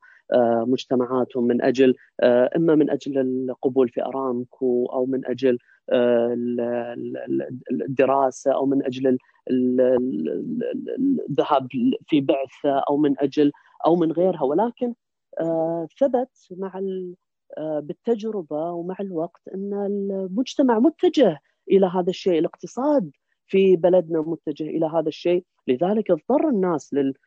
مجتمعاتهم 0.67 1.43
من 1.43 1.61
أجل 1.61 1.95
إما 2.55 2.75
من 2.75 2.89
أجل 2.89 3.17
القبول 3.17 3.89
في 3.89 4.05
أرامكو 4.05 4.85
أو 4.85 5.05
من 5.05 5.25
أجل 5.25 5.57
الدراسة 7.71 8.51
أو 8.53 8.65
من 8.65 8.85
أجل 8.85 9.17
الذهاب 11.29 11.67
في 12.07 12.21
بعثة 12.21 12.79
أو 12.89 12.97
من 12.97 13.19
أجل 13.19 13.51
أو 13.85 13.95
من 13.95 14.11
غيرها. 14.11 14.43
ولكن 14.43 14.93
آه، 15.39 15.87
ثبت 15.99 16.47
مع 16.51 16.81
آه، 17.57 17.79
بالتجربة 17.79 18.71
ومع 18.71 18.95
الوقت 18.99 19.47
أن 19.55 19.73
المجتمع 19.73 20.79
متجه 20.79 21.39
إلى 21.71 21.85
هذا 21.87 22.09
الشيء. 22.09 22.39
الاقتصاد 22.39 23.11
في 23.47 23.75
بلدنا 23.75 24.21
متجه 24.21 24.63
إلى 24.63 24.85
هذا 24.85 25.07
الشيء. 25.07 25.45
لذلك 25.67 26.11
اضطر 26.11 26.49
الناس 26.49 26.93
لل 26.93 27.09
آه، 27.09 27.26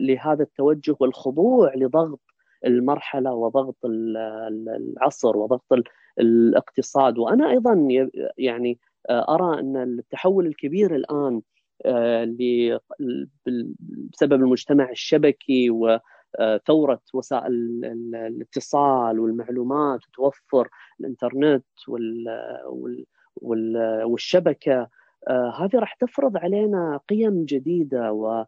لهذا 0.00 0.42
التوجه 0.42 0.96
والخضوع 1.00 1.72
لضغط 1.74 2.20
المرحلة 2.66 3.34
وضغط 3.34 3.76
العصر 3.84 5.36
وضغط 5.36 5.72
الاقتصاد. 6.18 7.18
وأنا 7.18 7.50
أيضا 7.50 7.88
يعني 8.38 8.78
آه، 9.08 9.34
أرى 9.34 9.60
أن 9.60 9.76
التحول 9.76 10.46
الكبير 10.46 10.96
الآن 10.96 11.42
آه، 11.86 12.24
بسبب 14.12 14.32
المجتمع 14.32 14.90
الشبكي 14.90 15.70
وثوره 15.70 17.00
وسائل 17.14 17.84
الاتصال 18.14 19.20
والمعلومات 19.20 20.00
وتوفر 20.08 20.68
الإنترنت 21.00 21.64
والشبكة 24.04 24.88
آه، 25.28 25.52
هذه 25.58 25.76
راح 25.78 25.94
تفرض 25.94 26.36
علينا 26.36 27.00
قيم 27.08 27.44
جديدة 27.44 28.12
و 28.12 28.44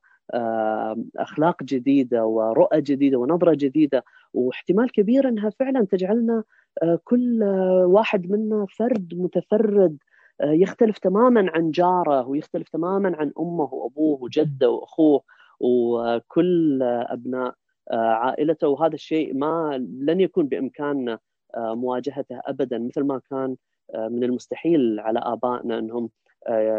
أخلاق 1.16 1.62
جديدة 1.62 2.24
ورؤى 2.24 2.80
جديدة 2.80 3.18
ونظرة 3.18 3.54
جديدة 3.54 4.04
واحتمال 4.34 4.92
كبير 4.92 5.28
أنها 5.28 5.50
فعلا 5.50 5.86
تجعلنا 5.86 6.44
آه، 6.82 6.98
كل 7.04 7.42
واحد 7.84 8.30
منا 8.30 8.66
فرد 8.66 9.14
متفرد 9.14 9.98
آه، 10.40 10.52
يختلف 10.52 10.98
تماما 10.98 11.50
عن 11.54 11.70
جاره 11.70 12.28
ويختلف 12.28 12.68
تماما 12.68 13.16
عن 13.16 13.32
أمه 13.40 13.74
وأبوه 13.74 14.22
وجده 14.22 14.70
وأخوه 14.70 15.22
وكل 15.60 16.82
أبناء 16.82 17.54
آه، 17.90 17.96
عائلته. 17.96 18.68
وهذا 18.68 18.94
الشيء 18.94 19.34
ما 19.34 19.78
لن 20.00 20.20
يكون 20.20 20.46
بامكاننا 20.46 21.18
مواجهته 21.56 22.40
ابدا 22.46 22.78
مثل 22.78 23.02
ما 23.02 23.20
كان 23.30 23.56
من 23.94 24.24
المستحيل 24.24 25.00
على 25.00 25.18
آبائنا 25.18 25.78
أنهم 25.78 26.10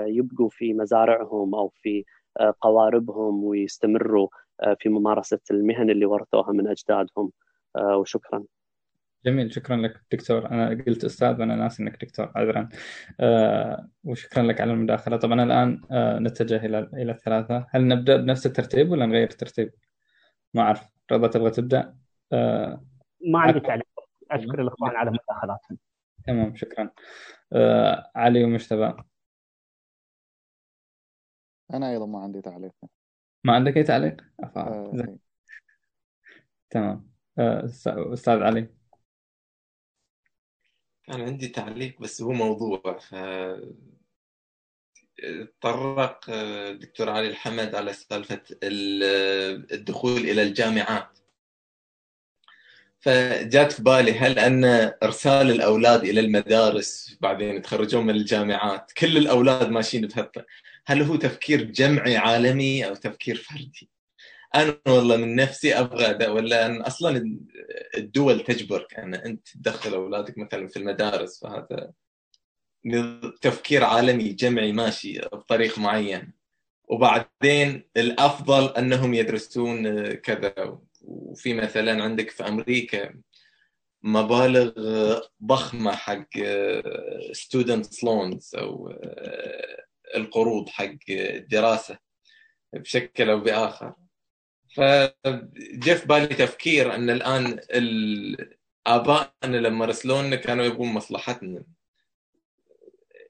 يبقوا 0.07 0.49
في 0.49 0.73
مزارعهم 0.73 1.55
أو 1.55 1.69
في 1.69 2.05
قواربهم 2.61 3.43
ويستمروا 3.43 4.27
في 4.79 4.89
ممارسة 4.89 5.39
المهن 5.51 5.89
اللي 5.89 6.05
ورثوها 6.05 6.51
من 6.51 6.67
أجدادهم. 6.67 7.31
وشكرا. 7.95 8.43
جميل 9.25 9.53
شكرا 9.53 9.77
لك 9.77 10.01
دكتور. 10.11 10.45
أنا 10.51 10.83
قلت 10.87 11.05
أستاذ 11.05 11.39
وأنا 11.39 11.55
ناسي 11.55 11.83
إنك 11.83 12.05
دكتور 12.05 12.31
عذرا. 12.35 12.69
آه 13.19 13.89
وشكرا 14.03 14.43
لك 14.43 14.61
على 14.61 14.73
المداخلة. 14.73 15.17
طبعا 15.17 15.43
الآن 15.43 15.81
آه 15.91 16.19
نتجه 16.19 16.65
إلى 16.65 16.79
إلى 16.93 17.11
الثلاثة. 17.11 17.67
هل 17.69 17.87
نبدأ 17.87 18.17
بنفس 18.17 18.45
الترتيب 18.45 18.91
ولا 18.91 19.05
نغير 19.05 19.29
الترتيب؟ 19.29 19.73
ما 20.53 20.61
أعرف. 20.61 20.87
رضا 21.11 21.27
تبغى 21.27 21.51
تبدأ؟ 21.51 21.95
آه 22.33 22.83
ما 23.31 23.39
عندي 23.39 23.59
تعليق. 23.59 23.87
أشكر 24.31 24.61
الأخوان 24.61 24.95
على 24.95 25.11
مداخلاتهم. 25.11 25.77
تمام 26.27 26.55
شكرا. 26.55 26.89
آه 27.53 28.11
علي 28.15 28.43
ومجتبى. 28.43 28.93
أنا 31.73 31.91
أيضا 31.91 32.05
ما 32.05 32.19
عندي 32.19 32.41
تعليق. 32.41 32.71
ما 33.43 33.53
عندك 33.53 33.77
أي 33.77 33.83
تعليق؟ 33.83 34.21
آه 34.43 34.91
إيه. 34.95 35.17
تمام. 36.69 37.09
آه، 37.39 37.65
أستاذ 38.13 38.43
علي. 38.43 38.67
كان 41.03 41.21
عندي 41.21 41.47
تعليق 41.47 42.01
بس 42.01 42.21
هو 42.21 42.31
موضوع 42.31 42.97
ف 42.97 43.15
تطرق 45.59 46.29
الدكتور 46.29 47.09
علي 47.09 47.27
الحمد 47.27 47.75
على 47.75 47.93
سالفة 47.93 48.41
الدخول 48.63 50.21
إلى 50.21 50.43
الجامعات. 50.43 51.19
فجات 52.99 53.71
في 53.71 53.83
بالي 53.83 54.11
هل 54.13 54.39
أن 54.39 54.65
إرسال 55.03 55.51
الأولاد 55.51 56.03
إلى 56.03 56.19
المدارس 56.19 57.17
بعدين 57.21 57.55
يتخرجون 57.55 58.05
من 58.05 58.15
الجامعات 58.15 58.91
كل 58.91 59.17
الأولاد 59.17 59.69
ماشيين 59.69 60.07
بهالطريقة 60.07 60.47
هل 60.85 61.01
هو 61.01 61.15
تفكير 61.15 61.63
جمعي 61.63 62.17
عالمي 62.17 62.87
أو 62.87 62.95
تفكير 62.95 63.35
فردي؟ 63.35 63.89
أنا 64.55 64.77
والله 64.87 65.17
من 65.17 65.35
نفسي 65.35 65.79
أبغى 65.79 66.27
ولا 66.27 66.65
أن 66.65 66.81
أصلا 66.81 67.39
الدول 67.97 68.39
تجبرك 68.39 68.93
ان 68.93 69.13
أنت 69.13 69.47
تدخل 69.47 69.93
أولادك 69.93 70.37
مثلا 70.37 70.67
في 70.67 70.77
المدارس 70.77 71.39
فهذا 71.39 71.91
تفكير 73.41 73.83
عالمي 73.83 74.29
جمعي 74.29 74.71
ماشي 74.71 75.19
بطريق 75.19 75.79
معين. 75.79 76.33
وبعدين 76.83 77.83
الأفضل 77.97 78.73
أنهم 78.77 79.13
يدرسون 79.13 80.13
كذا. 80.13 80.79
وفي 81.01 81.53
مثلا 81.53 82.03
عندك 82.03 82.29
في 82.29 82.47
أمريكا 82.47 83.13
مبالغ 84.03 84.71
ضخمة 85.43 85.91
حق 85.91 86.29
ستودنت 87.31 88.03
لونز 88.03 88.55
أو 88.55 88.93
القروض 90.15 90.69
حق 90.69 90.95
الدراسه 91.09 91.97
بشكل 92.73 93.29
أو 93.29 93.39
بآخر. 93.39 93.93
فجاء 94.75 95.97
في 95.97 96.07
بالي 96.07 96.27
تفكير 96.27 96.95
إن 96.95 97.09
الآن 97.09 97.59
ابائنا 98.87 99.57
لما 99.57 99.85
رسلونا 99.85 100.35
كانوا 100.35 100.65
يبغون 100.65 100.93
مصلحتنا 100.93 101.63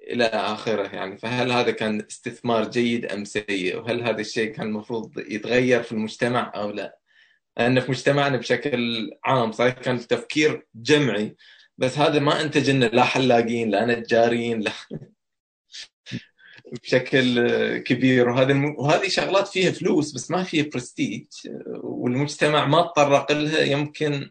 إلى 0.07 0.25
آخره 0.25 0.95
يعني. 0.95 1.17
فهل 1.17 1.51
هذا 1.51 1.71
كان 1.71 2.05
استثمار 2.11 2.69
جيد 2.69 3.05
أم 3.05 3.25
سيء؟ 3.25 3.77
وهل 3.77 4.03
هذا 4.03 4.21
الشيء 4.21 4.51
كان 4.51 4.67
المفروض 4.67 5.17
يتغير 5.17 5.83
في 5.83 5.91
المجتمع 5.91 6.51
أو 6.55 6.71
لا؟ 6.71 6.99
لأن 7.57 7.79
في 7.79 7.91
مجتمعنا 7.91 8.37
بشكل 8.37 9.11
عام 9.23 9.51
صحيح 9.51 9.73
كان 9.73 10.07
تفكير 10.07 10.67
جمعي 10.75 11.35
بس 11.77 11.97
هذا 11.97 12.19
ما 12.19 12.41
انتج 12.41 12.69
لنا 12.69 12.85
لا 12.85 13.03
حلاقين 13.03 13.69
لا 13.69 13.85
نجارين 13.85 14.59
لا 14.59 14.71
بشكل 16.81 17.47
كبير. 17.77 18.29
وهذا. 18.29 18.73
وهذه 18.77 19.07
شغلات 19.07 19.47
فيها 19.47 19.71
فلوس 19.71 20.13
بس 20.15 20.31
ما 20.31 20.43
فيها 20.43 20.65
برستيج 20.73 21.25
والمجتمع 21.83 22.65
ما 22.65 22.81
تطرق 22.81 23.31
لها. 23.31 23.59
يمكن 23.59 24.29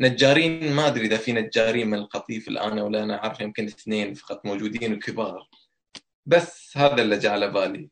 نجارين 0.00 0.72
ما 0.72 0.86
أدري 0.86 1.06
إذا 1.06 1.16
في 1.16 1.32
نجارين 1.32 1.90
من 1.90 1.98
القطيف 1.98 2.48
الآن 2.48 2.78
ولا 2.78 3.02
أنا 3.02 3.16
عارف 3.16 3.40
يمكن 3.40 3.64
اثنين 3.64 4.14
فقط 4.14 4.46
موجودين 4.46 4.94
وكبار. 4.94 5.48
بس 6.26 6.76
هذا 6.76 7.02
اللي 7.02 7.18
جاء 7.18 7.32
على 7.32 7.50
بالي. 7.50 7.88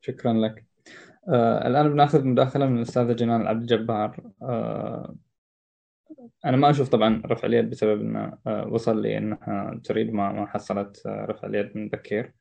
شكرا 0.00 0.32
لك. 0.32 0.64
آه 1.28 1.66
الآن 1.66 1.92
بنأخذ 1.92 2.24
مداخلة 2.24 2.66
من 2.66 2.76
الأستاذة 2.76 3.12
جنان 3.12 3.46
عبد 3.46 3.60
الجبار 3.60 4.20
آه 4.42 5.14
أنا 6.44 6.56
ما 6.56 6.70
أشوف 6.70 6.88
طبعا 6.88 7.22
رفع 7.26 7.48
اليد 7.48 7.70
بسبب 7.70 8.00
إنه 8.00 8.38
آه، 8.46 8.68
وصل 8.68 9.02
لي 9.02 9.18
إنها 9.18 9.80
تريد 9.84 10.12
ما 10.12 10.32
ما 10.32 10.46
حصلت 10.46 11.06
آه، 11.06 11.24
رفع 11.24 11.48
اليد 11.48 11.76
من 11.76 11.88
بكير. 11.88 12.32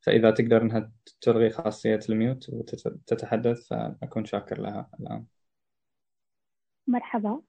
فإذا 0.00 0.30
تقدر 0.30 0.62
إنها 0.62 0.92
تلغي 1.20 1.50
خاصية 1.50 2.00
الميوت 2.08 2.48
وتتحدث 2.48 3.68
فأكون 3.68 4.24
شاكر 4.24 4.60
لها 4.60 4.90
الآن. 5.00 5.24
مرحبا. 6.86 7.40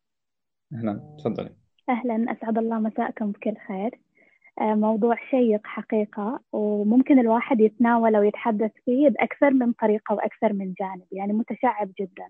أهلا. 0.73 1.15
تفضلي. 1.19 1.55
أهلا. 1.89 2.31
أسعد 2.31 2.57
الله 2.57 2.79
مساءكم 2.79 3.31
بكل 3.31 3.55
خير. 3.67 3.99
آه، 4.61 4.75
موضوع 4.75 5.15
شيق 5.31 5.67
حقيقة 5.67 6.39
وممكن 6.51 7.19
الواحد 7.19 7.59
يتناوله 7.59 8.19
ويتحدث 8.19 8.71
فيه 8.85 9.09
بأكثر 9.09 9.51
من 9.51 9.73
طريقة 9.73 10.15
وأكثر 10.15 10.53
من 10.53 10.73
جانب 10.79 11.05
يعني 11.11 11.33
متشعب 11.33 11.91
جدا. 11.99 12.29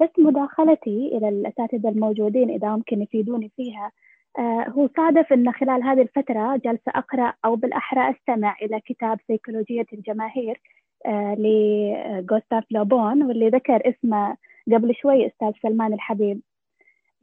بس 0.00 0.08
مداخلتي 0.18 1.16
إلى 1.16 1.28
الأساتذة 1.28 1.88
الموجودين 1.88 2.50
إذا 2.50 2.68
ممكن 2.76 3.02
يفيدوني 3.02 3.50
فيها 3.56 3.92
آه 4.38 4.64
هو 4.68 4.88
صادف 4.96 5.32
أن 5.32 5.52
خلال 5.52 5.82
هذه 5.82 6.02
الفترة 6.02 6.56
جالسة 6.64 6.92
أقرأ 6.94 7.34
أو 7.44 7.56
بالأحرى 7.56 8.10
أستمع 8.10 8.56
إلى 8.62 8.80
كتاب 8.80 9.18
سيكولوجية 9.26 9.86
الجماهير 9.92 10.60
آه 11.06 11.34
لغوستاف 11.38 12.64
لوبون 12.70 13.22
واللي 13.22 13.48
ذكر 13.48 13.88
اسمه 13.88 14.36
قبل 14.72 14.94
شوي 14.94 15.26
أستاذ 15.26 15.52
سلمان 15.62 15.92
الحبيب. 15.92 16.40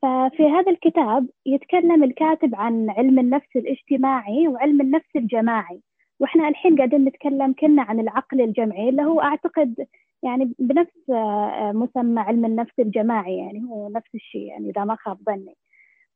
ففي 0.02 0.44
هذا 0.44 0.72
الكتاب 0.72 1.30
يتكلم 1.46 2.04
الكاتب 2.04 2.56
عن 2.56 2.90
علم 2.90 3.20
النفس 3.20 3.56
الاجتماعي 3.56 4.48
وعلم 4.48 4.82
النفس 4.82 5.16
الجماعي. 5.16 5.82
وإحنا 6.20 6.48
الحين 6.48 6.76
قاعدين 6.78 7.06
نتكلم 7.06 7.54
كنا 7.60 7.82
عن 7.82 8.00
العقل 8.00 8.42
الجمعي 8.42 8.90
اللي 8.90 9.04
هو 9.04 9.22
أعتقد 9.22 9.86
يعني 10.24 10.54
بنفس 10.60 11.10
آه، 11.10 11.72
مسمى 11.72 12.22
علم 12.22 12.46
النفس 12.46 12.80
الجماعي 12.80 13.38
يعني 13.38 13.64
هو 13.70 13.90
نفس 13.90 14.16
الشيء 14.16 14.42
يعني 14.42 14.70
إذا 14.70 14.84
ما 14.84 14.96
خاب 14.96 15.18
ظني. 15.26 15.56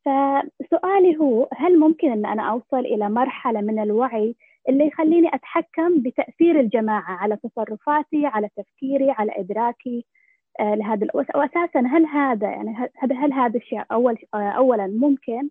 فسؤالي 0.06 1.18
هو 1.18 1.48
هل 1.53 1.80
ممكن 1.80 2.11
إن 2.11 2.26
أنا 2.26 2.41
أوصل 2.52 2.80
إلى 2.80 3.10
مرحلة 3.10 3.61
من 3.61 3.80
الوعي 3.80 4.36
اللي 4.69 4.88
يخليني 4.88 5.36
أتحكم 5.36 6.02
بتأثير 6.02 6.60
الجماعة 6.60 7.11
على 7.11 7.38
تصرفاتي 7.44 8.26
على 8.26 8.49
تفكيري 8.57 9.11
على 9.11 9.32
إدراكي 9.36 10.06
آه، 10.60 10.76
لهذا 10.76 11.07
واساسا 11.14 11.80
هل 11.80 12.06
هذا 12.06 12.49
يعني 12.49 12.90
هل 12.99 13.14
هل 13.14 13.34
هذا 13.34 13.57
الشيء 13.57 13.84
أول 13.91 14.18
آه، 14.34 14.38
اولا 14.38 14.88
ممكن؟ 14.88 15.49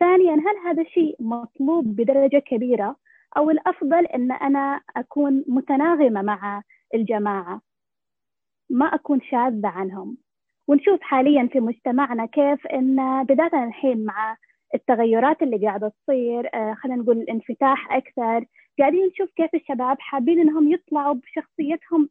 ثانيا 0.00 0.34
هل 0.34 0.68
هذا 0.68 0.82
الشيء 0.82 1.16
مطلوب 1.20 1.84
بدرجة 1.96 2.38
كبيرة؟ 2.38 2.96
أو 3.36 3.50
الأفضل 3.50 4.06
إن 4.06 4.32
أنا 4.32 4.80
أكون 4.96 5.44
متناغمة 5.48 6.22
مع 6.22 6.62
الجماعة؟ 6.94 7.60
ما 8.70 8.86
أكون 8.86 9.20
شاذة 9.20 9.68
عنهم. 9.68 10.16
ونشوف 10.68 11.00
حاليا 11.02 11.48
في 11.52 11.60
مجتمعنا 11.60 12.26
كيف 12.26 12.66
إن 12.66 13.24
بداية 13.24 13.64
الحين 13.64 14.04
مع 14.04 14.36
التغيرات 14.74 15.42
اللي 15.42 15.66
قاعدة 15.66 15.92
تصير 16.02 16.50
آه، 16.54 16.74
خلينا 16.74 17.02
نقول 17.02 17.18
الانفتاح 17.18 17.92
أكثر 17.92 18.44
قاعدين 18.78 19.06
نشوف 19.06 19.30
كيف 19.36 19.54
الشباب 19.54 19.96
حابين 20.00 20.40
إنهم 20.40 20.72
يطلعوا 20.72 21.14
بشخصيتهم 21.14 22.08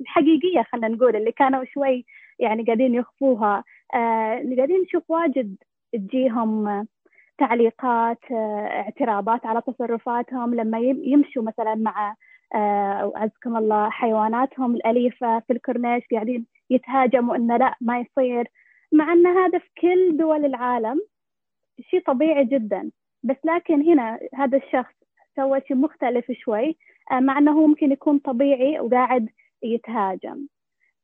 الحقيقية 0.00 0.62
خلينا 0.72 0.88
نقول 0.88 1.16
اللي 1.16 1.32
كانوا 1.32 1.64
شوي 1.64 2.04
يعني 2.38 2.62
قاعدين 2.64 2.94
يخفوها. 2.94 3.64
آه، 3.94 4.54
قاعدين 4.56 4.80
نشوف 4.82 5.10
واجد 5.10 5.56
تجيهم 5.92 6.86
تعليقات 7.38 8.18
آه، 8.30 8.66
اعتراضات 8.66 9.46
على 9.46 9.62
تصرفاتهم 9.66 10.54
لما 10.54 10.78
يمشوا 10.78 11.42
مثلا 11.42 11.74
مع 11.74 12.16
آه، 12.54 13.12
عزكم 13.16 13.56
الله 13.56 13.90
حيواناتهم 13.90 14.74
الأليفة 14.76 15.40
في 15.40 15.52
الكورنيش 15.52 16.04
قاعدين 16.12 16.46
يتهاجموا 16.70 17.36
إنه 17.36 17.56
لا 17.56 17.74
ما 17.80 18.00
يصير. 18.00 18.48
مع 18.92 19.12
أن 19.12 19.26
هذا 19.26 19.58
في 19.58 19.68
كل 19.80 20.16
دول 20.16 20.44
العالم 20.44 21.00
شيء 21.80 22.02
طبيعي 22.06 22.44
جدا. 22.44 22.90
بس 23.22 23.36
لكن 23.44 23.82
هنا 23.82 24.18
هذا 24.34 24.58
الشخص 24.58 24.94
سوى 25.36 25.60
شيء 25.68 25.76
مختلف 25.76 26.32
شوي 26.32 26.76
آه، 27.12 27.20
مع 27.20 27.38
أنه 27.38 27.66
ممكن 27.66 27.92
يكون 27.92 28.18
طبيعي 28.18 28.80
وقاعد 28.80 29.28
يتهاجم. 29.62 30.46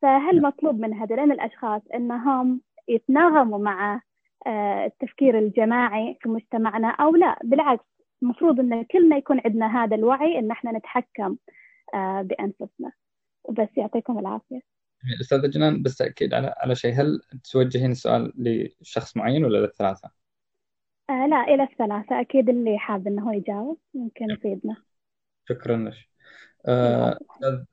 فهل 0.03 0.43
مطلوب 0.43 0.81
من 0.81 0.95
هذين 0.95 1.33
الأشخاص 1.33 1.83
أنهم 1.95 2.61
يتناغموا 2.89 3.59
مع 3.59 4.01
آه، 4.47 4.87
التفكير 4.87 5.39
الجماعي 5.39 6.19
في 6.21 6.29
مجتمعنا 6.29 6.89
أو 6.89 7.17
لا؟ 7.17 7.39
بالعكس 7.45 7.96
المفروض 8.27 8.61
إن 8.61 8.85
كلنا 8.85 9.17
يكون 9.17 9.41
عندنا 9.45 9.85
هذا 9.85 9.97
الوعي 9.97 10.39
إن 10.39 10.51
إحنا 10.51 10.79
نتحكم 10.79 11.37
آه، 11.95 12.23
بأنفسنا. 12.23 12.93
وبس 13.45 13.69
يعطيكم 13.77 14.19
العافية. 14.19 14.61
أستاذ 15.21 15.51
جنان 15.51 15.83
بس 15.83 15.97
تأكيد 15.97 16.35
على 16.35 16.55
على 16.57 16.75
شيء. 16.75 16.93
هل 16.93 17.21
توجهين 17.53 17.91
السؤال 17.91 18.33
لشخص 18.37 19.17
معين 19.17 19.45
ولا 19.45 19.59
للثلاثة؟ 19.59 20.11
آه 21.11 21.27
لا 21.27 21.55
إلى 21.55 21.63
الثلاثة. 21.63 22.21
أكيد 22.21 22.49
اللي 22.49 22.79
حاب 22.79 23.07
إنه 23.07 23.29
هو 23.29 23.33
يجاوب 23.33 23.79
ممكن 23.95 24.31
يفيدنا. 24.31 24.77
شكرا 25.49 25.77
لك. 25.77 25.95
آه، 26.69 27.19
أستاذ 27.31 27.65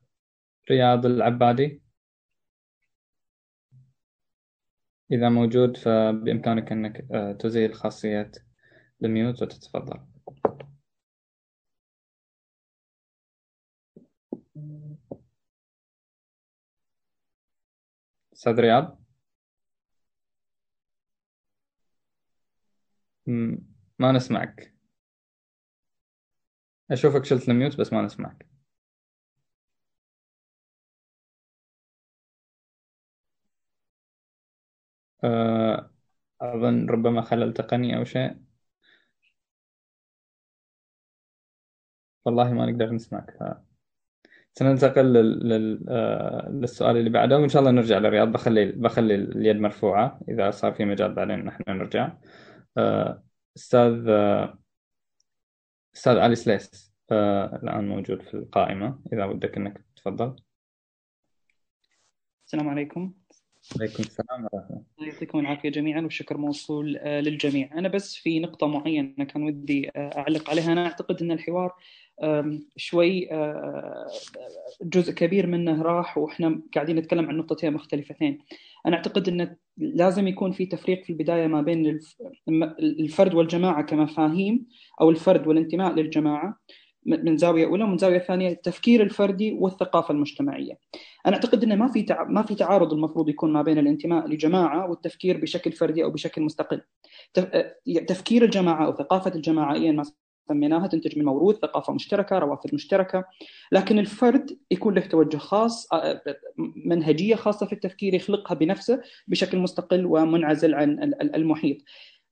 رياض 0.70 1.06
العبادي. 1.06 1.82
إذا 5.12 5.28
موجود 5.28 5.76
فبإمكانك 5.76 6.72
أنك 6.72 7.06
آه، 7.12 7.32
تزيل 7.32 7.74
خاصية 7.74 8.30
الميوت 9.04 9.42
وتتفضل. 9.42 10.13
أستاذ 18.44 18.60
رياض؟ 18.60 18.98
ما 23.98 24.12
نسمعك. 24.12 24.74
أشوفك 26.90 27.24
شلت 27.24 27.48
الميوت 27.48 27.76
بس 27.80 27.92
ما 27.92 28.02
نسمعك. 28.02 28.46
آه، 35.24 35.90
أظن 36.40 36.86
ربما 36.90 37.22
خلل 37.22 37.52
تقني 37.54 37.96
أو 37.96 38.04
شيء. 38.04 38.36
والله 42.24 42.52
ما 42.52 42.66
نقدر 42.66 42.90
نسمعك. 42.92 43.36
سننتقل 44.54 45.12
لل... 45.12 45.84
آه، 45.88 46.48
للسؤال 46.50 46.96
اللي 46.96 47.10
بعده 47.10 47.38
وإن 47.38 47.48
شاء 47.48 47.60
الله 47.60 47.70
نرجع 47.72 47.98
للرياض. 47.98 48.32
بخلي 48.32 48.72
بخلي 48.72 49.14
اليد 49.14 49.56
مرفوعة. 49.56 50.20
إذا 50.28 50.50
صار 50.50 50.72
في 50.72 50.84
مجال 50.84 51.14
بعدين 51.14 51.38
نحن 51.38 51.62
نرجع. 51.68 52.12
آه، 52.78 53.22
أستاذ 53.56 54.08
أستاذ 55.96 56.18
علي 56.18 56.34
سليس 56.34 56.94
الآن 57.12 57.88
موجود 57.88 58.22
في 58.22 58.34
القائمة. 58.34 59.00
إذا 59.12 59.24
ودك 59.24 59.56
أنك 59.56 59.84
تفضل. 59.96 60.36
السلام 62.46 62.68
عليكم. 62.68 63.14
عليكم 63.80 64.02
السلام 64.02 64.48
ورحمة 64.52 64.84
الله. 64.98 65.12
يعطيكم 65.12 65.38
العافية 65.38 65.68
جميعا 65.68 66.00
والشكر 66.00 66.36
موصول 66.36 66.96
آه، 66.96 67.20
للجميع. 67.20 67.78
أنا 67.78 67.88
بس 67.88 68.14
في 68.14 68.40
نقطة 68.40 68.66
معينة 68.66 69.24
كان 69.24 69.42
ودي 69.42 69.90
آه، 69.96 70.10
أعلق 70.18 70.50
عليها. 70.50 70.72
أنا 70.72 70.86
أعتقد 70.86 71.22
أن 71.22 71.30
الحوار 71.30 71.74
شوي 72.76 73.32
آه، 73.32 74.06
جزء 74.82 75.12
كبير 75.12 75.46
منه 75.46 75.82
راح 75.82 76.18
وإحنا 76.18 76.62
قاعدين 76.74 76.96
نتكلم 76.96 77.28
عن 77.28 77.36
نقطتين 77.36 77.72
مختلفتين 77.72 78.38
أنا 78.86 78.96
أعتقد 78.96 79.28
إن 79.28 79.56
لازم 79.78 80.28
يكون 80.28 80.52
في 80.52 80.66
تفريق 80.66 81.04
في 81.04 81.10
البداية 81.10 81.46
ما 81.46 81.62
بين 81.62 82.00
الفرد 82.80 83.34
والجماعة 83.34 83.82
كمفاهيم 83.82 84.66
أو 85.00 85.10
الفرد 85.10 85.46
والانتماء 85.46 85.94
للجماعة 85.94 86.60
من 87.06 87.36
زاوية 87.36 87.66
أولى 87.66 87.84
ومن 87.84 87.98
زاوية 87.98 88.18
ثانية 88.18 88.48
التفكير 88.48 89.02
الفردي 89.02 89.52
والثقافة 89.52 90.12
المجتمعية. 90.12 90.78
أنا 91.26 91.34
أعتقد 91.34 91.64
انه 91.64 91.74
ما 91.74 91.88
في 91.88 92.06
ما 92.28 92.42
في 92.42 92.54
تعارض 92.54 92.92
المفروض 92.92 93.28
يكون 93.28 93.52
ما 93.52 93.62
بين 93.62 93.78
الانتماء 93.78 94.28
لجماعة 94.28 94.90
والتفكير 94.90 95.36
بشكل 95.40 95.72
فردي 95.72 96.04
أو 96.04 96.10
بشكل 96.10 96.42
مستقل. 96.42 96.80
تفكير 98.08 98.44
الجماعة 98.44 98.86
أو 98.86 98.92
ثقافة 98.92 99.34
الجماعة 99.34 99.74
ايا 99.74 99.92
ما 99.92 100.04
سميناها 100.48 100.86
تنتج 100.86 101.18
من 101.18 101.24
موروث 101.24 101.56
ثقافة 101.56 101.92
مشتركة 101.92 102.38
روافد 102.38 102.74
مشتركة. 102.74 103.24
لكن 103.72 103.98
الفرد 103.98 104.58
يكون 104.70 104.94
له 104.94 105.00
توجه 105.00 105.36
خاص 105.36 105.88
منهجية 106.86 107.34
خاصة 107.34 107.66
في 107.66 107.72
التفكير 107.72 108.14
يخلقها 108.14 108.54
بنفسه 108.54 109.02
بشكل 109.28 109.58
مستقل 109.58 110.06
ومنعزل 110.06 110.74
عن 110.74 111.12
المحيط. 111.20 111.76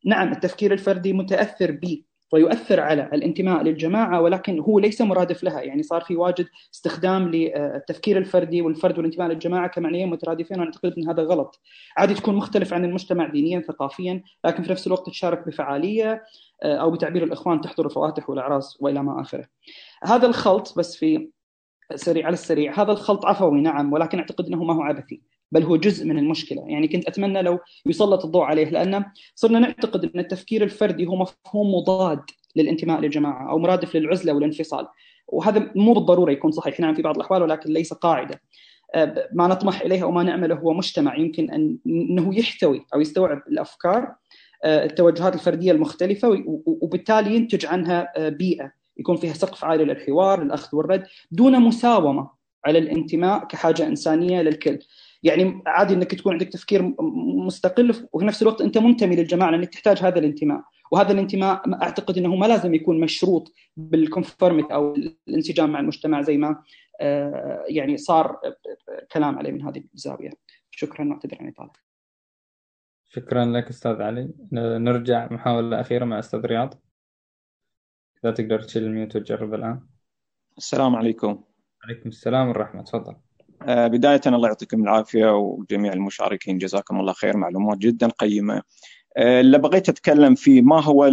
نعم 0.05 0.33
التفكير 0.33 0.73
الفردي 0.73 1.13
متأثر 1.13 1.71
به 1.71 2.03
ويؤثر 2.33 2.81
على 2.81 3.11
الانتماء 3.13 3.63
للجماعة 3.63 4.21
ولكن 4.21 4.61
هو 4.61 4.79
ليس 4.79 5.01
مرادف 5.01 5.45
لها. 5.45 5.61
يعني 5.61 5.83
صار 5.83 6.01
في 6.01 6.17
واجد 6.17 6.47
استخدام 6.75 7.29
للتفكير 7.29 8.19
الفردي 8.19 8.63
والفرد 8.63 8.99
والانتماء 8.99 9.29
للجماعة 9.29 9.69
كمعنيين 9.69 10.11
مترادفين 10.11 10.59
وأنا 10.59 10.71
أعتقد 10.71 10.95
أن 10.99 11.09
هذا 11.09 11.23
غلط. 11.23 11.61
عادي 11.97 12.15
تكون 12.15 12.37
مختلف 12.37 12.75
عن 12.75 12.85
المجتمع 12.85 13.29
دينيا 13.29 13.61
ثقافيا 13.61 14.23
لكن 14.45 14.63
في 14.63 14.71
نفس 14.71 14.87
الوقت 14.87 15.09
تشارك 15.09 15.47
بفعالية 15.47 16.25
آه، 16.63 16.77
أو 16.77 16.91
بتعبير 16.91 17.25
الإخوان 17.25 17.61
تحضر 17.61 17.87
الفواتح 17.87 18.31
والأعراس 18.31 18.79
وإلى 18.81 19.03
ما 19.03 19.21
آخره. 19.21 19.47
هذا 20.05 20.27
الخلط 20.27 20.79
بس 20.79 20.97
في 20.97 21.31
سريع 21.95 22.27
على 22.27 22.35
السريع 22.35 22.83
هذا 22.83 22.93
الخلط 22.93 23.27
عفوي 23.27 23.61
نعم 23.61 23.93
ولكن 23.93 24.19
أعتقد 24.19 24.47
أنه 24.47 24.65
ما 24.65 24.75
هو 24.75 24.83
عبثي. 24.83 25.23
بل 25.53 25.63
هو 25.63 25.77
جزء 25.77 26.07
من 26.07 26.19
المشكلة. 26.19 26.65
يعني 26.67 26.89
كنت 26.89 27.09
أتمنى 27.09 27.43
لو 27.43 27.59
يسلط 27.87 28.25
الضوء 28.25 28.43
عليه 28.43 28.71
لأن 28.71 29.05
صرنا 29.35 29.59
نعتقد 29.59 30.05
أن 30.05 30.21
التفكير 30.21 30.63
الفردي 30.63 31.07
هو 31.07 31.17
مفهوم 31.17 31.75
مضاد 31.75 32.21
للانتماء 32.57 33.01
للجماعة 33.01 33.51
أو 33.51 33.59
مرادف 33.59 33.97
للعزلة 33.97 34.33
والانفصال. 34.33 34.87
وهذا 35.29 35.71
مو 35.75 35.93
بالضرورة 35.93 36.33
يكون 36.33 36.51
صحيح 36.51 36.81
نعم 36.81 36.95
في 36.95 37.03
بعض 37.03 37.17
الأحوال 37.17 37.43
ولكن 37.43 37.73
ليس 37.73 37.93
قاعدة. 37.93 38.41
أه، 38.95 39.29
ما 39.33 39.47
نطمح 39.47 39.81
إليه 39.81 40.03
أو 40.03 40.11
ما 40.11 40.23
نعمله 40.23 40.55
هو 40.55 40.73
مجتمع. 40.73 41.17
يمكن 41.17 41.51
أن 41.51 41.79
أنه 41.87 42.39
يحتوي 42.39 42.87
أو 42.95 43.01
يستوعب 43.01 43.43
الأفكار 43.49 44.15
أه، 44.65 44.85
التوجهات 44.85 45.35
الفردية 45.35 45.73
المختلفة 45.73 46.43
وبالتالي 46.67 47.37
ينتج 47.37 47.67
عنها 47.67 48.13
أه، 48.17 48.29
بيئة. 48.29 48.73
يكون 48.97 49.17
فيها 49.17 49.33
سقف 49.33 49.65
عالي 49.65 49.85
للحوار 49.85 50.43
الاخذ 50.43 50.77
والرد 50.77 51.07
دون 51.31 51.61
مساومة 51.61 52.31
على 52.65 52.79
الانتماء 52.79 53.45
كحاجة 53.45 53.87
إنسانية 53.87 54.43
للكل. 54.43 54.79
يعني 55.23 55.63
عادي 55.67 55.95
إنك 55.95 56.15
تكون 56.15 56.33
عندك 56.33 56.49
تفكير 56.49 56.95
مستقل 57.47 58.09
وفي 58.13 58.25
نفس 58.25 58.43
الوقت 58.43 58.61
أنت 58.61 58.79
منتمي 58.79 59.17
للجماعة 59.17 59.51
لأنك 59.51 59.69
تحتاج 59.69 59.99
هذا 59.99 60.19
الانتماء. 60.19 60.63
وهذا 60.93 61.13
الانتماء 61.13 61.83
أعتقد 61.83 62.19
إنه 62.19 62.37
ما 62.37 62.47
لازم 62.47 62.75
يكون 62.75 63.01
مشروط 63.01 63.53
بالكونفورميتي 63.77 64.75
أو 64.75 64.95
الانسجام 65.29 65.73
مع 65.73 65.81
المجتمع 65.81 66.23
زي 66.23 66.37
ما 66.37 66.63
آه، 67.01 67.65
يعني 67.69 67.97
صار 67.97 68.41
كلام 69.13 69.39
عليه 69.39 69.53
من 69.53 69.63
هذه 69.63 69.85
الزاوية. 69.95 70.31
شكرا 70.71 71.09
واعتذر 71.09 71.37
عن 71.41 71.49
الإطالة. 71.49 71.73
شكرا 73.09 73.45
لك 73.45 73.69
أستاذ 73.69 74.03
علي. 74.03 74.31
نرجع 74.53 75.29
محاولة 75.33 75.81
أخيرة 75.81 76.05
مع 76.05 76.19
أستاذ 76.19 76.41
رياض. 76.41 76.75
إذا 78.25 78.33
تقدر 78.33 78.63
تشيل 78.63 78.83
الميوت 78.83 79.17
وتجرب 79.17 79.55
الآن. 79.55 79.81
السلام 80.59 80.97
عليكم. 80.97 81.45
عليكم 81.85 82.09
السلام 82.09 82.49
والرحمه 82.49 82.83
تفضل. 82.83 83.17
بداية 83.67 84.21
الله 84.27 84.49
يعطيكم 84.49 84.83
العافية 84.83 85.37
وجميع 85.37 85.93
المشاركين 85.93 86.59
جزاكم 86.59 87.01
الله 87.01 87.13
خير 87.13 87.37
معلومات 87.37 87.79
جدا 87.79 88.09
قيمة. 88.09 88.63
آه، 89.17 89.41
اللي 89.41 89.59
بغيت 89.59 89.89
أتكلم 89.89 90.35
فيه 90.35 90.63
ما 90.63 90.83
هو 90.83 91.07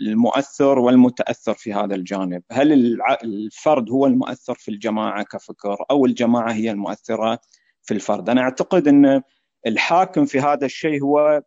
المؤثر 0.00 0.78
والمتأثر 0.78 1.54
في 1.54 1.72
هذا 1.72 1.94
الجانب؟ 1.94 2.42
هل 2.52 3.00
الفرد 3.24 3.90
هو 3.90 4.06
المؤثر 4.06 4.54
في 4.54 4.70
الجماعة 4.70 5.22
كفكر 5.22 5.76
أو 5.90 6.06
الجماعة 6.06 6.52
هي 6.52 6.70
المؤثرة 6.70 7.38
في 7.82 7.94
الفرد؟ 7.94 8.28
أنا 8.30 8.40
أعتقد 8.40 8.88
أن 8.88 9.22
الحاكم 9.66 10.24
في 10.24 10.40
هذا 10.40 10.66
الشيء 10.66 11.02
هو 11.02 11.42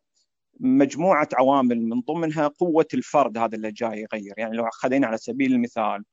مجموعة 0.60 1.30
عوامل 1.34 1.82
من 1.82 2.02
ضمنها 2.02 2.48
قوة 2.48 2.88
الفرد 2.94 3.38
هذا 3.38 3.56
اللي 3.56 3.72
جاي 3.72 4.08
يغير. 4.14 4.34
يعني 4.38 4.58
لو 4.58 4.70
خلينا 4.72 5.08
على 5.08 5.18
سبيل 5.18 5.54
المثال 5.54 6.04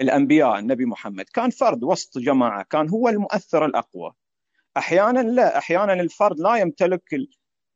الأنبياء 0.00 0.58
النبي 0.58 0.84
محمد 0.84 1.24
كان 1.24 1.50
فرد 1.50 1.84
وسط 1.84 2.18
جماعة 2.18 2.62
كان 2.62 2.88
هو 2.88 3.08
المؤثر 3.08 3.64
الأقوى 3.64 4.12
أحيانا 4.76 5.20
لا 5.20 5.58
أحيانا 5.58 5.92
الفرد 5.92 6.40
لا 6.40 6.56
يمتلك 6.56 7.02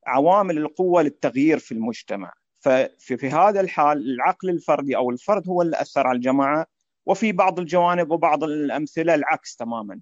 عوامل 0.07 0.59
القوة 0.59 1.03
للتغيير 1.03 1.59
في 1.59 1.73
المجتمع 1.73 2.33
ففي 2.61 3.17
في 3.17 3.29
هذا 3.29 3.61
الحال 3.61 3.99
العقل 3.99 4.51
الفردي 4.51 4.97
أو 4.97 5.11
الفرد 5.11 5.49
هو 5.49 5.63
اللي 5.63 5.81
أثر 5.81 6.07
على 6.07 6.17
الجماعة 6.17 6.67
وفي 7.07 7.33
بعض 7.33 7.59
الجوانب 7.59 8.11
وبعض 8.11 8.45
الأمثلة 8.45 9.15
العكس 9.15 9.57
تماما 9.57 10.01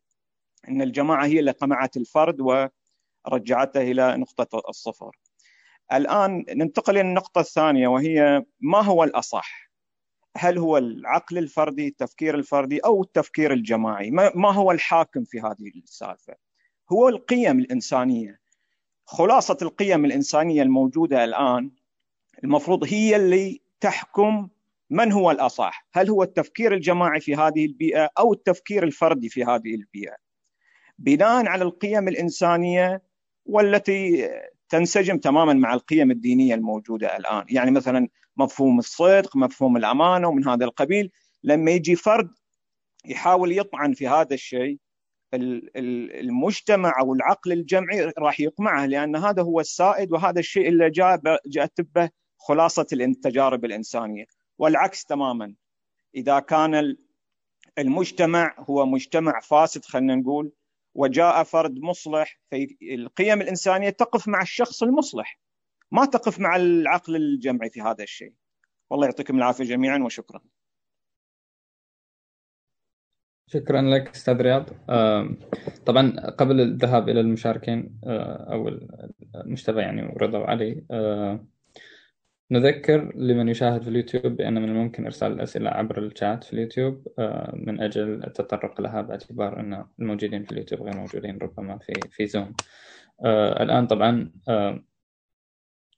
إن 0.68 0.82
الجماعة 0.82 1.26
هي 1.26 1.40
اللي 1.40 1.50
قمعت 1.50 1.96
الفرد 1.96 2.40
ورجعته 2.40 3.80
إلى 3.80 4.16
نقطة 4.16 4.62
الصفر. 4.68 5.16
الآن 5.92 6.44
ننتقل 6.48 6.92
إلى 6.92 7.00
النقطة 7.00 7.40
الثانية 7.40 7.88
وهي 7.88 8.44
ما 8.60 8.80
هو 8.80 9.04
الأصح؟ 9.04 9.69
هل 10.36 10.58
هو 10.58 10.78
العقل 10.78 11.38
الفردي 11.38 11.88
التفكير 11.88 12.34
الفردي 12.34 12.78
أو 12.78 13.02
التفكير 13.02 13.52
الجماعي؟ 13.52 14.10
ما 14.10 14.52
هو 14.52 14.72
الحاكم 14.72 15.24
في 15.24 15.40
هذه 15.40 15.72
السالفة؟ 15.84 16.34
هو 16.92 17.08
القيم 17.08 17.58
الإنسانية. 17.58 18.40
خلاصة 19.04 19.56
القيم 19.62 20.04
الإنسانية 20.04 20.62
الموجودة 20.62 21.24
الآن 21.24 21.70
المفروض 22.44 22.84
هي 22.84 23.16
اللي 23.16 23.60
تحكم 23.80 24.48
من 24.90 25.12
هو 25.12 25.30
الأصح. 25.30 25.86
هل 25.92 26.10
هو 26.10 26.22
التفكير 26.22 26.74
الجماعي 26.74 27.20
في 27.20 27.34
هذه 27.34 27.66
البيئة 27.66 28.10
أو 28.18 28.32
التفكير 28.32 28.82
الفردي 28.82 29.28
في 29.28 29.44
هذه 29.44 29.74
البيئة؟ 29.74 30.16
بناء 30.98 31.46
على 31.46 31.64
القيم 31.64 32.08
الإنسانية 32.08 33.02
والتي 33.46 34.28
تنسجم 34.68 35.18
تماما 35.18 35.52
مع 35.52 35.74
القيم 35.74 36.10
الدينية 36.10 36.54
الموجودة 36.54 37.16
الآن، 37.16 37.44
يعني 37.48 37.70
مثلا 37.70 38.08
مفهوم 38.44 38.78
الصدق، 38.78 39.36
مفهوم 39.36 39.76
الأمانة 39.76 40.28
ومن 40.28 40.48
هذا 40.48 40.64
القبيل، 40.64 41.10
لما 41.44 41.70
يجي 41.70 41.96
فرد 41.96 42.30
يحاول 43.04 43.58
يطعن 43.58 43.92
في 43.92 44.08
هذا 44.08 44.34
الشيء 44.34 44.78
المجتمع 45.34 46.92
أو 47.00 47.14
العقل 47.14 47.52
الجمعي 47.52 48.12
راح 48.18 48.40
يقمعه 48.40 48.86
لأن 48.86 49.16
هذا 49.16 49.42
هو 49.42 49.60
السائد 49.60 50.12
وهذا 50.12 50.40
الشيء 50.40 50.68
اللي 50.68 50.90
جاء 50.90 51.20
جاءت 51.46 51.80
به 51.80 52.10
خلاصة 52.38 52.86
التجارب 52.92 53.64
الإنسانية، 53.64 54.24
والعكس 54.58 55.04
تماما. 55.04 55.54
إذا 56.14 56.40
كان 56.40 56.96
المجتمع 57.78 58.54
هو 58.58 58.86
مجتمع 58.86 59.40
فاسد 59.40 59.84
خلينا 59.84 60.14
نقول 60.14 60.52
وجاء 60.94 61.42
فرد 61.42 61.78
مصلح 61.78 62.40
فالقيم 62.50 63.40
الإنسانية 63.40 63.90
تقف 63.90 64.28
مع 64.28 64.42
الشخص 64.42 64.82
المصلح 64.82 65.38
ما 65.92 66.04
تقف 66.04 66.40
مع 66.40 66.56
العقل 66.56 67.16
الجمعي 67.16 67.70
في 67.70 67.80
هذا 67.80 68.04
الشيء. 68.04 68.32
والله 68.90 69.06
يعطيكم 69.06 69.38
العافية 69.38 69.64
جميعا 69.64 69.98
وشكرا. 69.98 70.40
شكرا 73.46 73.82
لك 73.82 74.08
أستاذ 74.08 74.36
رياض. 74.42 74.70
طبعا 75.86 76.30
قبل 76.30 76.60
الذهاب 76.60 77.08
إلى 77.08 77.20
المشاركين 77.20 78.00
آه، 78.04 78.52
أو 78.52 78.68
المجتمع 79.34 79.82
يعني 79.82 80.02
ورضا 80.02 80.38
وعلي 80.38 80.84
آه، 80.90 81.46
نذكر 82.50 83.16
لمن 83.16 83.48
يشاهد 83.48 83.82
في 83.82 83.88
اليوتيوب 83.88 84.26
بأن 84.26 84.62
من 84.62 84.68
الممكن 84.68 85.04
إرسال 85.04 85.32
الأسئلة 85.32 85.70
عبر 85.70 85.98
الشات 85.98 86.44
في 86.44 86.52
اليوتيوب 86.52 87.08
آه، 87.18 87.52
من 87.54 87.80
أجل 87.80 88.24
التطرق 88.24 88.80
لها 88.80 89.02
باعتبار 89.02 89.60
أن 89.60 89.84
الموجودين 89.98 90.44
في 90.44 90.52
اليوتيوب 90.52 90.82
غير 90.82 90.96
موجودين 90.96 91.38
ربما 91.38 91.78
في 91.78 91.92
في 92.10 92.26
زوم 92.26 92.54
الآن 93.60 93.86
طبعا 93.86 94.30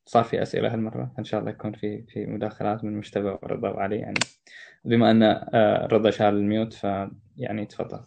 صار 0.05 0.25
في 0.25 0.43
أسئلة 0.43 0.75
هالمرة. 0.75 1.13
إن 1.19 1.25
شاء 1.25 1.41
الله 1.41 1.51
يكون 1.51 1.73
في 1.73 2.03
في 2.03 2.27
مداخلات 2.27 2.85
من 2.85 2.97
مجتبى 2.97 3.29
ورضا 3.43 3.71
وعلي. 3.71 3.97
يعني 3.97 4.21
بما 4.85 5.11
أن 5.11 5.23
رضا 5.93 6.11
شال 6.11 6.35
الميوت 6.35 6.73
فيعني 6.73 7.67
تفضل. 7.67 8.01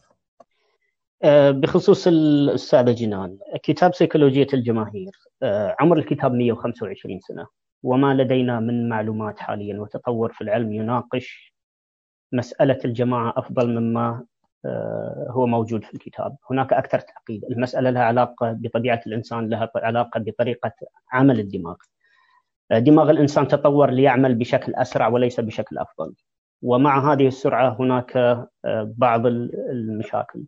آه، 1.24 1.52
بخصوص 1.52 2.08
الأستاذة 2.08 2.92
جنان 2.92 3.38
كتاب 3.64 3.94
سيكولوجية 3.94 4.48
الجماهير 4.54 5.12
آه، 5.44 5.76
عمر 5.80 5.98
الكتاب 5.98 6.34
125 6.34 7.20
سنة. 7.20 7.48
وما 7.84 8.14
لدينا 8.14 8.60
من 8.60 8.90
معلومات 8.90 9.40
حاليا 9.40 9.80
وتطور 9.80 10.34
في 10.34 10.42
العلم 10.42 10.74
يناقش 10.74 11.56
مسألة 12.32 12.80
الجماعة 12.86 13.34
أفضل 13.38 13.80
مما 13.80 14.10
آه، 14.10 14.26
هو 15.30 15.48
موجود 15.48 15.84
في 15.84 15.94
الكتاب. 15.94 16.36
هناك 16.52 16.74
أكثر 16.74 17.00
تعقيد. 17.00 17.46
المسألة 17.46 17.90
لها 17.90 18.04
علاقة 18.04 18.52
بطبيعة 18.52 19.02
الإنسان 19.08 19.50
لها 19.50 19.72
علاقة 19.76 20.20
بطريقة 20.20 20.72
عمل 21.12 21.40
الدماغ. 21.40 21.76
دماغ 22.72 23.10
الإنسان 23.10 23.48
تطور 23.48 23.90
ليعمل 23.90 24.36
بشكل 24.36 24.76
أسرع 24.76 25.08
وليس 25.08 25.40
بشكل 25.40 25.78
أفضل. 25.78 26.14
ومع 26.62 27.14
هذه 27.14 27.28
السرعة 27.28 27.78
هناك 27.80 28.48
بعض 28.98 29.26
المشاكل. 29.26 30.44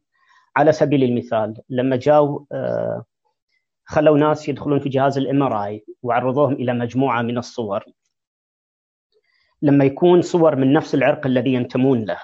على 0.57 0.72
سبيل 0.72 1.03
المثال 1.03 1.61
لما 1.69 1.95
جاوا 1.95 2.39
آه، 2.52 3.06
خلوا 3.85 4.18
ناس 4.18 4.49
يدخلون 4.49 4.80
في 4.80 4.89
جهاز 4.89 5.18
ال 5.18 5.44
MRI 5.44 5.86
وعرضوهم 6.03 6.53
إلى 6.53 6.73
مجموعة 6.73 7.22
من 7.22 7.38
الصور 7.38 7.85
لما 9.61 9.85
يكون 9.85 10.22
صور 10.22 10.56
من 10.56 10.73
نفس 10.73 10.95
العرق 10.95 11.26
الذي 11.26 11.53
ينتمون 11.53 12.06
له 12.06 12.19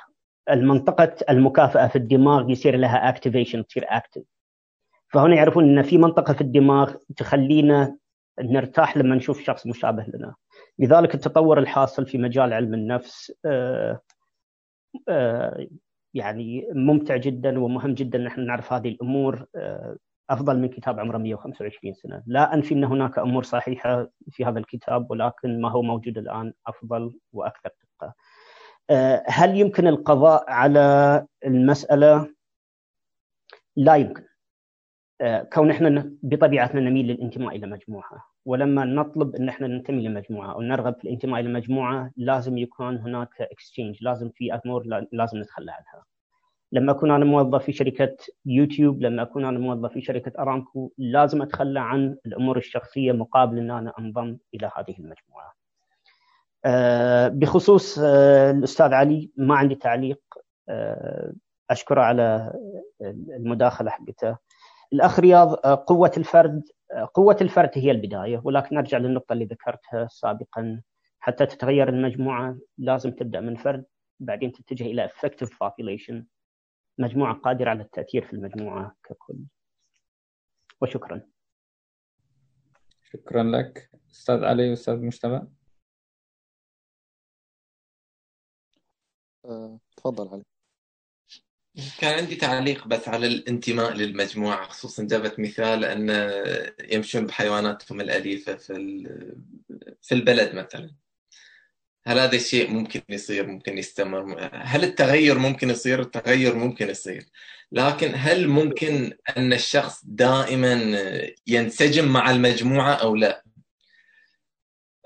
المنطقة 0.49 1.15
المكافأة 1.29 1.87
في 1.87 1.95
الدماغ 1.95 2.49
يصير 2.49 2.75
لها 2.77 3.09
activation 3.09 3.65
تصير 3.65 3.85
active 3.87 4.23
فهنا 5.13 5.35
يعرفون 5.35 5.77
إن 5.77 5.83
في 5.83 5.97
منطقة 5.97 6.33
في 6.33 6.41
الدماغ 6.41 6.93
تخلينا 7.17 7.97
نرتاح 8.39 8.97
لما 8.97 9.15
نشوف 9.15 9.43
شخص 9.43 9.67
مشابه 9.67 10.05
لنا. 10.13 10.35
لذلك 10.79 11.15
التطور 11.15 11.59
الحاصل 11.59 12.05
في 12.05 12.17
مجال 12.17 12.53
علم 12.53 12.73
النفس 12.73 13.33
آه، 13.45 14.01
آه، 15.09 15.67
يعني 16.13 16.67
ممتع 16.73 17.17
جدا 17.17 17.59
ومهم 17.59 17.93
جدا 17.93 18.19
إن 18.19 18.27
إحنا 18.27 18.43
نعرف 18.43 18.73
هذه 18.73 18.87
الأمور 18.89 19.45
آه، 19.55 19.97
أفضل 20.29 20.59
من 20.59 20.69
كتاب 20.69 20.99
عمره 20.99 21.17
125 21.17 21.93
سنة، 21.93 22.23
لا 22.27 22.53
أنفي 22.53 22.73
إن 22.73 22.83
هناك 22.83 23.19
أمور 23.19 23.43
صحيحة 23.43 24.09
في 24.31 24.45
هذا 24.45 24.59
الكتاب 24.59 25.11
ولكن 25.11 25.61
ما 25.61 25.71
هو 25.71 25.81
موجود 25.81 26.17
الآن 26.17 26.53
أفضل 26.67 27.19
وأكثر 27.33 27.69
دقة. 27.99 28.13
آه، 28.89 29.23
هل 29.27 29.57
يمكن 29.57 29.87
القضاء 29.87 30.45
على 30.51 31.25
المسألة؟ 31.45 32.33
لا 33.75 33.95
يمكن. 33.95 34.23
آه، 35.21 35.43
كون 35.53 35.71
إحنا 35.71 36.11
بطبيعتنا 36.23 36.81
نميل 36.81 37.07
للانتماء 37.07 37.55
إلى 37.55 37.67
مجموعة 37.67 38.25
ولما 38.45 38.85
نطلب 38.85 39.35
إن 39.35 39.49
إحنا 39.49 39.67
ننتمي 39.67 40.07
لمجموعه 40.07 40.53
أو 40.53 40.61
نرغب 40.61 40.95
في 40.95 41.03
الانتماء 41.03 41.39
إلى 41.41 41.49
مجموعة 41.53 42.11
لازم 42.17 42.57
يكون 42.57 42.97
هناك 42.97 43.41
exchange 43.41 43.97
لازم 44.01 44.29
في 44.29 44.53
أمور 44.53 45.05
لازم 45.11 45.39
نتخلى 45.39 45.71
عنها 45.71 46.05
لما 46.71 46.91
أكون 46.91 47.11
أنا 47.11 47.25
موظف 47.25 47.63
في 47.63 47.71
شركة 47.71 48.17
يوتيوب 48.45 49.01
لما 49.01 49.21
أكون 49.21 49.45
أنا 49.45 49.59
موظف 49.59 49.93
في 49.93 50.01
شركة 50.01 50.41
أرامكو 50.41 50.91
لازم 50.97 51.41
أتخلى 51.41 51.79
عن 51.79 52.17
الأمور 52.25 52.57
الشخصية 52.57 53.11
مقابل 53.11 53.57
إن 53.57 53.71
أنا 53.71 53.93
أنضم 53.99 54.37
إلى 54.53 54.71
هذه 54.77 54.95
المجموعة 54.99 55.53
بخصوص 57.27 57.99
آه، 57.99 58.51
الأستاذ 58.51 58.93
علي 58.93 59.31
ما 59.37 59.55
عندي 59.55 59.75
تعليق 59.75 60.21
آه، 60.69 61.33
أشكره 61.69 62.01
على 62.01 62.53
المداخلة 63.01 63.91
حقته. 63.91 64.37
الأخ 64.93 65.19
رياض 65.19 65.55
قوة 65.65 66.11
الفرد 66.17 66.63
قوة 67.13 67.37
الفرد 67.41 67.71
هي 67.73 67.91
البداية 67.91 68.41
ولكن 68.43 68.75
نرجع 68.75 68.97
للنقطة 68.97 69.33
اللي 69.33 69.45
ذكرتها 69.45 70.07
سابقا. 70.11 70.81
حتى 71.19 71.45
تتغير 71.45 71.89
المجموعة 71.89 72.57
لازم 72.77 73.11
تبدأ 73.11 73.39
من 73.39 73.55
فرد 73.55 73.85
بعدين 74.19 74.51
تتجه 74.51 74.83
إلى 74.83 75.09
effective 75.09 75.47
population 75.47 76.23
مجموعة 76.97 77.33
قادرة 77.33 77.69
على 77.69 77.83
التأثير 77.83 78.25
في 78.25 78.33
المجموعة 78.33 78.95
ككل. 79.03 79.37
وشكرا. 80.81 81.21
شكرا 83.03 83.43
لك. 83.43 83.89
أستاذ 84.11 84.43
علي 84.43 84.69
وأستاذ 84.69 84.95
مجتمع 84.95 85.47
أه، 89.45 89.79
تفضل 89.97 90.27
علي. 90.27 90.43
كان 91.99 92.19
عندي 92.19 92.35
تعليق 92.35 92.87
بس 92.87 93.07
على 93.07 93.27
الانتماء 93.27 93.93
للمجموعة 93.93 94.67
خصوصا 94.67 95.03
جابت 95.03 95.39
مثال 95.39 95.85
أن 95.85 96.09
يمشون 96.91 97.25
بحيواناتهم 97.25 98.01
الأليفة 98.01 98.55
في 98.55 98.73
في 100.01 100.15
البلد 100.15 100.55
مثلا. 100.55 100.91
هل 102.05 102.19
هذا 102.19 102.35
الشيء 102.35 102.71
ممكن 102.71 103.01
يصير 103.09 103.47
ممكن 103.47 103.77
يستمر؟ 103.77 104.49
هل 104.53 104.83
التغير 104.83 105.39
ممكن 105.39 105.69
يصير؟ 105.69 106.01
التغير 106.01 106.55
ممكن 106.55 106.89
يصير. 106.89 107.25
لكن 107.71 108.11
هل 108.15 108.47
ممكن 108.47 109.13
أن 109.37 109.53
الشخص 109.53 110.01
دائما 110.05 110.97
ينسجم 111.47 112.07
مع 112.07 112.31
المجموعة 112.31 112.93
أو 112.93 113.15
لا؟ 113.15 113.43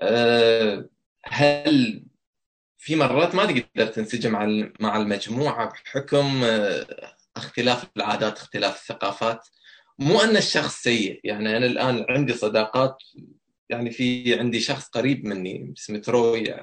أه، 0.00 0.88
هل 1.24 2.04
في 2.78 2.96
مرات 2.96 3.34
ما 3.34 3.46
تقدر 3.46 3.86
تنسجم 3.86 4.32
مع 4.80 4.96
المجموعة 4.96 5.68
بحكم 5.68 6.44
آه، 6.44 6.86
اختلاف 7.36 7.84
العادات 7.96 8.36
اختلاف 8.36 8.80
الثقافات. 8.80 9.48
مو 9.98 10.20
أن 10.20 10.36
الشخص 10.36 10.82
سيء 10.82 11.20
يعني 11.24 11.56
أنا 11.56 11.66
الآن 11.66 12.06
عندي 12.08 12.32
صداقات 12.32 12.96
يعني 13.68 13.90
في 13.90 14.38
عندي 14.38 14.60
شخص 14.60 14.88
قريب 14.88 15.24
مني 15.24 15.74
اسمه 15.78 15.98
تروي 15.98 16.54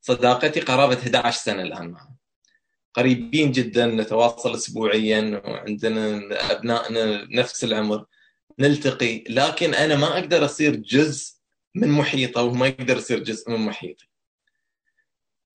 صداقتي 0.00 0.60
قرابة 0.60 0.98
11 0.98 1.38
سنة 1.38 1.62
الآن 1.62 1.88
معه. 1.90 2.14
قريبين 2.94 3.52
جدا 3.52 3.86
نتواصل 3.86 4.54
اسبوعيا 4.54 5.42
وعندنا 5.44 6.20
أبنائنا 6.50 7.26
نفس 7.30 7.64
العمر 7.64 8.04
نلتقي 8.58 9.24
لكن 9.28 9.74
أنا 9.74 9.96
ما 9.96 10.18
أقدر 10.18 10.44
أصير 10.44 10.76
جزء 10.76 11.34
من 11.74 11.88
محيطه 11.88 12.42
وهو 12.42 12.54
ما 12.54 12.66
يقدر 12.66 12.96
يصير 12.96 13.18
جزء 13.18 13.50
من 13.50 13.60
محيطي. 13.60 14.07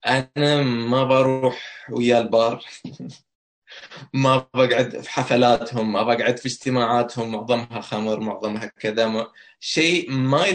أنا 0.07 0.63
ما 0.63 1.03
بروح 1.03 1.87
ويا 1.91 2.19
البار. 2.19 2.65
ما 4.13 4.47
بقعد 4.53 4.99
في 4.99 5.09
حفلاتهم 5.09 5.93
ما 5.93 6.03
بقعد 6.03 6.37
في 6.37 6.45
اجتماعاتهم 6.45 7.31
معظمها 7.31 7.81
خمر 7.81 8.19
معظمها 8.19 8.65
كذا. 8.65 9.07
ما 9.07 9.31
شيء 9.59 10.11
ما 10.11 10.45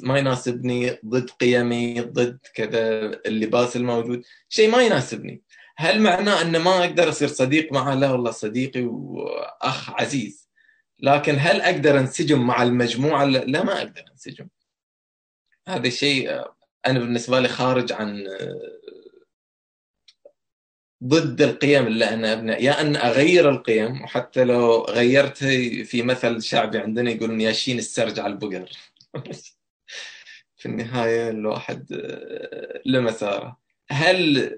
ما 0.00 0.18
يناسبني 0.18 0.98
ضد 1.06 1.30
قيمي 1.30 2.00
ضد 2.00 2.38
كذا 2.54 2.80
اللباس 3.26 3.76
الموجود. 3.76 4.22
شيء 4.48 4.70
ما 4.70 4.82
يناسبني. 4.82 5.42
هل 5.76 6.00
معناه 6.02 6.42
أن 6.42 6.56
ما 6.56 6.84
أقدر 6.84 7.08
أصير 7.08 7.28
صديق 7.28 7.72
معه؟ 7.72 7.94
لا 7.94 8.12
والله 8.12 8.30
صديقي 8.30 8.82
وأخ 8.82 9.90
عزيز. 9.90 10.48
لكن 10.98 11.36
هل 11.38 11.60
أقدر 11.60 11.98
أنسجم 11.98 12.46
مع 12.46 12.62
المجموعة؟ 12.62 13.24
لا 13.24 13.64
ما 13.64 13.78
أقدر 13.78 14.04
أنسجم. 14.12 14.48
هذا 15.68 15.86
الشيء 15.88 16.44
أنا 16.86 16.98
بالنسبة 16.98 17.40
لي 17.40 17.48
خارج 17.48 17.92
عن 17.92 18.24
ضد 21.04 21.42
القيم 21.42 21.86
اللي 21.86 22.04
أنا 22.04 22.32
ابني 22.32 22.52
يا 22.52 22.80
أن 22.80 22.96
أغير 22.96 23.50
القيم 23.50 24.02
وحتى 24.02 24.44
لو 24.44 24.84
غيرتها 24.84 25.84
في 25.84 26.02
مثل 26.02 26.42
شعبي 26.42 26.78
عندنا 26.78 27.10
يقولون 27.10 27.40
ياشين 27.40 27.78
السرج 27.78 28.20
على 28.20 28.32
البقر. 28.32 28.70
في 30.56 30.66
النهاية 30.66 31.30
الواحد 31.30 31.92
آه، 31.92 32.80
له 32.86 33.00
مسارة. 33.00 33.58
هل 33.90 34.50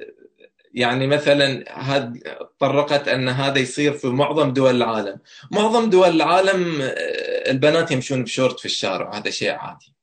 يعني 0.75 1.07
مثلا 1.07 1.65
هاد 1.69 2.23
طرقت 2.59 3.09
أن 3.09 3.29
هذا 3.29 3.59
يصير 3.59 3.93
في 3.93 4.07
معظم 4.07 4.53
دول 4.53 4.77
العالم. 4.77 5.19
معظم 5.51 5.91
دول 5.91 6.09
العالم 6.09 6.83
آه، 6.83 7.51
البنات 7.51 7.91
يمشون 7.91 8.25
بشورت 8.25 8.61
في 8.61 8.67
الشارع 8.67 9.19
هذا 9.19 9.31
شيء 9.31 9.51
عادي. 9.51 9.95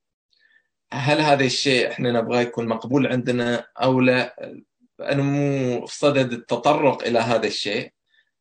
هل 0.94 1.22
هذا 1.22 1.46
الشيء 1.46 1.92
إحنا 1.92 2.12
نبغاه 2.12 2.42
يكون 2.42 2.68
مقبول 2.68 3.08
عندنا 3.08 3.68
أو 3.78 4.00
لا؟ 4.02 4.36
أنا 5.02 5.24
مو 5.24 5.86
في 5.86 5.98
صدد 5.98 6.34
التطرق 6.34 7.04
إلى 7.04 7.20
هذا 7.20 7.48
الشيء 7.48 7.94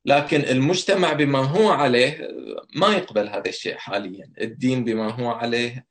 لكن 0.04 0.40
المجتمع 0.40 1.12
بما 1.12 1.38
هو 1.38 1.70
عليه 1.70 2.28
ما 2.76 2.96
يقبل 2.96 3.28
هذا 3.28 3.48
الشيء 3.48 3.76
حاليا. 3.76 4.32
الدين 4.40 4.84
بما 4.84 5.10
هو 5.12 5.30
عليه 5.30 5.86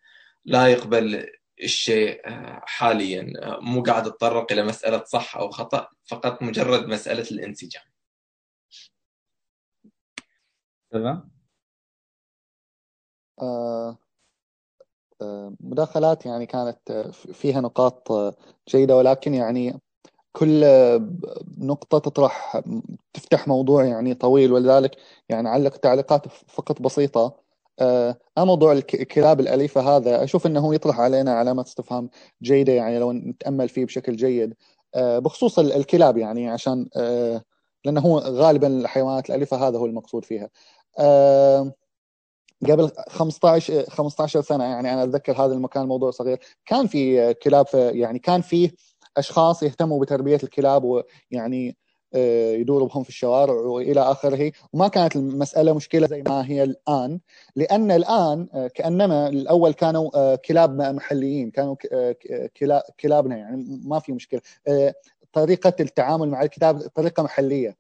لا 0.46 0.68
يقبل 0.68 1.30
الشيء 1.64 2.22
حاليا. 2.66 3.34
مو 3.62 3.84
قاعد 3.84 4.08
أتطرق 4.08 4.52
إلى 4.52 4.64
مسألة 4.64 5.04
صح 5.04 5.38
أو 5.38 5.50
خطأ 5.50 5.90
فقط 6.06 6.44
مجرد 6.44 6.88
مسألة 6.88 7.28
الانسجام. 7.32 7.84
تمام؟ 10.92 11.32
آه 13.42 13.98
آه 15.22 15.56
مداخلات 15.60 16.26
يعني 16.26 16.46
كانت 16.46 16.92
فيها 17.34 17.62
نقاط 17.62 18.08
جيدة 18.70 18.96
ولكن 18.96 19.34
يعني 19.34 19.82
كل 20.32 20.66
نقطة 21.58 22.00
تطرح 22.00 22.62
تفتح 23.14 23.48
موضوع 23.48 23.86
يعني 23.86 24.14
طويل. 24.14 24.54
ولذلك 24.54 24.96
يعني 25.30 25.50
علق 25.50 25.78
تعليقات 25.78 26.28
فقط 26.48 26.82
بسيطة. 26.82 27.50
آه 27.80 28.18
موضوع 28.38 28.72
الكلاب 28.72 29.40
الأليفة 29.40 29.82
هذا 29.98 30.24
أشوف 30.24 30.46
أنه 30.48 30.76
يطرح 30.76 31.00
علينا 31.00 31.34
علامة 31.34 31.62
استفهام 31.62 32.10
جيدة 32.44 32.74
يعني 32.74 33.00
لو 33.00 33.12
نتأمل 33.14 33.70
فيه 33.70 33.86
بشكل 33.86 34.16
جيد. 34.16 34.56
آه 34.96 35.20
بخصوص 35.20 35.60
الكلاب 35.60 36.18
يعني 36.18 36.50
عشان 36.50 36.90
آه 36.98 37.44
لأنه 37.86 38.02
هو 38.02 38.20
غالبا 38.20 38.68
الحيوانات 38.68 39.30
الأليفة 39.30 39.68
هذا 39.68 39.78
هو 39.78 39.86
المقصود 39.86 40.26
فيها. 40.26 40.50
آه 41.00 41.74
قبل 42.70 42.92
15 43.10 43.90
15 43.90 44.42
سنة 44.42 44.64
يعني 44.64 44.94
أنا 44.94 45.04
أتذكر 45.04 45.34
هذا 45.46 45.54
المكان 45.54 45.88
موضوع 45.88 46.12
صغير. 46.12 46.40
كان 46.66 46.88
في 46.88 47.34
كلاب 47.34 47.66
يعني 47.74 48.20
كان 48.20 48.42
في 48.42 48.72
أشخاص 49.18 49.64
يهتموا 49.64 50.02
بتربية 50.02 50.40
الكلاب 50.44 50.84
ويعني 50.84 51.78
آه، 52.14 52.52
يدوروا 52.54 52.88
بهم 52.88 53.04
في 53.04 53.10
الشوارع 53.10 53.54
وإلى 53.54 54.02
آخره. 54.02 54.52
وما 54.74 54.88
كانت 54.88 55.16
المسألة 55.16 55.74
مشكلة 55.74 56.08
زي 56.08 56.24
ما 56.28 56.46
هي 56.46 56.64
الآن 56.64 57.20
لأن 57.56 57.92
الآن 57.92 58.48
آه، 58.54 58.68
كأنما 58.68 59.28
الأول 59.28 59.74
كانوا 59.74 60.10
آه، 60.16 60.36
كلاب 60.36 60.82
محليين 60.82 61.52
كانوا 61.52 61.76
كلابنا 63.00 63.38
يعني 63.38 63.82
ما 63.86 64.00
في 64.00 64.12
مشكلة. 64.12 64.42
طريقة 65.34 65.74
التعامل 65.80 66.30
مع 66.30 66.44
الكلاب 66.44 66.80
طريقة 66.80 67.24
محلية. 67.24 67.78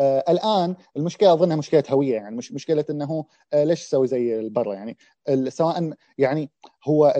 الآن 0.00 0.76
المشكلة 0.96 1.32
أظنها 1.32 1.56
مشكلة 1.56 1.82
هوية 1.90 2.14
يعني 2.14 2.36
مش 2.36 2.52
مشكلة 2.52 2.84
إنه 2.90 3.24
ليش 3.54 3.86
تسوي 3.86 4.06
زي 4.06 4.48
برا 4.48 4.74
يعني؟ 4.74 4.96
سواء 5.48 5.92
يعني 6.18 6.50
هو 6.84 7.14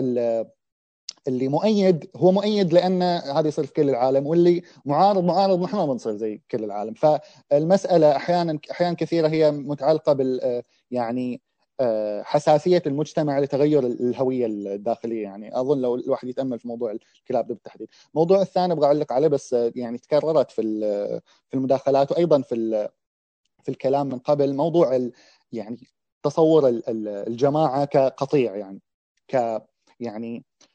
اللي 1.27 1.47
مؤيد 1.47 2.09
هو 2.15 2.31
مؤيد 2.31 2.73
لأن 2.73 3.01
هذا 3.03 3.47
يصير 3.47 3.65
في 3.65 3.73
كل 3.73 3.89
العالم 3.89 4.27
واللي 4.27 4.61
معارض 4.85 5.23
معارض 5.23 5.61
نحن 5.63 5.77
ما 5.77 5.85
بنصير 5.85 6.15
زي 6.15 6.41
كل 6.51 6.63
العالم. 6.63 6.93
فالمسألة 6.93 8.15
أحيانا 8.15 8.59
أحيانا 8.71 8.95
كثيرة 8.95 9.27
هي 9.27 9.51
متعلقة 9.51 10.13
بال 10.13 10.41
آه، 10.41 10.63
يعني 10.91 11.41
آه، 11.81 12.23
حساسية 12.23 12.83
المجتمع 12.87 13.39
لتغير 13.39 13.85
الهوية 13.85 14.45
الداخلية. 14.45 15.23
يعني 15.23 15.59
أظن 15.59 15.81
لو 15.81 15.95
الواحد 15.95 16.27
يتأمل 16.27 16.59
في 16.59 16.67
موضوع 16.67 16.91
الكلاب 17.21 17.47
بالتحديد. 17.47 17.87
الموضوع 18.13 18.41
الثاني 18.41 18.73
أبغى 18.73 18.85
أعلق 18.85 19.13
عليه 19.13 19.27
بس 19.27 19.55
يعني 19.75 19.97
تكررت 19.97 20.51
في 20.51 20.61
في 21.49 21.53
المداخلات 21.53 22.11
وأيضا 22.11 22.41
في 22.41 22.89
في 23.63 23.69
الكلام 23.69 24.07
من 24.07 24.19
قبل. 24.19 24.55
موضوع 24.55 25.09
يعني 25.51 25.87
تصور 26.23 26.81
الجماعة 26.87 27.85
كقطيع 27.85 28.55
يعني 28.55 28.81
ك 29.27 29.61
يعني 29.99 30.37
آه، 30.37 30.68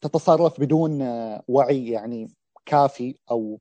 تتصرف 0.00 0.60
بدون 0.60 1.02
وعي 1.48 1.88
يعني 1.90 2.28
كافي 2.66 3.16
أو 3.30 3.60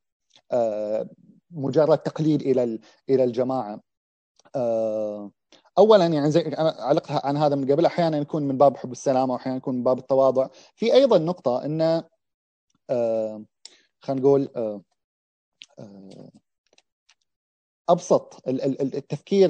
آه، 0.52 1.10
مجرد 1.52 1.98
تقليد 1.98 2.42
إلى 2.42 2.80
إلى 3.10 3.24
الجماعة. 3.24 3.82
اولا 5.78 6.06
يعني 6.06 6.32
زي 6.32 6.42
أنا 6.42 6.76
علقت 6.80 7.26
عن 7.26 7.38
هذا 7.38 7.56
من 7.56 7.72
قبل 7.72 7.86
أحيانا 7.86 8.18
يكون 8.18 8.44
من 8.44 8.58
باب 8.58 8.78
حب 8.78 8.92
السلامة 8.92 9.34
واحيانا 9.34 9.58
يكون 9.58 9.76
من 9.76 9.84
باب 9.84 9.98
التواضع. 9.98 10.48
في 10.76 10.94
أيضا 10.94 11.18
نقطة 11.18 11.66
إن 11.66 12.04
آه 12.90 13.46
خلينا 14.00 14.22
نقول 14.22 14.50
آه 14.56 14.82
آه 15.80 16.32
أبسط 17.90 18.42
التفكير 18.48 19.50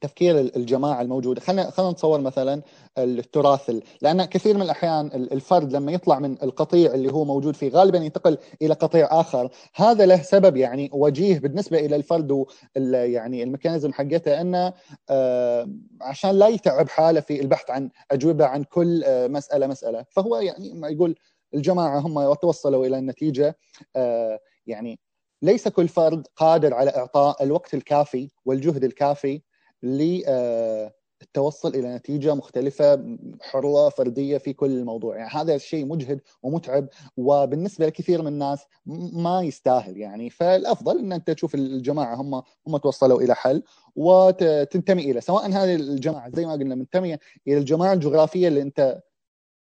تفكير 0.00 0.40
الجماعه 0.40 1.02
الموجوده 1.02 1.40
خلينا 1.40 1.70
خلينا 1.70 1.92
نتصور 1.92 2.20
مثلا 2.20 2.62
التراث 2.98 3.70
لأن 4.02 4.24
كثير 4.24 4.56
من 4.56 4.62
الأحيان 4.62 5.06
الفرد 5.14 5.72
لما 5.72 5.92
يطلع 5.92 6.18
من 6.18 6.42
القطيع 6.42 6.94
اللي 6.94 7.12
هو 7.12 7.24
موجود 7.24 7.56
فيه 7.56 7.70
غالبا 7.70 7.98
ينتقل 7.98 8.38
إلى 8.62 8.74
قطيع 8.74 9.20
آخر. 9.20 9.48
هذا 9.74 10.06
له 10.06 10.22
سبب 10.22 10.56
يعني 10.56 10.90
وجيه 10.92 11.38
بالنسبة 11.38 11.78
إلى 11.78 11.96
الفرد 11.96 12.44
يعني 12.76 13.42
الميكانيزم 13.42 13.92
حقته 13.92 14.40
إنه 14.40 14.72
آه، 15.10 15.68
عشان 16.00 16.30
لا 16.30 16.48
يتعب 16.48 16.88
حاله 16.88 17.20
في 17.20 17.40
البحث 17.40 17.70
عن 17.70 17.90
أجوبة 18.10 18.46
عن 18.46 18.64
كل 18.64 19.04
آه، 19.04 19.26
مسألة 19.26 19.66
مسألة. 19.66 20.04
فهو 20.10 20.36
يعني 20.36 20.74
ما 20.74 20.88
يقول 20.88 21.16
الجماعة 21.54 21.98
هم 21.98 22.34
توصلوا 22.34 22.86
إلى 22.86 22.98
النتيجة 22.98 23.56
آه، 23.96 24.40
يعني 24.66 24.98
ليس 25.42 25.68
كل 25.68 25.88
فرد 25.88 26.26
قادر 26.36 26.74
على 26.74 26.90
إعطاء 26.90 27.42
الوقت 27.44 27.74
الكافي 27.74 28.30
والجهد 28.44 28.84
الكافي 28.84 29.42
للتوصل 29.84 31.74
إلى 31.74 31.94
نتيجة 31.94 32.34
مختلفة 32.34 33.16
حرة 33.40 33.88
فردية 33.88 34.38
في 34.38 34.52
كل 34.52 34.70
الموضوع. 34.70 35.16
يعني 35.16 35.30
هذا 35.30 35.54
الشيء 35.54 35.86
مجهد 35.86 36.20
ومتعب 36.42 36.88
وبالنسبة 37.16 37.86
لكثير 37.86 38.22
من 38.22 38.28
الناس 38.28 38.64
ما 39.12 39.42
يستاهل. 39.42 39.96
يعني 39.96 40.30
فالأفضل 40.30 40.98
إن 40.98 41.12
أنت 41.12 41.30
تشوف 41.30 41.54
الجماعة 41.54 42.14
هم 42.14 42.34
هم 42.66 42.76
توصلوا 42.76 43.22
إلى 43.22 43.34
حل 43.34 43.62
وتنتمي 43.96 45.10
إلى 45.10 45.20
سواء 45.20 45.46
هذه 45.46 45.74
الجماعة 45.74 46.30
زي 46.30 46.46
ما 46.46 46.52
قلنا 46.52 46.74
منتمية 46.74 47.18
إلى 47.48 47.58
الجماعة 47.58 47.92
الجغرافية 47.92 48.48
اللي 48.48 48.62
أنت 48.62 49.02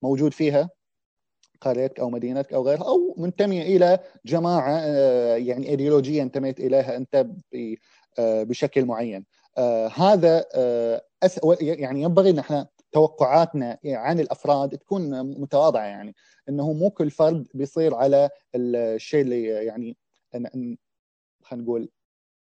موجود 0.02 0.32
فيها 0.32 0.70
قريتك 1.60 2.01
أو 2.01 2.10
مدينتك 2.10 2.52
أو 2.52 2.62
غيرها 2.68 2.88
أو 2.88 3.14
منتمية 3.18 3.62
إلى 3.62 3.98
جماعة 4.26 4.78
آه، 4.80 5.36
يعني 5.36 5.68
ايديولوجيه 5.68 6.22
انتميت 6.22 6.60
إليها 6.60 6.97
أنت 6.97 7.26
آه، 8.18 8.43
بشكل 8.43 8.84
معين. 8.84 9.24
آه 9.59 9.89
هذا 9.89 10.45
آه. 10.55 11.03
يعني 11.61 12.03
ينبغي 12.03 12.31
إن 12.31 12.39
إحنا 12.39 12.69
توقعاتنا 12.93 13.78
عن 13.85 14.20
الأفراد 14.20 14.78
تكون 14.78 15.23
متواضعة 15.41 15.85
يعني 15.85 16.15
إنه 16.49 16.73
مو 16.73 16.91
كل 16.91 17.11
فرد 17.11 17.47
بيصير 17.55 17.95
على 17.95 18.31
الشيء 18.55 19.20
اللي 19.23 19.45
يعني 19.45 19.97
خلينا 20.33 20.77
نقول 21.53 21.89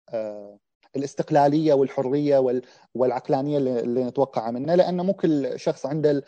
آه 0.08 0.58
الاستقلالية 0.96 1.74
والحرية 1.74 2.60
والعقلانية 2.94 3.58
اللي 3.58 4.04
نتوقعها 4.04 4.50
منه 4.50 4.74
لأنه 4.74 5.02
مو 5.02 5.12
كل 5.12 5.60
شخص 5.60 5.86
عنده 5.86 6.22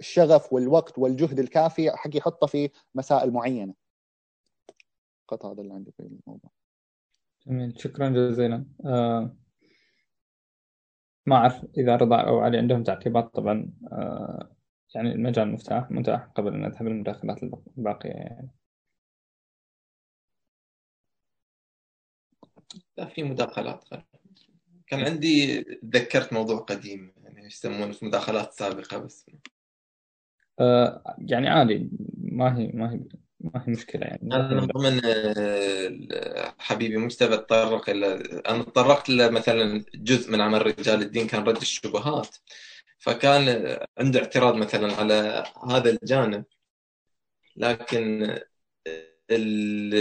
الشغف 0.00 0.52
والوقت 0.52 0.98
والجهد 0.98 1.38
الكافي 1.38 1.90
حق 1.90 2.16
يحطه 2.16 2.46
في 2.46 2.70
مسائل 2.94 3.30
معينة. 3.30 3.74
فقط 5.28 5.46
هذا 5.46 5.60
اللي 5.62 5.74
عندي 5.74 5.92
في 5.92 6.00
الموضوع. 6.00 6.50
جميل. 7.46 7.80
شكرا 7.80 8.08
جزيلا. 8.08 8.64
آه 8.86 9.36
ما 11.26 11.36
أعرف 11.36 11.64
إذا 11.78 11.96
رضا 11.96 12.20
أو 12.20 12.40
علي 12.40 12.58
عندهم 12.58 12.82
تعقيبات. 12.82 13.34
طبعا 13.34 13.72
آه 13.92 14.56
يعني 14.94 15.12
المجال 15.12 15.48
مفتاح 15.48 15.90
متاح 15.90 16.24
قبل 16.24 16.54
أن 16.54 16.60
نذهب 16.62 16.82
للمداخلات 16.82 17.42
الباقية 17.78 18.10
يعني. 18.10 18.50
لا 22.96 23.08
في 23.08 23.22
مداخلات 23.22 23.84
كان 24.86 25.00
عندي 25.00 25.62
تذكرت 25.62 26.32
موضوع 26.32 26.58
قديم 26.58 27.12
يعني 27.22 27.46
يسمونه 27.46 27.92
في 27.92 28.06
مداخلات 28.06 28.52
سابقة 28.52 28.98
بس. 28.98 29.30
آه 30.60 31.16
يعني 31.18 31.48
عادي 31.48 31.90
ما 32.18 32.58
هي 32.58 32.66
ما 32.66 32.92
هي 32.92 33.00
ما 33.42 33.64
هي 33.66 33.72
مشكلة 33.72 34.02
يعني 34.02 34.28
أنا 34.32 34.60
من 34.60 34.66
ضمن 34.66 35.00
آه، 35.04 36.54
حبيبي 36.58 36.96
مجتبى 36.96 37.36
تطرق 37.36 37.90
إلى 37.90 38.06
أنا 38.48 38.62
تطرقت 38.62 39.10
مثلا 39.10 39.84
جزء 39.94 40.30
من 40.32 40.40
عمل 40.40 40.66
رجال 40.66 41.02
الدين 41.02 41.26
كان 41.26 41.44
رد 41.44 41.56
الشبهات 41.56 42.36
فكان 42.98 43.76
عنده 43.98 44.20
اعتراض 44.20 44.54
مثلا 44.54 44.94
على 44.94 45.44
هذا 45.70 45.90
الجانب 45.90 46.44
لكن 47.56 48.38
ال... 49.30 49.94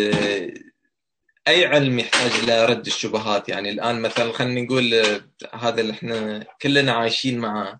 أي 1.47 1.65
علم 1.65 1.99
يحتاج 1.99 2.31
إلى 2.43 2.65
رد 2.65 2.85
الشبهات؟ 2.85 3.49
يعني 3.49 3.69
الآن 3.69 4.01
مثلا 4.01 4.31
خلينا 4.31 4.61
نقول 4.61 4.93
هذا 5.53 5.81
اللي 5.81 5.93
إحنا 5.93 6.45
كلنا 6.61 6.91
عايشين 6.91 7.39
معاه. 7.39 7.79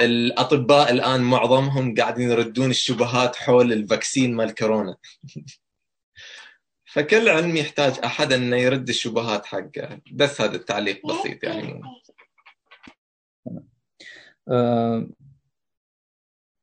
الأطباء 0.00 0.90
الآن 0.92 1.20
معظمهم 1.20 1.94
قاعدين 1.94 2.30
يردون 2.30 2.70
الشبهات 2.70 3.36
حول 3.36 3.72
الفاكسين 3.72 4.34
مال 4.34 4.54
كورونا. 4.54 4.96
فكل 6.92 7.28
علم 7.28 7.56
يحتاج 7.56 7.98
أحد 8.04 8.32
أنه 8.32 8.56
يرد 8.56 8.88
الشبهات 8.88 9.46
حقه. 9.46 10.00
بس 10.12 10.40
هذا 10.40 10.56
التعليق 10.56 11.06
بسيط 11.06 11.44
يعني. 11.44 11.82
آه 14.48 15.08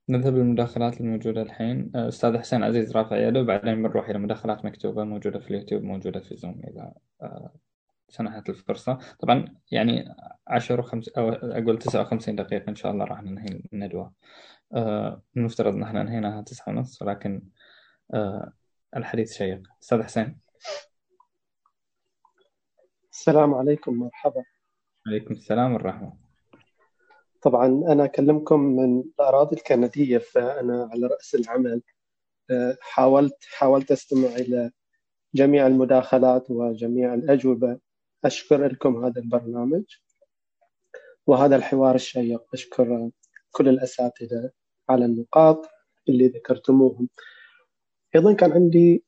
نذهب 0.09 0.35
للمداخلات 0.35 1.01
الموجودة 1.01 1.41
الحين. 1.41 1.91
آه، 1.95 2.07
أستاذ 2.07 2.37
حسين 2.37 2.63
عزيز 2.63 2.97
رافع 2.97 3.17
يده 3.27 3.41
وبعدين 3.41 3.83
بنروح 3.83 4.09
إلى 4.09 4.19
مداخلات 4.19 4.65
مكتوبة 4.65 5.03
موجودة 5.03 5.39
في 5.39 5.49
اليوتيوب 5.51 5.83
موجودة 5.83 6.19
في 6.19 6.35
زوم 6.35 6.61
إذا 6.67 6.93
آه، 7.21 7.53
سنحت 8.15 8.49
الفرصة. 8.49 8.99
طبعا 9.19 9.55
يعني 9.71 10.15
10 10.47 10.79
وخمس 10.79 11.09
أو 11.09 11.29
أقول 11.29 11.79
59 11.79 12.35
دقيقة 12.35 12.69
إن 12.69 12.75
شاء 12.75 12.91
الله 12.91 13.05
راح 13.05 13.23
ننهي 13.23 13.61
الندوة. 13.73 14.13
آه، 14.73 15.21
المفترض 15.37 15.73
أن 15.75 15.83
إحنا 15.83 16.01
انهيناها 16.01 16.41
تسعة 16.41 16.69
ونص 16.69 17.01
ولكن 17.01 17.41
الحديث 18.95 19.33
شيق. 19.33 19.61
أستاذ 19.83 20.03
حسين. 20.03 20.39
السلام 23.11 23.53
عليكم 23.53 23.93
مرحبا. 23.93 24.43
عليكم 25.07 25.33
السلام 25.33 25.73
والرحمة. 25.73 26.17
طبعا 27.41 27.65
أنا 27.65 28.05
أكلمكم 28.05 28.59
من 28.59 28.99
الأراضي 28.99 29.55
الكندية 29.55 30.17
فأنا 30.17 30.89
على 30.91 31.07
رأس 31.07 31.35
العمل 31.35 31.81
آه، 32.51 32.77
حاولت 32.81 33.37
حاولت 33.57 33.91
أستمع 33.91 34.27
إلى 34.27 34.71
جميع 35.35 35.67
المداخلات 35.67 36.51
وجميع 36.51 37.13
الأجوبة. 37.13 37.79
أشكر 38.25 38.67
لكم 38.67 39.05
هذا 39.05 39.21
البرنامج 39.21 39.83
وهذا 41.27 41.55
الحوار 41.55 41.95
الشيق. 41.95 42.43
أشكر 42.53 43.09
كل 43.51 43.69
الأساتذة 43.69 44.51
على 44.89 45.05
النقاط 45.05 45.65
اللي 46.09 46.27
ذكرتموهم. 46.27 47.09
أيضا 48.15 48.33
كان 48.33 48.51
عندي 48.51 49.05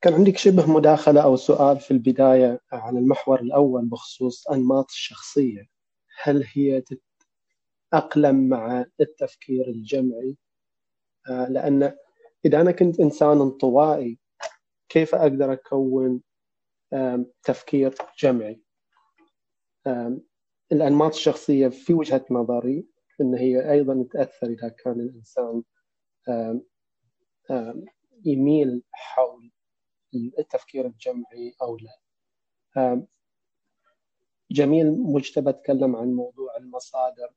كان 0.00 0.14
عندك 0.14 0.36
شبه 0.36 0.72
مداخلة 0.72 1.20
أو 1.20 1.36
سؤال 1.36 1.80
في 1.80 1.90
البداية 1.90 2.60
عن 2.72 2.96
المحور 2.96 3.40
الأول 3.40 3.86
بخصوص 3.86 4.48
أنماط 4.48 4.90
الشخصية. 4.90 5.68
هل 6.22 6.44
هي 6.52 6.82
أقلم 7.92 8.48
مع 8.48 8.84
التفكير 9.00 9.68
الجمعي؟ 9.68 10.36
آه، 11.28 11.48
لأن 11.48 11.96
إذا 12.44 12.60
أنا 12.60 12.72
كنت 12.72 13.00
إنسان 13.00 13.40
انطوائي 13.40 14.18
كيف 14.88 15.14
أقدر 15.14 15.52
أكون 15.52 16.20
تفكير 17.42 17.94
جمعي. 18.18 18.62
الأنماط 20.72 21.14
الشخصية 21.14 21.68
في 21.68 21.94
وجهة 21.94 22.24
نظري 22.30 22.86
أن 23.20 23.34
هي 23.34 23.70
أيضا 23.72 24.06
تأثر 24.10 24.46
إذا 24.46 24.68
كان 24.68 25.00
الإنسان 25.00 25.62
يميل 28.24 28.82
حول 28.92 29.50
التفكير 30.38 30.86
الجمعي 30.86 31.54
أو 31.62 31.76
لا. 31.76 33.06
جميل 34.50 34.90
مجتبى 34.90 35.52
تكلم 35.52 35.96
عن 35.96 36.12
موضوع 36.12 36.56
المصادر. 36.56 37.30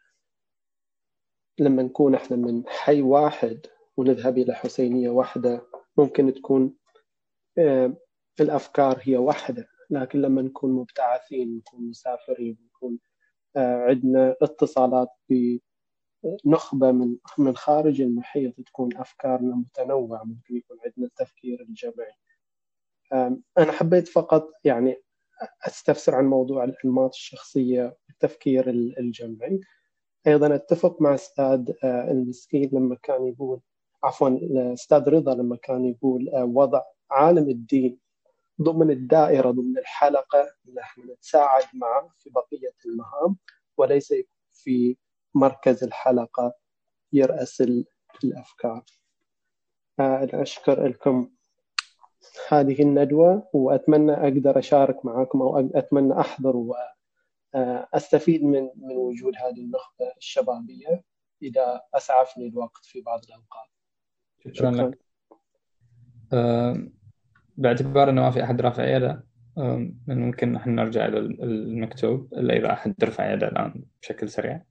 لما 1.60 1.84
نكون 1.84 2.16
إحنا 2.16 2.38
من 2.38 2.68
حي 2.68 3.02
واحد 3.02 3.66
ونذهب 3.98 4.38
إلى 4.38 4.54
حسينية 4.54 5.10
واحدة 5.10 5.68
ممكن 5.98 6.34
تكون 6.34 6.76
الأفكار 8.44 9.00
هي 9.02 9.18
واحدة 9.18 9.68
لكن 9.90 10.22
لما 10.22 10.42
نكون 10.42 10.72
مبتعثين 10.72 11.58
نكون 11.58 11.90
مسافرين 11.90 12.58
نكون 12.66 13.00
آه، 13.56 13.84
عندنا 13.84 14.36
اتصالات 14.42 15.10
بنخبة 15.30 16.92
من 16.92 17.18
من 17.38 17.56
خارج 17.56 18.02
المحيط 18.02 18.62
تكون 18.62 18.98
أفكارنا 18.98 19.56
متنوعة 19.56 20.24
ممكن 20.24 20.56
يكون 20.56 20.78
عندنا 20.86 21.06
التفكير 21.06 21.62
الجمعي. 21.62 22.14
أنا 23.58 23.72
حبيت 23.72 24.08
فقط 24.08 24.50
يعني 24.64 25.02
أستفسر 25.68 26.16
عن 26.16 26.26
موضوع 26.26 26.64
الأنماط 26.64 27.14
الشخصية 27.14 27.98
التفكير 28.10 28.70
الجمعي. 28.70 29.60
أيضا 30.28 30.56
أتفق 30.56 31.02
مع 31.02 31.14
أستاذ 31.14 31.72
آه، 31.84 32.12
المسكين 32.12 32.70
لما 32.74 32.96
كان 33.04 33.28
يقول 33.28 33.62
عفوا 34.04 34.30
أستاذ 34.74 35.10
رضا 35.10 35.36
لما 35.36 35.56
كان 35.56 35.86
يقول 35.86 36.30
آه، 36.30 36.46
وضع 36.46 36.82
عالم 37.12 37.50
الدين 37.50 38.00
ضمن 38.62 38.92
الدائرة 38.92 39.52
ضمن 39.52 39.78
الحلقة 39.78 40.52
نحن 40.76 41.12
نتساعد 41.12 41.66
معه 41.74 42.14
في 42.18 42.30
بقية 42.30 42.76
المهام 42.86 43.38
وليس 43.78 44.14
في 44.54 44.98
مركز 45.34 45.84
الحلقة 45.84 46.54
يرأس 47.14 47.64
الأفكار. 48.24 48.84
آه، 50.00 50.30
أشكر 50.34 50.88
لكم 50.88 51.32
هذه 52.50 52.82
الندوة 52.82 53.50
وأتمنى 53.54 54.14
أقدر 54.14 54.60
أشارك 54.60 55.06
معكم 55.06 55.42
أو 55.42 55.60
أتمنى 55.60 56.20
أحضر 56.20 56.74
آه، 57.56 57.88
أستفيد 57.94 58.44
من 58.44 58.70
من 58.76 58.96
وجود 58.96 59.34
هذه 59.36 59.62
النخبة 59.62 60.12
الشبابية 60.18 61.04
إذا 61.42 61.82
أسعفني 61.94 62.48
الوقت 62.48 62.86
في 62.86 63.02
بعض 63.02 63.22
الأوقات. 63.24 63.70
شكرا, 64.40 64.72
شكرا. 64.72 64.92
لك. 66.34 66.97
أه 67.58 67.62
باعتبار 67.62 68.10
إنه 68.10 68.22
ما 68.22 68.32
في 68.32 68.44
أحد 68.44 68.62
رافع 68.62 68.96
يده 68.96 69.24
أه 69.58 69.92
ممكن 70.08 70.52
نحن 70.52 70.76
نرجع 70.76 71.06
إلى 71.06 71.18
المكتوب 71.20 72.34
إلا 72.34 72.58
إذا 72.58 72.72
أحد 72.72 72.96
رفع 73.04 73.34
يده 73.34 73.48
الآن 73.48 73.84
بشكل 74.02 74.30
سريع. 74.30 74.62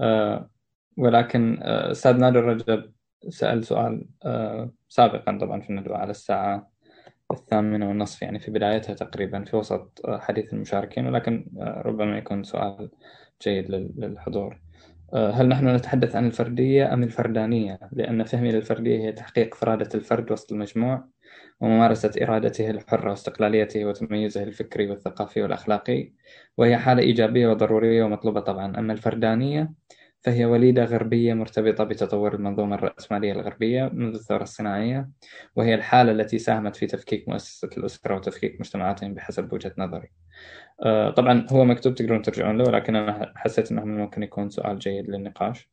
أه 0.00 0.50
ولكن 0.96 1.58
آه، 1.62 1.90
أستاذ 1.90 2.16
نادر 2.16 2.44
رجب 2.44 2.92
سأل 3.28 3.64
سؤال 3.64 4.04
آه، 4.24 4.70
سابقا 4.88 5.38
طبعا 5.38 5.60
في 5.60 5.70
الندوة 5.70 5.96
على 5.96 6.10
الساعة 6.10 6.70
الثامنة 7.30 7.88
والنصف 7.88 8.22
يعني 8.22 8.38
في 8.38 8.50
بدايتها 8.50 8.94
تقريبا 8.94 9.44
في 9.44 9.56
وسط 9.56 10.00
حديث 10.06 10.52
المشاركين 10.52 11.06
ولكن 11.06 11.46
ربما 11.58 12.18
يكون 12.18 12.42
سؤال 12.42 12.90
جيد 13.42 13.70
للحضور 13.70 14.60
هل 15.14 15.48
نحن 15.48 15.76
نتحدث 15.76 16.16
عن 16.16 16.26
الفردية 16.26 16.94
أم 16.94 17.02
الفردانية؟ 17.02 17.78
لأن 17.92 18.24
فهمي 18.24 18.52
للفردية 18.52 18.98
هي 18.98 19.12
تحقيق 19.12 19.54
فرادة 19.54 19.88
الفرد 19.94 20.32
وسط 20.32 20.52
المجموع 20.52 21.04
وممارسة 21.60 22.10
إرادته 22.22 22.70
الحرة 22.70 23.10
واستقلاليته 23.10 23.84
وتميزه 23.84 24.42
الفكري 24.42 24.90
والثقافي 24.90 25.42
والأخلاقي 25.42 26.12
وهي 26.56 26.78
حالة 26.78 27.02
إيجابية 27.02 27.48
وضرورية 27.48 28.04
ومطلوبة 28.04 28.40
طبعا. 28.40 28.78
أما 28.78 28.92
الفردانية 28.92 29.72
فهي 30.22 30.44
وليدة 30.44 30.84
غربية 30.84 31.34
مرتبطة 31.34 31.84
بتطور 31.84 32.34
المنظومة 32.34 32.74
الرأسمالية 32.76 33.32
الغربية 33.32 33.90
منذ 33.92 34.14
الثورة 34.14 34.42
الصناعية 34.42 35.08
وهي 35.56 35.74
الحالة 35.74 36.12
التي 36.12 36.38
ساهمت 36.38 36.76
في 36.76 36.86
تفكيك 36.86 37.28
مؤسسة 37.28 37.70
الأسرة 37.78 38.16
وتفكيك 38.16 38.60
مجتمعاتهم 38.60 39.14
بحسب 39.14 39.52
وجهة 39.52 39.72
نظري. 39.78 40.10
آه، 40.82 41.10
طبعا 41.10 41.46
هو 41.52 41.64
مكتوب 41.64 41.94
تقدرون 41.94 42.22
ترجعون 42.22 42.58
له 42.58 42.64
ولكن 42.64 42.96
أنا 42.96 43.32
حسيت 43.36 43.72
أنه 43.72 43.84
ممكن 43.84 44.22
يكون 44.22 44.50
سؤال 44.50 44.78
جيد 44.78 45.10
للنقاش. 45.10 45.70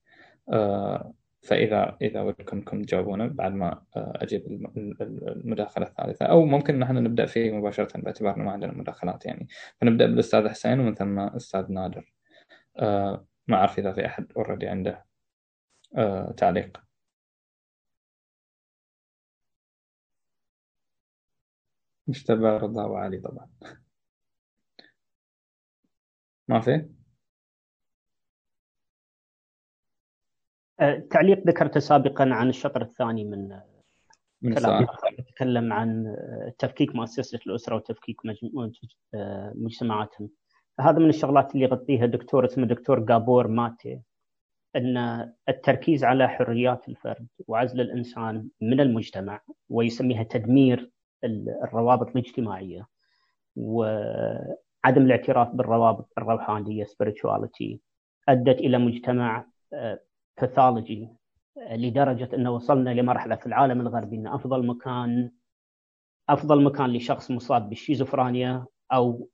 آه، 1.47 1.49
فإذا 1.49 1.97
إذا 2.01 2.21
ودكم 2.21 2.57
انكم 2.57 2.81
تجاوبونه 2.83 3.27
بعد 3.27 3.53
ما 3.53 3.83
آه، 3.95 4.13
أجيب 4.15 4.45
المداخلة 5.21 5.85
الثالثة. 5.87 6.25
أو 6.25 6.45
ممكن 6.45 6.79
نحن 6.79 6.95
نبدأ 7.03 7.25
فيه 7.25 7.51
مباشرة 7.51 8.01
باعتبار 8.01 8.35
أنه 8.35 8.43
ما 8.43 8.51
عندنا 8.51 8.71
مداخلات 8.73 9.25
يعني. 9.25 9.47
فنبدأ 9.81 10.05
بالأستاذ 10.05 10.47
حسين 10.49 10.79
ومن 10.79 10.95
ثم 10.95 11.19
أستاذ 11.19 11.71
نادر. 11.71 12.13
ما 13.47 13.55
أعرف 13.57 13.79
إذا 13.79 13.93
في 13.93 14.05
أحد 14.05 14.31
اوريدي 14.37 14.67
عنده 14.67 15.05
آه 15.97 16.31
تعليق. 16.31 16.81
مجتبى 22.07 22.47
رضا 22.47 22.85
وعلي 22.85 23.17
طبعا. 23.19 23.47
ما 26.47 26.61
في؟ 26.61 26.89
تعليق 31.09 31.47
ذكرته 31.47 31.79
سابقا 31.79 32.29
عن 32.33 32.49
الشطر 32.49 32.81
الثاني 32.81 33.25
من 33.25 33.59
من 34.41 34.53
كلام 34.53 34.87
تكلم 35.35 35.73
عن 35.73 36.15
تفكيك 36.59 36.95
مؤسسة 36.95 37.39
الأسرة 37.47 37.75
وتفكيك 37.75 38.17
آه، 39.13 39.53
مجتمعاتهم. 39.55 40.29
هذا 40.79 40.99
من 40.99 41.09
الشغلات 41.09 41.55
اللي 41.55 41.65
يغطيها 41.65 42.05
دكتور 42.05 42.45
اسمه 42.45 42.65
دكتور 42.65 42.99
جابور 42.99 43.47
ماتي 43.47 44.01
إن 44.75 44.97
التركيز 45.49 46.03
على 46.03 46.27
حريات 46.27 46.89
الفرد 46.89 47.27
وعزل 47.47 47.81
الإنسان 47.81 48.47
من 48.61 48.79
المجتمع 48.79 49.41
ويسميها 49.69 50.23
تدمير 50.23 50.91
الروابط 51.63 52.07
الاجتماعية 52.07 52.87
وعدم 53.55 55.05
الاعتراف 55.05 55.49
بالروابط 55.51 56.13
الروحانية 56.17 56.85
spirituality 56.85 57.77
أدت 58.29 58.59
إلى 58.59 58.77
مجتمع 58.77 59.45
pathological 60.41 61.09
آه، 61.57 61.75
لدرجة 61.75 62.29
انه 62.33 62.51
وصلنا 62.51 62.89
لمرحلة 62.89 63.35
في 63.35 63.45
العالم 63.45 63.81
الغربي 63.81 64.15
إن 64.15 64.27
أفضل 64.27 64.67
مكان 64.67 65.31
أفضل 66.29 66.63
مكان 66.63 66.93
لشخص 66.93 67.31
مصاب 67.31 67.69
بالشيزوفرانيا 67.69 68.65
أو 68.91 69.29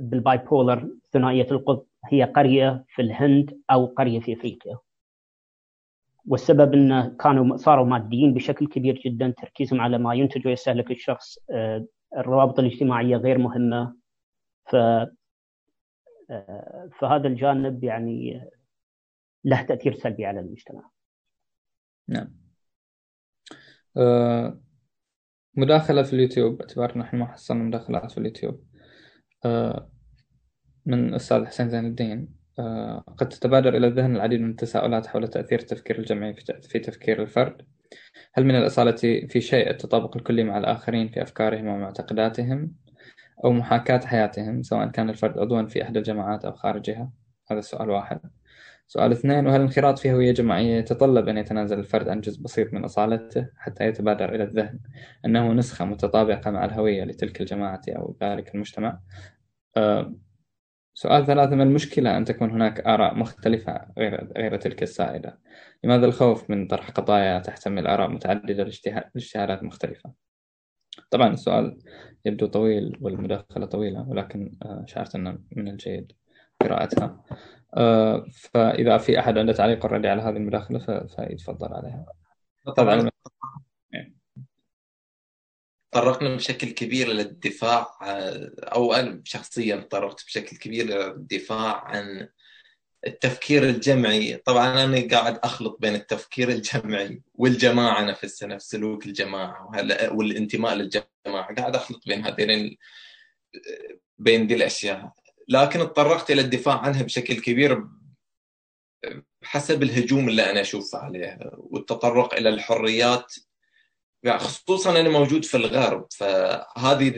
بال 0.00 0.38
bipolar 0.38 0.90
ثنائية 1.12 1.46
القطب 1.50 1.86
هي 2.04 2.24
قرية 2.24 2.84
في 2.88 3.02
الهند 3.02 3.60
أو 3.70 3.86
قرية 3.86 4.20
في 4.20 4.32
أفريقيا. 4.32 4.78
والسبب 6.26 6.74
انه 6.74 7.08
كانوا 7.08 7.56
صاروا 7.56 7.86
ماديين 7.86 8.34
بشكل 8.34 8.66
كبير 8.66 9.00
جدا 9.04 9.34
تركيزهم 9.38 9.80
على 9.80 9.98
ما 9.98 10.14
ينتج 10.14 10.46
ويستهلك 10.46 10.90
الشخص 10.90 11.38
آه، 11.50 11.86
الروابط 12.16 12.58
الاجتماعية 12.58 13.16
غير 13.16 13.38
مهمة 13.38 13.96
ف 14.64 14.76
فهذا 16.98 17.28
الجانب 17.28 17.84
يعني 17.84 18.44
له 19.46 19.62
تأثير 19.62 19.94
سلبي 19.94 20.26
على 20.26 20.40
المجتمع. 20.40 20.90
نعم. 22.08 22.36
آه، 23.96 24.60
مداخلة 25.54 26.02
في 26.02 26.12
اليوتيوب 26.12 26.58
باعتبار 26.58 26.98
نحن 26.98 27.16
ما 27.16 27.26
حصلنا 27.26 27.64
مداخلات 27.64 28.12
في 28.12 28.18
اليوتيوب. 28.18 28.64
آه، 29.44 29.90
من 30.86 31.14
أستاذ 31.14 31.44
حسين 31.44 31.68
زين 31.68 31.86
الدين. 31.86 32.36
آه، 32.58 33.04
قد 33.18 33.28
تتبادر 33.28 33.76
إلى 33.76 33.86
الذهن 33.86 34.16
العديد 34.16 34.40
من 34.40 34.50
التساؤلات 34.50 35.06
حول 35.06 35.28
تأثير 35.28 35.58
التفكير 35.60 35.98
الجمعي 35.98 36.34
في 36.62 36.78
تفكير 36.78 37.22
الفرد. 37.22 37.66
هل 38.34 38.44
من 38.44 38.54
الأصالة 38.54 39.26
في 39.28 39.40
شيء 39.40 39.70
التطابق 39.70 40.16
الكلي 40.16 40.44
مع 40.44 40.58
الآخرين 40.58 41.08
في 41.08 41.22
أفكارهم 41.22 41.66
ومعتقداتهم 41.66 42.72
أو 43.44 43.52
محاكاة 43.52 44.06
حياتهم 44.06 44.62
سواء 44.62 44.88
كان 44.88 45.10
الفرد 45.10 45.38
عضوا 45.38 45.62
في 45.66 45.82
إحدى 45.82 45.98
الجماعات 45.98 46.44
أو 46.44 46.52
خارجها؟ 46.52 47.10
هذا 47.50 47.58
السؤال 47.58 47.90
واحد. 47.90 48.20
سؤال 48.88 49.12
اثنين 49.12 49.46
وهل 49.46 49.56
الانخراط 49.56 49.98
في 49.98 50.12
هوية 50.12 50.32
جماعية 50.32 50.78
يتطلب 50.78 51.28
أن 51.28 51.38
يتنازل 51.38 51.78
الفرد 51.78 52.08
عن 52.08 52.20
جزء 52.20 52.42
بسيط 52.42 52.72
من 52.74 52.84
أصالته 52.84 53.48
حتى 53.56 53.84
يتبادر 53.84 54.34
إلى 54.34 54.44
الذهن 54.44 54.78
أنه 55.24 55.52
نسخة 55.52 55.84
متطابقة 55.84 56.50
مع 56.50 56.64
الهوية 56.64 57.04
لتلك 57.04 57.40
الجماعة 57.40 57.82
أو 57.88 58.16
ذلك 58.22 58.54
المجتمع 58.54 59.00
أه 59.76 60.14
سؤال 60.94 61.26
ثلاثة 61.26 61.56
ما 61.56 61.62
المشكلة 61.62 62.16
أن 62.16 62.24
تكون 62.24 62.50
هناك 62.50 62.80
آراء 62.80 63.14
مختلفة 63.14 63.86
غير 63.98 64.32
غير 64.36 64.56
تلك 64.56 64.82
السائدة؟ 64.82 65.38
لماذا 65.84 66.06
الخوف 66.06 66.50
من 66.50 66.66
طرح 66.66 66.90
قضايا 66.90 67.38
تحتمل 67.38 67.86
آراء 67.86 68.08
متعددة 68.08 68.64
لاجتهادات 69.14 69.62
مختلفة؟ 69.62 70.12
طبعا 71.10 71.32
السؤال 71.32 71.78
يبدو 72.24 72.46
طويل 72.46 72.98
والمداخلة 73.00 73.66
طويلة 73.66 74.08
ولكن 74.08 74.58
آه، 74.62 74.84
شعرت 74.88 75.14
أنه 75.14 75.38
من 75.56 75.68
الجيد 75.68 76.12
قراءتها. 76.62 77.24
آه، 77.74 78.26
فإذا 78.32 78.98
في 78.98 79.18
أحد 79.18 79.38
عنده 79.38 79.52
تعليق 79.52 79.86
ردي 79.86 80.08
على 80.08 80.22
هذه 80.22 80.36
المداخلة 80.36 81.06
فيتفضل 81.16 81.74
عليها. 81.74 82.06
طبعا. 82.76 83.10
تطرقنا 85.92 86.36
بشكل 86.36 86.70
كبير 86.70 87.08
للدفاع 87.08 87.86
آه، 88.02 88.50
أو 88.58 88.94
أنا 88.94 89.20
شخصيا 89.24 89.76
تطرقت 89.76 90.24
بشكل 90.24 90.56
كبير 90.56 90.86
للدفاع 90.86 91.84
عن 91.84 92.28
التفكير 93.06 93.62
الجمعي. 93.62 94.36
طبعا 94.36 94.84
أنا 94.84 95.08
قاعد 95.10 95.38
أخلط 95.38 95.78
بين 95.80 95.94
التفكير 95.94 96.48
الجمعي 96.48 97.22
والجماعة 97.34 98.04
نفسها 98.04 98.48
نفس 98.48 98.70
سلوك 98.70 99.06
الجماعة 99.06 99.70
والانتماء 100.12 100.74
للجماعة. 100.74 101.54
قاعد 101.54 101.76
أخلط 101.76 102.00
بين 102.06 102.26
هذين 102.26 102.76
بين 104.18 104.46
دي 104.46 104.54
الأشياء. 104.54 105.12
لكن 105.48 105.78
تطرقت 105.78 106.30
إلى 106.30 106.40
الدفاع 106.40 106.78
عنها 106.78 107.02
بشكل 107.02 107.40
كبير 107.40 107.84
حسب 109.42 109.82
الهجوم 109.82 110.28
اللي 110.28 110.50
أنا 110.50 110.60
أشوفه 110.60 110.98
عليها 110.98 111.50
والتطرق 111.56 112.34
إلى 112.34 112.48
الحريات 112.48 113.34
يعني 114.22 114.38
خصوصا 114.38 115.00
أنا 115.00 115.08
موجود 115.08 115.44
في 115.44 115.56
الغرب 115.56 116.06
فهذه 116.10 117.12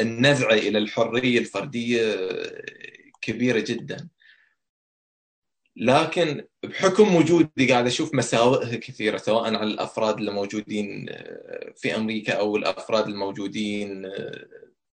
النزعة 0.00 0.52
إلى 0.52 0.78
الحرية 0.78 1.38
الفردية 1.38 2.16
كبيرة 3.22 3.60
جدا 3.60 4.08
لكن 5.76 6.44
بحكم 6.62 7.16
وجودي 7.16 7.72
قاعد 7.72 7.86
أشوف 7.86 8.14
مساوئها 8.14 8.76
كثيرة 8.76 9.16
سواء 9.16 9.44
على 9.44 9.62
الأفراد 9.62 10.18
اللي 10.18 10.30
موجودين 10.32 11.06
في 11.76 11.96
أمريكا 11.96 12.32
أو 12.32 12.56
الأفراد 12.56 13.08
الموجودين 13.08 14.02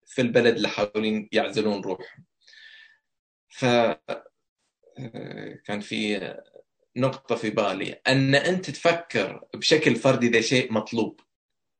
في 0.05 0.21
البلد 0.21 0.55
اللي 0.55 0.67
حاولين 0.67 1.29
يعزلون 1.31 1.81
روحهم. 1.81 2.25
ف 3.49 3.65
كان 5.65 5.79
في 5.81 6.33
نقطة 6.97 7.35
في 7.35 7.49
بالي. 7.49 8.01
أن 8.07 8.35
أنت 8.35 8.69
تفكر 8.69 9.43
بشكل 9.53 9.95
فردي 9.95 10.29
ده 10.29 10.41
شيء 10.41 10.73
مطلوب. 10.73 11.19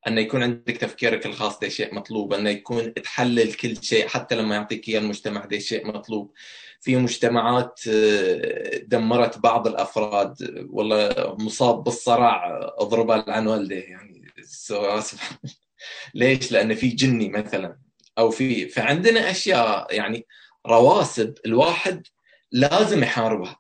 أن 0.08 0.18
يكون 0.18 0.44
عندك 0.44 0.78
تفكيرك 0.78 1.26
الخاص 1.26 1.60
ده 1.60 1.70
شيء 1.70 1.96
مطلوب. 1.96 2.34
أن 2.34 2.48
يكون 2.48 2.94
تحلل 2.94 3.54
كل 3.54 3.84
شيء 3.84 4.08
حتى 4.08 4.36
لما 4.36 4.56
يعطيك 4.56 4.90
إياه 4.90 5.00
المجتمع 5.00 5.46
ده 5.46 5.60
شيء 5.60 5.88
مطلوب. 5.88 6.34
في 6.82 6.96
مجتمعات 6.96 7.80
آه، 7.90 8.78
دمرت 8.78 9.38
بعض 9.38 9.68
الأفراد. 9.68 10.66
والله 10.70 11.36
مصاب 11.40 11.84
بالصراع 11.84 12.60
أضربه 12.78 13.24
عن 13.28 13.48
والده 13.48 13.76
يعني. 13.76 14.28
ليش؟ 16.14 16.52
لأن 16.52 16.76
في 16.76 16.88
جني 16.88 17.30
مثلا. 17.30 17.78
أو 18.18 18.30
في 18.30 18.70
فعندنا 18.70 19.32
أشياء 19.32 19.96
يعني 19.96 20.26
رواسب 20.68 21.34
الواحد 21.46 22.08
لازم 22.52 23.04
يحاربها. 23.04 23.60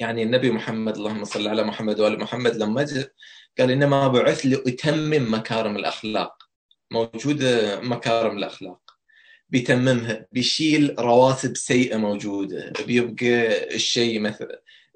يعني 0.00 0.22
النبي 0.22 0.50
محمد 0.50 0.96
اللهم 0.96 1.24
صل 1.24 1.48
على 1.48 1.64
محمد 1.64 2.00
وآل 2.00 2.20
محمد 2.20 2.56
لما 2.56 2.82
جاء 2.82 3.12
قال 3.58 3.70
إنما 3.70 4.08
بعث 4.08 4.46
لأتمم 4.46 5.34
مكارم 5.34 5.76
الأخلاق. 5.76 6.42
موجوده 6.90 7.80
مكارم 7.80 8.38
الأخلاق. 8.38 8.80
بيتممها 9.48 10.26
بيشيل 10.32 10.94
رواسب 10.98 11.56
سيئة 11.56 11.96
موجودة. 11.96 12.72
بيبقى 12.86 13.74
الشيء 13.74 14.20
مثل 14.20 14.48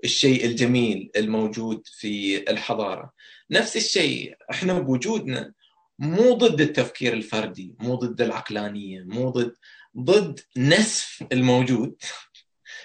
الشيء 0.04 0.44
الجميل 0.46 1.10
الموجود 1.16 1.82
في 1.86 2.38
الحضارة. 2.50 3.12
نفس 3.50 3.76
الشيء 3.76 4.36
إحنا 4.50 4.78
بوجودنا 4.78 5.52
مو 5.98 6.34
ضد 6.34 6.60
التفكير 6.60 7.12
الفردي 7.12 7.74
مو 7.80 7.94
ضد 7.94 8.20
العقلانية 8.20 9.02
مو 9.02 9.30
ضد 9.30 9.54
ضد 9.98 10.40
نسف 10.56 11.24
الموجود 11.32 11.96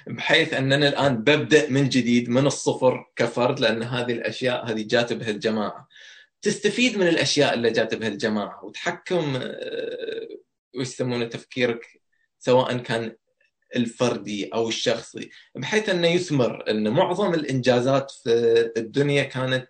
بحيث 0.07 0.53
أننا 0.53 0.87
الآن 0.87 1.17
ببدا 1.17 1.69
من 1.69 1.89
جديد 1.89 2.29
من 2.29 2.47
الصفر 2.47 3.05
كفرد 3.15 3.59
لأن 3.59 3.83
هذه 3.83 4.11
الأشياء 4.11 4.71
هذه 4.71 4.85
جات 4.87 5.13
بها 5.13 5.29
الجماعه 5.29 5.87
تستفيد 6.41 6.97
من 6.97 7.07
الأشياء 7.07 7.53
اللي 7.53 7.71
جات 7.71 7.95
بها 7.95 8.07
الجماعه 8.07 8.65
وتحكم 8.65 9.35
آه، 9.35 10.27
وش 10.75 10.87
يسمونه 10.87 11.25
تفكيرك 11.25 12.01
سواء 12.39 12.77
كان 12.77 13.15
الفردي 13.75 14.45
أو 14.53 14.67
الشخصي 14.67 15.29
بحيث 15.55 15.89
أنه 15.89 16.07
يثمر 16.07 16.69
ان 16.69 16.89
معظم 16.89 17.33
الإنجازات 17.33 18.11
في 18.11 18.71
الدنيا 18.77 19.23
كانت 19.23 19.69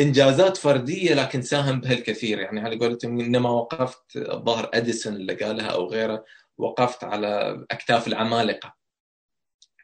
إنجازات 0.00 0.56
فردية 0.56 1.14
لكن 1.14 1.42
ساهم 1.42 1.80
بها 1.80 1.92
الكثير 1.92 2.38
يعني 2.38 2.60
على 2.60 2.78
قولتهم 2.78 3.20
إنما 3.20 3.50
وقفت 3.50 4.16
الظاهر 4.16 4.70
أديسون 4.74 5.14
اللي 5.14 5.34
قالها 5.34 5.66
أو 5.66 5.86
غيره 5.86 6.24
وقفت 6.58 7.04
على 7.04 7.64
أكتاف 7.70 8.08
العمالقة. 8.08 8.74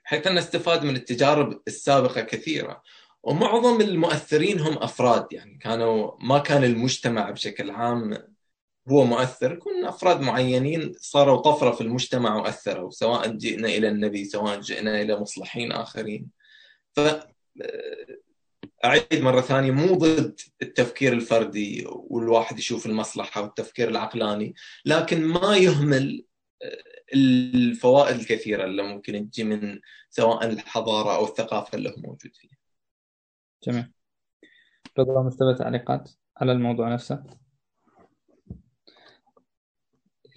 حيث 0.04 0.26
أن 0.26 0.38
استفاد 0.38 0.84
من 0.84 0.96
التجارب 0.96 1.60
السابقة 1.68 2.20
كثيرة 2.20 2.82
ومعظم 3.22 3.80
المؤثرين 3.80 4.60
هم 4.60 4.78
أفراد. 4.78 5.26
يعني 5.32 5.58
كانوا 5.58 6.12
ما 6.20 6.38
كان 6.38 6.64
المجتمع 6.64 7.30
بشكل 7.30 7.70
عام 7.70 8.18
هو 8.88 9.04
مؤثر 9.04 9.54
كن 9.54 9.84
أفراد 9.84 10.20
معينين 10.20 10.92
صاروا 10.98 11.36
طفرة 11.36 11.70
في 11.70 11.80
المجتمع 11.80 12.36
وأثروا 12.36 12.90
سواء 12.90 13.28
جئنا 13.28 13.68
إلى 13.68 13.88
النبي 13.88 14.24
سواء 14.24 14.60
جئنا 14.60 15.02
إلى 15.02 15.20
مصلحين 15.20 15.72
آخرين. 15.72 16.26
ف 16.96 17.00
أعيد 18.84 19.14
مرة 19.14 19.40
ثانية 19.40 19.70
مو 19.70 19.94
ضد 19.94 20.40
التفكير 20.62 21.12
الفردي 21.12 21.84
والواحد 21.86 22.58
يشوف 22.58 22.86
المصلحة 22.86 23.42
والتفكير 23.42 23.88
العقلاني 23.88 24.54
لكن 24.84 25.24
ما 25.24 25.56
يهمل 25.56 26.24
الفوائد 27.14 28.16
الكثيرة 28.16 28.64
اللي 28.64 28.82
ممكن 28.82 29.30
تجي 29.30 29.44
من 29.44 29.80
سواء 30.10 30.46
الحضارة 30.46 31.16
أو 31.16 31.24
الثقافة 31.24 31.78
اللي 31.78 31.88
هو 31.88 31.94
موجود 31.96 32.32
فيها. 32.34 32.56
جميل. 33.62 33.92
رضا 34.98 35.22
مستوى 35.22 35.54
تعليقات 35.54 36.10
على 36.36 36.52
الموضوع 36.52 36.92
نفسه؟ 36.92 37.24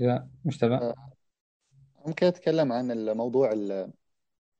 إذا 0.01 0.27
مجتبى 0.45 0.75
آه، 0.75 1.11
ممكن 2.05 2.25
أتكلم 2.27 2.71
عن 2.71 2.91
الموضوع 2.91 3.53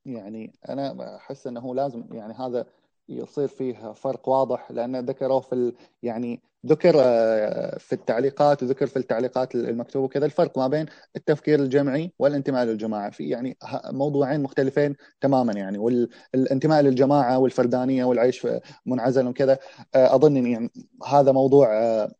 يعني 0.05 0.53
أنا 0.69 1.15
أحس 1.15 1.47
أنه 1.47 1.75
لازم 1.75 2.07
يعني 2.11 2.33
هذا 2.33 2.65
يصير 3.09 3.47
فيه 3.47 3.93
فرق 3.93 4.29
واضح 4.29 4.71
لأن 4.71 5.05
ذكروا 5.05 5.41
في 5.41 5.73
يعني 6.03 6.41
ذكر 6.65 6.93
آه، 6.97 7.77
في 7.77 7.93
التعليقات 7.93 8.63
وذكر 8.63 8.87
في 8.87 8.97
التعليقات 8.97 9.55
المكتوبة 9.55 10.07
كذا 10.07 10.25
الفرق 10.25 10.57
ما 10.57 10.67
بين 10.67 10.85
التفكير 11.15 11.59
الجمعي 11.59 12.11
والانتماء 12.19 12.65
للجماعة. 12.65 13.09
في 13.09 13.29
يعني 13.29 13.57
موضوعين 13.91 14.43
مختلفين 14.43 14.95
تماما 15.21 15.53
يعني 15.53 15.77
والانتماء 15.77 16.81
للجماعة 16.81 17.39
والفردانية 17.39 18.05
والعيش 18.05 18.47
منعزل 18.85 19.27
وكذا 19.27 19.59
آه، 19.95 20.15
أظن 20.15 20.47
يعني 20.47 20.69
هذا 21.07 21.31
موضوع 21.31 21.73
آه، 21.73 22.11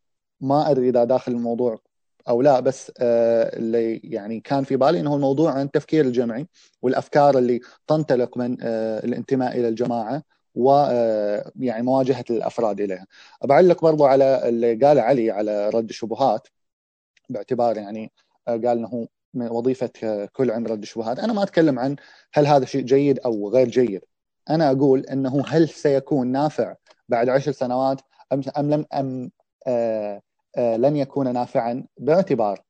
ما 0.42 0.72
أدري 0.72 0.90
إذا 0.90 1.04
داخل 1.04 1.32
الموضوع 1.32 1.80
أو 2.30 2.42
لا 2.42 2.60
بس 2.60 2.92
اللي 3.00 3.98
يعني 4.04 4.40
كان 4.40 4.64
في 4.64 4.76
بالي 4.76 5.00
إنه 5.00 5.16
الموضوع 5.16 5.52
عن 5.52 5.66
التفكير 5.66 6.06
الجمعي 6.06 6.48
والأفكار 6.82 7.38
اللي 7.38 7.60
تنطلق 7.88 8.38
من 8.38 8.58
الانتماء 9.04 9.60
إلى 9.60 9.68
الجماعة 9.68 10.24
و 10.56 10.72
آه، 10.72 11.52
يعني 11.60 11.84
مواجهة 11.84 12.26
الأفراد 12.30 12.82
إليها. 12.82 13.08
بعلق 13.44 13.82
برضو 13.82 14.06
على 14.06 14.50
اللي 14.50 14.76
قال 14.76 15.00
علي 15.00 15.32
على 15.32 15.70
رد 15.70 15.90
الشبهات 15.90 16.48
باعتبار 17.30 17.78
يعني 17.78 18.12
آه، 18.48 18.52
قال 18.52 18.68
إنه 18.68 19.08
من 19.34 19.50
وظيفة 19.50 19.90
كل 20.34 20.52
علم 20.52 20.68
رد 20.68 20.82
الشبهات، 20.82 21.20
أنا 21.20 21.34
ما 21.34 21.44
أتكلم 21.44 21.80
عن 21.80 21.96
هل 22.34 22.48
هذا 22.48 22.66
شيء 22.66 22.82
جيد 22.82 23.20
أو 23.20 23.50
غير 23.50 23.68
جيد. 23.70 24.02
أنا 24.50 24.72
أقول 24.72 25.00
إنه 25.00 25.44
هل 25.48 25.70
سيكون 25.70 26.28
نافع 26.28 26.76
بعد 27.10 27.30
عشر 27.30 27.52
سنوات 27.52 28.02
أم 28.34 28.42
أم 28.58 28.70
لم 28.70 28.86
أم 28.94 29.32
آه 29.68 30.22
آه 30.58 30.78
لن 30.78 30.96
يكون 30.96 31.34
نافعا 31.34 31.86
باعتبار 31.98 32.64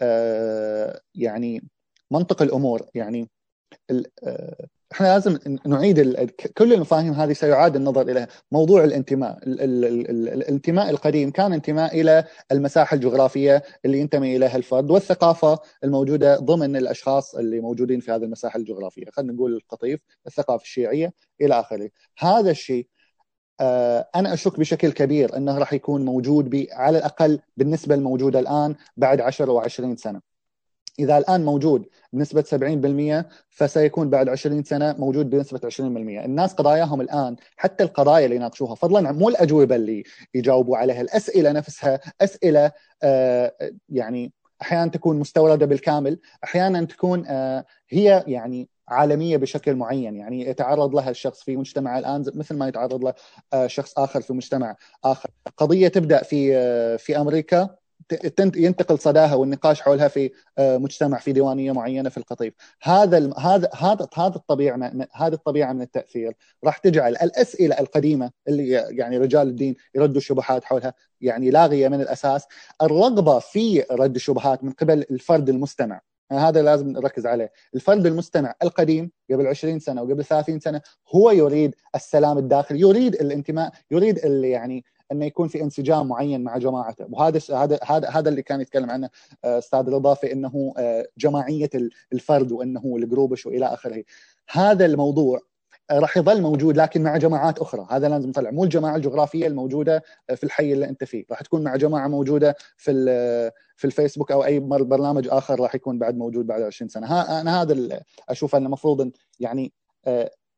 آه 0.00 1.00
يعني 1.14 1.68
منطق 2.10 2.42
الأمور 2.42 2.86
يعني 2.94 3.28
آه، 4.24 4.66
إحنا 4.92 5.06
لازم 5.06 5.38
نعيد. 5.66 6.30
كل 6.58 6.72
المفاهيم 6.72 7.12
هذه 7.12 7.32
سيعاد 7.32 7.76
النظر 7.76 8.02
إليها، 8.02 8.28
موضوع 8.52 8.84
الانتماء، 8.84 9.38
ال... 9.46 9.60
ال... 9.60 9.84
ال... 9.84 10.28
الانتماء 10.28 10.90
القديم 10.90 11.30
كان 11.30 11.52
انتماء 11.52 12.00
إلى 12.00 12.24
المساحة 12.52 12.94
الجغرافية 12.94 13.62
اللي 13.84 13.98
ينتمي 13.98 14.36
إليها 14.36 14.56
الفرد 14.56 14.90
والثقافة 14.90 15.58
الموجودة 15.84 16.36
ضمن 16.36 16.76
الأشخاص 16.76 17.34
اللي 17.34 17.60
موجودين 17.60 18.00
في 18.00 18.12
هذه 18.12 18.24
المساحة 18.24 18.58
الجغرافية، 18.58 19.04
خلينا 19.12 19.32
نقول 19.32 19.54
القطيف، 19.54 20.00
الثقافة 20.26 20.62
الشيعية 20.62 21.12
إلى 21.40 21.60
آخره. 21.60 21.90
هذا 22.18 22.50
الشيء 22.50 22.88
آه، 23.60 24.08
أنا 24.14 24.34
أشك 24.34 24.58
بشكل 24.60 24.92
كبير 24.92 25.36
أنه 25.36 25.58
راح 25.58 25.72
يكون 25.72 26.04
موجود. 26.04 26.66
على 26.72 26.98
الأقل 26.98 27.40
بالنسبة 27.56 27.94
الموجودة 27.94 28.38
الآن 28.38 28.74
بعد 28.96 29.20
10 29.20 29.60
و20 29.62 29.96
سنة. 29.96 30.20
إذا 30.98 31.18
الآن 31.18 31.44
موجود 31.44 31.86
بنسبة 32.12 32.42
70% 32.42 33.28
فسيكون 33.50 34.10
بعد 34.10 34.28
20 34.28 34.64
سنة 34.64 34.94
موجود 34.98 35.30
بنسبة 35.30 35.60
20% 35.64 35.80
الناس 36.24 36.54
قضاياهم 36.54 37.00
الآن 37.00 37.36
حتى 37.56 37.84
القضايا 37.84 38.24
اللي 38.24 38.36
يناقشوها 38.36 38.74
فضلا 38.74 39.12
مو 39.12 39.28
الأجوبة 39.28 39.76
اللي 39.76 40.04
يجاوبوا 40.34 40.76
عليها 40.76 41.00
الأسئلة 41.00 41.52
نفسها 41.52 42.00
أسئلة 42.20 42.72
آه 43.02 43.52
يعني 43.88 44.32
أحيانا 44.62 44.90
تكون 44.90 45.18
مستوردة 45.18 45.66
بالكامل 45.66 46.18
أحيانا 46.44 46.84
تكون 46.84 47.26
آه 47.26 47.64
هي 47.88 48.24
يعني 48.26 48.68
عالمية 48.88 49.36
بشكل 49.36 49.74
معين. 49.74 50.16
يعني 50.16 50.48
يتعرض 50.48 50.94
لها 50.94 51.10
الشخص 51.10 51.42
في 51.42 51.56
مجتمع 51.56 51.98
الآن 51.98 52.24
مثل 52.34 52.56
ما 52.56 52.68
يتعرض 52.68 53.04
له 53.04 53.14
آه 53.52 53.66
شخص 53.66 53.98
آخر 53.98 54.20
في 54.20 54.32
مجتمع 54.32 54.76
آخر. 55.04 55.30
قضية 55.56 55.88
تبدأ 55.88 56.22
في 56.22 56.56
آه 56.56 56.96
في 56.96 57.16
أمريكا. 57.16 57.76
ينتقل 58.56 58.98
صداها 58.98 59.34
والنقاش 59.34 59.80
حولها 59.80 60.08
في 60.08 60.30
آه، 60.58 60.78
مجتمع 60.78 61.18
في 61.18 61.32
ديوانية 61.32 61.72
معينة 61.72 62.08
في 62.08 62.18
القطيف. 62.18 62.54
هذا 62.82 63.30
هذا 63.38 63.70
هذا 63.74 64.08
هذا 64.16 64.36
الطبيعة 64.36 64.92
هذه 65.12 65.32
الطبيعة 65.32 65.72
من 65.72 65.82
التأثير. 65.82 66.34
راح 66.64 66.78
تجعل 66.78 67.12
الأسئلة 67.12 67.78
القديمة 67.80 68.30
اللي 68.48 68.68
يعني 68.70 69.18
رجال 69.18 69.48
الدين 69.48 69.76
يردوا 69.94 70.16
الشبهات 70.16 70.64
حولها 70.64 70.94
يعني 71.20 71.50
لاغيه 71.50 71.88
من 71.88 72.00
الأساس. 72.00 72.46
الرغبة 72.82 73.38
في 73.38 73.84
رد 73.90 74.14
الشبهات 74.14 74.64
من 74.64 74.72
قبل 74.72 75.04
الفرد 75.10 75.48
المستمع. 75.48 76.00
هذا 76.32 76.62
لازم 76.62 76.88
نركز 76.88 77.26
عليه. 77.26 77.52
الفرد 77.74 78.06
المستمع 78.06 78.54
القديم 78.62 79.10
قبل 79.30 79.46
20 79.46 79.78
سنة 79.78 80.02
وقبل 80.02 80.24
30 80.24 80.60
سنة 80.60 80.80
هو 81.14 81.30
يريد 81.30 81.74
السلام 81.94 82.38
الداخلي 82.38 82.80
يريد 82.80 83.14
الانتماء 83.14 83.72
يريد 83.90 84.18
اللي 84.18 84.50
يعني 84.50 84.84
إنه 85.12 85.24
يكون 85.24 85.48
في 85.48 85.62
انسجام 85.62 86.08
معين 86.08 86.44
مع 86.44 86.58
جماعته. 86.58 87.06
وهذا 87.10 87.40
هذا 87.84 88.08
هذا 88.10 88.28
اللي 88.28 88.42
كان 88.42 88.60
يتكلم 88.60 88.90
عنه 88.90 89.10
آه، 89.44 89.58
أستاذ 89.58 89.88
رضا 89.88 90.14
في 90.14 90.32
إنه 90.32 90.74
آه، 90.78 91.06
جماعية 91.18 91.70
الفرد 92.12 92.52
وإنه 92.52 92.96
الجروبش 92.96 93.46
وإلى 93.46 93.66
آخره. 93.66 94.04
هذا 94.50 94.86
الموضوع 94.86 95.40
آه، 95.90 95.98
راح 95.98 96.16
يظل 96.16 96.42
موجود 96.42 96.76
لكن 96.76 97.02
مع 97.02 97.16
جماعات 97.16 97.58
أخرى. 97.58 97.86
هذا 97.90 98.08
لازم 98.08 98.28
نطلع 98.28 98.50
مو 98.50 98.64
الجماعة 98.64 98.96
الجغرافية 98.96 99.46
الموجودة 99.46 100.02
في 100.36 100.44
الحي 100.44 100.72
اللي 100.72 100.88
أنت 100.88 101.04
فيه. 101.04 101.24
راح 101.30 101.40
تكون 101.40 101.64
مع 101.64 101.76
جماعة 101.76 102.08
موجودة 102.08 102.56
في 102.76 102.92
في 103.76 103.84
الفيسبوك 103.84 104.32
أو 104.32 104.44
أي 104.44 104.60
برنامج 104.60 105.28
آخر 105.28 105.60
راح 105.60 105.74
يكون 105.74 105.98
بعد 105.98 106.16
موجود 106.16 106.46
بعد 106.46 106.62
20 106.62 106.88
سنة. 106.88 107.06
ها 107.06 107.40
أنا 107.40 107.62
هذا 107.62 108.00
أشوف 108.28 108.56
إنه 108.56 108.66
المفروض 108.66 109.10
يعني 109.40 109.72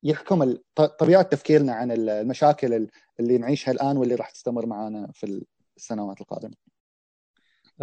يحكم 0.03 0.57
طبيعة 0.99 1.23
تفكيرنا 1.23 1.73
عن 1.73 1.91
المشاكل 1.91 2.89
اللي 3.21 3.39
نعيشها 3.39 3.73
الآن 3.73 3.97
واللي 3.97 4.15
راح 4.15 4.31
تستمر 4.31 4.67
معنا 4.67 5.09
في 5.13 5.45
السنوات 5.77 6.21
القادمة. 6.21 6.55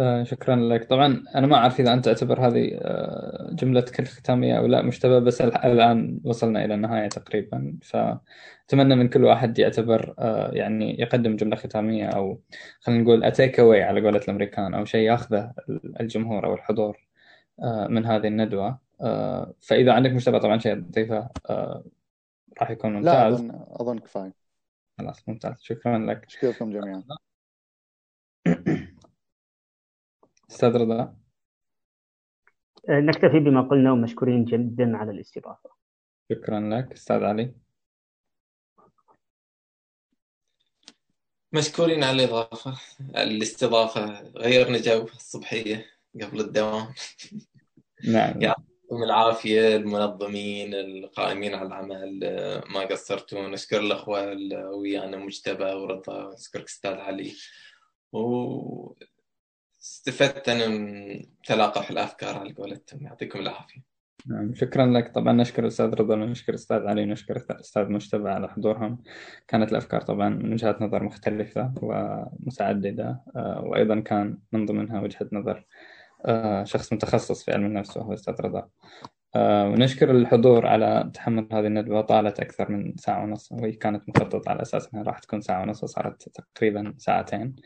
آه، 0.00 0.24
شكرا 0.24 0.56
لك. 0.56 0.84
طبعا 0.84 1.24
أنا 1.34 1.46
ما 1.46 1.56
أعرف 1.56 1.80
إذا 1.80 1.92
أنت 1.92 2.04
تعتبر 2.04 2.46
هذه 2.46 2.78
آه، 2.82 3.50
جملة 3.52 3.80
كل 3.80 4.04
ختامية 4.04 4.58
أو 4.58 4.66
لا 4.66 4.82
مشتبه 4.82 5.18
بس 5.18 5.40
الآن 5.40 6.20
وصلنا 6.24 6.64
إلى 6.64 6.74
النهاية 6.74 7.08
تقريبا. 7.08 7.78
فأتمنى 7.82 8.96
من 8.96 9.08
كل 9.08 9.24
واحد 9.24 9.58
يعتبر 9.58 10.14
آه، 10.18 10.50
يعني 10.52 11.00
يقدم 11.00 11.36
جملة 11.36 11.56
ختامية 11.56 12.06
أو 12.06 12.40
خلينا 12.80 13.02
نقول 13.02 13.24
اتيك 13.24 13.60
اواي 13.60 13.82
على 13.82 14.00
قولة 14.00 14.18
الأمريكان 14.18 14.74
أو 14.74 14.84
شيء 14.84 15.00
ياخذه 15.00 15.52
الجمهور 16.00 16.46
أو 16.46 16.54
الحضور 16.54 17.06
من 17.88 18.06
هذه 18.06 18.26
الندوة. 18.26 18.78
فإذا 19.60 19.92
عندك 19.92 20.10
مشتبه 20.10 20.38
طبعا 20.38 20.58
شيء 20.58 20.74
تضيفه 20.74 21.28
راح 22.60 22.70
يكون 22.70 22.92
ممتاز. 22.92 23.12
لا 23.14 23.28
اظن 23.28 23.50
أظن 23.70 23.98
كفاية. 23.98 24.34
خلاص 24.98 25.28
ممتاز. 25.28 25.60
شكرا 25.60 25.98
لك. 25.98 26.24
اشكركم 26.24 26.72
جميعا 26.72 27.04
أستاذ 30.50 30.68
رضا. 30.68 31.16
نكتفي 32.88 33.38
بما 33.38 33.62
قلنا 33.62 33.92
ومشكورين 33.92 34.44
جدا 34.44 34.96
على 34.96 35.10
الاستضافة. 35.10 35.70
شكرا 36.32 36.60
لك. 36.60 36.92
أستاذ 36.92 37.24
علي. 37.24 37.54
مشكورين 41.52 42.04
على 42.04 42.24
الإضافة. 42.24 42.80
الاستضافة. 43.00 44.20
غيرنا 44.22 44.78
جو 44.78 45.04
الصبحية 45.04 45.86
قبل 46.22 46.40
الدوام. 46.40 46.94
نعم. 48.08 48.54
يعطيكم 48.86 49.02
العافية 49.02 49.76
المنظمين 49.76 50.74
القائمين 50.74 51.54
على 51.54 51.66
العمل 51.66 52.20
ما 52.74 52.80
قصرتوا 52.80 53.48
نشكر 53.48 53.80
الأخوة 53.80 54.36
ويانا 54.70 55.16
مجتبى 55.16 55.64
ورضا 55.64 56.34
نشكرك 56.34 56.64
أستاذ 56.64 56.94
علي. 56.94 57.32
واستفدت 59.78 60.48
أنا 60.48 60.68
من 60.68 61.22
تلاقح 61.44 61.90
الأفكار 61.90 62.38
على 62.38 62.52
قولتهم. 62.52 63.02
يعطيكم 63.02 63.38
العافية. 63.38 63.80
نعم 64.26 64.54
شكرا 64.54 64.86
لك. 64.86 65.14
طبعا 65.14 65.32
نشكر 65.32 65.62
الاستاذ 65.62 65.86
رضا 65.86 66.14
ونشكر 66.14 66.52
الاستاذ 66.52 66.86
علي 66.86 67.02
ونشكر 67.02 67.36
الاستاذ 67.50 67.92
مجتبى 67.92 68.28
على 68.28 68.48
حضورهم. 68.48 69.02
كانت 69.48 69.72
الأفكار 69.72 70.00
طبعا 70.00 70.28
من 70.28 70.52
وجهات 70.52 70.82
نظر 70.82 71.02
مختلفة 71.02 71.74
ومتعددة 71.82 73.20
آه، 73.36 73.64
وأيضا 73.64 74.00
كان 74.00 74.38
من 74.52 74.66
ضمنها 74.66 75.00
وجهة 75.00 75.28
نظر 75.32 75.56
آه، 75.56 75.64
شخص 76.64 76.92
متخصص 76.92 77.44
في 77.44 77.52
علم 77.52 77.66
النفس 77.66 77.96
وهو 77.96 78.14
أستاذ 78.14 78.34
رضا. 78.40 78.68
آه، 79.34 79.68
ونشكر 79.68 80.10
الحضور 80.10 80.66
على 80.66 81.10
تحمل 81.14 81.48
هذه 81.52 81.66
الندوة. 81.66 82.00
طالت 82.00 82.40
أكثر 82.40 82.70
من 82.72 82.96
ساعة 82.96 83.22
ونص. 83.24 83.52
وهي 83.52 83.72
كانت 83.72 84.08
مخططة 84.08 84.50
على 84.50 84.62
أساس 84.62 84.94
أنها 84.94 85.04
راح 85.04 85.18
تكون 85.18 85.40
ساعة 85.40 85.62
ونص 85.62 85.84
وصارت 85.84 86.28
تقريبا 86.28 86.94
ساعتين. 86.98 87.56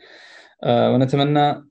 آه، 0.63 0.91
ونتمنى 0.91 1.65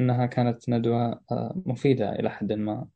أنها 0.00 0.26
كانت 0.26 0.68
ندوة 0.68 1.20
مفيدة 1.66 2.12
إلى 2.12 2.30
حد 2.30 2.52
ما. 2.52 2.86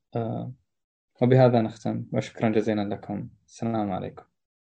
وبهذا 1.23 1.61
نختم. 1.63 2.05
وشكرا 2.13 2.49
جزيلا 2.49 2.95
لكم. 2.95 3.29
السلام 3.47 3.93
عليكم. 3.93 4.36